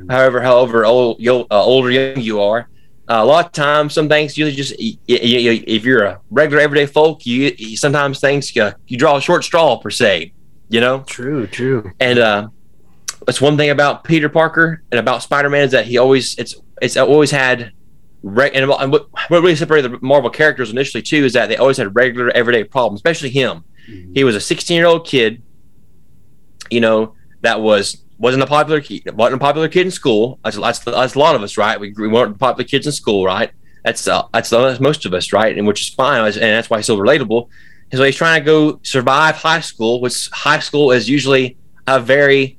however 0.09 0.41
however 0.41 0.85
old 0.85 1.17
you 1.19 1.47
uh, 1.49 1.63
older 1.63 1.89
young 1.89 2.19
you 2.19 2.41
are 2.41 2.67
a 3.07 3.23
lot 3.25 3.45
of 3.45 3.51
times 3.51 3.93
some 3.93 4.09
things 4.09 4.37
you 4.37 4.49
just 4.51 4.73
y- 4.79 4.97
y- 5.07 5.19
y- 5.21 5.63
if 5.67 5.83
you're 5.85 6.03
a 6.03 6.19
regular 6.31 6.61
everyday 6.61 6.85
folk 6.87 7.25
you, 7.25 7.53
you 7.57 7.77
sometimes 7.77 8.19
things 8.19 8.55
uh, 8.57 8.73
you 8.87 8.97
draw 8.97 9.15
a 9.17 9.21
short 9.21 9.43
straw 9.43 9.77
per 9.77 9.89
se 9.91 10.33
you 10.69 10.81
know 10.81 10.99
True, 11.07 11.45
true. 11.47 11.91
and 11.99 12.17
uh 12.19 12.47
that's 13.27 13.41
one 13.41 13.57
thing 13.57 13.69
about 13.71 14.03
Peter 14.03 14.29
Parker 14.29 14.83
and 14.91 14.99
about 14.99 15.23
Spider-Man 15.23 15.63
is 15.63 15.71
that 15.71 15.85
he 15.85 15.97
always 15.97 16.35
it's 16.37 16.55
it's 16.81 16.95
always 16.97 17.31
had 17.31 17.71
re- 18.23 18.51
and 18.53 18.67
what, 18.69 18.81
and 18.81 18.91
what 18.91 19.07
what 19.29 19.41
really 19.41 19.55
separated 19.55 19.91
the 19.91 19.99
Marvel 20.01 20.29
characters 20.29 20.69
initially 20.71 21.01
too 21.01 21.25
is 21.25 21.33
that 21.33 21.47
they 21.49 21.57
always 21.57 21.77
had 21.77 21.95
regular 21.95 22.29
everyday 22.31 22.63
problems, 22.63 22.99
especially 22.99 23.29
him. 23.29 23.63
He 24.13 24.23
was 24.23 24.35
a 24.35 24.41
16 24.41 24.75
year 24.75 24.85
old 24.87 25.07
kid, 25.07 25.41
you 26.69 26.81
know, 26.81 27.15
that 27.41 27.61
was 27.61 28.03
wasn't 28.17 28.43
a 28.43 28.47
popular 28.47 28.81
kid, 28.81 29.03
wasn't 29.15 29.41
a 29.41 29.43
popular 29.43 29.67
kid 29.67 29.85
in 29.87 29.91
school. 29.91 30.39
That's, 30.43 30.57
that's, 30.57 30.79
that's 30.79 31.15
a 31.15 31.19
lot 31.19 31.35
of 31.35 31.43
us, 31.43 31.57
right? 31.57 31.79
We, 31.79 31.93
we 31.97 32.07
weren't 32.07 32.39
popular 32.39 32.67
kids 32.67 32.85
in 32.85 32.91
school, 32.93 33.25
right? 33.25 33.51
That's 33.83 34.07
uh, 34.07 34.23
that's, 34.33 34.49
that's 34.49 34.79
most 34.79 35.05
of 35.05 35.13
us, 35.13 35.31
right? 35.33 35.55
And 35.57 35.67
which 35.67 35.81
is 35.81 35.89
fine, 35.89 36.23
and 36.25 36.33
that's 36.35 36.69
why 36.69 36.77
he's 36.77 36.87
so 36.87 36.97
relatable. 36.97 37.49
So 37.93 38.03
he's 38.03 38.15
trying 38.15 38.41
to 38.41 38.45
go 38.45 38.79
survive 38.83 39.35
high 39.35 39.59
school, 39.59 40.01
which 40.01 40.29
high 40.31 40.59
school 40.59 40.91
is 40.91 41.07
usually 41.07 41.55
a 41.87 41.99
very 41.99 42.57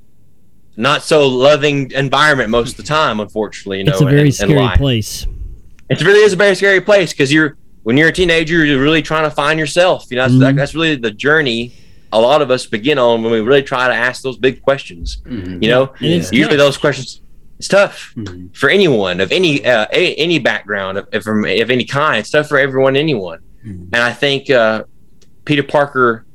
not 0.77 1.01
so 1.03 1.27
loving 1.27 1.91
environment 1.91 2.49
most 2.49 2.71
of 2.71 2.77
the 2.77 2.83
time, 2.83 3.19
unfortunately. 3.19 3.79
You 3.79 3.83
know, 3.85 3.91
it's 3.93 4.01
a 4.01 4.05
very 4.05 4.27
in- 4.27 4.31
scary 4.31 4.77
place. 4.77 5.27
It 5.89 6.01
really 6.01 6.19
is 6.21 6.33
a 6.33 6.35
very 6.37 6.55
scary 6.55 6.81
place 6.81 7.11
because 7.13 7.31
you're 7.33 7.57
when 7.83 7.97
you're 7.97 8.09
a 8.09 8.13
teenager, 8.13 8.63
you're 8.65 8.81
really 8.81 9.01
trying 9.01 9.23
to 9.23 9.31
find 9.31 9.57
yourself. 9.59 10.05
You 10.09 10.17
know, 10.17 10.23
that's, 10.23 10.33
Mhm. 10.33 10.55
that's 10.57 10.75
really 10.75 10.95
the 10.95 11.11
journey 11.11 11.73
a 12.11 12.19
lot 12.19 12.41
of 12.41 12.51
us 12.51 12.65
begin 12.65 12.97
on 12.97 13.23
when 13.23 13.31
we 13.31 13.41
really 13.41 13.63
try 13.63 13.87
to 13.87 13.93
ask 13.93 14.21
those 14.21 14.37
big 14.37 14.61
questions. 14.61 15.21
You 15.61 15.69
know, 15.69 15.93
it's 15.99 16.31
usually 16.31 16.57
those 16.57 16.77
questions. 16.77 17.21
It's 17.59 17.67
tough 17.67 18.13
for 18.53 18.69
anyone 18.69 19.19
of 19.19 19.31
any 19.31 19.65
uh, 19.65 19.87
a, 19.91 20.13
any 20.15 20.39
background 20.39 20.99
of, 20.99 21.23
from 21.23 21.43
of 21.43 21.69
any 21.71 21.85
kind. 21.85 22.19
It's 22.19 22.29
tough 22.29 22.47
for 22.47 22.59
everyone, 22.59 22.95
anyone. 22.95 23.39
And 23.93 23.95
I 23.95 24.13
think 24.13 24.49
uh, 24.49 24.83
Peter 25.43 25.63
Parker, 25.63 26.25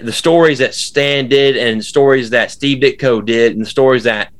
the 0.00 0.12
stories 0.12 0.58
that 0.58 0.74
Stan 0.74 1.28
did, 1.28 1.56
and 1.56 1.84
stories 1.84 2.30
that 2.30 2.50
Steve 2.50 2.82
Ditko 2.82 3.24
did, 3.24 3.52
and 3.52 3.60
the 3.60 3.68
stories 3.68 4.04
that 4.04 4.32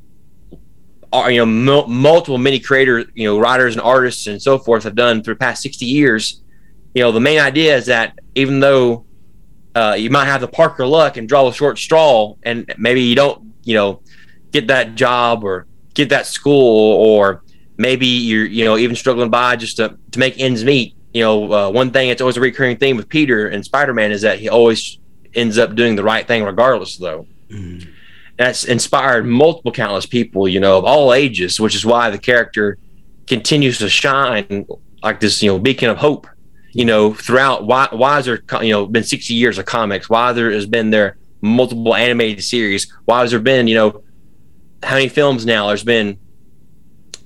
are 1.12 1.30
you 1.30 1.39
know 1.39 1.47
mul- 1.47 1.87
multiple 1.89 2.39
many 2.39 2.59
creators, 2.59 3.05
you 3.14 3.28
know, 3.28 3.39
writers 3.39 3.74
and 3.74 3.83
artists 3.83 4.26
and 4.26 4.41
so 4.41 4.59
forth 4.59 4.85
have 4.85 4.95
done 4.95 5.22
through 5.22 5.35
the 5.35 5.39
past 5.39 5.62
sixty 5.62 5.87
years. 5.87 6.43
You 6.95 7.03
know, 7.03 7.12
the 7.12 7.20
main 7.20 7.39
idea 7.39 7.76
is 7.76 7.87
that 7.87 8.18
even 8.35 8.61
though 8.61 9.05
uh, 9.75 9.97
you 9.99 10.11
might 10.11 10.27
have 10.27 10.41
the 10.41 10.49
Parker 10.49 10.87
luck 10.87 11.16
and 11.16 11.29
draw 11.29 11.49
a 11.49 11.53
short 11.53 11.79
straw, 11.79 12.35
and 12.43 12.73
maybe 12.79 13.03
you 13.03 13.14
don't, 13.14 13.53
you 13.64 13.75
know, 13.75 14.01
get 14.51 14.66
that 14.68 14.95
job 14.95 15.45
or 15.45 15.66
get 15.95 16.11
that 16.11 16.27
school, 16.27 16.97
or 16.97 17.43
maybe 17.77 18.07
you're, 18.07 18.47
you 18.47 18.64
know, 18.64 18.77
even 18.77 18.97
struggling 18.97 19.31
by 19.31 19.57
just 19.57 19.77
to, 19.79 19.97
to 20.11 20.18
make 20.18 20.39
ends 20.39 20.64
meet. 20.64 20.95
You 21.14 21.23
know, 21.23 21.53
uh, 21.53 21.70
one 21.70 21.91
thing 21.91 22.09
that's 22.09 22.20
always 22.20 22.37
a 22.37 22.41
recurring 22.41 22.77
theme 22.77 22.97
with 22.97 23.09
Peter 23.09 23.49
and 23.49 23.64
Spider 23.64 23.93
Man 23.93 24.12
is 24.12 24.23
that 24.23 24.39
he 24.39 24.49
always 24.49 24.99
ends 25.35 25.59
up 25.59 25.75
doing 25.75 25.97
the 25.97 26.03
right 26.03 26.27
thing 26.27 26.45
regardless, 26.45 26.97
though. 26.97 27.27
That's 28.39 28.64
inspired 28.64 29.27
multiple 29.27 29.73
countless 29.73 30.07
people, 30.07 30.49
you 30.49 30.59
know, 30.59 30.79
of 30.79 30.85
all 30.85 31.12
ages, 31.12 31.61
which 31.61 31.75
is 31.75 31.85
why 31.85 32.11
the 32.11 32.18
character 32.18 32.79
continues 33.27 33.79
to 33.79 33.89
shine 33.89 34.66
like 35.03 35.20
this, 35.20 35.43
you 35.43 35.51
know, 35.51 35.59
beacon 35.59 35.91
of 35.91 35.99
hope 35.99 36.27
you 36.73 36.85
know, 36.85 37.14
throughout 37.14 37.66
why 37.66 37.89
why 37.93 38.16
has 38.16 38.27
there 38.27 38.43
you 38.62 38.70
know 38.70 38.87
been 38.87 39.05
60 39.05 39.35
years 39.35 39.59
of 39.59 39.64
comics? 39.66 40.09
Why 40.11 40.33
there 40.33 40.51
has 40.51 40.66
been 40.66 40.91
there 40.91 41.16
multiple 41.41 41.95
animated 41.95 42.45
series? 42.45 42.93
Why 43.05 43.20
has 43.20 43.31
there 43.31 43.41
been 43.41 43.66
you 43.68 43.75
know 43.75 44.03
how 44.83 44.95
many 44.97 45.09
films 45.09 45.45
now? 45.47 45.68
There's 45.68 45.85
been 45.85 46.18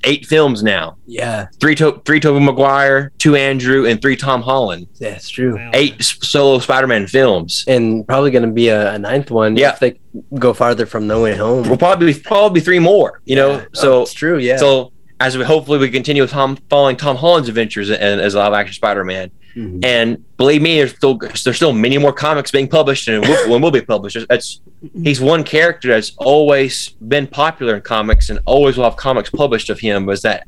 eight 0.05 0.25
films 0.27 0.63
now. 0.63 0.97
Yeah, 1.07 1.47
Three 1.61 1.75
to- 1.77 2.01
three 2.05 2.21
Tobey 2.21 2.45
Maguire, 2.45 3.11
two 3.19 3.35
Andrew, 3.35 3.87
and 3.87 4.01
three 4.01 4.15
Tom 4.17 4.41
Holland. 4.43 4.87
that's 5.01 5.29
true. 5.29 5.59
Eight 5.73 6.01
solo 6.03 6.59
Spider-Man 6.61 7.07
films. 7.09 7.65
And 7.67 8.07
probably 8.07 8.31
going 8.31 8.45
to 8.47 8.53
be 8.53 8.69
a, 8.69 8.93
a 8.95 8.99
ninth 8.99 9.31
one 9.33 9.57
Yeah. 9.57 9.73
if 9.73 9.81
they 9.81 9.99
go 10.39 10.53
farther 10.53 10.87
from 10.87 11.07
No 11.09 11.23
Way 11.23 11.35
Home. 11.37 11.67
We'll 11.69 11.77
probably 11.79 12.15
probably 12.15 12.61
three 12.61 12.79
more. 12.79 13.21
You 13.25 13.37
know, 13.37 13.51
Yeah. 13.53 13.65
Oh, 13.65 13.69
so 13.73 13.93
Oh, 13.99 14.03
it's 14.03 14.13
true. 14.13 14.39
Yeah. 14.39 14.59
So 14.59 14.93
as 15.21 15.37
we 15.39 15.45
hopefully 15.45 15.79
we 15.79 15.91
continue 15.91 16.23
with 16.23 16.31
Tom 16.31 16.57
following 16.69 16.97
Tom 16.97 17.17
Holland's 17.17 17.49
adventures 17.49 17.91
and 17.91 18.21
as 18.21 18.35
a 18.35 18.39
live 18.39 18.53
action 18.53 18.75
Spider-Man, 18.75 19.31
mm-hmm. 19.55 19.81
And 19.85 20.37
believe 20.37 20.61
me, 20.63 20.77
there's 20.77 20.95
still 20.95 21.17
there's 21.17 21.57
still 21.57 21.73
many 21.73 21.99
more 21.99 22.13
comics 22.13 22.51
being 22.51 22.69
published 22.69 23.09
and 23.09 23.27
will, 23.27 23.49
will, 23.49 23.61
will 23.61 23.71
be 23.71 23.81
published. 23.81 24.19
That's 24.29 24.61
mm-hmm. 24.85 25.05
he's 25.05 25.21
one 25.21 25.45
character 25.45 25.89
that's 25.89 26.13
always 26.19 26.91
been 26.91 27.27
popular 27.27 27.77
in 27.77 27.83
comics 27.83 28.29
and 28.31 28.39
always 28.45 28.77
will 28.77 28.85
have 28.85 28.97
comics 28.97 29.31
published 29.31 29.71
of 29.71 29.81
him. 29.81 30.05
Was 30.05 30.23
that 30.23 30.47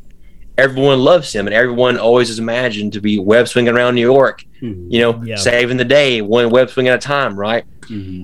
everyone 0.58 0.98
loves 0.98 1.32
him 1.32 1.46
and 1.46 1.54
everyone 1.54 1.96
always 1.96 2.28
is 2.28 2.38
imagined 2.38 2.92
to 2.92 3.00
be 3.00 3.18
web 3.18 3.48
swinging 3.48 3.74
around 3.74 3.94
New 3.94 4.00
York, 4.02 4.44
mm-hmm. 4.60 4.90
you 4.90 5.00
know, 5.00 5.22
Yeah. 5.24 5.36
saving 5.36 5.76
the 5.78 5.84
day 5.84 6.20
one 6.20 6.50
web 6.50 6.68
swing 6.68 6.88
at 6.88 6.94
a 6.94 6.98
time, 6.98 7.38
right? 7.38 7.64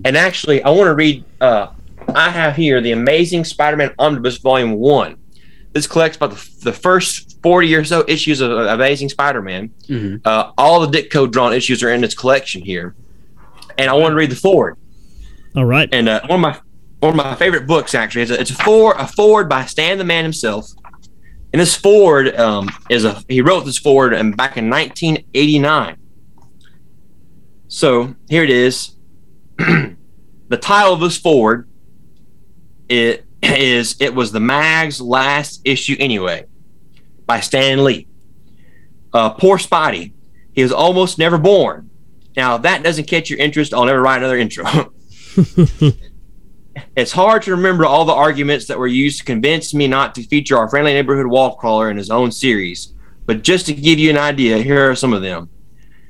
And 0.04 0.16
actually, 0.16 0.62
I 0.62 0.70
want 0.70 0.88
to 0.88 0.94
read. 0.94 1.24
Uh, 1.40 1.68
I 2.14 2.28
have 2.28 2.54
here 2.54 2.82
the 2.82 2.92
Amazing 2.92 3.44
Spider-Man 3.44 3.94
Omnibus 3.98 4.36
Volume 4.36 4.72
One. 4.74 5.16
This 5.74 5.86
collects 5.86 6.16
about 6.16 6.30
the, 6.30 6.50
the 6.62 6.72
first 6.72 7.42
forty 7.42 7.74
or 7.74 7.84
so 7.84 8.04
issues 8.08 8.40
of 8.40 8.50
Amazing 8.50 9.08
Spider-Man. 9.10 9.70
Uh, 10.24 10.52
all 10.56 10.86
the 10.86 10.98
Ditko 10.98 11.30
drawn 11.30 11.52
issues 11.52 11.82
are 11.82 11.90
in 11.90 12.04
its 12.04 12.14
collection 12.14 12.62
here, 12.62 12.94
and 13.76 13.90
I 13.90 13.94
want 13.94 14.12
to 14.12 14.16
read 14.16 14.30
the 14.30 14.36
foreword. 14.36 14.78
All 15.56 15.64
right. 15.64 15.88
And 15.92 16.08
uh, 16.08 16.20
one 16.26 16.38
of 16.38 16.40
my 16.40 16.60
one 17.00 17.10
of 17.10 17.16
my 17.16 17.34
favorite 17.34 17.66
books 17.66 17.94
actually 17.94 18.22
is 18.22 18.30
a, 18.30 18.40
it's 18.40 18.50
a 18.50 18.54
foreword 18.54 18.96
a 18.98 19.06
foreword 19.06 19.48
by 19.48 19.64
Stan 19.66 19.98
the 19.98 20.04
Man 20.04 20.24
himself. 20.24 20.70
And 21.52 21.60
this 21.60 21.76
foreword 21.76 22.34
um, 22.36 22.68
is 22.88 23.04
a 23.04 23.22
he 23.28 23.40
wrote 23.40 23.64
this 23.64 23.78
foreword 23.78 24.14
um, 24.14 24.32
back 24.32 24.56
in 24.56 24.70
1989. 24.70 25.96
So 27.68 28.14
here 28.28 28.44
it 28.44 28.50
is. 28.50 28.92
the 29.58 30.56
title 30.60 30.94
of 30.94 31.00
this 31.00 31.18
foreword 31.18 31.68
it 32.88 33.23
is 33.58 33.96
it 34.00 34.14
was 34.14 34.32
the 34.32 34.40
mag's 34.40 35.00
last 35.00 35.60
issue 35.64 35.96
anyway 35.98 36.46
by 37.26 37.40
Stan 37.40 37.84
Lee. 37.84 38.06
Uh, 39.12 39.30
poor 39.30 39.58
Spidey, 39.58 40.12
he 40.52 40.62
was 40.62 40.72
almost 40.72 41.18
never 41.18 41.38
born. 41.38 41.90
Now 42.36 42.56
if 42.56 42.62
that 42.62 42.82
doesn't 42.82 43.06
catch 43.06 43.30
your 43.30 43.38
interest. 43.38 43.72
I'll 43.72 43.84
never 43.84 44.02
write 44.02 44.18
another 44.18 44.38
intro. 44.38 44.64
it's 46.96 47.12
hard 47.12 47.42
to 47.42 47.52
remember 47.52 47.84
all 47.86 48.04
the 48.04 48.12
arguments 48.12 48.66
that 48.66 48.78
were 48.78 48.86
used 48.86 49.18
to 49.18 49.24
convince 49.24 49.74
me 49.74 49.86
not 49.86 50.14
to 50.16 50.22
feature 50.22 50.56
our 50.56 50.68
friendly 50.68 50.92
neighborhood 50.92 51.26
wall 51.26 51.56
crawler 51.56 51.90
in 51.90 51.96
his 51.96 52.10
own 52.10 52.32
series. 52.32 52.92
But 53.26 53.42
just 53.42 53.66
to 53.66 53.74
give 53.74 53.98
you 53.98 54.10
an 54.10 54.18
idea, 54.18 54.58
here 54.58 54.90
are 54.90 54.94
some 54.94 55.12
of 55.12 55.22
them. 55.22 55.48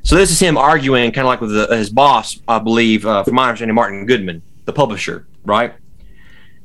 So 0.03 0.16
this 0.16 0.30
is 0.30 0.41
him 0.41 0.59
arguing, 0.59 1.12
kind 1.12 1.26
of 1.26 1.30
like 1.30 1.41
with 1.41 1.55
the, 1.55 1.74
his 1.76 1.89
boss, 1.89 2.39
I 2.47 2.59
believe, 2.59 3.07
uh, 3.07 3.22
from 3.24 3.35
my 3.35 3.49
understanding, 3.49 3.74
Martin 3.74 4.05
Goodman, 4.05 4.43
the 4.64 4.72
publisher, 4.72 5.26
right? 5.45 5.74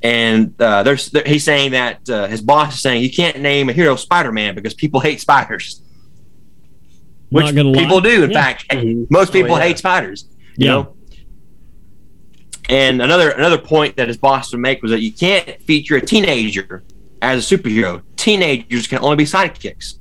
And 0.01 0.53
uh, 0.61 0.83
there's 0.83 1.09
there, 1.11 1.23
he's 1.25 1.43
saying 1.43 1.71
that 1.71 2.09
uh, 2.09 2.27
his 2.27 2.41
boss 2.41 2.75
is 2.75 2.81
saying 2.81 3.03
you 3.03 3.11
can't 3.11 3.39
name 3.39 3.69
a 3.69 3.73
hero 3.73 3.95
Spider-Man 3.97 4.55
because 4.55 4.73
people 4.73 5.01
hate 5.01 5.19
spiders, 5.19 5.81
which 7.29 7.45
Not 7.45 7.55
gonna 7.55 7.69
lie. 7.69 7.83
people 7.83 7.99
do. 7.99 8.23
In 8.23 8.31
Yeah. 8.31 8.41
fact, 8.41 8.73
most 9.09 9.33
people 9.33 9.57
yeah. 9.57 9.63
hate 9.63 9.77
spiders. 9.77 10.25
You 10.55 10.65
Yeah. 10.65 10.71
know. 10.71 10.95
And 12.69 13.01
another 13.01 13.31
another 13.31 13.57
point 13.57 13.97
that 13.97 14.07
his 14.07 14.17
boss 14.17 14.51
would 14.51 14.61
make 14.61 14.81
was 14.81 14.91
that 14.91 15.01
you 15.01 15.11
can't 15.11 15.61
feature 15.63 15.97
a 15.97 16.01
teenager 16.01 16.83
as 17.21 17.51
a 17.51 17.57
superhero. 17.57 18.01
Teenagers 18.15 18.87
can 18.87 18.99
only 18.99 19.17
be 19.17 19.25
sidekicks. 19.25 19.95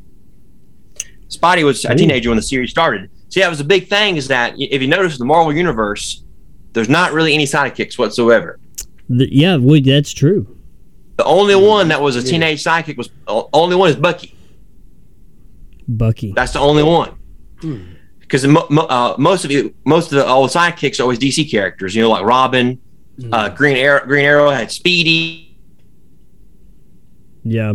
Spidey 1.28 1.64
was 1.64 1.84
a 1.84 1.92
Ooh. 1.92 1.96
teenager 1.96 2.30
when 2.30 2.36
the 2.36 2.42
series 2.42 2.70
started. 2.70 3.10
See, 3.30 3.40
that 3.40 3.48
was 3.48 3.58
the 3.58 3.64
big 3.64 3.88
thing 3.88 4.16
is 4.16 4.28
that 4.28 4.54
if 4.58 4.80
you 4.80 4.88
notice 4.88 5.18
the 5.18 5.24
Marvel 5.24 5.52
universe, 5.52 6.22
there's 6.72 6.88
not 6.88 7.12
really 7.12 7.34
any 7.34 7.44
sidekicks 7.44 7.98
whatsoever. 7.98 8.58
The- 9.08 9.28
yeah, 9.34 9.56
we, 9.56 9.80
that's 9.80 10.12
true. 10.12 10.54
The 11.16 11.24
only 11.24 11.54
one 11.56 11.88
that 11.88 12.00
was 12.00 12.14
a 12.16 12.22
teenage 12.22 12.62
sidekick 12.62 12.96
was 12.96 13.10
o- 13.26 13.48
only 13.52 13.74
one 13.74 13.90
is 13.90 13.96
Bucky. 13.96 14.34
Bucky. 15.88 16.32
That's 16.32 16.52
the 16.52 16.60
only 16.60 16.82
one. 16.82 17.14
Because 18.20 18.46
mo- 18.46 18.66
mo- 18.70 18.86
uh, 18.86 19.16
most 19.18 19.44
of 19.44 19.50
you, 19.50 19.74
most 19.84 20.12
of 20.12 20.18
the 20.18 20.26
all 20.26 20.42
the 20.46 20.48
sidekicks 20.52 21.00
are 21.00 21.02
always 21.04 21.18
DC 21.18 21.50
characters. 21.50 21.94
You 21.96 22.02
know, 22.02 22.10
like 22.10 22.24
Robin, 22.24 22.78
uh, 23.32 23.48
Green 23.48 23.76
Arrow. 23.76 24.04
Green 24.06 24.24
Arrow 24.26 24.50
had 24.50 24.70
Speedy. 24.70 25.58
Yeah. 27.42 27.72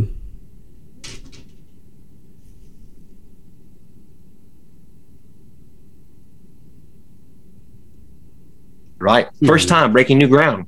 right? 9.00 9.28
First 9.46 9.68
time 9.70 9.92
breaking 9.92 10.18
new 10.18 10.28
ground. 10.28 10.66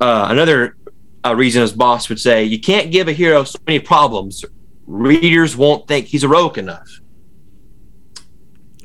Uh, 0.00 0.28
another 0.30 0.76
uh, 1.24 1.34
reason 1.34 1.62
his 1.62 1.72
boss 1.72 2.08
would 2.08 2.20
say, 2.20 2.44
you 2.44 2.60
can't 2.60 2.90
give 2.90 3.08
a 3.08 3.12
hero 3.12 3.44
so 3.44 3.58
many 3.66 3.80
problems. 3.80 4.44
Readers 4.86 5.56
won't 5.56 5.86
think 5.88 6.06
he's 6.06 6.22
heroic 6.22 6.58
enough. 6.58 6.88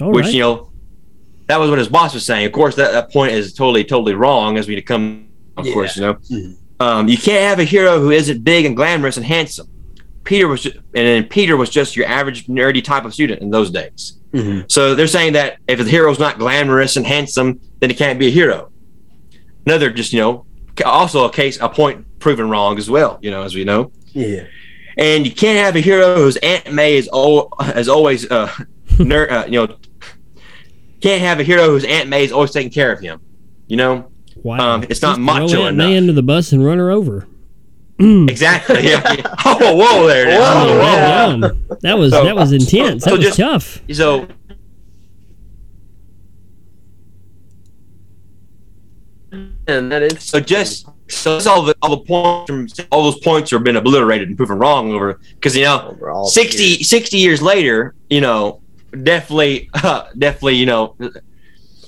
All 0.01 0.11
Which, 0.11 0.25
right. 0.25 0.33
you 0.33 0.39
know, 0.41 0.71
that 1.47 1.59
was 1.59 1.69
what 1.69 1.79
his 1.79 1.87
boss 1.87 2.13
was 2.13 2.25
saying. 2.25 2.45
Of 2.45 2.51
course, 2.51 2.75
that, 2.75 2.91
that 2.91 3.11
point 3.11 3.33
is 3.33 3.53
totally, 3.53 3.83
totally 3.83 4.15
wrong 4.15 4.57
as 4.57 4.67
we 4.67 4.81
come, 4.81 5.29
of 5.57 5.65
course, 5.65 5.95
you 5.95 6.01
know. 6.01 6.17
Um, 6.79 7.07
you 7.07 7.17
can't 7.17 7.43
have 7.47 7.59
a 7.59 7.63
hero 7.63 7.99
who 7.99 8.11
isn't 8.11 8.43
big 8.43 8.65
and 8.65 8.75
glamorous 8.75 9.17
and 9.17 9.25
handsome. 9.25 9.67
Peter 10.23 10.47
was, 10.47 10.63
ju- 10.63 10.71
and 10.73 11.07
then 11.07 11.23
Peter 11.25 11.55
was 11.57 11.69
just 11.69 11.95
your 11.95 12.07
average 12.07 12.47
nerdy 12.47 12.83
type 12.83 13.05
of 13.05 13.13
student 13.13 13.41
in 13.41 13.49
those 13.49 13.69
days. 13.69 14.19
So 14.67 14.95
they're 14.95 15.05
saying 15.07 15.33
that 15.33 15.57
if 15.67 15.77
the 15.77 15.85
hero's 15.85 16.17
not 16.17 16.39
glamorous 16.39 16.95
and 16.97 17.05
handsome, 17.05 17.59
then 17.79 17.89
he 17.91 17.95
can't 17.95 18.17
be 18.17 18.27
a 18.27 18.31
hero. 18.31 18.71
Another, 19.65 19.91
just 19.91 20.11
you 20.11 20.19
know, 20.19 20.33
ca- 20.37 20.43
also 20.85 21.25
a 21.25 21.31
case, 21.31 21.59
a 21.61 21.69
point 21.69 22.05
proven 22.19 22.49
wrong 22.49 22.77
as 22.77 22.89
well. 22.89 23.19
You 23.21 23.31
know, 23.31 23.43
as 23.43 23.53
we 23.55 23.63
know. 23.63 23.91
Yeah. 24.13 24.45
And 24.97 25.25
you 25.25 25.33
can't 25.33 25.57
have 25.57 25.75
a 25.75 25.79
hero 25.79 26.15
whose 26.15 26.37
Aunt 26.37 26.71
May 26.71 26.95
is 26.97 27.09
al- 27.11 27.51
as 27.59 27.89
always, 27.89 28.29
uh, 28.29 28.51
ner- 28.99 29.29
uh, 29.29 29.45
you 29.45 29.53
know, 29.65 29.75
can't 31.01 31.21
have 31.21 31.39
a 31.39 31.43
hero 31.43 31.67
whose 31.67 31.83
Aunt 31.83 32.09
May 32.09 32.23
is 32.23 32.31
always 32.31 32.51
taking 32.51 32.71
care 32.71 32.91
of 32.91 32.99
him. 32.99 33.19
You 33.67 33.77
know, 33.77 34.11
Wow. 34.43 34.75
um, 34.75 34.83
it's 34.83 35.01
not 35.01 35.11
Just 35.17 35.19
macho 35.21 35.47
throw 35.47 35.61
Aunt 35.65 35.75
enough. 35.75 35.89
May 35.89 35.97
under 35.97 36.13
the 36.13 36.23
bus 36.23 36.51
and 36.51 36.63
run 36.63 36.77
her 36.77 36.91
over. 36.91 37.27
Exactly. 37.99 38.83
Yeah. 38.89 39.01
yeah. 39.17 39.35
Oh, 39.45 39.75
whoa 39.75 40.07
there. 40.07 40.27
it 40.27 40.33
is. 40.33 40.39
Oh, 40.41 40.67
Oh, 40.67 40.77
whoa. 40.79 41.49
damn. 41.49 41.77
That 41.81 41.97
was 41.97 42.11
So- 42.11 42.23
that 42.25 42.35
was 42.35 42.51
intense. 42.51 43.03
That 43.03 43.09
so 43.11 43.15
was 43.17 43.25
just- 43.25 43.37
tough. 43.39 43.81
So. 43.93 44.27
And 49.67 49.91
that 49.91 50.01
is 50.01 50.23
So 50.23 50.39
just 50.39 50.87
so 51.09 51.33
that's 51.33 51.47
all 51.47 51.63
the 51.63 51.75
all 51.81 51.89
the 51.91 52.03
points 52.03 52.49
from 52.49 52.87
all 52.91 53.03
those 53.03 53.19
points 53.19 53.51
have 53.51 53.63
been 53.63 53.75
obliterated 53.75 54.27
and 54.27 54.37
proven 54.37 54.57
wrong 54.57 54.91
over 54.91 55.19
because 55.35 55.55
you 55.55 55.63
know 55.63 55.95
over 56.01 56.25
60, 56.25 56.63
years. 56.63 56.89
60 56.89 57.17
years 57.17 57.41
later 57.41 57.95
you 58.09 58.21
know 58.21 58.61
definitely 59.03 59.69
uh, 59.73 60.05
definitely 60.17 60.55
you 60.55 60.65
know 60.65 60.95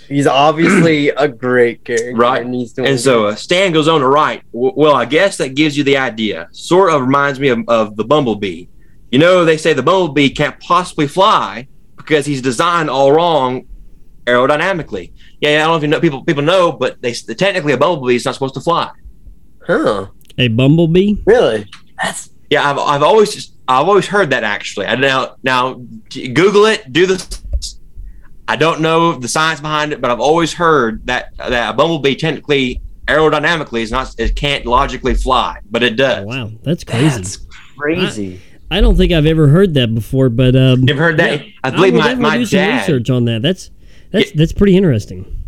He's 0.07 0.27
obviously 0.27 1.09
a 1.17 1.27
great 1.27 1.83
character. 1.83 2.13
Right. 2.15 2.45
And, 2.45 2.53
he's 2.53 2.73
doing 2.73 2.89
and 2.89 2.99
so 2.99 3.25
uh, 3.25 3.35
Stan 3.35 3.71
goes 3.71 3.87
on 3.87 4.01
to 4.01 4.07
write 4.07 4.43
w- 4.51 4.73
well 4.75 4.95
I 4.95 5.05
guess 5.05 5.37
that 5.37 5.55
gives 5.55 5.77
you 5.77 5.83
the 5.83 5.97
idea 5.97 6.47
sort 6.51 6.91
of 6.91 7.01
reminds 7.01 7.39
me 7.39 7.49
of, 7.49 7.67
of 7.67 7.95
the 7.95 8.05
bumblebee 8.05 8.67
you 9.11 9.19
know 9.19 9.45
they 9.45 9.57
say 9.57 9.73
the 9.73 9.83
bumblebee 9.83 10.29
can't 10.29 10.59
possibly 10.59 11.07
fly 11.07 11.67
because 11.97 12.25
he's 12.25 12.41
designed 12.41 12.89
all 12.89 13.11
wrong 13.11 13.65
aerodynamically 14.25 15.11
yeah 15.41 15.49
I 15.63 15.67
don't 15.67 15.69
know 15.69 15.75
if 15.77 15.81
you 15.83 15.87
know 15.87 15.99
people 15.99 16.23
people 16.23 16.43
know 16.43 16.71
but 16.71 17.01
they 17.01 17.13
technically 17.13 17.73
a 17.73 17.77
bumblebee 17.77 18.15
is 18.15 18.25
not 18.25 18.33
supposed 18.33 18.53
to 18.55 18.61
fly 18.61 18.91
Huh. 19.67 20.07
A 20.37 20.47
bumblebee. 20.49 21.15
Really? 21.25 21.67
That's 22.01 22.29
Yeah, 22.49 22.69
I've, 22.69 22.77
I've 22.77 23.03
always 23.03 23.51
I've 23.67 23.87
always 23.87 24.05
heard 24.05 24.29
that 24.29 24.43
actually. 24.43 24.85
I 24.85 24.95
now 24.95 25.37
now 25.43 25.81
Google 26.11 26.65
it, 26.65 26.91
do 26.93 27.05
this. 27.07 27.41
I 28.47 28.55
don't 28.57 28.81
know 28.81 29.13
the 29.13 29.27
science 29.27 29.59
behind 29.59 29.91
it, 29.91 30.01
but 30.01 30.11
I've 30.11 30.19
always 30.19 30.53
heard 30.53 31.05
that 31.07 31.35
that 31.37 31.71
a 31.71 31.73
bumblebee 31.73 32.15
technically 32.15 32.81
aerodynamically 33.07 33.81
is 33.81 33.91
not 33.91 34.13
it 34.19 34.35
can't 34.35 34.65
logically 34.65 35.15
fly, 35.15 35.57
but 35.71 35.81
it 35.81 35.95
does. 35.95 36.25
Wow, 36.25 36.51
that's 36.61 36.83
crazy. 36.83 37.07
that's 37.17 37.37
crazy. 37.75 38.41
I 38.69 38.81
don't 38.81 38.95
think 38.97 39.11
I've 39.13 39.25
ever 39.25 39.47
heard 39.47 39.73
that 39.75 39.93
before, 39.95 40.29
but 40.29 40.55
um, 40.55 40.81
Never 40.81 41.01
heard 41.01 41.17
that? 41.17 41.43
yeah, 41.45 41.51
I 41.63 41.69
believe 41.71 41.93
will 41.93 42.01
my, 42.01 42.07
definitely 42.09 42.29
my 42.29 42.37
do 42.37 42.45
some 42.45 42.57
dad. 42.57 42.79
research 42.81 43.09
on 43.09 43.25
that. 43.25 43.41
That's 43.41 43.71
that's 44.19 44.31
that's 44.31 44.53
pretty 44.53 44.75
interesting. 44.77 45.43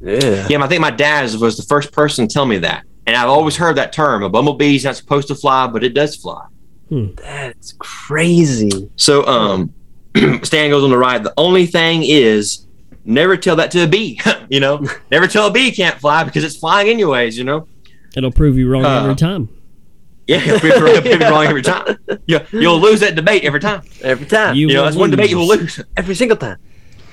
yeah. 0.00 0.46
Yeah, 0.48 0.62
I 0.62 0.66
think 0.68 0.80
my 0.80 0.90
dad 0.90 1.32
was 1.34 1.56
the 1.56 1.62
first 1.64 1.92
person 1.92 2.26
to 2.28 2.32
tell 2.32 2.46
me 2.46 2.58
that, 2.58 2.84
and 3.06 3.16
I've 3.16 3.28
always 3.28 3.56
heard 3.56 3.76
that 3.76 3.92
term. 3.92 4.22
A 4.22 4.30
bumblebee's 4.30 4.84
not 4.84 4.96
supposed 4.96 5.28
to 5.28 5.34
fly, 5.34 5.66
but 5.66 5.82
it 5.84 5.94
does 5.94 6.16
fly. 6.16 6.46
That's 6.90 7.72
crazy. 7.78 8.90
So 8.96 9.24
um 9.26 9.72
Stan 10.42 10.70
goes 10.70 10.82
on 10.82 10.90
the 10.90 10.98
ride. 10.98 11.22
The 11.22 11.32
only 11.36 11.66
thing 11.66 12.02
is 12.04 12.66
never 13.04 13.36
tell 13.36 13.54
that 13.56 13.70
to 13.72 13.84
a 13.84 13.86
bee. 13.86 14.20
you 14.48 14.58
know? 14.58 14.84
never 15.10 15.28
tell 15.28 15.46
a 15.46 15.52
bee 15.52 15.70
can't 15.70 15.98
fly 16.00 16.24
because 16.24 16.42
it's 16.42 16.56
flying 16.56 16.88
anyways, 16.88 17.38
you 17.38 17.44
know? 17.44 17.68
It'll 18.16 18.32
prove 18.32 18.58
you 18.58 18.68
wrong 18.68 18.84
Uh, 18.84 19.02
every 19.04 19.14
time. 19.14 19.48
Yeah, 20.26 20.42
you'll 20.44 20.58
be 20.60 20.70
wrong, 20.70 20.94
you'll 21.04 21.18
be 21.18 21.24
wrong 21.24 21.46
every 21.46 21.62
time. 21.72 21.96
You, 22.26 22.40
you'll 22.50 22.80
lose 22.80 22.98
that 23.00 23.14
debate 23.14 23.44
every 23.44 23.60
time. 23.60 23.82
Every 24.02 24.26
time. 24.26 24.56
You 24.56 24.66
You 24.68 24.74
know, 24.74 24.80
will 24.80 24.84
that's 24.86 24.96
one 24.96 25.10
debate 25.10 25.30
you 25.30 25.38
will 25.38 25.46
lose. 25.48 25.80
Every 25.96 26.16
single 26.16 26.36
time. 26.36 26.56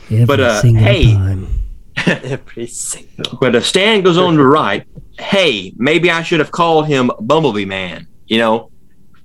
Every 0.10 0.26
but, 0.26 0.40
uh, 0.40 0.62
single 0.62 0.84
hey. 0.84 1.14
time. 1.14 1.48
Every 2.06 2.68
single 2.68 3.38
But 3.40 3.56
uh, 3.56 3.62
Stan 3.62 4.02
goes 4.02 4.18
on 4.18 4.38
to 4.38 4.46
write, 4.46 4.86
"Hey, 5.20 5.74
maybe 5.78 6.12
I 6.12 6.24
should 6.24 6.40
have 6.40 6.52
called 6.52 6.88
him 6.88 7.12
Bumblebee 7.20 7.66
Man." 7.66 8.08
You 8.28 8.38
know, 8.38 8.72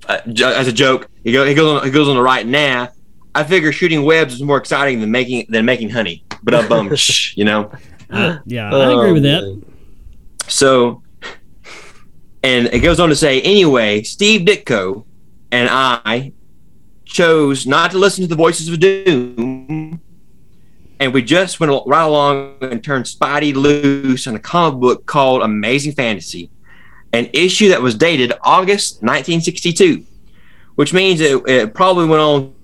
uh, 0.08 0.20
j- 0.32 0.44
as 0.44 0.68
a 0.68 0.72
joke. 0.72 1.08
He, 1.22 1.32
go, 1.32 1.44
he 1.44 1.54
goes 1.54 1.80
on. 1.80 1.84
He 1.84 1.90
goes 1.90 2.08
on 2.08 2.16
to 2.16 2.22
write 2.22 2.46
now. 2.46 2.88
I 3.34 3.44
figure 3.44 3.72
shooting 3.72 4.04
webs 4.04 4.34
is 4.34 4.42
more 4.42 4.58
exciting 4.58 5.00
than 5.00 5.10
making 5.10 5.46
than 5.48 5.64
making 5.64 5.90
honey. 5.90 6.24
But 6.42 6.54
I 6.54 6.66
bum, 6.66 6.92
you 7.34 7.44
know. 7.44 7.70
Uh, 8.10 8.38
yeah, 8.44 8.74
I 8.74 8.92
agree 8.92 9.12
with 9.12 9.22
that. 9.22 9.62
So, 10.48 11.02
and 12.42 12.66
it 12.66 12.80
goes 12.80 13.00
on 13.00 13.08
to 13.08 13.16
say, 13.16 13.40
anyway, 13.40 14.02
Steve 14.02 14.42
Ditko 14.42 15.04
and 15.50 15.68
I 15.70 16.32
chose 17.04 17.66
not 17.66 17.90
to 17.92 17.98
listen 17.98 18.22
to 18.22 18.28
the 18.28 18.34
voices 18.34 18.68
of 18.68 18.78
doom, 18.80 20.00
and 21.02 21.12
we 21.12 21.20
just 21.20 21.58
went 21.58 21.72
right 21.86 22.04
along 22.04 22.54
and 22.60 22.82
turned 22.82 23.06
Spidey 23.06 23.54
loose 23.54 24.28
in 24.28 24.36
a 24.36 24.38
comic 24.38 24.80
book 24.80 25.04
called 25.04 25.42
Amazing 25.42 25.94
Fantasy, 25.94 26.48
an 27.12 27.28
issue 27.32 27.70
that 27.70 27.82
was 27.82 27.96
dated 27.96 28.32
August 28.42 29.02
1962, 29.02 30.04
which 30.76 30.92
means 30.92 31.20
it, 31.20 31.42
it 31.48 31.74
probably 31.74 32.06
went 32.06 32.20
on 32.20 32.54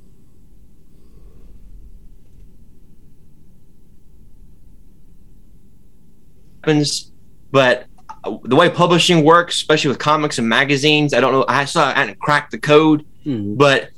happens, 6.63 7.11
but 7.51 7.87
uh, 8.23 8.37
the 8.45 8.55
way 8.55 8.71
publishing 8.71 9.25
works, 9.25 9.57
especially 9.57 9.89
with 9.89 9.99
comics 9.99 10.39
and 10.39 10.49
magazines, 10.49 11.13
I 11.13 11.19
don't 11.19 11.33
know. 11.33 11.45
I 11.49 11.65
saw 11.65 11.89
I 11.89 11.95
hadn't 11.95 12.21
cracked 12.21 12.53
the 12.53 12.59
code, 12.59 13.05
mm-hmm. 13.27 13.57
but 13.57 13.91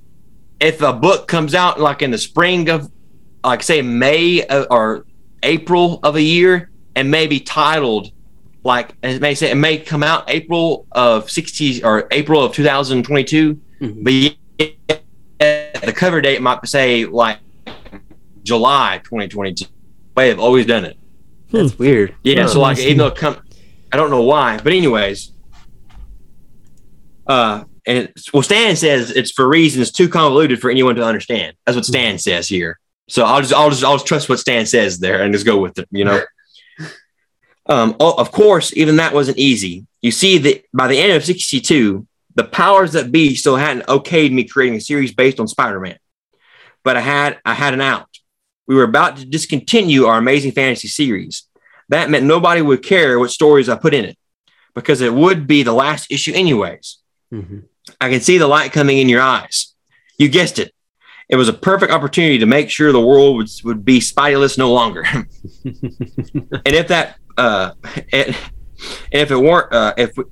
if 0.60 0.80
a 0.80 0.94
book 0.94 1.28
comes 1.28 1.54
out 1.54 1.78
like 1.78 2.00
in 2.00 2.10
the 2.10 2.18
spring 2.18 2.70
of, 2.70 2.90
like 3.44 3.62
say 3.62 3.82
May 3.82 4.46
uh, 4.46 4.64
or 4.70 5.06
April 5.42 6.00
of 6.02 6.16
a 6.16 6.22
year, 6.22 6.70
and 6.94 7.10
may 7.10 7.26
be 7.26 7.40
titled 7.40 8.12
like 8.62 8.94
it 9.02 9.20
may 9.22 9.34
say 9.34 9.50
it 9.50 9.54
may 9.56 9.78
come 9.78 10.02
out 10.02 10.28
April 10.28 10.86
of 10.92 11.30
sixty 11.30 11.82
or 11.82 12.06
April 12.10 12.44
of 12.44 12.52
two 12.54 12.64
thousand 12.64 13.04
twenty 13.04 13.24
two, 13.24 13.58
but 13.80 14.12
yet 14.12 14.34
the 15.38 15.92
cover 15.96 16.20
date 16.20 16.42
might 16.42 16.66
say 16.68 17.06
like 17.06 17.38
July 18.42 19.00
twenty 19.02 19.28
twenty 19.28 19.54
two. 19.54 19.66
Way 20.16 20.28
they've 20.28 20.40
always 20.40 20.66
done 20.66 20.84
it. 20.84 20.96
That's 21.50 21.78
weird. 21.78 22.14
Yeah, 22.22 22.42
Huh. 22.42 22.48
so 22.48 22.60
like 22.60 22.78
even 22.78 22.98
though 22.98 23.06
it 23.06 23.16
come, 23.16 23.36
I 23.92 23.96
don't 23.96 24.10
know 24.10 24.22
why, 24.22 24.58
but 24.62 24.72
anyways, 24.72 25.32
uh, 27.26 27.64
and 27.86 27.98
it's, 27.98 28.32
well, 28.32 28.42
Stan 28.42 28.76
says 28.76 29.10
it's 29.10 29.30
for 29.32 29.48
reasons 29.48 29.90
too 29.90 30.08
convoluted 30.08 30.60
for 30.60 30.70
anyone 30.70 30.96
to 30.96 31.04
understand. 31.04 31.56
That's 31.64 31.76
what 31.76 31.84
Stan 31.86 32.18
says 32.18 32.48
here. 32.48 32.78
So 33.10 33.24
I'll 33.24 33.40
just, 33.40 33.52
I'll 33.52 33.70
just, 33.70 33.84
I'll 33.84 33.96
just 33.96 34.06
trust 34.06 34.28
what 34.28 34.38
Stan 34.38 34.66
says 34.66 34.98
there 34.98 35.22
and 35.22 35.32
just 35.32 35.46
go 35.46 35.58
with 35.58 35.78
it. 35.78 35.88
You 35.90 36.04
know. 36.04 36.22
Um, 37.66 37.94
oh, 38.00 38.14
of 38.14 38.32
course, 38.32 38.76
even 38.76 38.96
that 38.96 39.14
wasn't 39.14 39.38
easy. 39.38 39.86
You 40.02 40.10
see 40.10 40.38
that 40.38 40.64
by 40.74 40.88
the 40.88 40.98
end 40.98 41.12
of 41.12 41.24
'62, 41.24 42.04
the 42.34 42.42
powers 42.42 42.92
that 42.92 43.12
be 43.12 43.36
still 43.36 43.54
hadn't 43.54 43.86
okayed 43.86 44.32
me 44.32 44.42
creating 44.42 44.78
a 44.78 44.80
series 44.80 45.14
based 45.14 45.38
on 45.38 45.46
Spider-Man, 45.46 45.96
but 46.82 46.96
I 46.96 47.00
had 47.00 47.38
I 47.44 47.54
had 47.54 47.72
an 47.72 47.80
out. 47.80 48.08
We 48.66 48.74
were 48.74 48.82
about 48.82 49.18
to 49.18 49.24
discontinue 49.24 50.06
our 50.06 50.18
Amazing 50.18 50.52
Fantasy 50.52 50.88
series. 50.88 51.44
That 51.90 52.10
meant 52.10 52.24
nobody 52.24 52.60
would 52.62 52.82
care 52.82 53.20
what 53.20 53.30
stories 53.30 53.68
I 53.68 53.76
put 53.76 53.94
in 53.94 54.04
it 54.04 54.16
because 54.74 55.00
it 55.00 55.12
would 55.12 55.46
be 55.46 55.62
the 55.62 55.72
last 55.72 56.10
issue, 56.10 56.32
anyways. 56.32 56.98
I 58.00 58.10
can 58.10 58.20
see 58.20 58.38
the 58.38 58.48
light 58.48 58.72
coming 58.72 58.98
in 58.98 59.08
your 59.08 59.20
eyes. 59.22 59.74
You 60.18 60.28
guessed 60.28 60.58
it. 60.58 60.72
It 61.30 61.36
was 61.36 61.48
a 61.48 61.52
perfect 61.52 61.92
opportunity 61.92 62.38
to 62.38 62.46
make 62.46 62.70
sure 62.70 62.90
the 62.90 63.00
world 63.00 63.36
would, 63.36 63.48
would 63.62 63.84
be 63.84 64.00
Spideyless 64.00 64.58
no 64.58 64.72
longer. 64.72 65.04
and 65.64 66.66
if 66.66 66.88
that, 66.88 67.18
uh, 67.38 67.72
and, 68.12 68.36
if 69.12 69.30
it 69.30 69.36
weren't, 69.36 69.72
uh, 69.72 69.94
if, 69.96 70.16
we, 70.16 70.24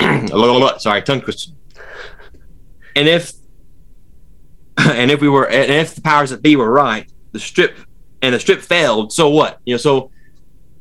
sorry, 0.78 1.02
tongue 1.02 1.20
twister. 1.20 1.52
And 2.96 3.08
if, 3.08 3.34
and 4.78 5.10
if 5.10 5.20
we 5.20 5.28
were, 5.28 5.46
and 5.48 5.70
if 5.70 5.94
the 5.94 6.00
powers 6.00 6.30
that 6.30 6.42
be 6.42 6.56
were 6.56 6.70
right, 6.70 7.10
the 7.32 7.40
strip 7.40 7.76
and 8.22 8.34
the 8.34 8.40
strip 8.40 8.62
failed. 8.62 9.12
So 9.12 9.28
what? 9.28 9.60
You 9.66 9.74
know, 9.74 9.78
so 9.78 10.10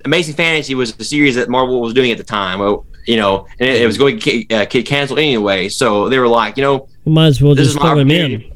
Amazing 0.06 0.36
Fantasy 0.36 0.76
was 0.76 0.96
the 0.96 1.04
series 1.04 1.36
that 1.36 1.50
Marvel 1.50 1.82
was 1.82 1.94
doing 1.94 2.12
at 2.12 2.18
the 2.18 2.24
time. 2.24 2.60
Well, 2.60 2.86
you 3.06 3.18
know, 3.18 3.48
and 3.60 3.68
it, 3.68 3.82
it 3.82 3.86
was 3.86 3.98
going 3.98 4.20
to 4.20 4.44
get, 4.44 4.54
uh, 4.54 4.66
get 4.66 4.86
canceled 4.86 5.20
anyway. 5.20 5.68
So 5.68 6.08
they 6.08 6.20
were 6.20 6.28
like, 6.28 6.56
you 6.56 6.64
know, 6.64 6.88
might 7.06 7.28
as 7.28 7.42
well 7.42 7.56
just 7.56 7.78
throw 7.78 7.98
him 7.98 8.12
in 8.12 8.51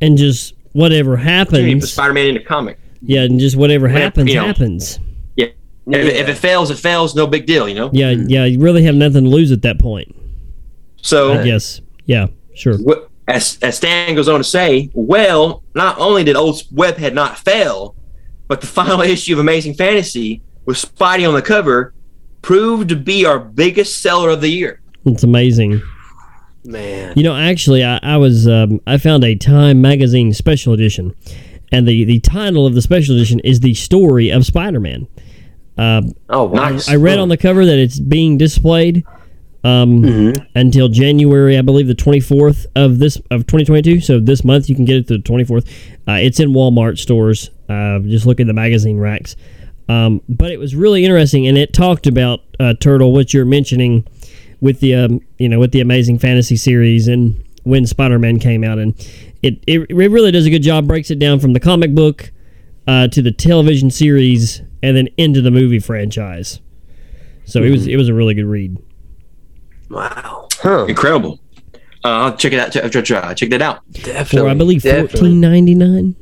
and 0.00 0.16
just 0.16 0.54
whatever 0.72 1.16
put 1.16 1.24
happens. 1.24 1.92
Spider-Man 1.92 2.26
in 2.26 2.34
the 2.34 2.40
comic. 2.40 2.78
Yeah, 3.02 3.22
and 3.22 3.38
just 3.38 3.56
whatever 3.56 3.88
happens 3.88 4.28
you 4.28 4.36
know. 4.36 4.46
happens. 4.46 4.98
Yeah, 5.36 5.46
If, 5.86 6.14
if 6.14 6.28
it 6.28 6.34
fails, 6.36 6.70
it 6.70 6.78
fails. 6.78 7.14
No 7.14 7.26
big 7.26 7.46
deal. 7.46 7.68
You 7.68 7.74
know. 7.74 7.90
Yeah, 7.92 8.10
yeah. 8.10 8.44
You 8.44 8.60
really 8.60 8.82
have 8.84 8.94
nothing 8.94 9.24
to 9.24 9.30
lose 9.30 9.52
at 9.52 9.62
that 9.62 9.78
point. 9.78 10.14
So 11.02 11.32
I 11.34 11.44
guess. 11.44 11.80
Yeah, 12.06 12.28
sure. 12.54 12.74
As, 13.28 13.58
as 13.60 13.76
Stan 13.76 14.14
goes 14.14 14.28
on 14.28 14.38
to 14.38 14.44
say, 14.44 14.90
well, 14.94 15.62
not 15.74 15.98
only 15.98 16.24
did 16.24 16.34
old 16.34 16.62
Webhead 16.74 17.12
not 17.12 17.38
fail, 17.38 17.94
but 18.48 18.62
the 18.62 18.66
final 18.66 19.00
issue 19.02 19.34
of 19.34 19.38
Amazing 19.38 19.74
Fantasy 19.74 20.42
with 20.64 20.78
Spidey 20.78 21.28
on 21.28 21.34
the 21.34 21.42
cover 21.42 21.92
proved 22.40 22.88
to 22.88 22.96
be 22.96 23.26
our 23.26 23.38
biggest 23.38 24.00
seller 24.00 24.30
of 24.30 24.40
the 24.40 24.48
year. 24.48 24.80
It's 25.04 25.24
amazing. 25.24 25.82
Man. 26.68 27.14
You 27.16 27.22
know, 27.22 27.34
actually, 27.34 27.82
I, 27.84 27.98
I 28.02 28.16
was 28.16 28.46
um, 28.46 28.80
I 28.86 28.98
found 28.98 29.24
a 29.24 29.34
Time 29.34 29.80
magazine 29.80 30.32
special 30.32 30.72
edition, 30.72 31.14
and 31.72 31.88
the 31.88 32.04
the 32.04 32.20
title 32.20 32.66
of 32.66 32.74
the 32.74 32.82
special 32.82 33.14
edition 33.16 33.40
is 33.40 33.60
the 33.60 33.74
story 33.74 34.30
of 34.30 34.44
Spider 34.46 34.80
Man. 34.80 35.08
Um, 35.76 36.12
oh, 36.28 36.44
wow. 36.44 36.76
I, 36.88 36.92
I 36.92 36.96
read 36.96 37.18
on 37.18 37.28
the 37.28 37.36
cover 37.36 37.64
that 37.64 37.78
it's 37.78 38.00
being 38.00 38.36
displayed 38.36 39.04
um, 39.64 40.02
Mm-hmm. 40.02 40.44
until 40.56 40.88
January, 40.88 41.56
I 41.56 41.62
believe, 41.62 41.86
the 41.86 41.94
twenty 41.94 42.20
fourth 42.20 42.66
of 42.76 42.98
this 42.98 43.20
of 43.30 43.46
twenty 43.46 43.64
twenty 43.64 43.82
two. 43.82 44.00
So 44.00 44.20
this 44.20 44.44
month 44.44 44.68
you 44.68 44.74
can 44.74 44.84
get 44.84 44.96
it 44.96 45.08
to 45.08 45.16
the 45.16 45.22
twenty 45.22 45.44
fourth. 45.44 45.68
Uh, 46.06 46.18
it's 46.20 46.40
in 46.40 46.50
Walmart 46.50 46.98
stores. 46.98 47.50
Uh, 47.68 48.00
just 48.00 48.26
look 48.26 48.40
at 48.40 48.46
the 48.46 48.54
magazine 48.54 48.98
racks. 48.98 49.36
Um, 49.88 50.20
but 50.28 50.50
it 50.50 50.58
was 50.58 50.74
really 50.74 51.04
interesting, 51.04 51.46
and 51.46 51.56
it 51.56 51.72
talked 51.72 52.06
about 52.06 52.40
uh, 52.60 52.74
Turtle, 52.78 53.12
what 53.12 53.32
you're 53.32 53.46
mentioning 53.46 54.06
with 54.60 54.80
the 54.80 54.94
um, 54.94 55.20
you 55.38 55.48
know 55.48 55.58
with 55.58 55.72
the 55.72 55.80
Amazing 55.80 56.18
Fantasy 56.18 56.56
series 56.56 57.08
and 57.08 57.42
when 57.64 57.86
Spider 57.86 58.18
Man 58.18 58.38
came 58.38 58.64
out, 58.64 58.78
and 58.78 58.94
it, 59.42 59.62
it 59.66 59.90
it 59.90 60.10
really 60.10 60.30
does 60.30 60.46
a 60.46 60.50
good 60.50 60.62
job. 60.62 60.86
Breaks 60.86 61.10
it 61.10 61.18
down 61.18 61.40
from 61.40 61.52
the 61.52 61.60
comic 61.60 61.94
book 61.94 62.30
uh, 62.86 63.08
to 63.08 63.22
the 63.22 63.32
television 63.32 63.90
series, 63.90 64.62
and 64.82 64.96
then 64.96 65.08
into 65.16 65.40
the 65.40 65.50
movie 65.50 65.78
franchise. 65.78 66.60
So 67.44 67.62
it 67.62 67.70
was 67.70 67.86
it 67.86 67.96
was 67.96 68.08
a 68.08 68.14
really 68.14 68.34
good 68.34 68.46
read. 68.46 68.76
Wow. 69.90 70.48
Huh. 70.54 70.84
Incredible. 70.86 71.40
Uh, 72.04 72.08
I'll 72.08 72.36
check 72.36 72.52
it 72.52 72.58
out. 72.58 72.72
Check, 72.72 72.90
check, 72.92 73.04
check 73.04 73.36
check 73.36 73.50
that 73.50 73.62
out. 73.62 73.90
Definitely. 73.92 74.38
For 74.38 74.48
I 74.48 74.54
believe 74.54 74.82
definitely. 74.82 75.18
fourteen 75.18 75.40
ninety 75.40 75.74
nine. 75.74 76.14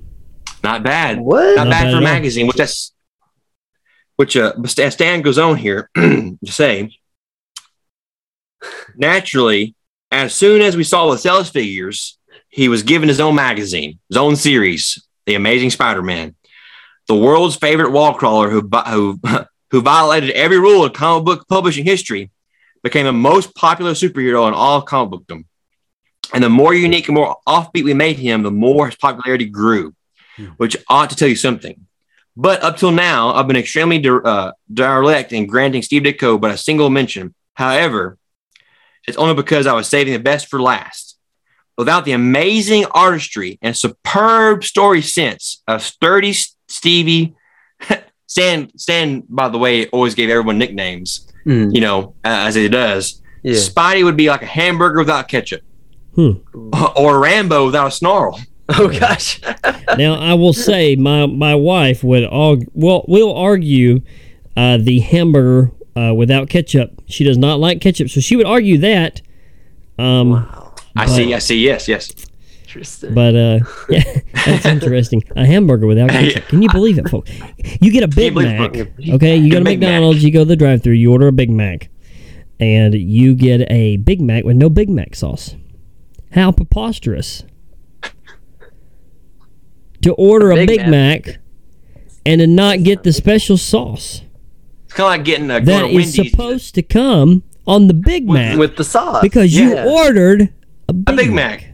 Not 0.62 0.82
bad. 0.82 1.20
What? 1.20 1.56
Not, 1.56 1.64
Not 1.64 1.70
bad, 1.70 1.84
bad 1.84 1.92
for 1.92 1.98
a 1.98 2.00
magazine. 2.00 2.46
Which 2.46 2.56
that's 2.56 2.92
which 4.16 4.36
uh, 4.36 4.54
as 4.78 4.94
Stan 4.94 5.22
goes 5.22 5.38
on 5.38 5.56
here 5.56 5.90
to 5.96 6.36
say, 6.46 6.90
naturally, 8.96 9.74
as 10.10 10.34
soon 10.34 10.62
as 10.62 10.76
we 10.76 10.84
saw 10.84 11.10
the 11.10 11.18
sales 11.18 11.50
figures, 11.50 12.18
he 12.48 12.68
was 12.68 12.82
given 12.82 13.08
his 13.08 13.20
own 13.20 13.34
magazine, 13.34 13.98
his 14.08 14.16
own 14.16 14.36
series, 14.36 15.02
The 15.26 15.34
Amazing 15.34 15.70
Spider-Man, 15.70 16.34
the 17.08 17.14
world's 17.14 17.56
favorite 17.56 17.90
wall 17.92 18.14
crawler 18.14 18.50
who 18.50 18.68
who 18.86 19.20
who 19.72 19.82
violated 19.82 20.30
every 20.30 20.60
rule 20.60 20.84
of 20.84 20.92
comic 20.92 21.24
book 21.24 21.48
publishing 21.48 21.84
history, 21.84 22.30
became 22.82 23.04
the 23.04 23.12
most 23.12 23.54
popular 23.56 23.92
superhero 23.92 24.46
in 24.46 24.54
all 24.54 24.80
comic 24.80 25.10
bookdom. 25.10 25.44
And 26.32 26.42
the 26.42 26.48
more 26.48 26.72
unique 26.72 27.08
and 27.08 27.16
more 27.16 27.36
offbeat 27.46 27.84
we 27.84 27.94
made 27.94 28.16
him, 28.16 28.42
the 28.42 28.50
more 28.50 28.86
his 28.86 28.96
popularity 28.96 29.46
grew, 29.46 29.94
which 30.56 30.76
ought 30.88 31.10
to 31.10 31.16
tell 31.16 31.28
you 31.28 31.36
something. 31.36 31.86
But 32.36 32.62
up 32.62 32.76
till 32.76 32.92
now, 32.92 33.32
I've 33.32 33.46
been 33.46 33.56
extremely 33.56 33.98
di- 33.98 34.10
uh, 34.10 34.52
direct 34.72 35.32
in 35.32 35.46
granting 35.46 35.82
Steve 35.82 36.02
Ditko 36.02 36.40
but 36.40 36.50
a 36.50 36.58
single 36.58 36.90
mention. 36.90 37.34
However, 37.54 38.18
it's 39.06 39.16
only 39.16 39.34
because 39.34 39.66
I 39.66 39.72
was 39.72 39.88
saving 39.88 40.12
the 40.12 40.18
best 40.20 40.48
for 40.48 40.60
last. 40.60 41.18
Without 41.78 42.04
the 42.06 42.12
amazing 42.12 42.86
artistry 42.92 43.58
and 43.60 43.76
superb 43.76 44.64
story 44.64 45.02
sense 45.02 45.62
of 45.68 45.82
sturdy 45.82 46.34
Stevie, 46.68 47.34
Stan, 48.26 48.70
Stan, 48.78 49.22
by 49.28 49.48
the 49.48 49.58
way, 49.58 49.86
always 49.88 50.14
gave 50.14 50.30
everyone 50.30 50.58
nicknames, 50.58 51.30
Mm. 51.46 51.72
you 51.74 51.80
know, 51.80 52.14
uh, 52.24 52.48
as 52.48 52.56
he 52.56 52.68
does. 52.68 53.22
Yeah. 53.44 53.54
Spidey 53.54 54.02
would 54.02 54.16
be 54.16 54.28
like 54.28 54.42
a 54.42 54.46
hamburger 54.46 54.98
without 54.98 55.28
ketchup, 55.28 55.60
Hmm. 56.16 56.32
or 56.96 57.20
Rambo 57.20 57.66
without 57.66 57.86
a 57.86 57.90
snarl. 57.92 58.40
Oh 58.70 58.88
gosh. 58.88 59.40
now 59.96 60.14
I 60.14 60.34
will 60.34 60.52
say 60.52 60.96
my 60.96 61.26
my 61.26 61.54
wife 61.54 62.02
would 62.02 62.24
argue, 62.24 62.66
well 62.74 63.04
we'll 63.06 63.32
argue 63.32 64.00
uh, 64.56 64.78
the 64.78 64.98
hamburger 64.98 65.70
uh, 65.96 66.14
without 66.14 66.48
ketchup. 66.48 67.02
She 67.06 67.24
does 67.24 67.38
not 67.38 67.58
like 67.58 67.80
ketchup, 67.80 68.10
so 68.10 68.20
she 68.20 68.36
would 68.36 68.46
argue 68.46 68.78
that. 68.78 69.22
Um, 69.98 70.48
I 70.94 71.06
see, 71.06 71.32
I 71.32 71.38
see, 71.38 71.58
yes, 71.58 71.88
yes. 71.88 72.10
Interesting. 72.64 73.14
But 73.14 73.34
uh, 73.34 73.58
yeah, 73.88 74.02
that's 74.44 74.66
interesting. 74.66 75.22
A 75.34 75.46
hamburger 75.46 75.86
without 75.86 76.10
ketchup. 76.10 76.46
Can 76.48 76.62
you 76.62 76.68
believe 76.70 76.98
it, 76.98 77.08
folks? 77.08 77.30
You 77.80 77.90
get 77.90 78.02
a 78.02 78.08
Big 78.08 78.34
believe 78.34 78.58
Mac. 78.58 78.74
it. 78.74 78.92
Okay, 79.14 79.36
you 79.36 79.50
go 79.50 79.58
to 79.58 79.64
Big 79.64 79.80
Mac. 79.80 79.88
McDonald's, 79.88 80.22
you 80.22 80.30
go 80.30 80.40
to 80.40 80.44
the 80.44 80.56
drive-through, 80.56 80.94
you 80.94 81.12
order 81.12 81.28
a 81.28 81.32
Big 81.32 81.50
Mac, 81.50 81.88
and 82.60 82.94
you 82.94 83.34
get 83.34 83.70
a 83.70 83.96
Big 83.96 84.20
Mac 84.20 84.44
with 84.44 84.56
no 84.56 84.68
Big 84.68 84.90
Mac 84.90 85.14
sauce. 85.14 85.56
How 86.32 86.52
preposterous! 86.52 87.44
to 90.02 90.12
order 90.14 90.50
a 90.50 90.56
Big 90.56 90.68
Big, 90.68 90.88
Mac. 90.88 91.38
and 92.26 92.40
to 92.40 92.46
not 92.46 92.82
get 92.82 93.02
the 93.02 93.12
special 93.12 93.56
sauce 93.56 94.20
It's 94.20 94.25
kind 94.96 95.06
of 95.06 95.10
like 95.18 95.24
getting 95.24 95.44
a 95.50 95.60
that 95.60 95.64
going 95.64 95.94
Wendy's. 95.94 96.14
supposed 96.30 96.74
to 96.74 96.82
come 96.82 97.42
on 97.66 97.86
the 97.86 97.94
Big 97.94 98.28
Mac 98.28 98.58
with 98.58 98.76
the 98.76 98.84
sauce 98.84 99.20
because 99.22 99.54
you 99.54 99.76
ordered 99.78 100.42
a 100.42 100.48
a 100.90 100.92
Big, 100.92 101.16
Big 101.16 101.32
Mac. 101.32 101.66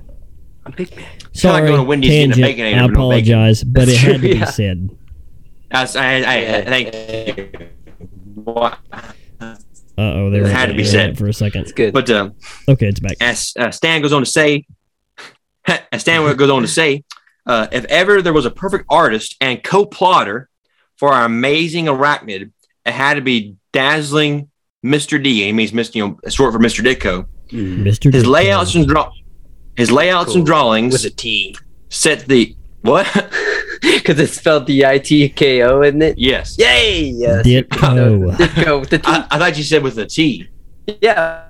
a 0.66 0.70
Big 0.73 0.94
Mac. 0.97 1.07
It's 1.31 1.40
kinda 1.40 1.55
like 1.55 1.61
Sorry, 1.62 1.66
going 1.69 1.78
to 1.81 1.85
Wendy's 1.85 2.11
getting 2.11 2.32
a 2.32 2.35
tangent. 2.35 2.61
I 2.61 2.70
with 2.73 2.77
no 2.77 2.89
bacon. 2.89 2.94
apologize, 2.97 3.65
but 3.65 3.89
it 3.89 3.97
had 3.97 4.12
to 4.12 4.19
be 4.19 4.28
yeah. 4.36 4.44
said. 4.44 4.90
I, 5.70 5.81
I, 5.81 6.57
I 6.59 6.65
thank 6.65 7.39
you. 7.39 7.69
Uh 8.47 9.55
oh, 9.99 10.31
there 10.31 10.40
It 10.40 10.44
went 10.44 10.57
had 10.57 10.66
to 10.66 10.74
be 10.74 10.85
said. 10.85 11.19
for 11.19 11.27
a 11.28 11.32
second. 11.35 11.62
It's 11.62 11.73
good. 11.73 11.93
But 11.93 12.09
um, 12.11 12.35
Okay, 12.69 12.89
it's 12.89 13.01
back. 13.01 13.16
as 13.20 13.53
uh, 13.59 13.70
Stan 13.70 14.01
goes 14.03 14.12
on 14.12 14.23
to 14.23 14.27
say, 14.27 14.66
as 15.66 16.01
Stan 16.01 16.35
goes 16.36 16.51
on 16.51 16.62
to 16.62 16.69
say, 16.69 17.05
uh, 17.47 17.66
if 17.73 17.85
ever 17.86 18.23
there 18.23 18.32
was 18.32 18.47
a 18.47 18.51
perfect 18.51 18.86
artist 18.89 19.36
and 19.40 19.62
co-plotter 19.62 20.49
for 20.97 21.12
our 21.12 21.24
amazing 21.24 21.86
arachnid, 21.86 22.53
it 22.85 22.93
had 22.93 23.15
to 23.15 23.21
be 23.21 23.57
dazzling 23.73 24.49
Mr. 24.85 25.23
D. 25.23 25.45
He 25.45 25.53
means 25.53 25.73
Mr. 25.73 25.95
You 25.97 26.09
know, 26.09 26.31
short 26.31 26.53
for 26.53 26.59
Mr. 26.59 26.85
Ditko. 26.85 27.27
Mm. 27.49 27.83
Mr. 27.85 28.13
His 28.13 28.25
Ditko. 28.25 28.27
layouts 28.27 28.75
and 28.75 28.87
draw, 28.87 29.13
his 29.77 29.91
layouts 29.91 30.35
and 30.35 30.45
drawings 30.45 30.93
with 30.93 31.05
a 31.05 31.11
T 31.11 31.57
set 31.89 32.27
the 32.27 32.55
what? 32.81 33.07
because 33.83 34.19
it's 34.19 34.33
spelled 34.35 34.67
D 34.67 34.85
I 34.85 34.99
T 34.99 35.29
K 35.29 35.63
O, 35.63 35.83
isn't 35.83 36.03
it? 36.03 36.19
yes. 36.19 36.57
Yay! 36.59 37.11
Yes. 37.11 37.47
Ditko. 37.47 38.37
Ditko 38.37 38.81
with 38.81 38.91
the 38.91 38.99
T. 38.99 39.05
I, 39.07 39.27
I 39.31 39.39
thought 39.39 39.57
you 39.57 39.65
said 39.65 39.83
with 39.83 39.99
a 39.99 40.07
T. 40.07 40.49
yeah. 41.01 41.45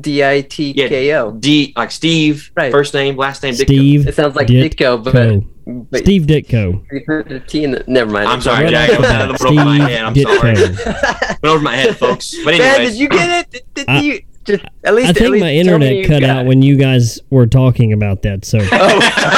D 0.00 0.24
I 0.24 0.42
T 0.42 0.72
K 0.74 1.14
O. 1.14 1.32
D 1.32 1.72
like 1.76 1.90
Steve, 1.90 2.50
Right. 2.56 2.70
first 2.70 2.94
name, 2.94 3.16
last 3.16 3.42
name, 3.42 3.54
Ditko. 3.54 3.62
Steve 3.64 4.06
It 4.08 4.14
sounds 4.14 4.36
like 4.36 4.46
Ditko. 4.46 5.02
Ditko, 5.02 5.44
but, 5.66 5.90
but 5.90 6.00
Steve 6.00 6.22
Ditko. 6.22 6.84
you 6.92 7.02
heard 7.06 7.28
the 7.28 7.62
in 7.64 7.72
the, 7.72 7.84
never 7.86 8.10
mind. 8.10 8.28
I'm 8.28 8.40
sorry, 8.40 8.70
Jack. 8.70 8.90
off 8.90 8.96
the 8.96 9.02
That 9.02 9.42
over 9.44 9.54
my 9.54 9.78
head. 9.88 10.04
I'm 10.04 10.14
Steve 10.14 10.28
sorry. 10.28 10.54
Went 10.54 11.44
over 11.44 11.60
my 11.60 11.76
head, 11.76 11.96
folks. 11.96 12.34
But 12.44 12.52
Man, 12.58 12.60
anyways, 12.60 12.92
did 12.92 13.00
you 13.00 13.08
get 13.08 13.40
it? 13.40 13.50
Did, 13.50 13.74
did 13.74 13.88
I- 13.88 14.00
you 14.00 14.22
just 14.44 14.64
at 14.84 14.94
least? 14.94 15.06
I 15.06 15.10
at 15.10 15.16
think 15.16 15.30
least 15.30 15.42
my 15.42 15.52
internet 15.54 16.06
cut 16.06 16.24
out 16.24 16.44
it. 16.44 16.48
when 16.48 16.62
you 16.62 16.76
guys 16.76 17.20
were 17.30 17.46
talking 17.46 17.92
about 17.92 18.22
that. 18.22 18.44
So 18.44 18.58
Oh, 18.72 18.96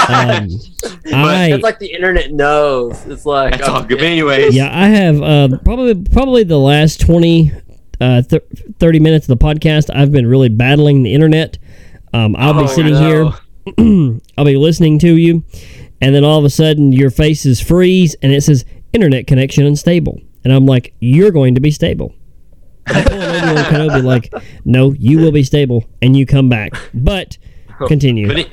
um, 0.08 0.48
I 1.14 1.50
it's 1.52 1.62
like 1.62 1.78
the 1.78 1.92
internet 1.92 2.32
knows. 2.32 3.04
It's 3.06 3.26
like 3.26 3.52
that's 3.56 3.68
all 3.68 3.82
oh, 3.82 3.84
good. 3.84 4.02
Anyways, 4.02 4.54
yeah, 4.54 4.70
I 4.72 4.88
have 4.88 5.20
uh, 5.22 5.58
probably 5.64 5.94
probably 5.94 6.44
the 6.44 6.58
last 6.58 7.00
20, 7.00 7.52
uh, 8.00 8.22
th- 8.22 8.42
30 8.78 9.00
minutes 9.00 9.28
of 9.28 9.38
the 9.38 9.44
podcast. 9.44 9.90
I've 9.94 10.12
been 10.12 10.26
really 10.26 10.48
battling 10.48 11.02
the 11.02 11.14
internet. 11.14 11.58
Um, 12.12 12.34
I'll 12.36 12.58
Oh, 12.58 12.62
be 12.62 12.68
sitting 12.68 12.92
no. 12.94 13.30
here, 13.78 14.20
I'll 14.38 14.44
be 14.44 14.56
listening 14.56 14.98
to 15.00 15.16
you, 15.16 15.42
and 16.00 16.14
then 16.14 16.24
all 16.24 16.38
of 16.38 16.44
a 16.44 16.50
sudden 16.50 16.92
your 16.92 17.10
faces 17.10 17.60
freeze 17.60 18.14
and 18.22 18.32
it 18.32 18.42
says 18.42 18.64
internet 18.92 19.26
connection 19.26 19.66
unstable, 19.66 20.20
and 20.44 20.52
I'm 20.52 20.66
like, 20.66 20.94
you're 21.00 21.30
going 21.32 21.54
to 21.56 21.60
be 21.60 21.70
stable. 21.72 22.14
I'm 22.86 23.04
pulling 23.04 23.22
Obi-Wan 23.22 23.64
Kenobi 23.64 24.04
like, 24.04 24.32
no, 24.64 24.92
you 24.92 25.18
will 25.18 25.32
be 25.32 25.42
stable, 25.42 25.84
and 26.02 26.16
you 26.16 26.26
come 26.26 26.48
back. 26.48 26.72
But 26.92 27.38
continue. 27.88 28.28
but 28.28 28.38
it, 28.40 28.50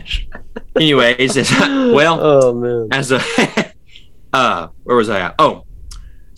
anyways, 0.75 1.35
well, 1.59 2.19
Oh 2.21 2.53
man. 2.53 2.87
as 2.91 3.11
a 3.11 3.21
uh, 4.33 4.67
where 4.83 4.95
was 4.97 5.09
I 5.09 5.19
at? 5.19 5.35
Oh, 5.37 5.65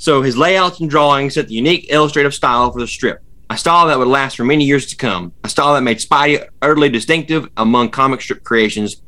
so 0.04 0.22
his 0.22 0.36
layouts 0.36 0.82
and 0.82 0.90
drawings 0.90 1.36
set 1.36 1.48
the 1.48 1.54
unique 1.54 1.86
illustrative 1.90 2.34
style 2.34 2.70
for 2.70 2.82
the 2.82 2.88
strip. 2.88 3.24
A 3.50 3.58
style 3.58 3.88
that 3.88 3.98
would 3.98 4.10
last 4.10 4.36
for 4.36 4.44
many 4.44 4.66
years 4.66 4.88
to 4.88 4.98
come. 4.98 5.32
A 5.46 5.48
style 5.48 5.76
that 5.76 5.82
made 5.82 6.00
Spidey 6.00 6.46
utterly 6.62 6.90
distinctive 6.90 7.48
among 7.56 7.90
comic 7.90 8.20
strip 8.20 8.44
creations. 8.44 9.02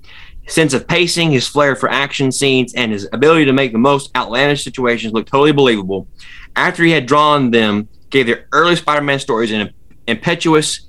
His 0.44 0.54
sense 0.54 0.74
of 0.74 0.88
pacing, 0.88 1.32
his 1.32 1.50
flair 1.50 1.76
for 1.76 1.90
action 1.90 2.32
scenes, 2.32 2.74
and 2.76 2.94
his 2.94 3.10
ability 3.12 3.44
to 3.44 3.52
make 3.52 3.74
the 3.74 3.78
most 3.78 4.10
outlandish 4.16 4.64
situations 4.64 5.12
look 5.12 5.26
totally 5.26 5.52
believable. 5.52 6.08
After 6.56 6.82
he 6.86 6.92
had 6.92 7.08
drawn 7.08 7.52
them, 7.52 7.90
gave 8.10 8.26
their 8.26 8.48
early 8.54 8.78
Spider-Man 8.78 9.20
stories 9.20 9.52
an 9.52 9.74
impetuous 10.08 10.88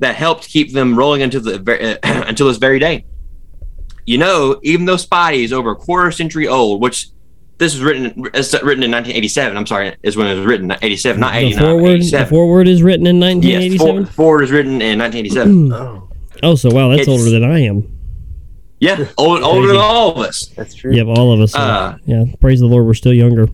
that 0.00 0.16
helped 0.16 0.48
keep 0.48 0.72
them 0.72 0.98
rolling 0.98 1.22
until 1.22 1.42
the 1.42 1.60
ver- 1.60 1.96
uh, 2.02 2.24
until 2.26 2.48
this 2.48 2.56
very 2.56 2.80
day. 2.80 3.04
You 4.04 4.18
know, 4.18 4.58
even 4.64 4.84
though 4.84 4.96
Spidey 4.96 5.44
is 5.44 5.52
over 5.52 5.70
a 5.70 5.76
quarter 5.76 6.10
century 6.10 6.48
old, 6.48 6.82
which 6.82 7.10
this 7.58 7.74
was 7.74 7.82
written 7.82 8.24
it's 8.34 8.52
written 8.54 8.82
in 8.84 8.90
1987. 8.90 9.56
I'm 9.56 9.66
sorry, 9.66 9.96
is 10.02 10.16
when 10.16 10.26
it 10.28 10.36
was 10.36 10.46
written, 10.46 10.72
87, 10.80 11.20
not 11.20 11.32
the 11.32 11.38
89. 11.40 11.64
foreword, 11.64 11.90
the 11.90 11.94
87. 11.96 12.28
foreword 12.28 12.68
is 12.68 12.82
written 12.82 13.06
in 13.06 13.20
1987. 13.20 14.06
For- 14.06 14.12
Foreword 14.12 14.44
is 14.44 14.50
written 14.50 14.80
in 14.82 14.98
1987. 14.98 15.72
Oh, 15.72 16.08
Oh, 16.44 16.54
so 16.54 16.70
wow, 16.70 16.88
that's 16.88 17.02
It's- 17.02 17.18
older 17.18 17.30
than 17.30 17.42
I 17.44 17.60
am. 17.64 17.90
yeah, 18.80 19.06
old, 19.18 19.42
older 19.42 19.66
than 19.68 19.76
all 19.76 20.12
of 20.12 20.18
us. 20.18 20.46
that's 20.56 20.74
true. 20.74 20.94
Yep, 20.94 21.06
all 21.08 21.32
of 21.32 21.40
us. 21.40 21.54
are. 21.56 21.94
Uh, 21.94 21.98
yeah, 22.06 22.24
praise 22.40 22.60
the 22.60 22.66
Lord, 22.66 22.86
we're 22.86 22.94
still 22.94 23.12
younger 23.12 23.48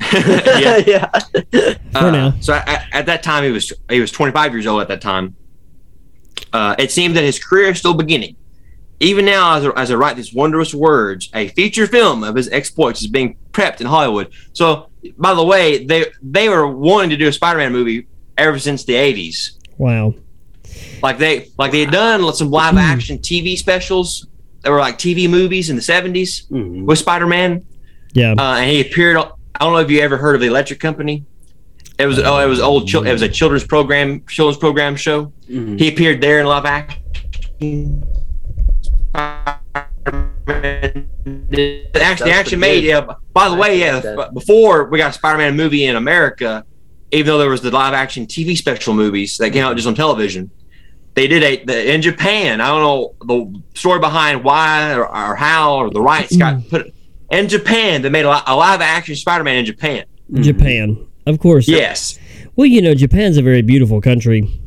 yeah. 0.14 0.76
yeah. 0.86 1.06
for 1.92 1.98
Uh, 1.98 2.10
now. 2.10 2.34
So 2.40 2.54
at, 2.54 2.86
at 2.92 3.06
that 3.06 3.22
time, 3.22 3.44
he 3.44 3.50
was 3.50 3.72
he 3.90 4.00
was 4.00 4.10
25 4.12 4.52
years 4.52 4.66
old 4.66 4.80
at 4.82 4.88
that 4.88 5.00
time. 5.02 5.34
Uh, 6.52 6.74
it 6.78 6.90
seemed 6.90 7.16
that 7.16 7.24
his 7.24 7.38
career 7.42 7.68
is 7.70 7.78
still 7.78 7.94
beginning. 7.94 8.36
Even 9.00 9.24
now, 9.26 9.56
as 9.56 9.66
I, 9.66 9.70
as 9.82 9.90
I 9.90 9.94
write 9.94 10.16
these 10.16 10.32
wondrous 10.32 10.72
words, 10.74 11.28
a 11.34 11.48
feature 11.48 11.86
film 11.86 12.24
of 12.24 12.34
his 12.34 12.48
exploits 12.48 13.00
is 13.02 13.08
being 13.08 13.36
prepped 13.52 13.80
in 13.82 13.86
Hollywood. 13.86 14.30
So, 14.54 14.88
by 15.18 15.34
the 15.34 15.44
way, 15.44 15.84
they 15.84 16.06
they 16.22 16.48
were 16.48 16.66
wanting 16.66 17.10
to 17.10 17.16
do 17.16 17.28
a 17.28 17.32
Spider-Man 17.32 17.72
movie 17.72 18.06
ever 18.38 18.58
since 18.58 18.84
the 18.84 18.94
80s. 18.94 19.52
Wow. 19.76 20.14
Like 21.02 21.18
they 21.18 21.50
like 21.58 21.72
they 21.72 21.80
had 21.80 21.90
done 21.90 22.32
some 22.34 22.50
live 22.50 22.76
action 22.78 23.18
TV 23.18 23.56
specials 23.56 24.26
that 24.62 24.70
were 24.70 24.78
like 24.80 24.98
TV 24.98 25.28
movies 25.28 25.68
in 25.70 25.76
the 25.76 25.82
70s 25.82 26.48
Mhm. 26.50 26.84
with 26.86 26.98
Spider-Man. 26.98 27.64
Yeah. 28.14 28.32
Uh, 28.38 28.56
and 28.56 28.70
he 28.70 28.80
appeared. 28.80 29.16
I 29.18 29.28
don't 29.60 29.72
know 29.74 29.78
if 29.78 29.90
you 29.90 30.00
ever 30.00 30.16
heard 30.16 30.34
of 30.34 30.40
the 30.40 30.46
Electric 30.48 30.80
Company. 30.80 31.24
It 31.98 32.06
was 32.06 32.18
oh, 32.18 32.38
it 32.38 32.46
was 32.46 32.60
old. 32.60 32.88
chil- 32.88 33.06
It 33.06 33.12
was 33.12 33.22
a 33.22 33.28
children's 33.28 33.64
program, 33.66 34.22
children's 34.26 34.58
program 34.58 34.96
show. 34.96 35.32
Mhm. 35.50 35.78
He 35.78 35.88
appeared 35.88 36.20
there 36.22 36.40
in 36.40 36.46
live 36.46 36.64
action. 36.64 38.02
They 41.48 41.84
actually, 41.90 41.90
they 41.90 41.90
That's 41.92 42.22
actually 42.22 42.32
pretty 42.32 42.56
made. 42.56 42.80
good. 42.82 42.88
Yeah. 42.88 43.14
By 43.32 43.48
the 43.48 43.56
way, 43.56 43.80
yeah. 43.80 44.00
that. 44.00 44.34
Before 44.34 44.84
we 44.84 44.98
got 44.98 45.10
a 45.10 45.12
Spider-Man 45.12 45.56
movie 45.56 45.86
in 45.86 45.96
America, 45.96 46.64
even 47.12 47.26
though 47.26 47.38
there 47.38 47.50
was 47.50 47.60
the 47.60 47.70
live 47.70 47.94
action 47.94 48.26
TV 48.26 48.56
special 48.56 48.94
movies 48.94 49.38
that 49.38 49.50
came 49.50 49.64
out 49.64 49.74
just 49.76 49.88
on 49.88 49.94
television, 49.94 50.50
they 51.14 51.26
did 51.26 51.42
a 51.42 51.64
the, 51.64 51.92
in 51.92 52.02
Japan. 52.02 52.60
I 52.60 52.68
don't 52.68 52.80
know 52.80 53.14
the 53.24 53.62
story 53.78 54.00
behind 54.00 54.44
why 54.44 54.94
or, 54.94 55.06
or 55.06 55.34
how 55.34 55.76
or 55.76 55.90
the 55.90 56.00
rights 56.00 56.36
got 56.36 56.60
hmm. 56.60 56.68
put 56.68 56.94
in 57.30 57.48
Japan. 57.48 58.02
They 58.02 58.10
made 58.10 58.24
a, 58.24 58.52
a 58.52 58.54
live 58.54 58.80
action 58.80 59.16
Spider-Man 59.16 59.56
in 59.56 59.64
Japan. 59.64 60.04
Japan, 60.34 61.06
of 61.26 61.38
course. 61.38 61.68
Yes. 61.68 62.18
Well, 62.56 62.66
you 62.66 62.82
know, 62.82 62.94
Japan's 62.94 63.36
a 63.36 63.42
very 63.42 63.62
beautiful 63.62 64.00
country. 64.00 64.60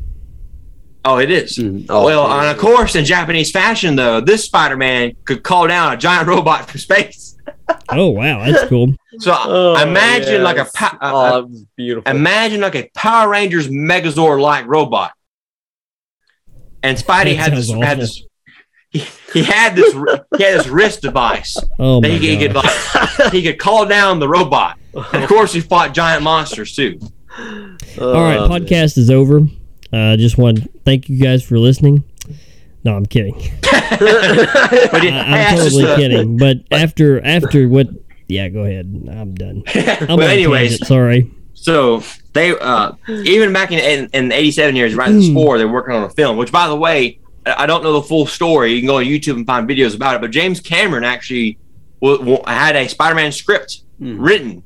Oh, 1.04 1.18
it 1.18 1.30
is. 1.30 1.56
Mhm. 1.58 1.86
Oh, 1.88 2.04
well, 2.04 2.28
yeah. 2.28 2.40
and 2.42 2.50
of 2.50 2.58
course, 2.58 2.94
in 2.94 3.04
Japanese 3.06 3.50
fashion, 3.50 3.96
though, 3.96 4.20
this 4.20 4.44
Spider-Man 4.44 5.12
could 5.24 5.42
call 5.42 5.66
down 5.66 5.94
a 5.94 5.96
giant 5.96 6.28
robot 6.34 6.68
from 6.70 6.78
space. 6.80 7.36
Oh 7.88 8.08
wow, 8.10 8.44
that's 8.44 8.68
cool. 8.68 8.94
So 9.18 9.34
Oh, 9.36 9.82
imagine 9.82 10.42
like 10.42 10.56
a, 10.56 10.60
yes. 10.60 10.72
pa- 10.74 10.98
a- 11.00 11.12
Oh, 11.12 11.38
a- 11.44 11.48
beautiful. 11.76 12.10
imagine 12.10 12.60
like 12.60 12.74
a 12.74 12.88
Power 12.94 13.28
Rangers 13.28 13.68
Megazord-like 13.68 14.66
robot. 14.66 15.12
And 16.82 16.96
Spidey 16.96 17.36
That 17.36 17.50
had 17.50 17.52
this, 17.56 17.70
had 17.70 17.98
this. 18.00 18.22
He, 18.90 19.04
he 19.32 19.42
had 19.44 19.76
this. 19.76 19.92
He 20.36 20.42
had 20.42 20.58
this 20.60 20.66
wrist 20.68 21.02
device 21.02 21.56
Oh 21.78 22.00
that 22.00 22.10
he, 22.10 22.18
could- 22.18 22.28
he 22.28 22.36
could 22.38 22.54
like 22.54 23.32
he 23.32 23.42
could 23.42 23.58
call 23.58 23.84
down 23.86 24.18
the 24.20 24.28
robot. 24.28 24.78
And 25.12 25.22
of 25.22 25.28
course, 25.28 25.52
he 25.52 25.60
fought 25.60 25.92
giant 25.94 26.22
monsters 26.22 26.74
too. 26.74 26.98
All 27.38 28.12
right, 28.12 28.38
Oh, 28.38 28.48
podcast 28.48 28.96
is 28.98 29.10
over. 29.10 29.40
Uh, 29.92 30.16
just 30.16 30.38
want 30.38 30.58
to 30.62 30.68
thank 30.84 31.08
you 31.08 31.18
guys 31.20 31.42
for 31.42 31.58
listening. 31.58 32.04
No, 32.84 32.96
I'm 32.96 33.06
kidding. 33.06 33.34
But 33.34 33.72
I, 34.02 35.24
I'm 35.26 35.30
that's 35.32 35.62
totally 35.62 35.84
a- 35.84 35.96
kidding. 35.96 36.36
But 36.36 36.58
after 36.70 37.24
after 37.24 37.68
what? 37.68 37.88
Yeah, 38.28 38.48
go 38.48 38.60
ahead. 38.64 38.86
I'm 39.10 39.34
done. 39.34 39.64
I'm 39.74 40.16
But 40.16 40.30
anyways, 40.30 40.70
tangent, 40.78 40.86
sorry. 40.88 41.30
So 41.54 42.02
they 42.32 42.56
uh 42.58 42.92
even 43.08 43.52
back 43.52 43.72
in 43.72 43.80
in, 43.80 44.08
in 44.12 44.28
the 44.28 44.34
87 44.36 44.76
years, 44.76 44.94
right 44.94 45.10
this 45.10 45.30
four, 45.32 45.58
they 45.58 45.64
were 45.64 45.72
working 45.72 45.94
on 45.94 46.04
a 46.04 46.10
film, 46.10 46.36
which 46.36 46.52
by 46.52 46.68
the 46.68 46.76
way, 46.76 47.18
I 47.44 47.64
I 47.64 47.66
don't 47.66 47.82
know 47.82 47.92
the 47.94 48.02
full 48.02 48.26
story. 48.26 48.72
You 48.72 48.80
can 48.80 48.86
go 48.86 48.96
on 48.98 49.04
YouTube 49.04 49.34
and 49.34 49.46
find 49.46 49.68
videos 49.68 49.94
about 49.96 50.14
it. 50.14 50.20
But 50.20 50.30
James 50.30 50.60
Cameron 50.60 51.04
actually 51.04 51.58
w- 52.00 52.18
w- 52.18 52.42
had 52.46 52.76
a 52.76 52.88
Spider-Man 52.88 53.32
script 53.32 53.82
written 53.98 54.62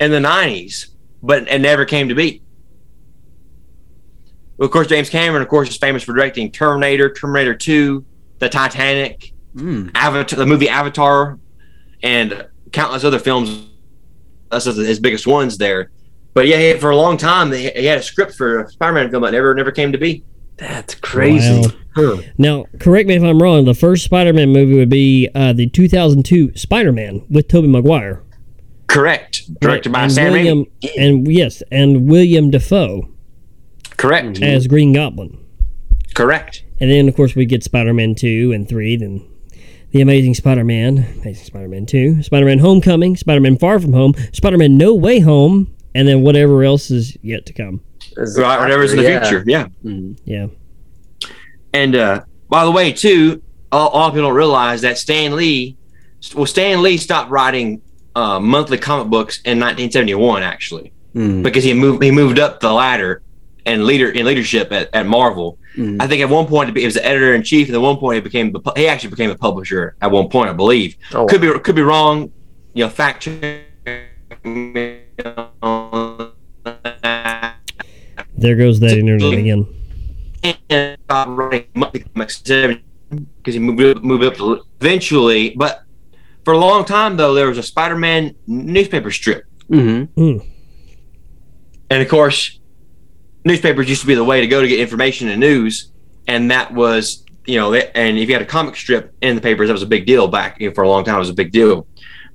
in 0.00 0.10
the 0.10 0.18
90s, 0.18 0.88
but 1.22 1.48
it 1.48 1.60
never 1.60 1.84
came 1.86 2.08
to 2.10 2.14
be. 2.14 2.42
Of 4.58 4.70
course, 4.70 4.86
James 4.86 5.10
Cameron, 5.10 5.42
of 5.42 5.48
course, 5.48 5.68
is 5.68 5.76
famous 5.76 6.02
for 6.02 6.12
directing 6.14 6.50
Terminator, 6.50 7.12
Terminator 7.12 7.54
2, 7.54 8.04
The 8.38 8.48
Titanic, 8.48 9.32
Mm. 9.56 9.90
Avatar, 9.94 10.38
the 10.38 10.44
movie 10.44 10.68
Avatar, 10.68 11.38
and 12.02 12.46
countless 12.72 13.04
other 13.04 13.18
films. 13.18 13.66
That's 14.50 14.66
his 14.66 15.00
biggest 15.00 15.26
ones 15.26 15.56
there. 15.56 15.90
But 16.34 16.46
yeah, 16.46 16.76
for 16.76 16.90
a 16.90 16.96
long 16.96 17.16
time, 17.16 17.50
he, 17.52 17.70
he 17.70 17.86
had 17.86 17.96
a 17.96 18.02
script 18.02 18.34
for 18.34 18.60
a 18.64 18.70
Spider-Man 18.70 19.10
film 19.10 19.22
that 19.22 19.32
never 19.32 19.54
never 19.54 19.70
came 19.72 19.92
to 19.92 19.98
be. 19.98 20.24
That's 20.58 20.94
crazy. 20.94 21.72
Wow. 21.96 22.20
Now, 22.36 22.66
correct 22.80 23.08
me 23.08 23.14
if 23.16 23.22
I'm 23.22 23.40
wrong. 23.40 23.64
The 23.64 23.72
first 23.72 24.04
Spider-Man 24.04 24.50
movie 24.50 24.74
would 24.78 24.90
be 24.90 25.30
uh, 25.34 25.54
the 25.54 25.66
2002 25.70 26.54
Spider-Man 26.54 27.24
with 27.30 27.48
Tobey 27.48 27.68
Maguire. 27.68 28.22
Correct. 28.88 29.58
Directed 29.60 29.90
by 29.92 30.02
and 30.02 30.12
Sam 30.12 30.32
William, 30.32 30.64
Raimi. 30.82 30.90
and 30.98 31.32
yes, 31.32 31.62
and 31.72 32.10
William 32.10 32.50
Dafoe 32.50 33.08
Correct. 34.08 34.42
as 34.42 34.66
Green 34.66 34.92
Goblin. 34.92 35.38
Correct. 36.14 36.64
And 36.80 36.90
then, 36.90 37.08
of 37.08 37.16
course, 37.16 37.34
we 37.34 37.46
get 37.46 37.62
Spider-Man 37.62 38.14
2 38.14 38.52
and 38.52 38.68
3, 38.68 38.96
then 38.96 39.26
The 39.92 40.00
Amazing 40.00 40.34
Spider-Man, 40.34 40.98
Amazing 41.22 41.44
Spider-Man 41.44 41.86
2, 41.86 42.22
Spider-Man 42.22 42.58
Homecoming, 42.58 43.16
Spider-Man 43.16 43.58
Far 43.58 43.78
From 43.80 43.92
Home, 43.92 44.14
Spider-Man 44.32 44.76
No 44.76 44.94
Way 44.94 45.20
Home, 45.20 45.74
and 45.94 46.06
then 46.06 46.22
whatever 46.22 46.62
else 46.64 46.90
is 46.90 47.16
yet 47.22 47.46
to 47.46 47.52
come. 47.52 47.80
Right, 48.16 48.58
whatever's 48.60 48.92
in 48.92 48.98
the 48.98 49.02
Yeah. 49.04 49.20
future. 49.28 49.44
Yeah. 49.46 49.66
Yeah. 50.24 50.46
And 51.72 51.94
uh, 51.96 52.22
by 52.48 52.64
the 52.64 52.70
way, 52.70 52.92
too, 52.92 53.42
a 53.72 53.76
a 53.76 53.78
lot 53.78 54.08
of 54.08 54.14
people 54.14 54.28
don't 54.28 54.36
realize 54.36 54.80
that 54.82 54.96
Stan 54.98 55.36
Lee, 55.36 55.76
well, 56.34 56.46
Stan 56.46 56.82
Lee 56.82 56.96
stopped 56.96 57.30
writing 57.30 57.82
uh, 58.14 58.40
monthly 58.40 58.78
comic 58.78 59.08
books 59.08 59.36
in 59.44 59.58
1971, 59.60 60.42
actually, 60.42 60.92
Mm. 61.14 61.42
because 61.42 61.64
he 61.64 61.72
moved 61.74 62.02
he 62.02 62.10
moved 62.10 62.38
up 62.38 62.60
the 62.60 62.72
ladder 62.72 63.22
and 63.66 63.84
leader 63.84 64.08
in 64.10 64.24
leadership 64.24 64.72
at, 64.72 64.88
at 64.94 65.04
Marvel. 65.06 65.58
Mm. 65.76 66.00
I 66.00 66.06
think 66.06 66.22
at 66.22 66.28
one 66.30 66.46
point 66.46 66.74
it 66.76 66.84
was 66.84 66.94
the 66.94 67.04
editor 67.04 67.34
in 67.34 67.42
chief, 67.42 67.66
and 67.68 67.74
at 67.74 67.80
one 67.82 67.96
point 67.98 68.14
he 68.14 68.20
became 68.22 68.52
the 68.52 68.60
he 68.76 68.88
actually 68.88 69.10
became 69.10 69.30
a 69.30 69.36
publisher 69.36 69.94
at 70.00 70.10
one 70.10 70.28
point, 70.28 70.48
I 70.48 70.52
believe. 70.54 70.96
Oh, 71.12 71.26
Could 71.26 71.40
be 71.42 71.52
could 71.58 71.74
be 71.76 71.82
wrong, 71.82 72.32
you 72.72 72.84
know. 72.84 72.88
Fact 72.90 73.22
check. 73.24 73.66
me 74.44 75.00
on 75.62 76.32
that. 76.64 77.56
There 78.38 78.56
goes 78.56 78.80
that 78.80 78.96
internet 78.98 79.32
again. 79.38 79.66
and 80.70 80.98
stopped 81.04 81.30
writing 81.30 81.66
monthly 81.74 82.00
comics 82.00 82.38
because 82.40 83.54
he 83.54 83.58
moved 83.58 83.82
up, 83.98 84.02
moved 84.04 84.24
up 84.24 84.34
to 84.36 84.62
eventually. 84.80 85.50
But 85.56 85.82
for 86.44 86.52
a 86.54 86.58
long 86.58 86.84
time, 86.84 87.16
though, 87.16 87.34
there 87.34 87.48
was 87.48 87.58
a 87.58 87.62
Spider-Man 87.62 88.34
newspaper 88.46 89.10
strip, 89.10 89.44
Mm-hmm. 89.70 90.20
Mm. 90.20 90.46
and 91.90 92.02
of 92.02 92.08
course, 92.08 92.55
newspapers 93.46 93.88
used 93.88 94.02
to 94.02 94.06
be 94.06 94.14
the 94.14 94.24
way 94.24 94.40
to 94.40 94.46
go 94.46 94.60
to 94.60 94.68
get 94.68 94.80
information 94.80 95.28
and 95.28 95.40
news, 95.40 95.90
and 96.26 96.50
that 96.50 96.74
was 96.74 97.24
you 97.46 97.58
know, 97.58 97.72
and 97.72 98.18
if 98.18 98.28
you 98.28 98.34
had 98.34 98.42
a 98.42 98.46
comic 98.46 98.76
strip 98.76 99.14
in 99.22 99.36
the 99.36 99.40
papers, 99.40 99.68
that 99.68 99.72
was 99.72 99.82
a 99.82 99.86
big 99.86 100.04
deal 100.04 100.28
back 100.28 100.60
you 100.60 100.68
know, 100.68 100.74
for 100.74 100.82
a 100.82 100.88
long 100.88 101.04
time. 101.04 101.14
It 101.14 101.20
was 101.20 101.30
a 101.30 101.34
big 101.34 101.52
deal. 101.52 101.86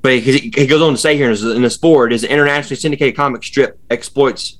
But 0.01 0.19
he, 0.19 0.51
he 0.55 0.65
goes 0.65 0.81
on 0.81 0.93
to 0.93 0.97
say 0.97 1.15
here 1.15 1.25
in, 1.25 1.31
his, 1.31 1.43
in 1.43 1.61
this 1.61 1.77
board 1.77 2.11
is 2.11 2.23
internationally 2.23 2.77
syndicated 2.77 3.15
comic 3.15 3.43
strip 3.43 3.77
exploits. 3.89 4.57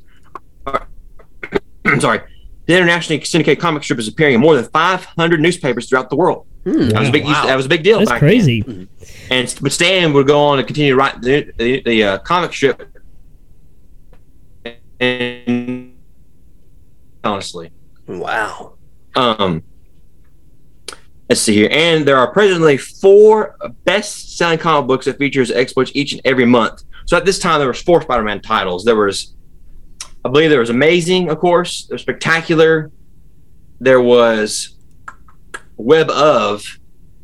I'm 0.67 1.99
sorry. 1.99 2.21
The 2.67 2.77
internationally 2.77 3.23
syndicated 3.23 3.59
comic 3.59 3.83
strip 3.83 3.97
is 3.97 4.07
appearing 4.07 4.35
in 4.35 4.41
more 4.41 4.55
than 4.55 4.65
500 4.65 5.39
newspapers 5.39 5.89
throughout 5.89 6.09
the 6.09 6.15
world. 6.15 6.45
That 6.63 6.99
was 6.99 7.09
a 7.09 7.11
big. 7.11 7.25
That 7.25 7.55
was 7.55 7.65
a 7.65 7.69
big 7.69 7.83
deal. 7.83 7.97
That's 7.97 8.11
back 8.11 8.21
then. 8.21 8.29
crazy. 8.29 8.87
And 9.31 9.55
but 9.61 9.71
Stan 9.71 10.13
would 10.13 10.27
go 10.27 10.39
on 10.39 10.57
to 10.57 10.63
continue 10.63 10.91
to 10.91 10.95
write 10.95 11.19
the 11.19 11.51
the, 11.57 11.81
the 11.81 12.03
uh, 12.03 12.17
comic 12.19 12.53
strip. 12.53 12.87
And 14.99 15.80
honestly, 17.23 17.71
Wow. 18.07 18.73
um, 19.15 19.63
let's 21.29 21.41
see 21.41 21.53
here. 21.53 21.69
And 21.71 22.05
there 22.05 22.17
are 22.17 22.31
presently 22.31 22.77
four 22.77 23.55
best-selling 23.85 24.59
comic 24.59 24.87
books 24.87 25.05
that 25.05 25.17
features 25.17 25.51
exploits 25.51 25.91
each 25.93 26.13
and 26.13 26.21
every 26.25 26.45
month. 26.45 26.83
So 27.05 27.17
at 27.17 27.25
this 27.25 27.39
time, 27.39 27.59
there 27.59 27.67
was 27.67 27.81
four 27.81 28.01
Spider-Man 28.01 28.41
titles. 28.41 28.83
There 28.85 28.95
was, 28.95 29.33
I 30.23 30.29
believe, 30.29 30.49
there 30.49 30.59
was 30.59 30.69
Amazing, 30.69 31.29
of 31.29 31.39
course. 31.39 31.85
There 31.85 31.95
was 31.95 32.01
Spectacular. 32.01 32.91
There 33.79 34.01
was 34.01 34.75
Web 35.77 36.09
of, 36.09 36.63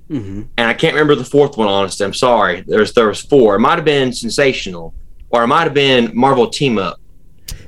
Mm-hmm. 0.10 0.44
and 0.58 0.68
I 0.70 0.74
can't 0.74 0.94
remember 0.94 1.16
the 1.16 1.26
fourth 1.26 1.58
one. 1.58 1.68
Honestly, 1.68 2.06
I'm 2.06 2.14
sorry. 2.14 2.64
There's 2.66 2.94
there 2.94 3.10
was 3.10 3.22
four. 3.22 3.56
It 3.56 3.60
might 3.60 3.76
have 3.76 3.84
been 3.84 4.14
Sensational, 4.14 4.94
or 5.32 5.44
it 5.44 5.48
might 5.48 5.66
have 5.66 5.74
been 5.74 6.12
Marvel 6.14 6.48
Team 6.48 6.78
Up. 6.78 6.98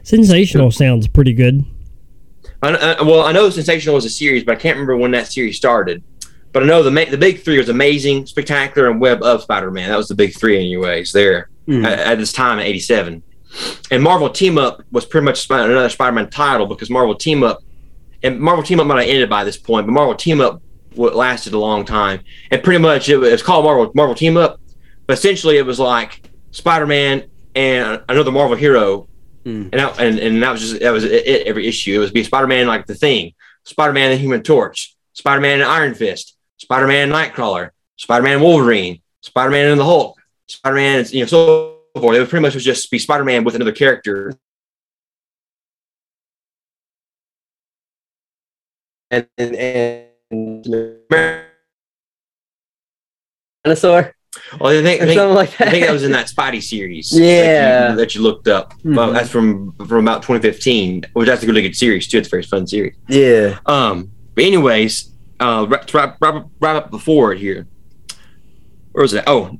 Sensational 0.03 0.71
sounds 0.71 1.05
pretty 1.05 1.33
good. 1.33 1.65
I, 2.61 2.69
I, 2.99 3.01
well, 3.03 3.21
I 3.21 3.31
know 3.31 3.49
Sensational 3.49 3.95
was 3.95 4.05
a 4.05 4.09
series, 4.09 4.43
but 4.43 4.53
I 4.57 4.59
can't 4.59 4.75
remember 4.75 4.97
when 4.97 5.11
that 5.11 5.27
series 5.31 5.57
started. 5.57 6.03
But 6.51 6.63
I 6.63 6.65
know 6.65 6.81
the 6.83 6.91
ma- 6.91 7.05
the 7.09 7.17
big 7.17 7.41
three 7.41 7.57
was 7.57 7.69
Amazing, 7.69 8.25
Spectacular, 8.25 8.89
and 8.89 8.99
Web 8.99 9.21
of 9.23 9.43
Spider-Man. 9.43 9.89
That 9.89 9.97
was 9.97 10.07
the 10.07 10.15
big 10.15 10.33
three, 10.35 10.57
anyways. 10.57 11.11
There 11.11 11.49
Mhm. 11.67 11.85
at, 11.85 11.99
at 11.99 12.17
this 12.17 12.33
time 12.33 12.57
in 12.59 12.65
'87, 12.65 13.21
and 13.91 14.03
Marvel 14.03 14.29
Team 14.29 14.57
Up 14.57 14.81
was 14.91 15.05
pretty 15.05 15.25
much 15.25 15.47
another 15.49 15.89
Spider-Man 15.89 16.29
title 16.31 16.65
because 16.65 16.89
Marvel 16.89 17.13
Team 17.15 17.43
Up 17.43 17.59
and 18.23 18.39
Marvel 18.39 18.63
Team 18.63 18.79
Up 18.79 18.87
might 18.87 19.01
have 19.01 19.09
ended 19.09 19.29
by 19.29 19.43
this 19.43 19.57
point, 19.57 19.85
but 19.85 19.93
Marvel 19.93 20.15
Team 20.15 20.41
Up 20.41 20.61
lasted 20.95 21.53
a 21.53 21.59
long 21.59 21.85
time, 21.85 22.21
and 22.51 22.63
pretty 22.63 22.81
much 22.81 23.07
it 23.09 23.17
was, 23.17 23.43
called 23.43 23.63
Marvel 23.65 23.91
Marvel 23.93 24.15
Team 24.15 24.35
Up, 24.35 24.59
but 25.05 25.13
essentially 25.17 25.57
it 25.57 25.65
was 25.67 25.79
like 25.79 26.27
Spider-Man 26.51 27.23
and 27.55 28.01
another 28.09 28.31
Marvel 28.31 28.57
hero 28.57 29.07
Mm. 29.49 29.69
and 29.71 29.73
that, 29.73 29.99
and, 29.99 30.19
and 30.19 30.43
that 30.43 30.51
was 30.51 30.61
just 30.61 30.79
that 30.79 30.91
was 30.91 31.03
it, 31.03 31.47
every 31.47 31.65
issue. 31.65 31.95
It 31.95 31.97
was 31.97 32.11
be 32.11 32.23
Spider 32.23 32.45
Man 32.45 32.67
like 32.67 32.85
the 32.85 32.93
Thing, 32.93 33.33
Spider 33.65 33.93
Man 33.93 34.11
the 34.11 34.17
Human 34.17 34.43
Torch, 34.43 34.95
Spider 35.13 35.41
Man 35.41 35.59
and 35.59 35.69
Iron 35.69 35.95
Fist, 35.95 36.37
Spider 36.57 36.85
Man 36.85 37.09
Nightcrawler, 37.09 37.71
Spider 37.97 38.23
Man 38.23 38.41
Wolverine, 38.41 39.01
Spider 39.21 39.49
Man 39.49 39.71
and 39.71 39.79
the 39.79 39.85
Hulk, 39.85 40.21
Spider 40.47 40.75
Man, 40.75 41.03
you 41.09 41.21
know, 41.21 41.25
so 41.25 41.79
forth. 41.95 42.15
It 42.15 42.19
was 42.19 42.29
pretty 42.29 42.43
much 42.43 42.53
was 42.53 42.63
just 42.63 42.91
be 42.91 42.99
Spider 42.99 43.23
Man 43.23 43.43
with 43.43 43.55
another 43.55 43.71
character. 43.71 44.35
And 49.09 49.27
and, 49.39 49.55
and 49.55 50.63
dinosaur. 53.63 54.13
Well, 54.59 54.69
I 54.77 54.83
think, 54.83 55.01
I 55.01 55.05
think, 55.05 55.17
something 55.17 55.35
like 55.35 55.49
I 55.59 55.69
think 55.71 55.81
that. 55.81 55.87
that 55.87 55.91
was 55.93 56.03
in 56.03 56.11
that 56.11 56.27
Spidey 56.27 56.61
series. 56.61 57.11
Yeah. 57.11 57.87
that 57.87 57.89
you, 57.91 57.95
that 57.97 58.15
you 58.15 58.21
looked 58.21 58.47
up. 58.47 58.73
Well, 58.83 59.09
Mhm. 59.09 59.13
that's 59.13 59.29
from 59.29 59.73
from 59.87 60.07
about 60.07 60.21
2015, 60.21 61.03
which 61.13 61.27
that's 61.27 61.43
a 61.43 61.47
really 61.47 61.63
good 61.63 61.75
series 61.75 62.07
too. 62.07 62.19
It's 62.19 62.27
a 62.27 62.29
very 62.29 62.43
fun 62.43 62.67
series. 62.67 62.93
Yeah. 63.07 63.57
Um, 63.65 64.11
but 64.35 64.43
anyways, 64.43 65.09
uh, 65.39 65.65
wrap, 65.67 65.87
to 65.87 65.97
wrap, 65.97 66.17
wrap, 66.21 66.35
up- 66.35 66.49
wrap 66.59 66.75
up 66.75 66.91
the 66.91 66.99
foreword 66.99 67.39
here. 67.39 67.65
Where 68.91 69.01
was 69.01 69.11
that? 69.13 69.23
Oh, 69.27 69.57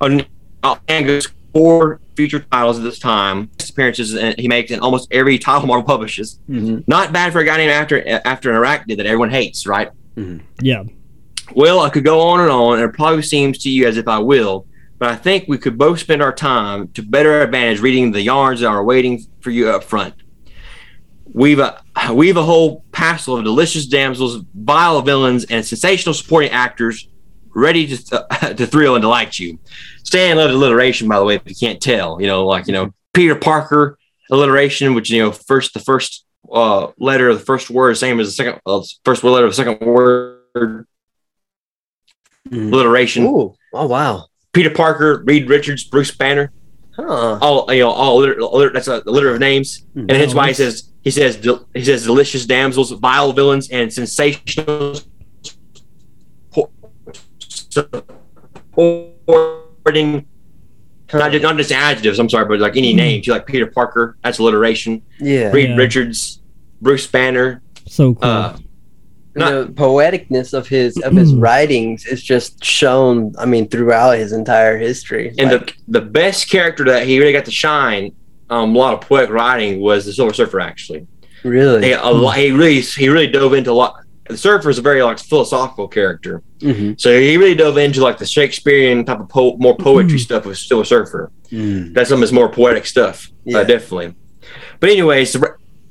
oh, 0.00 0.20
oh 0.62 0.78
and 0.88 1.06
goes 1.06 1.28
four 1.52 2.00
feature 2.16 2.40
titles 2.40 2.78
at 2.78 2.84
this 2.84 2.98
time. 2.98 3.50
Appearances 3.68 4.14
and 4.16 4.38
he 4.38 4.48
makes 4.48 4.70
in 4.70 4.80
almost 4.80 5.08
every 5.10 5.38
title 5.38 5.66
Marvel 5.66 5.86
publishes. 5.86 6.40
Mm-hmm. 6.48 6.80
Not 6.86 7.12
bad 7.12 7.32
for 7.32 7.40
a 7.40 7.44
guy 7.44 7.58
named 7.58 7.72
after 7.72 8.08
after 8.26 8.50
an 8.50 8.56
arachnid 8.56 8.96
that 8.96 9.06
everyone 9.06 9.30
hates, 9.30 9.66
right? 9.66 9.90
Yeah. 10.60 10.84
Well, 11.54 11.80
I 11.80 11.90
could 11.90 12.04
go 12.04 12.20
on 12.20 12.40
and 12.40 12.50
on, 12.50 12.78
and 12.78 12.88
it 12.88 12.94
probably 12.94 13.22
seems 13.22 13.58
to 13.58 13.70
you 13.70 13.86
as 13.86 13.96
if 13.96 14.08
I 14.08 14.18
will, 14.18 14.66
but 14.98 15.10
I 15.10 15.16
think 15.16 15.44
we 15.46 15.58
could 15.58 15.78
both 15.78 16.00
spend 16.00 16.22
our 16.22 16.32
time 16.32 16.88
to 16.88 17.02
better 17.02 17.42
advantage 17.42 17.80
reading 17.80 18.10
the 18.10 18.20
yarns 18.20 18.60
that 18.60 18.66
are 18.66 18.82
waiting 18.82 19.24
for 19.40 19.50
you 19.50 19.68
up 19.68 19.84
front. 19.84 20.14
We've 21.32 21.58
a 21.58 21.82
we've 22.12 22.36
a 22.36 22.42
whole 22.42 22.84
passel 22.92 23.36
of 23.36 23.44
delicious 23.44 23.86
damsels, 23.86 24.42
vile 24.54 25.02
villains, 25.02 25.44
and 25.44 25.64
sensational 25.64 26.14
supporting 26.14 26.50
actors 26.50 27.08
ready 27.56 27.86
to 27.86 27.96
to 28.56 28.66
thrill 28.66 28.94
and 28.94 29.02
delight 29.02 29.38
you. 29.38 29.58
Stan 30.04 30.36
loved 30.36 30.54
alliteration, 30.54 31.08
by 31.08 31.18
the 31.18 31.24
way, 31.24 31.36
if 31.36 31.42
you 31.46 31.54
can't 31.54 31.80
tell. 31.80 32.20
You 32.20 32.28
know, 32.28 32.46
like 32.46 32.66
you 32.66 32.72
know, 32.72 32.92
Peter 33.12 33.34
Parker 33.34 33.98
alliteration, 34.30 34.94
which 34.94 35.10
you 35.10 35.22
know, 35.22 35.32
first 35.32 35.74
the 35.74 35.80
first 35.80 36.24
uh, 36.52 36.88
letter 36.98 37.28
of 37.28 37.38
the 37.38 37.44
first 37.44 37.70
word 37.70 37.96
same 37.96 38.20
as 38.20 38.28
the 38.28 38.32
second 38.32 38.60
uh, 38.66 38.82
first 39.04 39.24
letter 39.24 39.46
of 39.46 39.50
the 39.50 39.56
second 39.56 39.80
word 39.80 40.86
alliteration. 42.52 43.24
Ooh. 43.24 43.54
Oh 43.72 43.86
wow. 43.86 44.26
Peter 44.52 44.70
Parker, 44.70 45.22
Reed 45.26 45.48
Richards, 45.48 45.84
Bruce 45.84 46.14
Banner. 46.14 46.52
Huh. 46.94 47.38
All 47.42 47.72
you 47.72 47.80
know, 47.80 47.90
all 47.90 48.18
litter, 48.18 48.72
that's 48.72 48.88
a 48.88 49.02
litter 49.04 49.30
of 49.30 49.38
names, 49.38 49.84
and 49.94 50.10
hence 50.10 50.32
why 50.32 50.48
he 50.48 50.54
says 50.54 50.90
he 51.02 51.10
says 51.10 51.36
he 51.74 51.84
says 51.84 52.04
delicious 52.04 52.46
damsels, 52.46 52.90
vile 52.92 53.34
villains, 53.34 53.68
and 53.68 53.92
sensational 53.92 54.98
supporting. 58.72 60.26
Not 61.12 61.30
just, 61.30 61.42
not 61.42 61.56
just 61.56 61.70
adjectives. 61.70 62.18
I'm 62.18 62.28
sorry, 62.28 62.46
but 62.46 62.58
like 62.58 62.76
any 62.76 62.92
names. 62.92 63.26
You 63.26 63.32
like 63.32 63.46
Peter 63.46 63.66
Parker, 63.66 64.16
that's 64.24 64.38
alliteration. 64.38 65.02
Yeah. 65.20 65.50
Reed 65.52 65.70
Yeah. 65.70 65.76
Richards, 65.76 66.42
Bruce 66.80 67.06
Banner. 67.06 67.62
So 67.86 68.14
cool. 68.14 68.28
Uh, 68.28 68.58
the 69.34 69.70
poeticness 69.74 70.54
of 70.54 70.66
his 70.66 70.96
of 70.98 71.12
his 71.12 71.34
writings 71.34 72.06
is 72.06 72.22
just 72.22 72.64
shown. 72.64 73.34
I 73.38 73.44
mean, 73.44 73.68
throughout 73.68 74.18
his 74.18 74.32
entire 74.32 74.78
history. 74.78 75.34
and 75.38 75.52
Like, 75.52 75.76
the 75.86 76.00
the 76.00 76.06
best 76.06 76.50
character 76.50 76.84
that 76.84 77.06
he 77.06 77.20
really 77.20 77.32
got 77.34 77.44
to 77.44 77.50
shine, 77.50 78.12
um, 78.50 78.74
a 78.74 78.78
lot 78.78 78.94
of 78.94 79.02
poetic 79.02 79.30
writing 79.30 79.80
was 79.80 80.06
the 80.06 80.12
Silver 80.12 80.32
Surfer. 80.32 80.58
Actually, 80.58 81.06
really, 81.44 81.84
he, 81.88 81.92
a 81.92 82.02
lot, 82.06 82.38
he 82.38 82.50
really 82.50 82.80
he 82.80 83.10
really 83.10 83.26
dove 83.26 83.52
into 83.52 83.70
a 83.70 83.74
lot 83.74 84.05
the 84.28 84.36
Surfer 84.36 84.70
is 84.70 84.78
a 84.78 84.82
very 84.82 85.02
like 85.02 85.18
philosophical 85.18 85.88
character. 85.88 86.42
Mm-hmm. 86.58 86.94
So 86.98 87.18
he 87.18 87.36
really 87.36 87.54
dove 87.54 87.76
into 87.78 88.02
like 88.02 88.18
the 88.18 88.26
Shakespearean 88.26 89.04
type 89.04 89.20
of 89.20 89.28
po- 89.28 89.56
more 89.58 89.76
poetry 89.76 90.18
stuff 90.18 90.46
with 90.46 90.58
Silver 90.58 90.84
Surfer. 90.84 91.32
That's 91.50 92.08
some 92.08 92.18
of 92.18 92.22
his 92.22 92.32
more 92.32 92.48
poetic 92.48 92.86
stuff, 92.86 93.30
uh, 93.54 93.64
definitely. 93.64 94.14
But 94.80 94.90
anyways, 94.90 95.36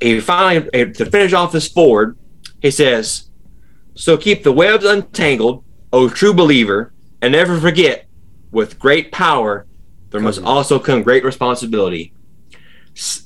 he 0.01 0.19
finally 0.19 0.91
to 0.93 1.05
finish 1.05 1.33
off 1.33 1.51
this 1.51 1.67
foreword, 1.67 2.17
he 2.61 2.71
says, 2.71 3.29
"So 3.95 4.17
keep 4.17 4.43
the 4.43 4.51
webs 4.51 4.85
untangled, 4.85 5.63
O 5.93 6.09
true 6.09 6.33
believer, 6.33 6.93
and 7.21 7.31
never 7.31 7.59
forget, 7.59 8.07
with 8.51 8.79
great 8.79 9.11
power, 9.11 9.65
there 10.11 10.21
must 10.21 10.41
also 10.43 10.79
come 10.79 11.03
great 11.03 11.23
responsibility." 11.23 12.13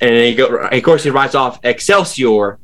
And 0.01 0.11
he 0.11 0.33
go, 0.33 0.45
of 0.47 0.83
course, 0.83 1.03
he 1.03 1.11
writes 1.11 1.35
off 1.35 1.59
Excelsior, 1.63 2.57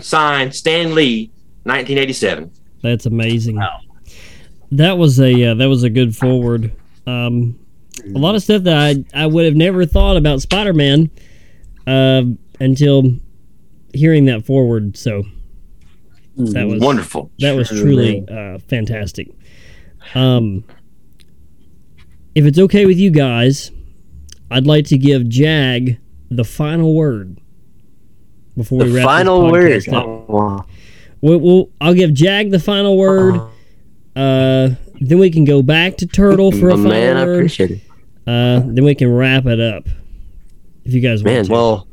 signed 0.00 0.54
Stan 0.54 0.94
Lee, 0.94 1.30
1987. 1.64 2.50
That's 2.82 3.06
amazing. 3.06 3.60
That 4.72 4.98
was 4.98 5.20
a 5.20 5.44
uh, 5.44 5.54
that 5.54 5.66
was 5.66 5.82
a 5.82 5.90
good 5.90 6.16
foreword. 6.16 6.72
Um, 7.06 7.58
a 8.14 8.18
lot 8.18 8.34
of 8.34 8.42
stuff 8.42 8.62
that 8.64 8.76
I 8.76 9.22
I 9.22 9.26
would 9.26 9.44
have 9.44 9.54
never 9.56 9.86
thought 9.86 10.16
about 10.16 10.40
Spider 10.42 10.72
Man 10.74 11.10
uh, 11.86 12.22
until 12.60 13.04
hearing 13.92 14.24
that 14.26 14.44
foreword. 14.44 14.96
So 14.96 15.22
that 16.36 16.66
was 16.66 16.80
Wonderful. 16.80 17.30
That 17.38 17.54
was 17.54 17.68
truly 17.68 18.26
uh, 18.28 18.58
fantastic. 18.58 19.28
Um, 20.14 20.64
if 22.34 22.44
it's 22.44 22.58
okay 22.58 22.84
with 22.86 22.98
you 22.98 23.10
guys, 23.10 23.70
I'd 24.50 24.66
like 24.66 24.86
to 24.86 24.98
give 24.98 25.28
Jag 25.28 25.98
the 26.30 26.44
final 26.44 26.94
word 26.94 27.38
before 28.56 28.80
The 28.80 28.84
we 28.86 28.96
wrap 28.96 29.04
final 29.04 29.42
this 29.44 29.86
word. 29.86 29.94
podcast 29.94 30.58
up. 30.60 30.68
We'll, 31.24 31.38
we'll, 31.38 31.70
I'll 31.80 31.94
give 31.94 32.12
Jag 32.12 32.50
the 32.50 32.58
final 32.60 32.98
word. 32.98 33.40
Uh, 34.14 34.74
then 35.00 35.18
we 35.18 35.30
can 35.30 35.46
go 35.46 35.62
back 35.62 35.96
to 35.96 36.06
Turtle 36.06 36.52
for 36.52 36.68
a 36.68 36.72
final 36.72 36.90
man, 36.90 37.16
I 37.16 37.24
word. 37.24 37.36
appreciate 37.36 37.70
it. 37.70 37.80
Uh, 38.26 38.60
then 38.66 38.84
we 38.84 38.94
can 38.94 39.10
wrap 39.10 39.46
it 39.46 39.58
up. 39.58 39.86
If 40.84 40.92
you 40.92 41.00
guys 41.00 41.24
want 41.24 41.34
Man, 41.34 41.44
to. 41.46 41.50
well, 41.52 41.88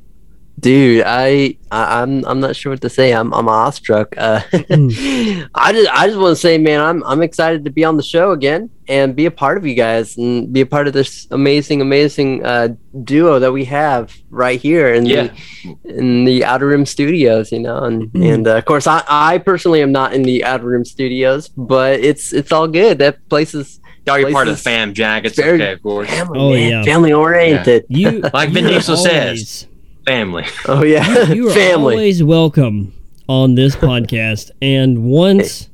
dude, 0.62 1.04
I, 1.06 1.58
I 1.72 2.02
I'm 2.02 2.24
I'm 2.26 2.40
not 2.40 2.56
sure 2.56 2.72
what 2.72 2.82
to 2.82 2.90
say. 2.90 3.14
I'm 3.14 3.34
I'm 3.34 3.50
awestruck. 3.50 4.16
Uh, 4.18 4.42
I 4.54 5.72
just 5.74 5.90
I 5.92 6.08
just 6.08 6.18
want 6.20 6.32
to 6.36 6.42
say, 6.42 6.58
man, 6.58 6.80
I'm 6.80 7.04
I'm 7.04 7.22
excited 7.22 7.66
to 7.66 7.72
be 7.72 7.84
on 7.84 7.98
the 7.98 8.04
show 8.04 8.32
again 8.32 8.70
and 8.88 9.16
be 9.16 9.26
a 9.26 9.32
part 9.32 9.58
of 9.58 9.66
you 9.66 9.74
guys 9.76 10.18
and 10.18 10.52
be 10.54 10.62
a 10.62 10.66
part 10.66 10.88
of 10.88 10.94
this 10.94 11.28
amazing 11.32 11.82
amazing 11.82 12.46
uh, 12.46 12.70
duo 13.04 13.40
that 13.40 13.52
we 13.52 13.66
have 13.66 14.16
right 14.30 14.60
here 14.60 14.94
in 14.94 15.06
Yeah. 15.06 15.30
the 15.64 15.98
in 16.00 16.26
the 16.26 16.46
Outer 16.46 16.68
Rim 16.68 16.86
Studios. 16.86 17.52
You 17.52 17.60
know, 17.60 17.84
and 17.84 18.14
and 18.16 18.48
uh, 18.48 18.58
of 18.58 18.66
course, 18.66 18.88
I 18.88 19.04
I 19.08 19.38
personally 19.40 19.82
am 19.82 19.92
not 19.92 20.14
in 20.14 20.24
the 20.24 20.44
Outer 20.46 20.68
Rim 20.68 20.86
Studios, 20.86 21.50
but 21.50 22.00
it's 22.00 22.34
it's 22.34 22.52
all 22.52 22.68
good. 22.68 23.00
That 23.00 23.28
place 23.30 23.54
is. 23.54 23.80
Y'all, 24.08 24.18
you're 24.18 24.32
part 24.32 24.48
of 24.48 24.56
the 24.58 24.62
fam, 24.64 24.96
Jag. 24.96 25.28
It's 25.28 25.36
very 25.36 25.62
okay, 25.62 25.74
of 25.74 25.84
course. 25.84 26.10
Family, 26.10 26.40
Oh, 26.40 26.50
man, 26.50 26.72
yeah. 26.72 26.82
family 26.84 27.14
oriented. 27.14 27.86
You 27.88 28.22
Like 28.34 28.50
Vin 28.50 28.66
Diesel 28.66 28.96
always- 28.96 29.12
says, 29.48 29.68
family. 30.06 30.46
Oh 30.68 30.84
yeah, 30.84 31.32
you 31.32 31.50
are 31.50 31.54
family. 31.54 31.94
always 31.96 32.24
welcome 32.24 32.94
on 33.28 33.56
this 33.56 33.76
podcast. 33.88 34.52
And 34.62 35.04
once 35.04 35.70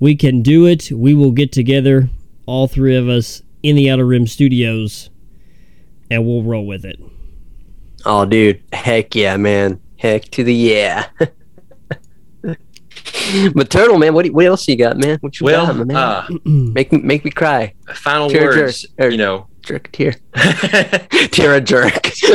we 0.00 0.14
can 0.16 0.42
do 0.42 0.66
it, 0.66 0.90
we 0.92 1.14
will 1.14 1.32
get 1.32 1.52
together, 1.52 2.08
all 2.46 2.66
three 2.68 2.96
of 2.96 3.08
us, 3.08 3.42
in 3.62 3.76
the 3.76 3.90
Outer 3.90 4.06
Rim 4.06 4.26
Studios, 4.26 5.10
and 6.10 6.24
we'll 6.26 6.42
roll 6.42 6.66
with 6.66 6.84
it. 6.84 6.98
Oh, 8.04 8.24
dude, 8.24 8.62
heck 8.72 9.14
yeah, 9.14 9.36
man, 9.36 9.80
heck 9.96 10.24
to 10.30 10.44
the 10.44 10.54
yeah. 10.54 11.08
but 13.54 13.70
turtle, 13.70 13.98
man, 13.98 14.14
what 14.14 14.24
do- 14.24 14.32
what 14.32 14.46
else 14.46 14.66
you 14.68 14.76
got, 14.76 14.96
man? 14.96 15.18
What 15.20 15.40
you 15.40 15.44
Well, 15.46 15.66
got, 15.66 15.76
my 15.76 15.84
man? 15.84 15.96
uh, 15.96 16.28
make 16.44 16.92
me 16.92 16.98
make 16.98 17.24
me 17.24 17.30
cry. 17.30 17.74
Final 17.94 18.30
Tear 18.30 18.48
words, 18.50 18.82
jerk, 18.82 18.90
or 18.98 19.08
you 19.10 19.16
know, 19.18 19.46
jerk 19.62 19.90
tear, 19.92 20.14
tear 21.30 21.54
a 21.54 21.60
jerk. 21.60 22.10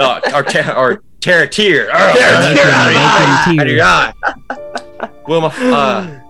uh, 0.00 0.20
or, 0.34 0.42
ter- 0.42 0.74
or 0.74 1.02
Terra 1.20 1.48
Tear. 1.48 1.88
Oh, 1.92 2.14
Terra 2.16 2.54
Tear, 2.54 2.70
out 2.70 3.66
of 3.66 3.72
your 3.72 3.84
eye. 3.84 4.12
Well, 5.26 5.52
uh, 5.54 6.20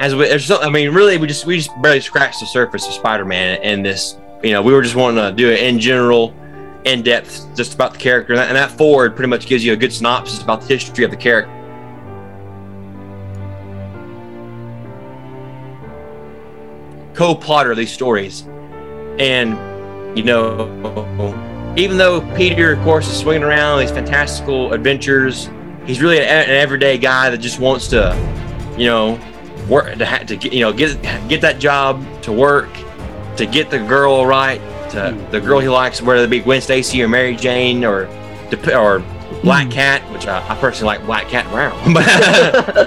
as 0.00 0.14
we, 0.14 0.38
some, 0.38 0.62
I 0.62 0.70
mean, 0.70 0.92
really, 0.94 1.18
we 1.18 1.26
just 1.26 1.46
we 1.46 1.56
just 1.56 1.70
barely 1.82 2.00
scratched 2.00 2.40
the 2.40 2.46
surface 2.46 2.86
of 2.86 2.92
Spider-Man 2.92 3.60
and 3.62 3.84
this. 3.84 4.18
You 4.42 4.52
know, 4.52 4.62
we 4.62 4.72
were 4.72 4.82
just 4.82 4.94
wanting 4.94 5.22
to 5.22 5.32
do 5.32 5.50
it 5.50 5.60
in 5.60 5.80
general, 5.80 6.34
in 6.84 7.02
depth, 7.02 7.56
just 7.56 7.74
about 7.74 7.92
the 7.92 7.98
character, 7.98 8.32
and 8.34 8.40
that, 8.40 8.48
and 8.48 8.56
that 8.56 8.70
foreword 8.70 9.16
pretty 9.16 9.28
much 9.28 9.46
gives 9.46 9.64
you 9.64 9.72
a 9.72 9.76
good 9.76 9.92
synopsis 9.92 10.40
about 10.40 10.60
the 10.62 10.68
history 10.68 11.04
of 11.04 11.10
the 11.10 11.16
character. 11.16 11.54
co-plotter 17.18 17.74
these 17.74 17.92
stories. 17.92 18.44
And, 19.18 20.16
you 20.16 20.24
know, 20.24 21.74
even 21.76 21.96
though 21.98 22.20
Peter, 22.36 22.72
of 22.72 22.82
course, 22.82 23.08
is 23.08 23.18
swinging 23.18 23.42
around 23.42 23.80
these 23.80 23.90
fantastical 23.90 24.72
adventures, 24.72 25.48
he's 25.86 26.00
really 26.00 26.18
an, 26.18 26.24
an 26.26 26.50
everyday 26.50 26.98
guy 26.98 27.30
that 27.30 27.38
just 27.38 27.58
wants 27.60 27.88
to, 27.88 28.14
you 28.78 28.86
know, 28.86 29.18
work 29.68 29.96
to, 29.98 30.06
ha- 30.06 30.18
to 30.18 30.36
get, 30.36 30.52
you 30.52 30.60
know, 30.60 30.72
get 30.72 31.00
get 31.28 31.40
that 31.40 31.58
job 31.58 32.02
to 32.22 32.32
work, 32.32 32.68
to 33.36 33.44
get 33.46 33.70
the 33.70 33.78
girl 33.78 34.24
right, 34.26 34.60
to 34.90 35.16
the 35.30 35.40
girl 35.40 35.58
he 35.60 35.68
likes, 35.68 36.00
whether 36.00 36.22
it 36.24 36.30
be 36.30 36.40
Gwen 36.40 36.60
Stacy 36.60 37.02
or 37.02 37.08
Mary 37.08 37.36
Jane 37.36 37.84
or 37.84 38.06
or 38.72 39.04
Black 39.42 39.70
Cat, 39.70 40.00
which 40.12 40.26
I, 40.26 40.38
I 40.48 40.56
personally 40.56 40.96
like 40.96 41.06
Black 41.06 41.28
Cat 41.28 41.44
Brown, 41.50 41.92
but 41.92 42.04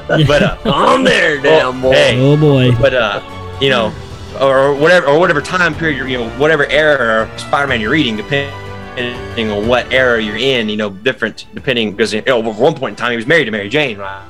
but 0.28 0.44
uh, 0.44 0.58
On 0.74 1.04
there, 1.06 1.40
well, 1.42 1.72
damn 1.72 1.82
boy. 1.82 1.92
hey, 1.94 2.20
Oh 2.20 2.36
boy. 2.38 2.72
but 2.82 2.94
uh, 2.94 3.58
you 3.62 3.70
know, 3.70 3.94
or 4.42 4.74
whatever, 4.74 5.08
or 5.08 5.20
whatever 5.20 5.40
time 5.42 5.74
period 5.76 5.98
you're, 5.98 6.08
you 6.08 6.18
know, 6.18 6.30
whatever 6.38 6.66
era 6.68 7.30
Spider-Man 7.38 7.80
you're 7.80 7.92
reading, 7.92 8.18
depending 8.18 9.52
on 9.52 9.68
what 9.68 9.92
era 9.94 10.22
you're 10.22 10.36
in, 10.38 10.68
you 10.68 10.78
know, 10.78 10.90
different 10.90 11.46
depending 11.54 11.92
because 11.92 12.14
you 12.14 12.22
know, 12.24 12.40
at 12.40 12.56
one 12.56 12.74
point 12.74 12.94
in 12.94 12.96
time 12.98 13.12
he 13.12 13.16
was 13.18 13.28
married 13.28 13.46
to 13.46 13.52
Mary 13.52 13.70
Jane, 13.70 13.98
right? 13.98 14.26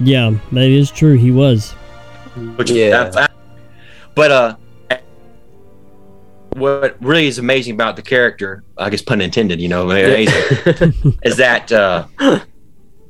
Yeah, 0.00 0.32
that 0.52 0.64
is 0.64 0.90
true. 0.90 1.16
He 1.16 1.30
was. 1.30 1.72
Which 2.56 2.70
Yeah. 2.70 2.90
that's- 3.10 3.28
but 4.14 4.30
uh, 4.30 4.56
what 6.54 6.96
really 7.00 7.26
is 7.26 7.38
amazing 7.38 7.74
about 7.74 7.96
the 7.96 8.02
character, 8.02 8.62
I 8.76 8.90
guess 8.90 9.00
pun 9.02 9.20
intended, 9.20 9.60
you 9.60 9.68
know, 9.68 9.88
amazing, 9.90 10.92
is 11.22 11.36
that 11.38 11.72
uh, 11.72 12.06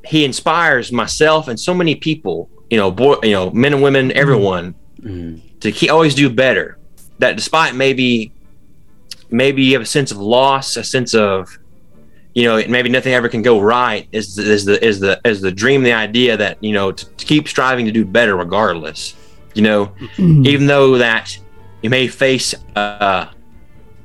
he 0.05 0.25
inspires 0.25 0.93
myself 0.93 1.49
and 1.49 1.59
so 1.59 1.75
many 1.75 1.95
people, 1.97 2.49
you 2.71 2.77
know, 2.77 2.91
boy, 2.91 3.17
you 3.25 3.33
know, 3.33 3.51
men 3.51 3.73
and 3.73 3.83
women, 3.83 4.13
everyone, 4.13 4.75
to 5.03 5.73
keep, 5.73 5.91
always 5.91 6.15
do 6.15 6.31
better. 6.31 6.79
That 7.19 7.37
despite 7.37 7.75
maybe, 7.75 8.33
maybe 9.31 9.63
you 9.63 9.73
have 9.75 9.83
a 9.83 9.87
sense 9.87 10.11
of 10.11 10.19
loss, 10.19 10.77
a 10.77 10.85
sense 10.85 11.15
of, 11.15 11.59
you 12.35 12.45
know, 12.45 12.63
maybe 12.69 12.89
nothing 12.89 13.13
ever 13.13 13.29
can 13.29 13.43
go 13.43 13.61
right. 13.61 14.09
Is 14.13 14.39
is 14.39 14.65
the 14.65 14.83
is 14.85 15.01
the 15.01 15.21
is 15.25 15.41
the 15.41 15.53
dream, 15.53 15.83
the 15.83 15.93
idea 15.93 16.37
that 16.37 16.63
you 16.63 16.73
know 16.73 16.91
to, 16.91 17.07
to 17.07 17.27
keep 17.27 17.47
striving 17.47 17.85
to 17.87 17.93
do 17.93 18.05
better 18.05 18.37
regardless. 18.37 19.15
You 19.55 19.63
know, 19.63 19.93
even 20.19 20.67
though 20.67 20.97
that 20.97 21.39
you 21.83 21.91
may 21.91 22.09
face 22.09 22.55
uh, 22.75 23.27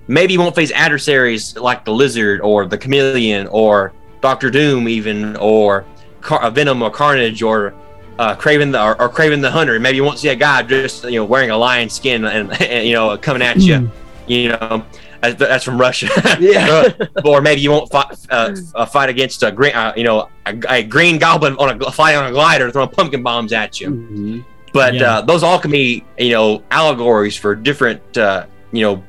maybe 0.07 0.33
you 0.33 0.39
won't 0.39 0.55
face 0.55 0.71
adversaries 0.71 1.55
like 1.55 1.85
the 1.85 1.93
lizard 1.93 2.41
or 2.41 2.65
the 2.65 2.77
chameleon 2.77 3.47
or 3.47 3.93
Doctor 4.21 4.49
Doom 4.49 4.89
even 4.89 5.35
or 5.37 5.85
Car- 6.21 6.49
Venom 6.51 6.81
or 6.81 6.89
Carnage 6.89 7.41
or 7.41 7.73
uh, 8.19 8.35
Kraven 8.35 8.71
the 8.71 8.81
or, 8.83 8.99
or 9.01 9.09
Kraven 9.09 9.41
the 9.41 9.51
Hunter. 9.51 9.79
Maybe 9.79 9.97
you 9.97 10.03
won't 10.03 10.19
see 10.19 10.29
a 10.29 10.35
guy 10.35 10.63
just 10.63 11.03
you 11.03 11.11
know 11.19 11.25
wearing 11.25 11.49
a 11.51 11.57
lion 11.57 11.89
skin 11.89 12.25
and, 12.25 12.51
and 12.61 12.87
you 12.87 12.93
know 12.93 13.17
coming 13.17 13.41
at 13.41 13.57
you. 13.57 13.91
You 14.27 14.49
know, 14.49 14.83
that's, 15.21 15.35
that's 15.39 15.63
from 15.63 15.79
Russia. 15.79 16.07
Yeah. 16.39 16.91
or 17.23 17.41
maybe 17.41 17.61
you 17.61 17.71
won't 17.71 17.89
fight 17.91 18.07
uh, 18.29 18.55
uh, 18.75 18.85
fight 18.85 19.09
against 19.09 19.41
a 19.43 19.51
green 19.51 19.73
uh, 19.73 19.93
you 19.95 20.03
know 20.03 20.29
a, 20.45 20.55
a 20.69 20.83
green 20.83 21.17
goblin 21.17 21.55
on 21.57 21.81
a 21.81 21.91
flying 21.91 22.17
on 22.17 22.25
a 22.27 22.31
glider 22.31 22.69
throwing 22.71 22.89
pumpkin 22.89 23.23
bombs 23.23 23.53
at 23.53 23.79
you. 23.79 23.89
Mm-hmm. 23.89 24.39
But 24.73 24.95
Yeah. 24.95 25.17
uh, 25.17 25.21
those 25.21 25.43
all 25.43 25.57
can 25.59 25.71
be, 25.71 26.03
you 26.19 26.31
know, 26.31 26.61
allegories 26.69 27.35
for 27.37 27.55
different, 27.55 28.15
uh, 28.17 28.45
you 28.73 28.81
know, 28.81 29.03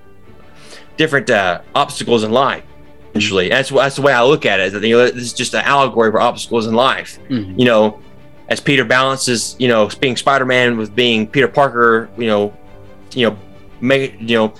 different 0.96 1.28
uh, 1.30 1.60
obstacles 1.74 2.22
in 2.24 2.30
life. 2.30 2.64
Essentially, 3.10 3.48
that's 3.48 3.70
that's 3.70 3.96
the 3.96 4.02
way 4.02 4.12
I 4.12 4.22
look 4.22 4.46
at 4.46 4.60
it. 4.60 4.66
Is 4.66 4.72
that 4.74 4.84
you 4.84 4.96
know, 4.96 5.04
this 5.10 5.16
is 5.16 5.32
just 5.32 5.54
an 5.54 5.62
allegory 5.64 6.10
for 6.10 6.20
obstacles 6.20 6.66
in 6.66 6.74
life. 6.74 7.18
Mhm. 7.28 7.58
You 7.58 7.64
know, 7.64 8.00
as 8.48 8.60
Peter 8.60 8.84
balances, 8.84 9.56
you 9.58 9.68
know, 9.68 9.88
being 10.00 10.16
Spider-Man 10.16 10.76
with 10.78 10.94
being 10.94 11.26
Peter 11.26 11.48
Parker, 11.48 12.08
you 12.16 12.26
know, 12.26 12.54
you 13.14 13.28
know, 13.28 13.36
make 13.80 14.14
you 14.20 14.36
know, 14.38 14.54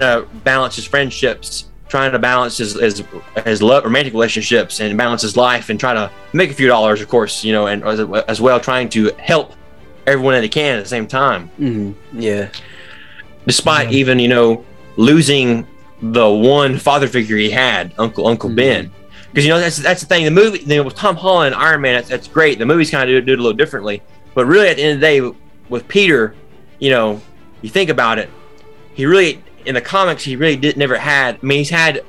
uh, 0.00 0.22
balance 0.44 0.76
his 0.76 0.84
friendships, 0.86 1.66
trying 1.88 2.12
to 2.12 2.18
balance 2.18 2.56
his 2.58 2.74
his, 2.74 3.02
his 3.44 3.62
love, 3.62 3.84
romantic 3.84 4.12
relationships, 4.12 4.80
and 4.80 4.96
balance 4.96 5.22
his 5.22 5.36
life, 5.36 5.68
and 5.70 5.78
try 5.78 5.92
to 5.94 6.10
make 6.32 6.50
a 6.50 6.54
few 6.54 6.66
dollars, 6.68 7.00
of 7.00 7.08
course, 7.08 7.44
you 7.44 7.52
know, 7.52 7.66
and 7.66 7.84
as, 7.84 8.00
as 8.28 8.40
well 8.40 8.58
trying 8.60 8.88
to 8.90 9.10
help 9.18 9.52
everyone 10.06 10.34
that 10.34 10.42
he 10.42 10.48
can 10.48 10.78
at 10.78 10.82
the 10.82 10.88
same 10.88 11.06
time, 11.06 11.50
Mhm. 11.60 11.94
Yeah. 12.12 12.48
despite 13.46 13.92
even 13.92 14.18
you 14.18 14.28
know 14.28 14.64
losing 14.96 15.66
the 16.02 16.28
one 16.28 16.78
father 16.78 17.06
figure 17.06 17.36
he 17.36 17.50
had, 17.50 17.92
Uncle 17.98 18.26
Uncle 18.26 18.48
Ben. 18.50 18.90
Because 19.30 19.44
you 19.44 19.50
know 19.50 19.60
that's 19.60 19.76
that's 19.78 20.00
the 20.00 20.06
thing. 20.06 20.24
The 20.24 20.30
movie, 20.30 20.60
you 20.60 20.76
know, 20.76 20.82
with 20.82 20.94
Tom 20.94 21.16
Holland, 21.16 21.54
and 21.54 21.62
Iron 21.62 21.80
Man, 21.80 21.94
that's, 21.94 22.08
that's 22.08 22.28
great. 22.28 22.58
The 22.58 22.66
movies 22.66 22.90
kind 22.90 23.08
of 23.08 23.08
do, 23.08 23.20
do 23.20 23.32
it 23.32 23.38
a 23.38 23.42
little 23.42 23.56
differently, 23.56 24.02
but 24.34 24.46
really 24.46 24.68
at 24.68 24.76
the 24.76 24.82
end 24.82 24.94
of 24.94 25.00
the 25.00 25.06
day, 25.06 25.36
with 25.68 25.86
Peter, 25.88 26.34
you 26.78 26.90
know, 26.90 27.20
you 27.62 27.70
think 27.70 27.90
about 27.90 28.18
it, 28.18 28.28
he 28.94 29.06
really 29.06 29.42
in 29.64 29.74
the 29.74 29.80
comics 29.80 30.24
he 30.24 30.36
really 30.36 30.56
did 30.56 30.76
never 30.76 30.98
had. 30.98 31.36
I 31.36 31.46
mean, 31.46 31.58
he's 31.58 31.70
had, 31.70 32.04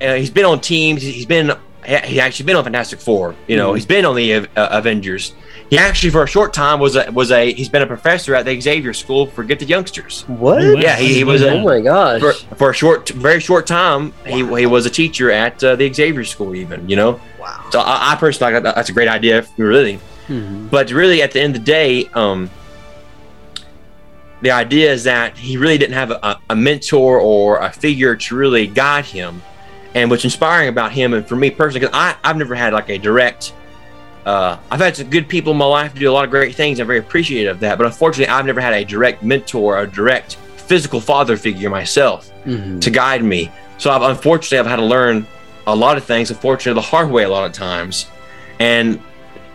uh, 0.00 0.14
he's 0.14 0.30
been 0.30 0.44
on 0.44 0.60
teams. 0.60 1.02
He's 1.02 1.26
been 1.26 1.52
he 1.88 2.20
actually 2.20 2.44
been 2.46 2.56
on 2.56 2.64
Fantastic 2.64 3.00
Four. 3.00 3.34
You 3.46 3.56
know, 3.56 3.72
Mhm. 3.72 3.76
he's 3.76 3.86
been 3.86 4.04
on 4.04 4.14
the 4.14 4.34
uh, 4.34 4.44
Avengers. 4.56 5.32
He 5.70 5.78
actually 5.78 6.10
for 6.10 6.22
a 6.22 6.26
short 6.26 6.52
time 6.52 6.80
was 6.80 6.96
a 6.96 7.10
was 7.12 7.30
a 7.30 7.52
he's 7.52 7.68
been 7.68 7.82
a 7.82 7.86
professor 7.86 8.34
at 8.34 8.44
the 8.44 8.60
Xavier 8.60 8.92
School 8.92 9.26
for 9.26 9.42
Gifted 9.44 9.68
Youngsters. 9.68 10.22
What? 10.26 10.62
Yeah, 10.82 10.96
he, 10.96 11.14
he 11.14 11.24
was. 11.24 11.42
Oh 11.42 11.60
my 11.62 11.80
gosh. 11.80 12.20
for, 12.20 12.32
for 12.56 12.70
a 12.70 12.74
short, 12.74 13.08
very 13.10 13.40
short 13.40 13.66
time, 13.66 14.12
he, 14.26 14.38
he 14.58 14.66
was 14.66 14.86
a 14.86 14.90
teacher 14.90 15.30
at 15.30 15.62
uh, 15.64 15.76
the 15.76 15.92
Xavier 15.92 16.24
School, 16.24 16.54
even. 16.54 16.88
You 16.88 16.96
know. 16.96 17.20
Wow. 17.40 17.64
So 17.70 17.80
I, 17.80 18.12
I 18.12 18.16
personally 18.16 18.60
that's 18.60 18.88
a 18.88 18.92
great 18.92 19.08
idea, 19.08 19.44
really. 19.56 19.98
Mhm. 20.28 20.68
But 20.70 20.90
really, 20.90 21.22
at 21.22 21.32
the 21.32 21.40
end 21.40 21.56
of 21.56 21.64
the 21.64 21.70
day, 21.70 22.08
um, 22.14 22.50
the 24.40 24.50
idea 24.50 24.92
is 24.92 25.04
that 25.04 25.36
he 25.36 25.56
really 25.56 25.78
didn't 25.78 25.94
have 25.94 26.10
a, 26.12 26.38
a 26.50 26.56
mentor 26.56 27.18
or 27.18 27.58
a 27.58 27.70
figure 27.72 28.14
to 28.14 28.36
really 28.36 28.66
guide 28.66 29.04
him. 29.06 29.42
And 29.94 30.10
what's 30.10 30.24
inspiring 30.24 30.68
about 30.68 30.92
him, 30.92 31.14
and 31.14 31.26
for 31.26 31.34
me 31.36 31.50
personally, 31.50 31.80
because 31.80 31.94
I 31.94 32.14
I've 32.22 32.36
never 32.36 32.54
had 32.54 32.72
like 32.72 32.88
a 32.90 32.98
direct. 32.98 33.54
Uh, 34.26 34.58
I've 34.70 34.80
had 34.80 34.94
some 34.96 35.08
good 35.08 35.26
people 35.28 35.52
in 35.52 35.58
my 35.58 35.64
life 35.64 35.94
do 35.94 36.10
a 36.10 36.12
lot 36.12 36.24
of 36.24 36.30
great 36.30 36.54
things. 36.54 36.78
I'm 36.80 36.86
very 36.86 36.98
appreciative 36.98 37.56
of 37.56 37.60
that. 37.60 37.78
But 37.78 37.86
unfortunately, 37.86 38.30
I've 38.30 38.44
never 38.44 38.60
had 38.60 38.74
a 38.74 38.84
direct 38.84 39.22
mentor, 39.22 39.78
a 39.80 39.86
direct 39.86 40.34
physical 40.56 41.00
father 41.00 41.36
figure 41.38 41.70
myself 41.70 42.30
Mhm. 42.46 42.78
to 42.82 42.90
guide 42.90 43.24
me. 43.24 43.50
So 43.78 43.90
I've 43.90 44.02
unfortunately 44.02 44.58
I've 44.58 44.66
had 44.66 44.76
to 44.76 44.84
learn 44.84 45.26
a 45.66 45.74
lot 45.74 45.96
of 45.96 46.04
things, 46.04 46.30
unfortunately 46.30 46.78
the 46.80 46.86
hard 46.86 47.10
way 47.10 47.22
a 47.24 47.28
lot 47.28 47.46
of 47.46 47.52
times. 47.52 48.06
And 48.60 49.00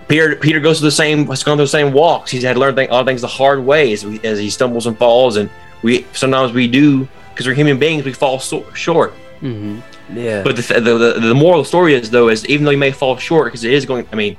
Peter 0.07 0.35
Peter 0.37 0.59
goes 0.59 0.79
through 0.79 0.87
the 0.87 0.91
same 0.91 1.27
has 1.27 1.43
gone 1.43 1.57
through 1.57 1.65
the 1.65 1.69
same 1.69 1.93
walks. 1.93 2.31
He's 2.31 2.43
had 2.43 2.53
to 2.53 2.59
learn 2.59 2.73
thing, 2.73 2.89
a 2.89 2.93
lot 2.93 3.01
of 3.01 3.05
things 3.07 3.21
the 3.21 3.27
hard 3.27 3.63
way 3.63 3.93
as, 3.93 4.03
we, 4.05 4.19
as 4.23 4.39
he 4.39 4.49
stumbles 4.49 4.87
and 4.87 4.97
falls. 4.97 5.35
And 5.37 5.49
we 5.83 6.05
sometimes 6.13 6.51
we 6.51 6.67
do 6.67 7.07
because 7.29 7.45
we're 7.45 7.53
human 7.53 7.77
beings 7.77 8.03
we 8.05 8.13
fall 8.13 8.39
so, 8.39 8.65
short. 8.73 9.13
Mhm. 9.43 9.81
Yeah. 10.15 10.43
But 10.43 10.55
the, 10.55 10.61
the 10.79 10.97
the 10.97 11.19
the 11.29 11.35
moral 11.35 11.59
of 11.61 11.65
the 11.65 11.69
story 11.69 11.93
is 11.93 12.09
though 12.09 12.29
is 12.29 12.45
even 12.47 12.65
though 12.65 12.71
you 12.71 12.77
may 12.77 12.91
fall 12.91 13.17
short 13.17 13.47
because 13.47 13.63
it 13.63 13.73
is 13.73 13.85
going. 13.85 14.07
I 14.11 14.15
mean, 14.15 14.37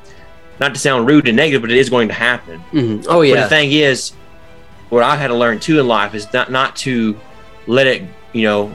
not 0.61 0.73
to 0.75 0.81
sound 0.81 1.07
rude 1.09 1.27
and 1.29 1.37
negative, 1.37 1.63
but 1.63 1.71
it 1.71 1.79
is 1.79 1.91
going 1.91 2.09
to 2.09 2.15
happen. 2.15 2.63
Mhm. 2.73 3.07
Oh 3.09 3.19
But 3.19 3.23
yeah. 3.29 3.43
the 3.43 3.49
thing 3.49 3.73
is, 3.73 4.13
what 4.91 5.03
I've 5.03 5.19
had 5.19 5.29
to 5.29 5.35
learn 5.35 5.59
too 5.61 5.81
in 5.81 5.89
life 5.89 6.15
is 6.15 6.33
not 6.33 6.51
not 6.51 6.77
to 6.77 7.19
let 7.67 7.87
it, 7.87 8.03
you 8.33 8.43
know, 8.43 8.73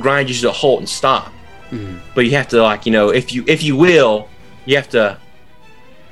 grind 0.00 0.28
you 0.30 0.34
to 0.36 0.48
a 0.48 0.52
halt 0.52 0.80
and 0.80 0.88
stop. 0.88 1.32
Mhm. 1.70 1.98
But 2.14 2.24
you 2.24 2.32
have 2.32 2.48
to 2.48 2.62
like, 2.62 2.86
you 2.86 2.92
know, 2.92 3.10
if 3.10 3.32
you 3.32 3.44
if 3.46 3.62
you 3.62 3.76
will, 3.76 4.28
you 4.66 4.76
have 4.76 4.88
to 4.90 5.16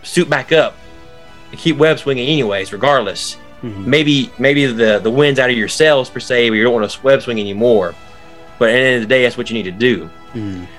suit 0.03 0.31
back 0.31 0.53
up 0.53 0.77
and 1.51 1.59
keep 1.61 1.77
web 1.77 1.99
swinging 1.99 2.29
anyways, 2.29 2.73
regardless. 2.73 3.37
Mhm. 3.63 3.85
Maybe 3.87 4.31
maybe 4.39 4.65
the 4.67 5.01
the 5.03 5.11
wind's 5.11 5.39
out 5.41 5.51
of 5.51 5.57
your 5.57 5.69
sails 5.69 6.09
per 6.09 6.21
se, 6.21 6.49
but 6.49 6.55
you 6.55 6.63
don't 6.65 6.73
want 6.73 6.89
to 6.91 7.03
web 7.03 7.21
swing 7.23 7.39
anymore. 7.41 7.95
But 8.59 8.69
at 8.71 8.73
the 8.73 8.79
end 8.79 9.03
of 9.03 9.09
the 9.09 9.15
day, 9.15 9.23
that's 9.25 9.37
what 9.39 9.51
you 9.51 9.55
need 9.55 9.65
to 9.65 9.71
do 9.71 10.09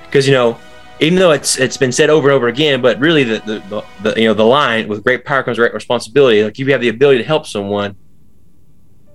Because 0.06 0.28
you 0.28 0.34
know 0.34 0.58
even 1.00 1.18
though 1.18 1.32
it's 1.32 1.58
it's 1.58 1.78
been 1.78 1.92
said 1.92 2.10
over 2.10 2.30
and 2.30 2.36
over 2.36 2.48
again 2.48 2.82
but 2.82 3.00
really 3.00 3.24
the, 3.24 3.40
the, 3.40 3.60
the, 3.70 3.86
the 4.04 4.22
you 4.22 4.28
know 4.28 4.34
the 4.34 4.46
line 4.46 4.88
with 4.88 5.04
great 5.04 5.26
power 5.26 5.44
comes 5.44 5.58
great 5.58 5.74
responsibility. 5.74 6.44
Like 6.44 6.54
if 6.54 6.60
you 6.60 6.72
have 6.72 6.82
the 6.82 6.90
ability 6.90 7.20
to 7.20 7.28
help 7.28 7.48
someone 7.48 7.96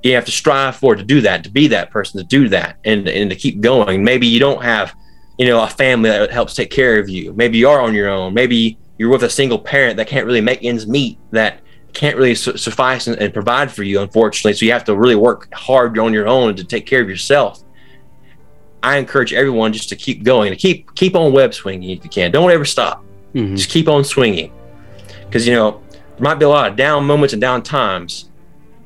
you 0.02 0.14
have 0.14 0.24
to 0.24 0.32
strive 0.32 0.76
for 0.76 0.94
to 0.94 1.02
do 1.02 1.20
that 1.20 1.44
to 1.44 1.50
be 1.50 1.68
that 1.68 1.90
person 1.90 2.20
to 2.20 2.26
do 2.26 2.48
that 2.48 2.78
and 2.84 3.08
and 3.08 3.30
to 3.30 3.36
keep 3.36 3.60
going. 3.60 4.04
Maybe 4.04 4.26
you 4.26 4.40
don't 4.40 4.62
have 4.62 4.94
you 5.38 5.46
know 5.46 5.62
a 5.62 5.68
family 5.68 6.10
that 6.10 6.30
helps 6.30 6.54
take 6.54 6.70
care 6.70 6.98
of 6.98 7.08
you. 7.08 7.32
Maybe 7.32 7.58
you 7.58 7.68
are 7.68 7.80
on 7.80 7.94
your 7.94 8.08
own. 8.08 8.34
Maybe 8.34 8.78
you're 8.98 9.10
with 9.10 9.22
a 9.22 9.30
single 9.30 9.58
parent 9.58 9.96
that 9.98 10.08
can't 10.08 10.26
really 10.26 10.40
make 10.40 10.64
ends 10.64 10.86
meet 10.86 11.18
that 11.30 11.60
can't 11.92 12.16
really 12.16 12.34
su- 12.34 12.56
suffice 12.56 13.06
and, 13.06 13.16
and 13.18 13.32
provide 13.32 13.70
for 13.70 13.82
you 13.82 14.00
unfortunately. 14.00 14.54
So 14.54 14.66
you 14.66 14.72
have 14.72 14.84
to 14.84 14.96
really 14.96 15.16
work 15.16 15.52
hard 15.54 15.98
on 15.98 16.12
your 16.12 16.26
own 16.26 16.56
to 16.56 16.64
take 16.64 16.86
care 16.86 17.00
of 17.00 17.08
yourself 17.08 17.62
I 18.86 18.96
encourage 18.98 19.32
everyone 19.32 19.72
just 19.72 19.88
to 19.90 19.96
keep 19.96 20.22
going, 20.22 20.50
to 20.50 20.56
keep 20.56 20.94
keep 20.94 21.14
on 21.16 21.32
web 21.32 21.52
swinging 21.52 21.90
if 21.90 22.04
you 22.04 22.10
can. 22.10 22.30
Don't 22.30 22.50
ever 22.50 22.64
stop. 22.64 23.04
Mhm. 23.34 23.56
Just 23.56 23.70
keep 23.70 23.88
on 23.88 24.04
swinging, 24.04 24.50
because 25.26 25.46
you 25.46 25.54
know 25.54 25.80
there 25.90 26.00
might 26.28 26.36
be 26.38 26.44
a 26.44 26.48
lot 26.48 26.70
of 26.70 26.76
down 26.76 27.04
moments 27.04 27.32
and 27.34 27.40
down 27.40 27.62
times, 27.62 28.30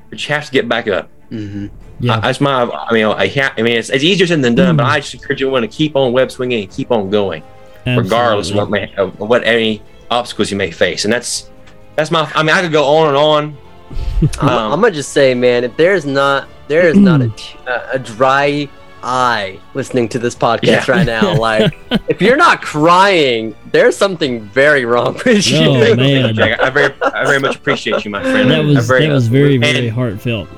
but 0.09 0.17
you 0.27 0.35
have 0.35 0.47
to 0.47 0.53
get 0.53 0.69
back 0.69 0.89
up. 0.89 1.09
Mhm. 1.31 1.71
Yeah. 2.01 2.17
I, 2.17 2.21
that's 2.21 2.41
my. 2.41 2.63
I 2.65 2.93
mean, 2.93 3.05
I, 3.05 3.29
ha- 3.29 3.53
I 3.59 3.63
mean, 3.63 3.77
it's, 3.77 3.91
it's 3.91 4.03
easier 4.03 4.27
said 4.27 4.41
than 4.43 4.55
done, 4.55 4.77
but 4.77 4.87
I 4.87 5.01
just 5.01 5.13
encourage 5.15 5.43
everyone 5.43 5.63
to 5.63 5.69
keep 5.69 5.95
on 5.97 6.13
web 6.13 6.31
swinging 6.31 6.63
and 6.65 6.71
keep 6.73 6.91
on 6.91 7.11
going, 7.11 7.43
regardless 7.87 8.51
of 8.51 8.57
what 8.57 8.71
may, 8.71 8.93
of 8.97 9.19
what 9.21 9.45
any 9.45 9.83
obstacles 10.11 10.51
you 10.51 10.57
may 10.57 10.71
face. 10.71 11.05
And 11.05 11.13
that's 11.13 11.51
that's 11.97 12.11
my. 12.11 12.31
I 12.35 12.43
mean, 12.43 12.57
I 12.57 12.63
could 12.63 12.73
go 12.73 12.85
on 12.85 13.09
and 13.09 13.17
on. 13.17 13.57
I'm, 14.41 14.49
Um, 14.49 14.73
I'm 14.73 14.81
gonna 14.81 14.93
just 14.93 15.13
say, 15.13 15.35
man, 15.35 15.63
if 15.63 15.77
there's 15.77 16.07
not 16.07 16.49
there 16.69 16.89
is 16.89 16.97
not 16.97 17.21
a 17.21 17.99
dry 18.17 18.69
eye 19.03 19.59
listening 19.75 20.09
to 20.11 20.19
this 20.19 20.35
podcast 20.35 20.63
Yeah. 20.87 20.91
right 20.91 21.07
now, 21.07 21.35
like 21.49 21.77
if 22.09 22.21
you're 22.21 22.37
not 22.37 22.63
crying, 22.63 23.55
there's 23.73 23.97
something 23.97 24.41
very 24.43 24.85
wrong 24.85 25.15
with 25.25 25.47
you. 25.47 25.59
Oh 25.59 25.95
man, 25.97 26.35
Jack, 26.35 26.61
I 26.61 26.71
very, 26.71 26.95
I 27.03 27.25
very 27.25 27.39
much 27.41 27.57
appreciate 27.57 28.05
you, 28.05 28.11
my 28.11 28.23
friend. 28.23 28.51
that 28.51 28.65
was 28.65 28.87
very, 28.87 29.07
that 29.07 29.13
was 29.13 29.29
very 29.29 29.57
very 29.57 29.89
heartfelt. 29.89 30.49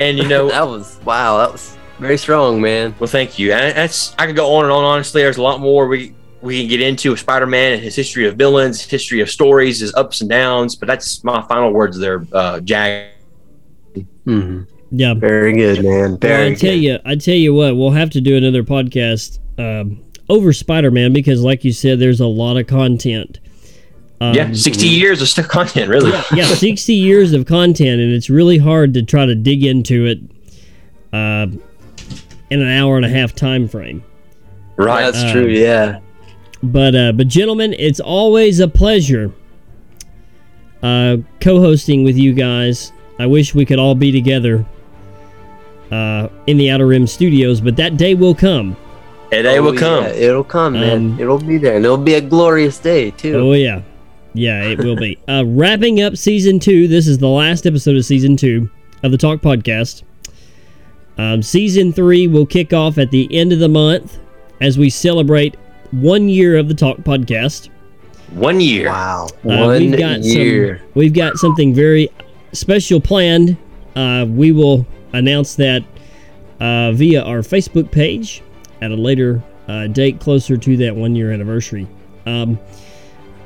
and 0.00 0.18
you 0.18 0.26
know, 0.28 0.48
that 0.56 0.66
was 0.66 0.98
wow, 1.04 1.38
that 1.38 1.52
was 1.52 1.76
very 1.98 2.18
strong, 2.18 2.60
man. 2.60 2.94
Well, 2.98 3.08
thank 3.08 3.38
you. 3.38 3.52
And 3.52 3.74
that's 3.76 4.14
I 4.18 4.26
could 4.26 4.36
go 4.36 4.54
on 4.56 4.64
and 4.64 4.72
on. 4.72 4.84
Honestly, 4.84 5.22
there's 5.22 5.38
a 5.38 5.42
lot 5.42 5.60
more 5.60 5.86
we 5.86 6.14
we 6.42 6.60
can 6.60 6.68
get 6.68 6.80
into 6.82 7.10
with 7.12 7.20
Spider-Man 7.20 7.72
and 7.72 7.82
his 7.82 7.96
history 7.96 8.28
of 8.28 8.36
villains, 8.36 8.80
his 8.82 8.90
history 8.90 9.20
of 9.20 9.30
stories, 9.30 9.80
his 9.80 9.94
ups 9.94 10.20
and 10.20 10.28
downs. 10.28 10.76
But 10.76 10.86
that's 10.88 11.24
my 11.24 11.40
final 11.48 11.72
words 11.72 11.98
there, 11.98 12.24
uh, 12.32 12.60
Jag. 12.60 13.06
hmm 14.24 14.62
Yeah. 14.90 15.14
Very 15.14 15.54
good, 15.54 15.82
man. 15.84 16.18
Well, 16.20 16.46
I 16.46 16.54
tell 16.54 16.70
good. 16.70 16.74
you, 16.74 16.98
I 17.04 17.16
tell 17.16 17.34
you 17.34 17.54
what, 17.54 17.76
we'll 17.76 17.90
have 17.90 18.10
to 18.10 18.20
do 18.20 18.36
another 18.36 18.62
podcast 18.62 19.38
um, 19.58 20.02
over 20.28 20.52
Spider-Man 20.52 21.12
because, 21.12 21.42
like 21.42 21.64
you 21.64 21.72
said, 21.72 21.98
there's 21.98 22.20
a 22.20 22.26
lot 22.26 22.56
of 22.56 22.66
content. 22.66 23.40
Um, 24.20 24.34
yeah, 24.34 24.52
60 24.52 24.86
years 24.86 25.20
of 25.20 25.28
stuff 25.28 25.48
content, 25.48 25.90
really. 25.90 26.10
yeah, 26.34 26.46
60 26.46 26.94
years 26.94 27.32
of 27.32 27.46
content, 27.46 28.00
and 28.00 28.12
it's 28.12 28.30
really 28.30 28.58
hard 28.58 28.94
to 28.94 29.02
try 29.02 29.26
to 29.26 29.34
dig 29.34 29.64
into 29.64 30.06
it 30.06 30.18
uh, 31.12 31.46
in 32.50 32.62
an 32.62 32.68
hour 32.68 32.96
and 32.96 33.04
a 33.04 33.10
half 33.10 33.34
time 33.34 33.68
frame. 33.68 34.02
Right. 34.76 35.10
That's 35.10 35.32
true. 35.32 35.46
Yeah. 35.46 36.00
But 36.62 36.94
uh, 36.94 37.12
but 37.12 37.28
gentlemen, 37.28 37.74
it's 37.78 38.00
always 38.00 38.60
a 38.60 38.68
pleasure 38.68 39.32
uh, 40.82 41.18
co-hosting 41.40 42.04
with 42.04 42.16
you 42.16 42.32
guys. 42.32 42.92
I 43.18 43.26
wish 43.26 43.54
we 43.54 43.64
could 43.64 43.78
all 43.78 43.94
be 43.94 44.12
together 44.12 44.64
uh, 45.90 46.28
in 46.46 46.56
the 46.56 46.70
Outer 46.70 46.86
Rim 46.86 47.06
Studios, 47.06 47.60
but 47.60 47.76
that 47.76 47.96
day 47.96 48.14
will 48.14 48.34
come. 48.34 48.76
A 49.32 49.42
day 49.42 49.58
Oh, 49.58 49.62
will 49.62 49.74
come. 49.76 50.04
yeah, 50.04 50.10
it'll 50.10 50.44
come, 50.44 50.74
man. 50.74 51.12
Um, 51.12 51.20
it'll 51.20 51.38
be 51.38 51.58
there, 51.58 51.76
and 51.76 51.84
it'll 51.84 51.96
be 51.96 52.14
a 52.14 52.20
glorious 52.20 52.78
day 52.78 53.10
too. 53.12 53.34
Oh 53.36 53.52
yeah, 53.52 53.82
yeah, 54.34 54.62
it 54.64 54.78
will 54.78 54.96
be. 54.96 55.18
Uh, 55.28 55.44
wrapping 55.46 56.00
up 56.00 56.16
season 56.16 56.58
two. 56.60 56.86
This 56.88 57.06
is 57.08 57.18
the 57.18 57.28
last 57.28 57.66
episode 57.66 57.96
of 57.96 58.04
season 58.04 58.36
two 58.36 58.70
of 59.02 59.10
the 59.10 59.18
Talk 59.18 59.40
Podcast. 59.40 60.02
Um, 61.18 61.42
season 61.42 61.92
three 61.92 62.26
will 62.28 62.46
kick 62.46 62.72
off 62.72 62.98
at 62.98 63.10
the 63.10 63.28
end 63.34 63.52
of 63.52 63.58
the 63.58 63.68
month 63.68 64.18
as 64.60 64.78
we 64.78 64.90
celebrate 64.90 65.56
one 65.90 66.28
year 66.28 66.56
of 66.56 66.68
the 66.68 66.74
Talk 66.74 66.98
Podcast. 66.98 67.68
One 68.32 68.60
year. 68.60 68.88
Wow. 68.88 69.26
Uh, 69.44 69.66
One 69.66 69.68
we've 69.80 69.98
got 69.98 70.20
year. 70.22 70.78
Some, 70.78 70.86
we've 70.94 71.14
got 71.14 71.36
something 71.36 71.72
very 71.74 72.08
special 72.52 73.00
planned. 73.00 73.56
Uh, 73.94 74.26
we 74.28 74.52
will 74.52 74.84
announce 75.12 75.54
that 75.56 75.82
uh, 76.60 76.92
via 76.92 77.22
our 77.22 77.38
Facebook 77.38 77.90
page 77.90 78.42
at 78.82 78.90
a 78.90 78.94
later 78.96 79.42
uh, 79.68 79.86
date 79.88 80.20
closer 80.20 80.56
to 80.56 80.76
that 80.78 80.94
one 80.94 81.14
year 81.16 81.32
anniversary. 81.32 81.86
Um, 82.26 82.58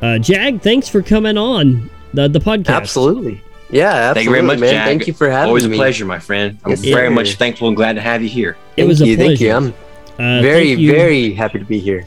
uh, 0.03 0.19
Jag, 0.19 0.63
thanks 0.63 0.89
for 0.89 1.03
coming 1.03 1.37
on 1.39 1.91
the, 2.15 2.29
the 2.29 2.39
podcast. 2.39 2.69
Absolutely. 2.71 3.41
Yeah, 3.71 3.87
absolutely, 3.89 4.15
Thank 4.15 4.25
you 4.25 4.31
very 4.33 4.43
much, 4.43 4.59
man. 4.59 4.75
Jag. 4.75 4.85
Thank 4.87 5.07
you 5.07 5.13
for 5.13 5.31
having 5.31 5.49
Always 5.49 5.65
me. 5.65 5.69
Always 5.69 5.79
a 5.79 5.83
pleasure, 5.83 6.05
my 6.07 6.19
friend. 6.19 6.59
I'm 6.65 6.71
Yes, 6.71 6.81
very 6.81 7.09
sir. 7.09 7.11
much 7.15 7.35
thankful 7.37 7.69
and 7.69 7.77
glad 7.77 7.95
to 7.95 8.01
have 8.01 8.23
you 8.23 8.29
here. 8.29 8.57
It 8.77 8.83
Thank 8.83 8.89
was 8.89 9.01
a 9.03 9.07
you, 9.07 9.17
Thank 9.17 9.41
you. 9.41 9.51
pleasure. 9.51 9.75
I'm 10.19 10.39
Uh, 10.39 10.43
very, 10.43 10.73
you- 10.73 10.91
very 10.93 11.33
happy 11.35 11.59
to 11.59 11.65
be 11.65 11.79
here. 11.79 12.07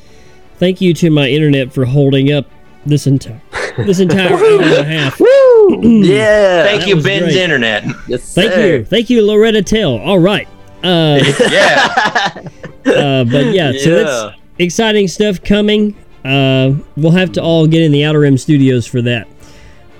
Thank 0.58 0.82
you 0.82 0.94
to 0.96 1.10
my 1.10 1.28
internet 1.30 1.74
for 1.74 1.86
holding 1.86 2.32
up 2.32 2.46
this 2.86 3.08
entire 3.08 3.42
this 3.78 4.00
entire 4.06 4.34
hour 4.34 4.62
and 4.62 4.72
a 4.74 4.84
half. 4.84 5.20
Woo! 5.70 5.82
yeah. 6.04 6.64
Thank 6.64 6.88
you, 6.88 6.96
Ben's 7.02 7.24
great. 7.26 7.36
Internet. 7.38 7.86
Yes, 8.08 8.34
Thank 8.34 8.52
sir. 8.54 8.68
you, 8.78 8.86
thank 8.86 9.10
you, 9.10 9.26
Loretta 9.26 9.62
Tell. 9.62 9.98
All 10.00 10.20
right. 10.20 10.48
Uh, 10.84 11.20
yeah. 11.52 12.34
uh, 12.86 13.24
but 13.24 13.46
yeah, 13.54 13.72
so 13.72 13.90
Yeah. 13.90 14.04
that's 14.04 14.38
exciting 14.60 15.08
stuff 15.08 15.44
coming. 15.44 15.96
Uh, 16.26 16.74
we'll 16.96 17.12
have 17.12 17.32
to 17.34 17.42
all 17.42 17.68
get 17.68 17.82
in 17.82 17.92
the 17.92 18.04
Outer 18.04 18.20
Rim 18.22 18.38
Studios 18.38 18.86
for 18.86 19.02
that. 19.02 19.28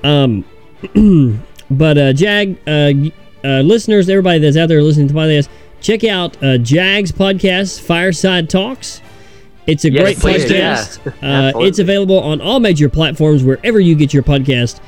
Um, 0.04 0.46
but 1.72 1.98
uh, 1.98 2.14
Jag, 2.14 2.58
uh, 2.68 2.94
uh, 3.46 3.62
listeners, 3.62 4.10
everybody 4.10 4.40
that's 4.40 4.58
out 4.58 4.68
there 4.68 4.82
listening 4.82 5.08
to 5.10 5.14
the 5.14 5.20
podcast, 5.20 5.50
check 5.82 6.04
out 6.04 6.42
uh, 6.44 6.58
Jag's 6.58 7.12
podcast, 7.12 7.82
Fireside 7.82 8.50
Talks. 8.50 9.02
It's 9.66 9.86
a 9.86 9.92
Yes, 9.92 10.02
great 10.02 10.18
please 10.20 10.46
podcast. 10.46 11.14
Yeah, 11.22 11.52
uh, 11.56 11.60
it's 11.60 11.80
available 11.80 12.20
on 12.20 12.42
all 12.42 12.60
major 12.60 12.90
platforms 12.90 13.44
wherever 13.46 13.80
you 13.80 13.96
get 13.96 14.14
your 14.14 14.24
podcast. 14.24 14.82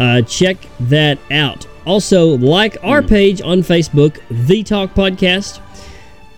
Uh, 0.00 0.22
check 0.22 0.56
that 0.80 1.18
out. 1.30 1.66
Also, 1.86 2.36
like 2.38 2.76
our 2.82 3.02
Hmm. 3.02 3.08
page 3.08 3.42
on 3.42 3.62
Facebook, 3.62 4.16
The 4.30 4.62
Talk 4.62 4.94
Podcast. 4.94 5.60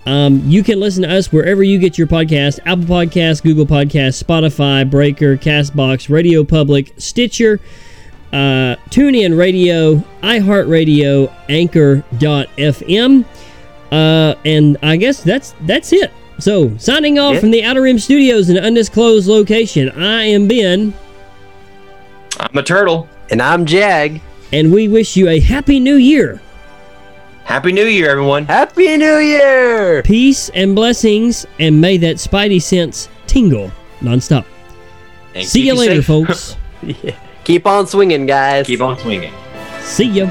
Um, 0.07 0.43
you 0.47 0.63
can 0.63 0.79
listen 0.79 1.03
to 1.03 1.13
us 1.13 1.33
wherever 1.33 1.63
you 1.65 1.79
get 1.79 1.99
your 1.99 2.07
podcast 2.07 2.61
Apple 2.65 2.85
Podcasts, 2.85 3.43
Google 3.43 3.67
Podcasts, 3.67 4.23
Spotify, 4.23 4.89
Breaker, 4.89 5.37
Castbox, 5.37 6.09
Radio 6.09 6.45
Public, 6.45 6.93
Stitcher, 6.97 7.59
uh, 8.33 8.77
TuneIn 8.91 9.37
Radio, 9.37 10.05
iHeartRadio, 10.23 11.33
Anchor.fm. 11.49 13.25
Uh, 13.91 14.35
and 14.45 14.77
I 14.83 14.97
guess 14.97 15.23
that's 15.23 15.55
that's 15.63 15.93
it. 15.93 16.13
So, 16.39 16.73
signing 16.77 17.19
off 17.19 17.35
Yeah. 17.35 17.41
from 17.41 17.51
the 17.51 17.65
Outer 17.65 17.83
Rim 17.83 17.99
Studios 17.99 18.51
in 18.51 18.57
an 18.59 18.65
undisclosed 18.65 19.27
location, 19.29 19.91
I 19.91 20.25
am 20.25 20.47
Ben, 20.49 20.93
I'm 22.39 22.59
a 22.59 22.63
turtle. 22.63 23.09
And 23.31 23.43
I'm 23.43 23.67
Jag. 23.67 24.21
and 24.53 24.73
we 24.73 24.89
wish 24.89 25.17
you 25.17 25.29
a 25.29 25.41
happy 25.41 25.81
new 25.81 25.97
year. 25.97 26.41
Happy 27.45 27.71
New 27.73 27.85
Year, 27.87 28.11
everyone. 28.11 28.45
Happy 28.47 28.97
New 28.97 29.19
Year! 29.19 30.03
Peace 30.03 30.49
and 30.51 30.75
blessings, 30.75 31.47
and 31.61 31.81
may 31.81 31.97
that 31.99 32.17
spidey 32.17 32.61
sense 32.61 33.09
tingle 33.29 33.71
nonstop. 34.01 34.45
And 35.35 35.47
See 35.47 35.65
you 35.67 35.75
later, 35.75 36.03
safe. 36.03 36.07
folks. 36.07 36.57
Yeah. 36.83 37.17
Keep 37.45 37.67
on 37.67 37.87
swinging, 37.87 38.27
guys. 38.27 38.67
Keep 38.67 38.81
on 38.81 38.99
swinging. 38.99 39.33
See 39.81 40.07
ya. 40.11 40.27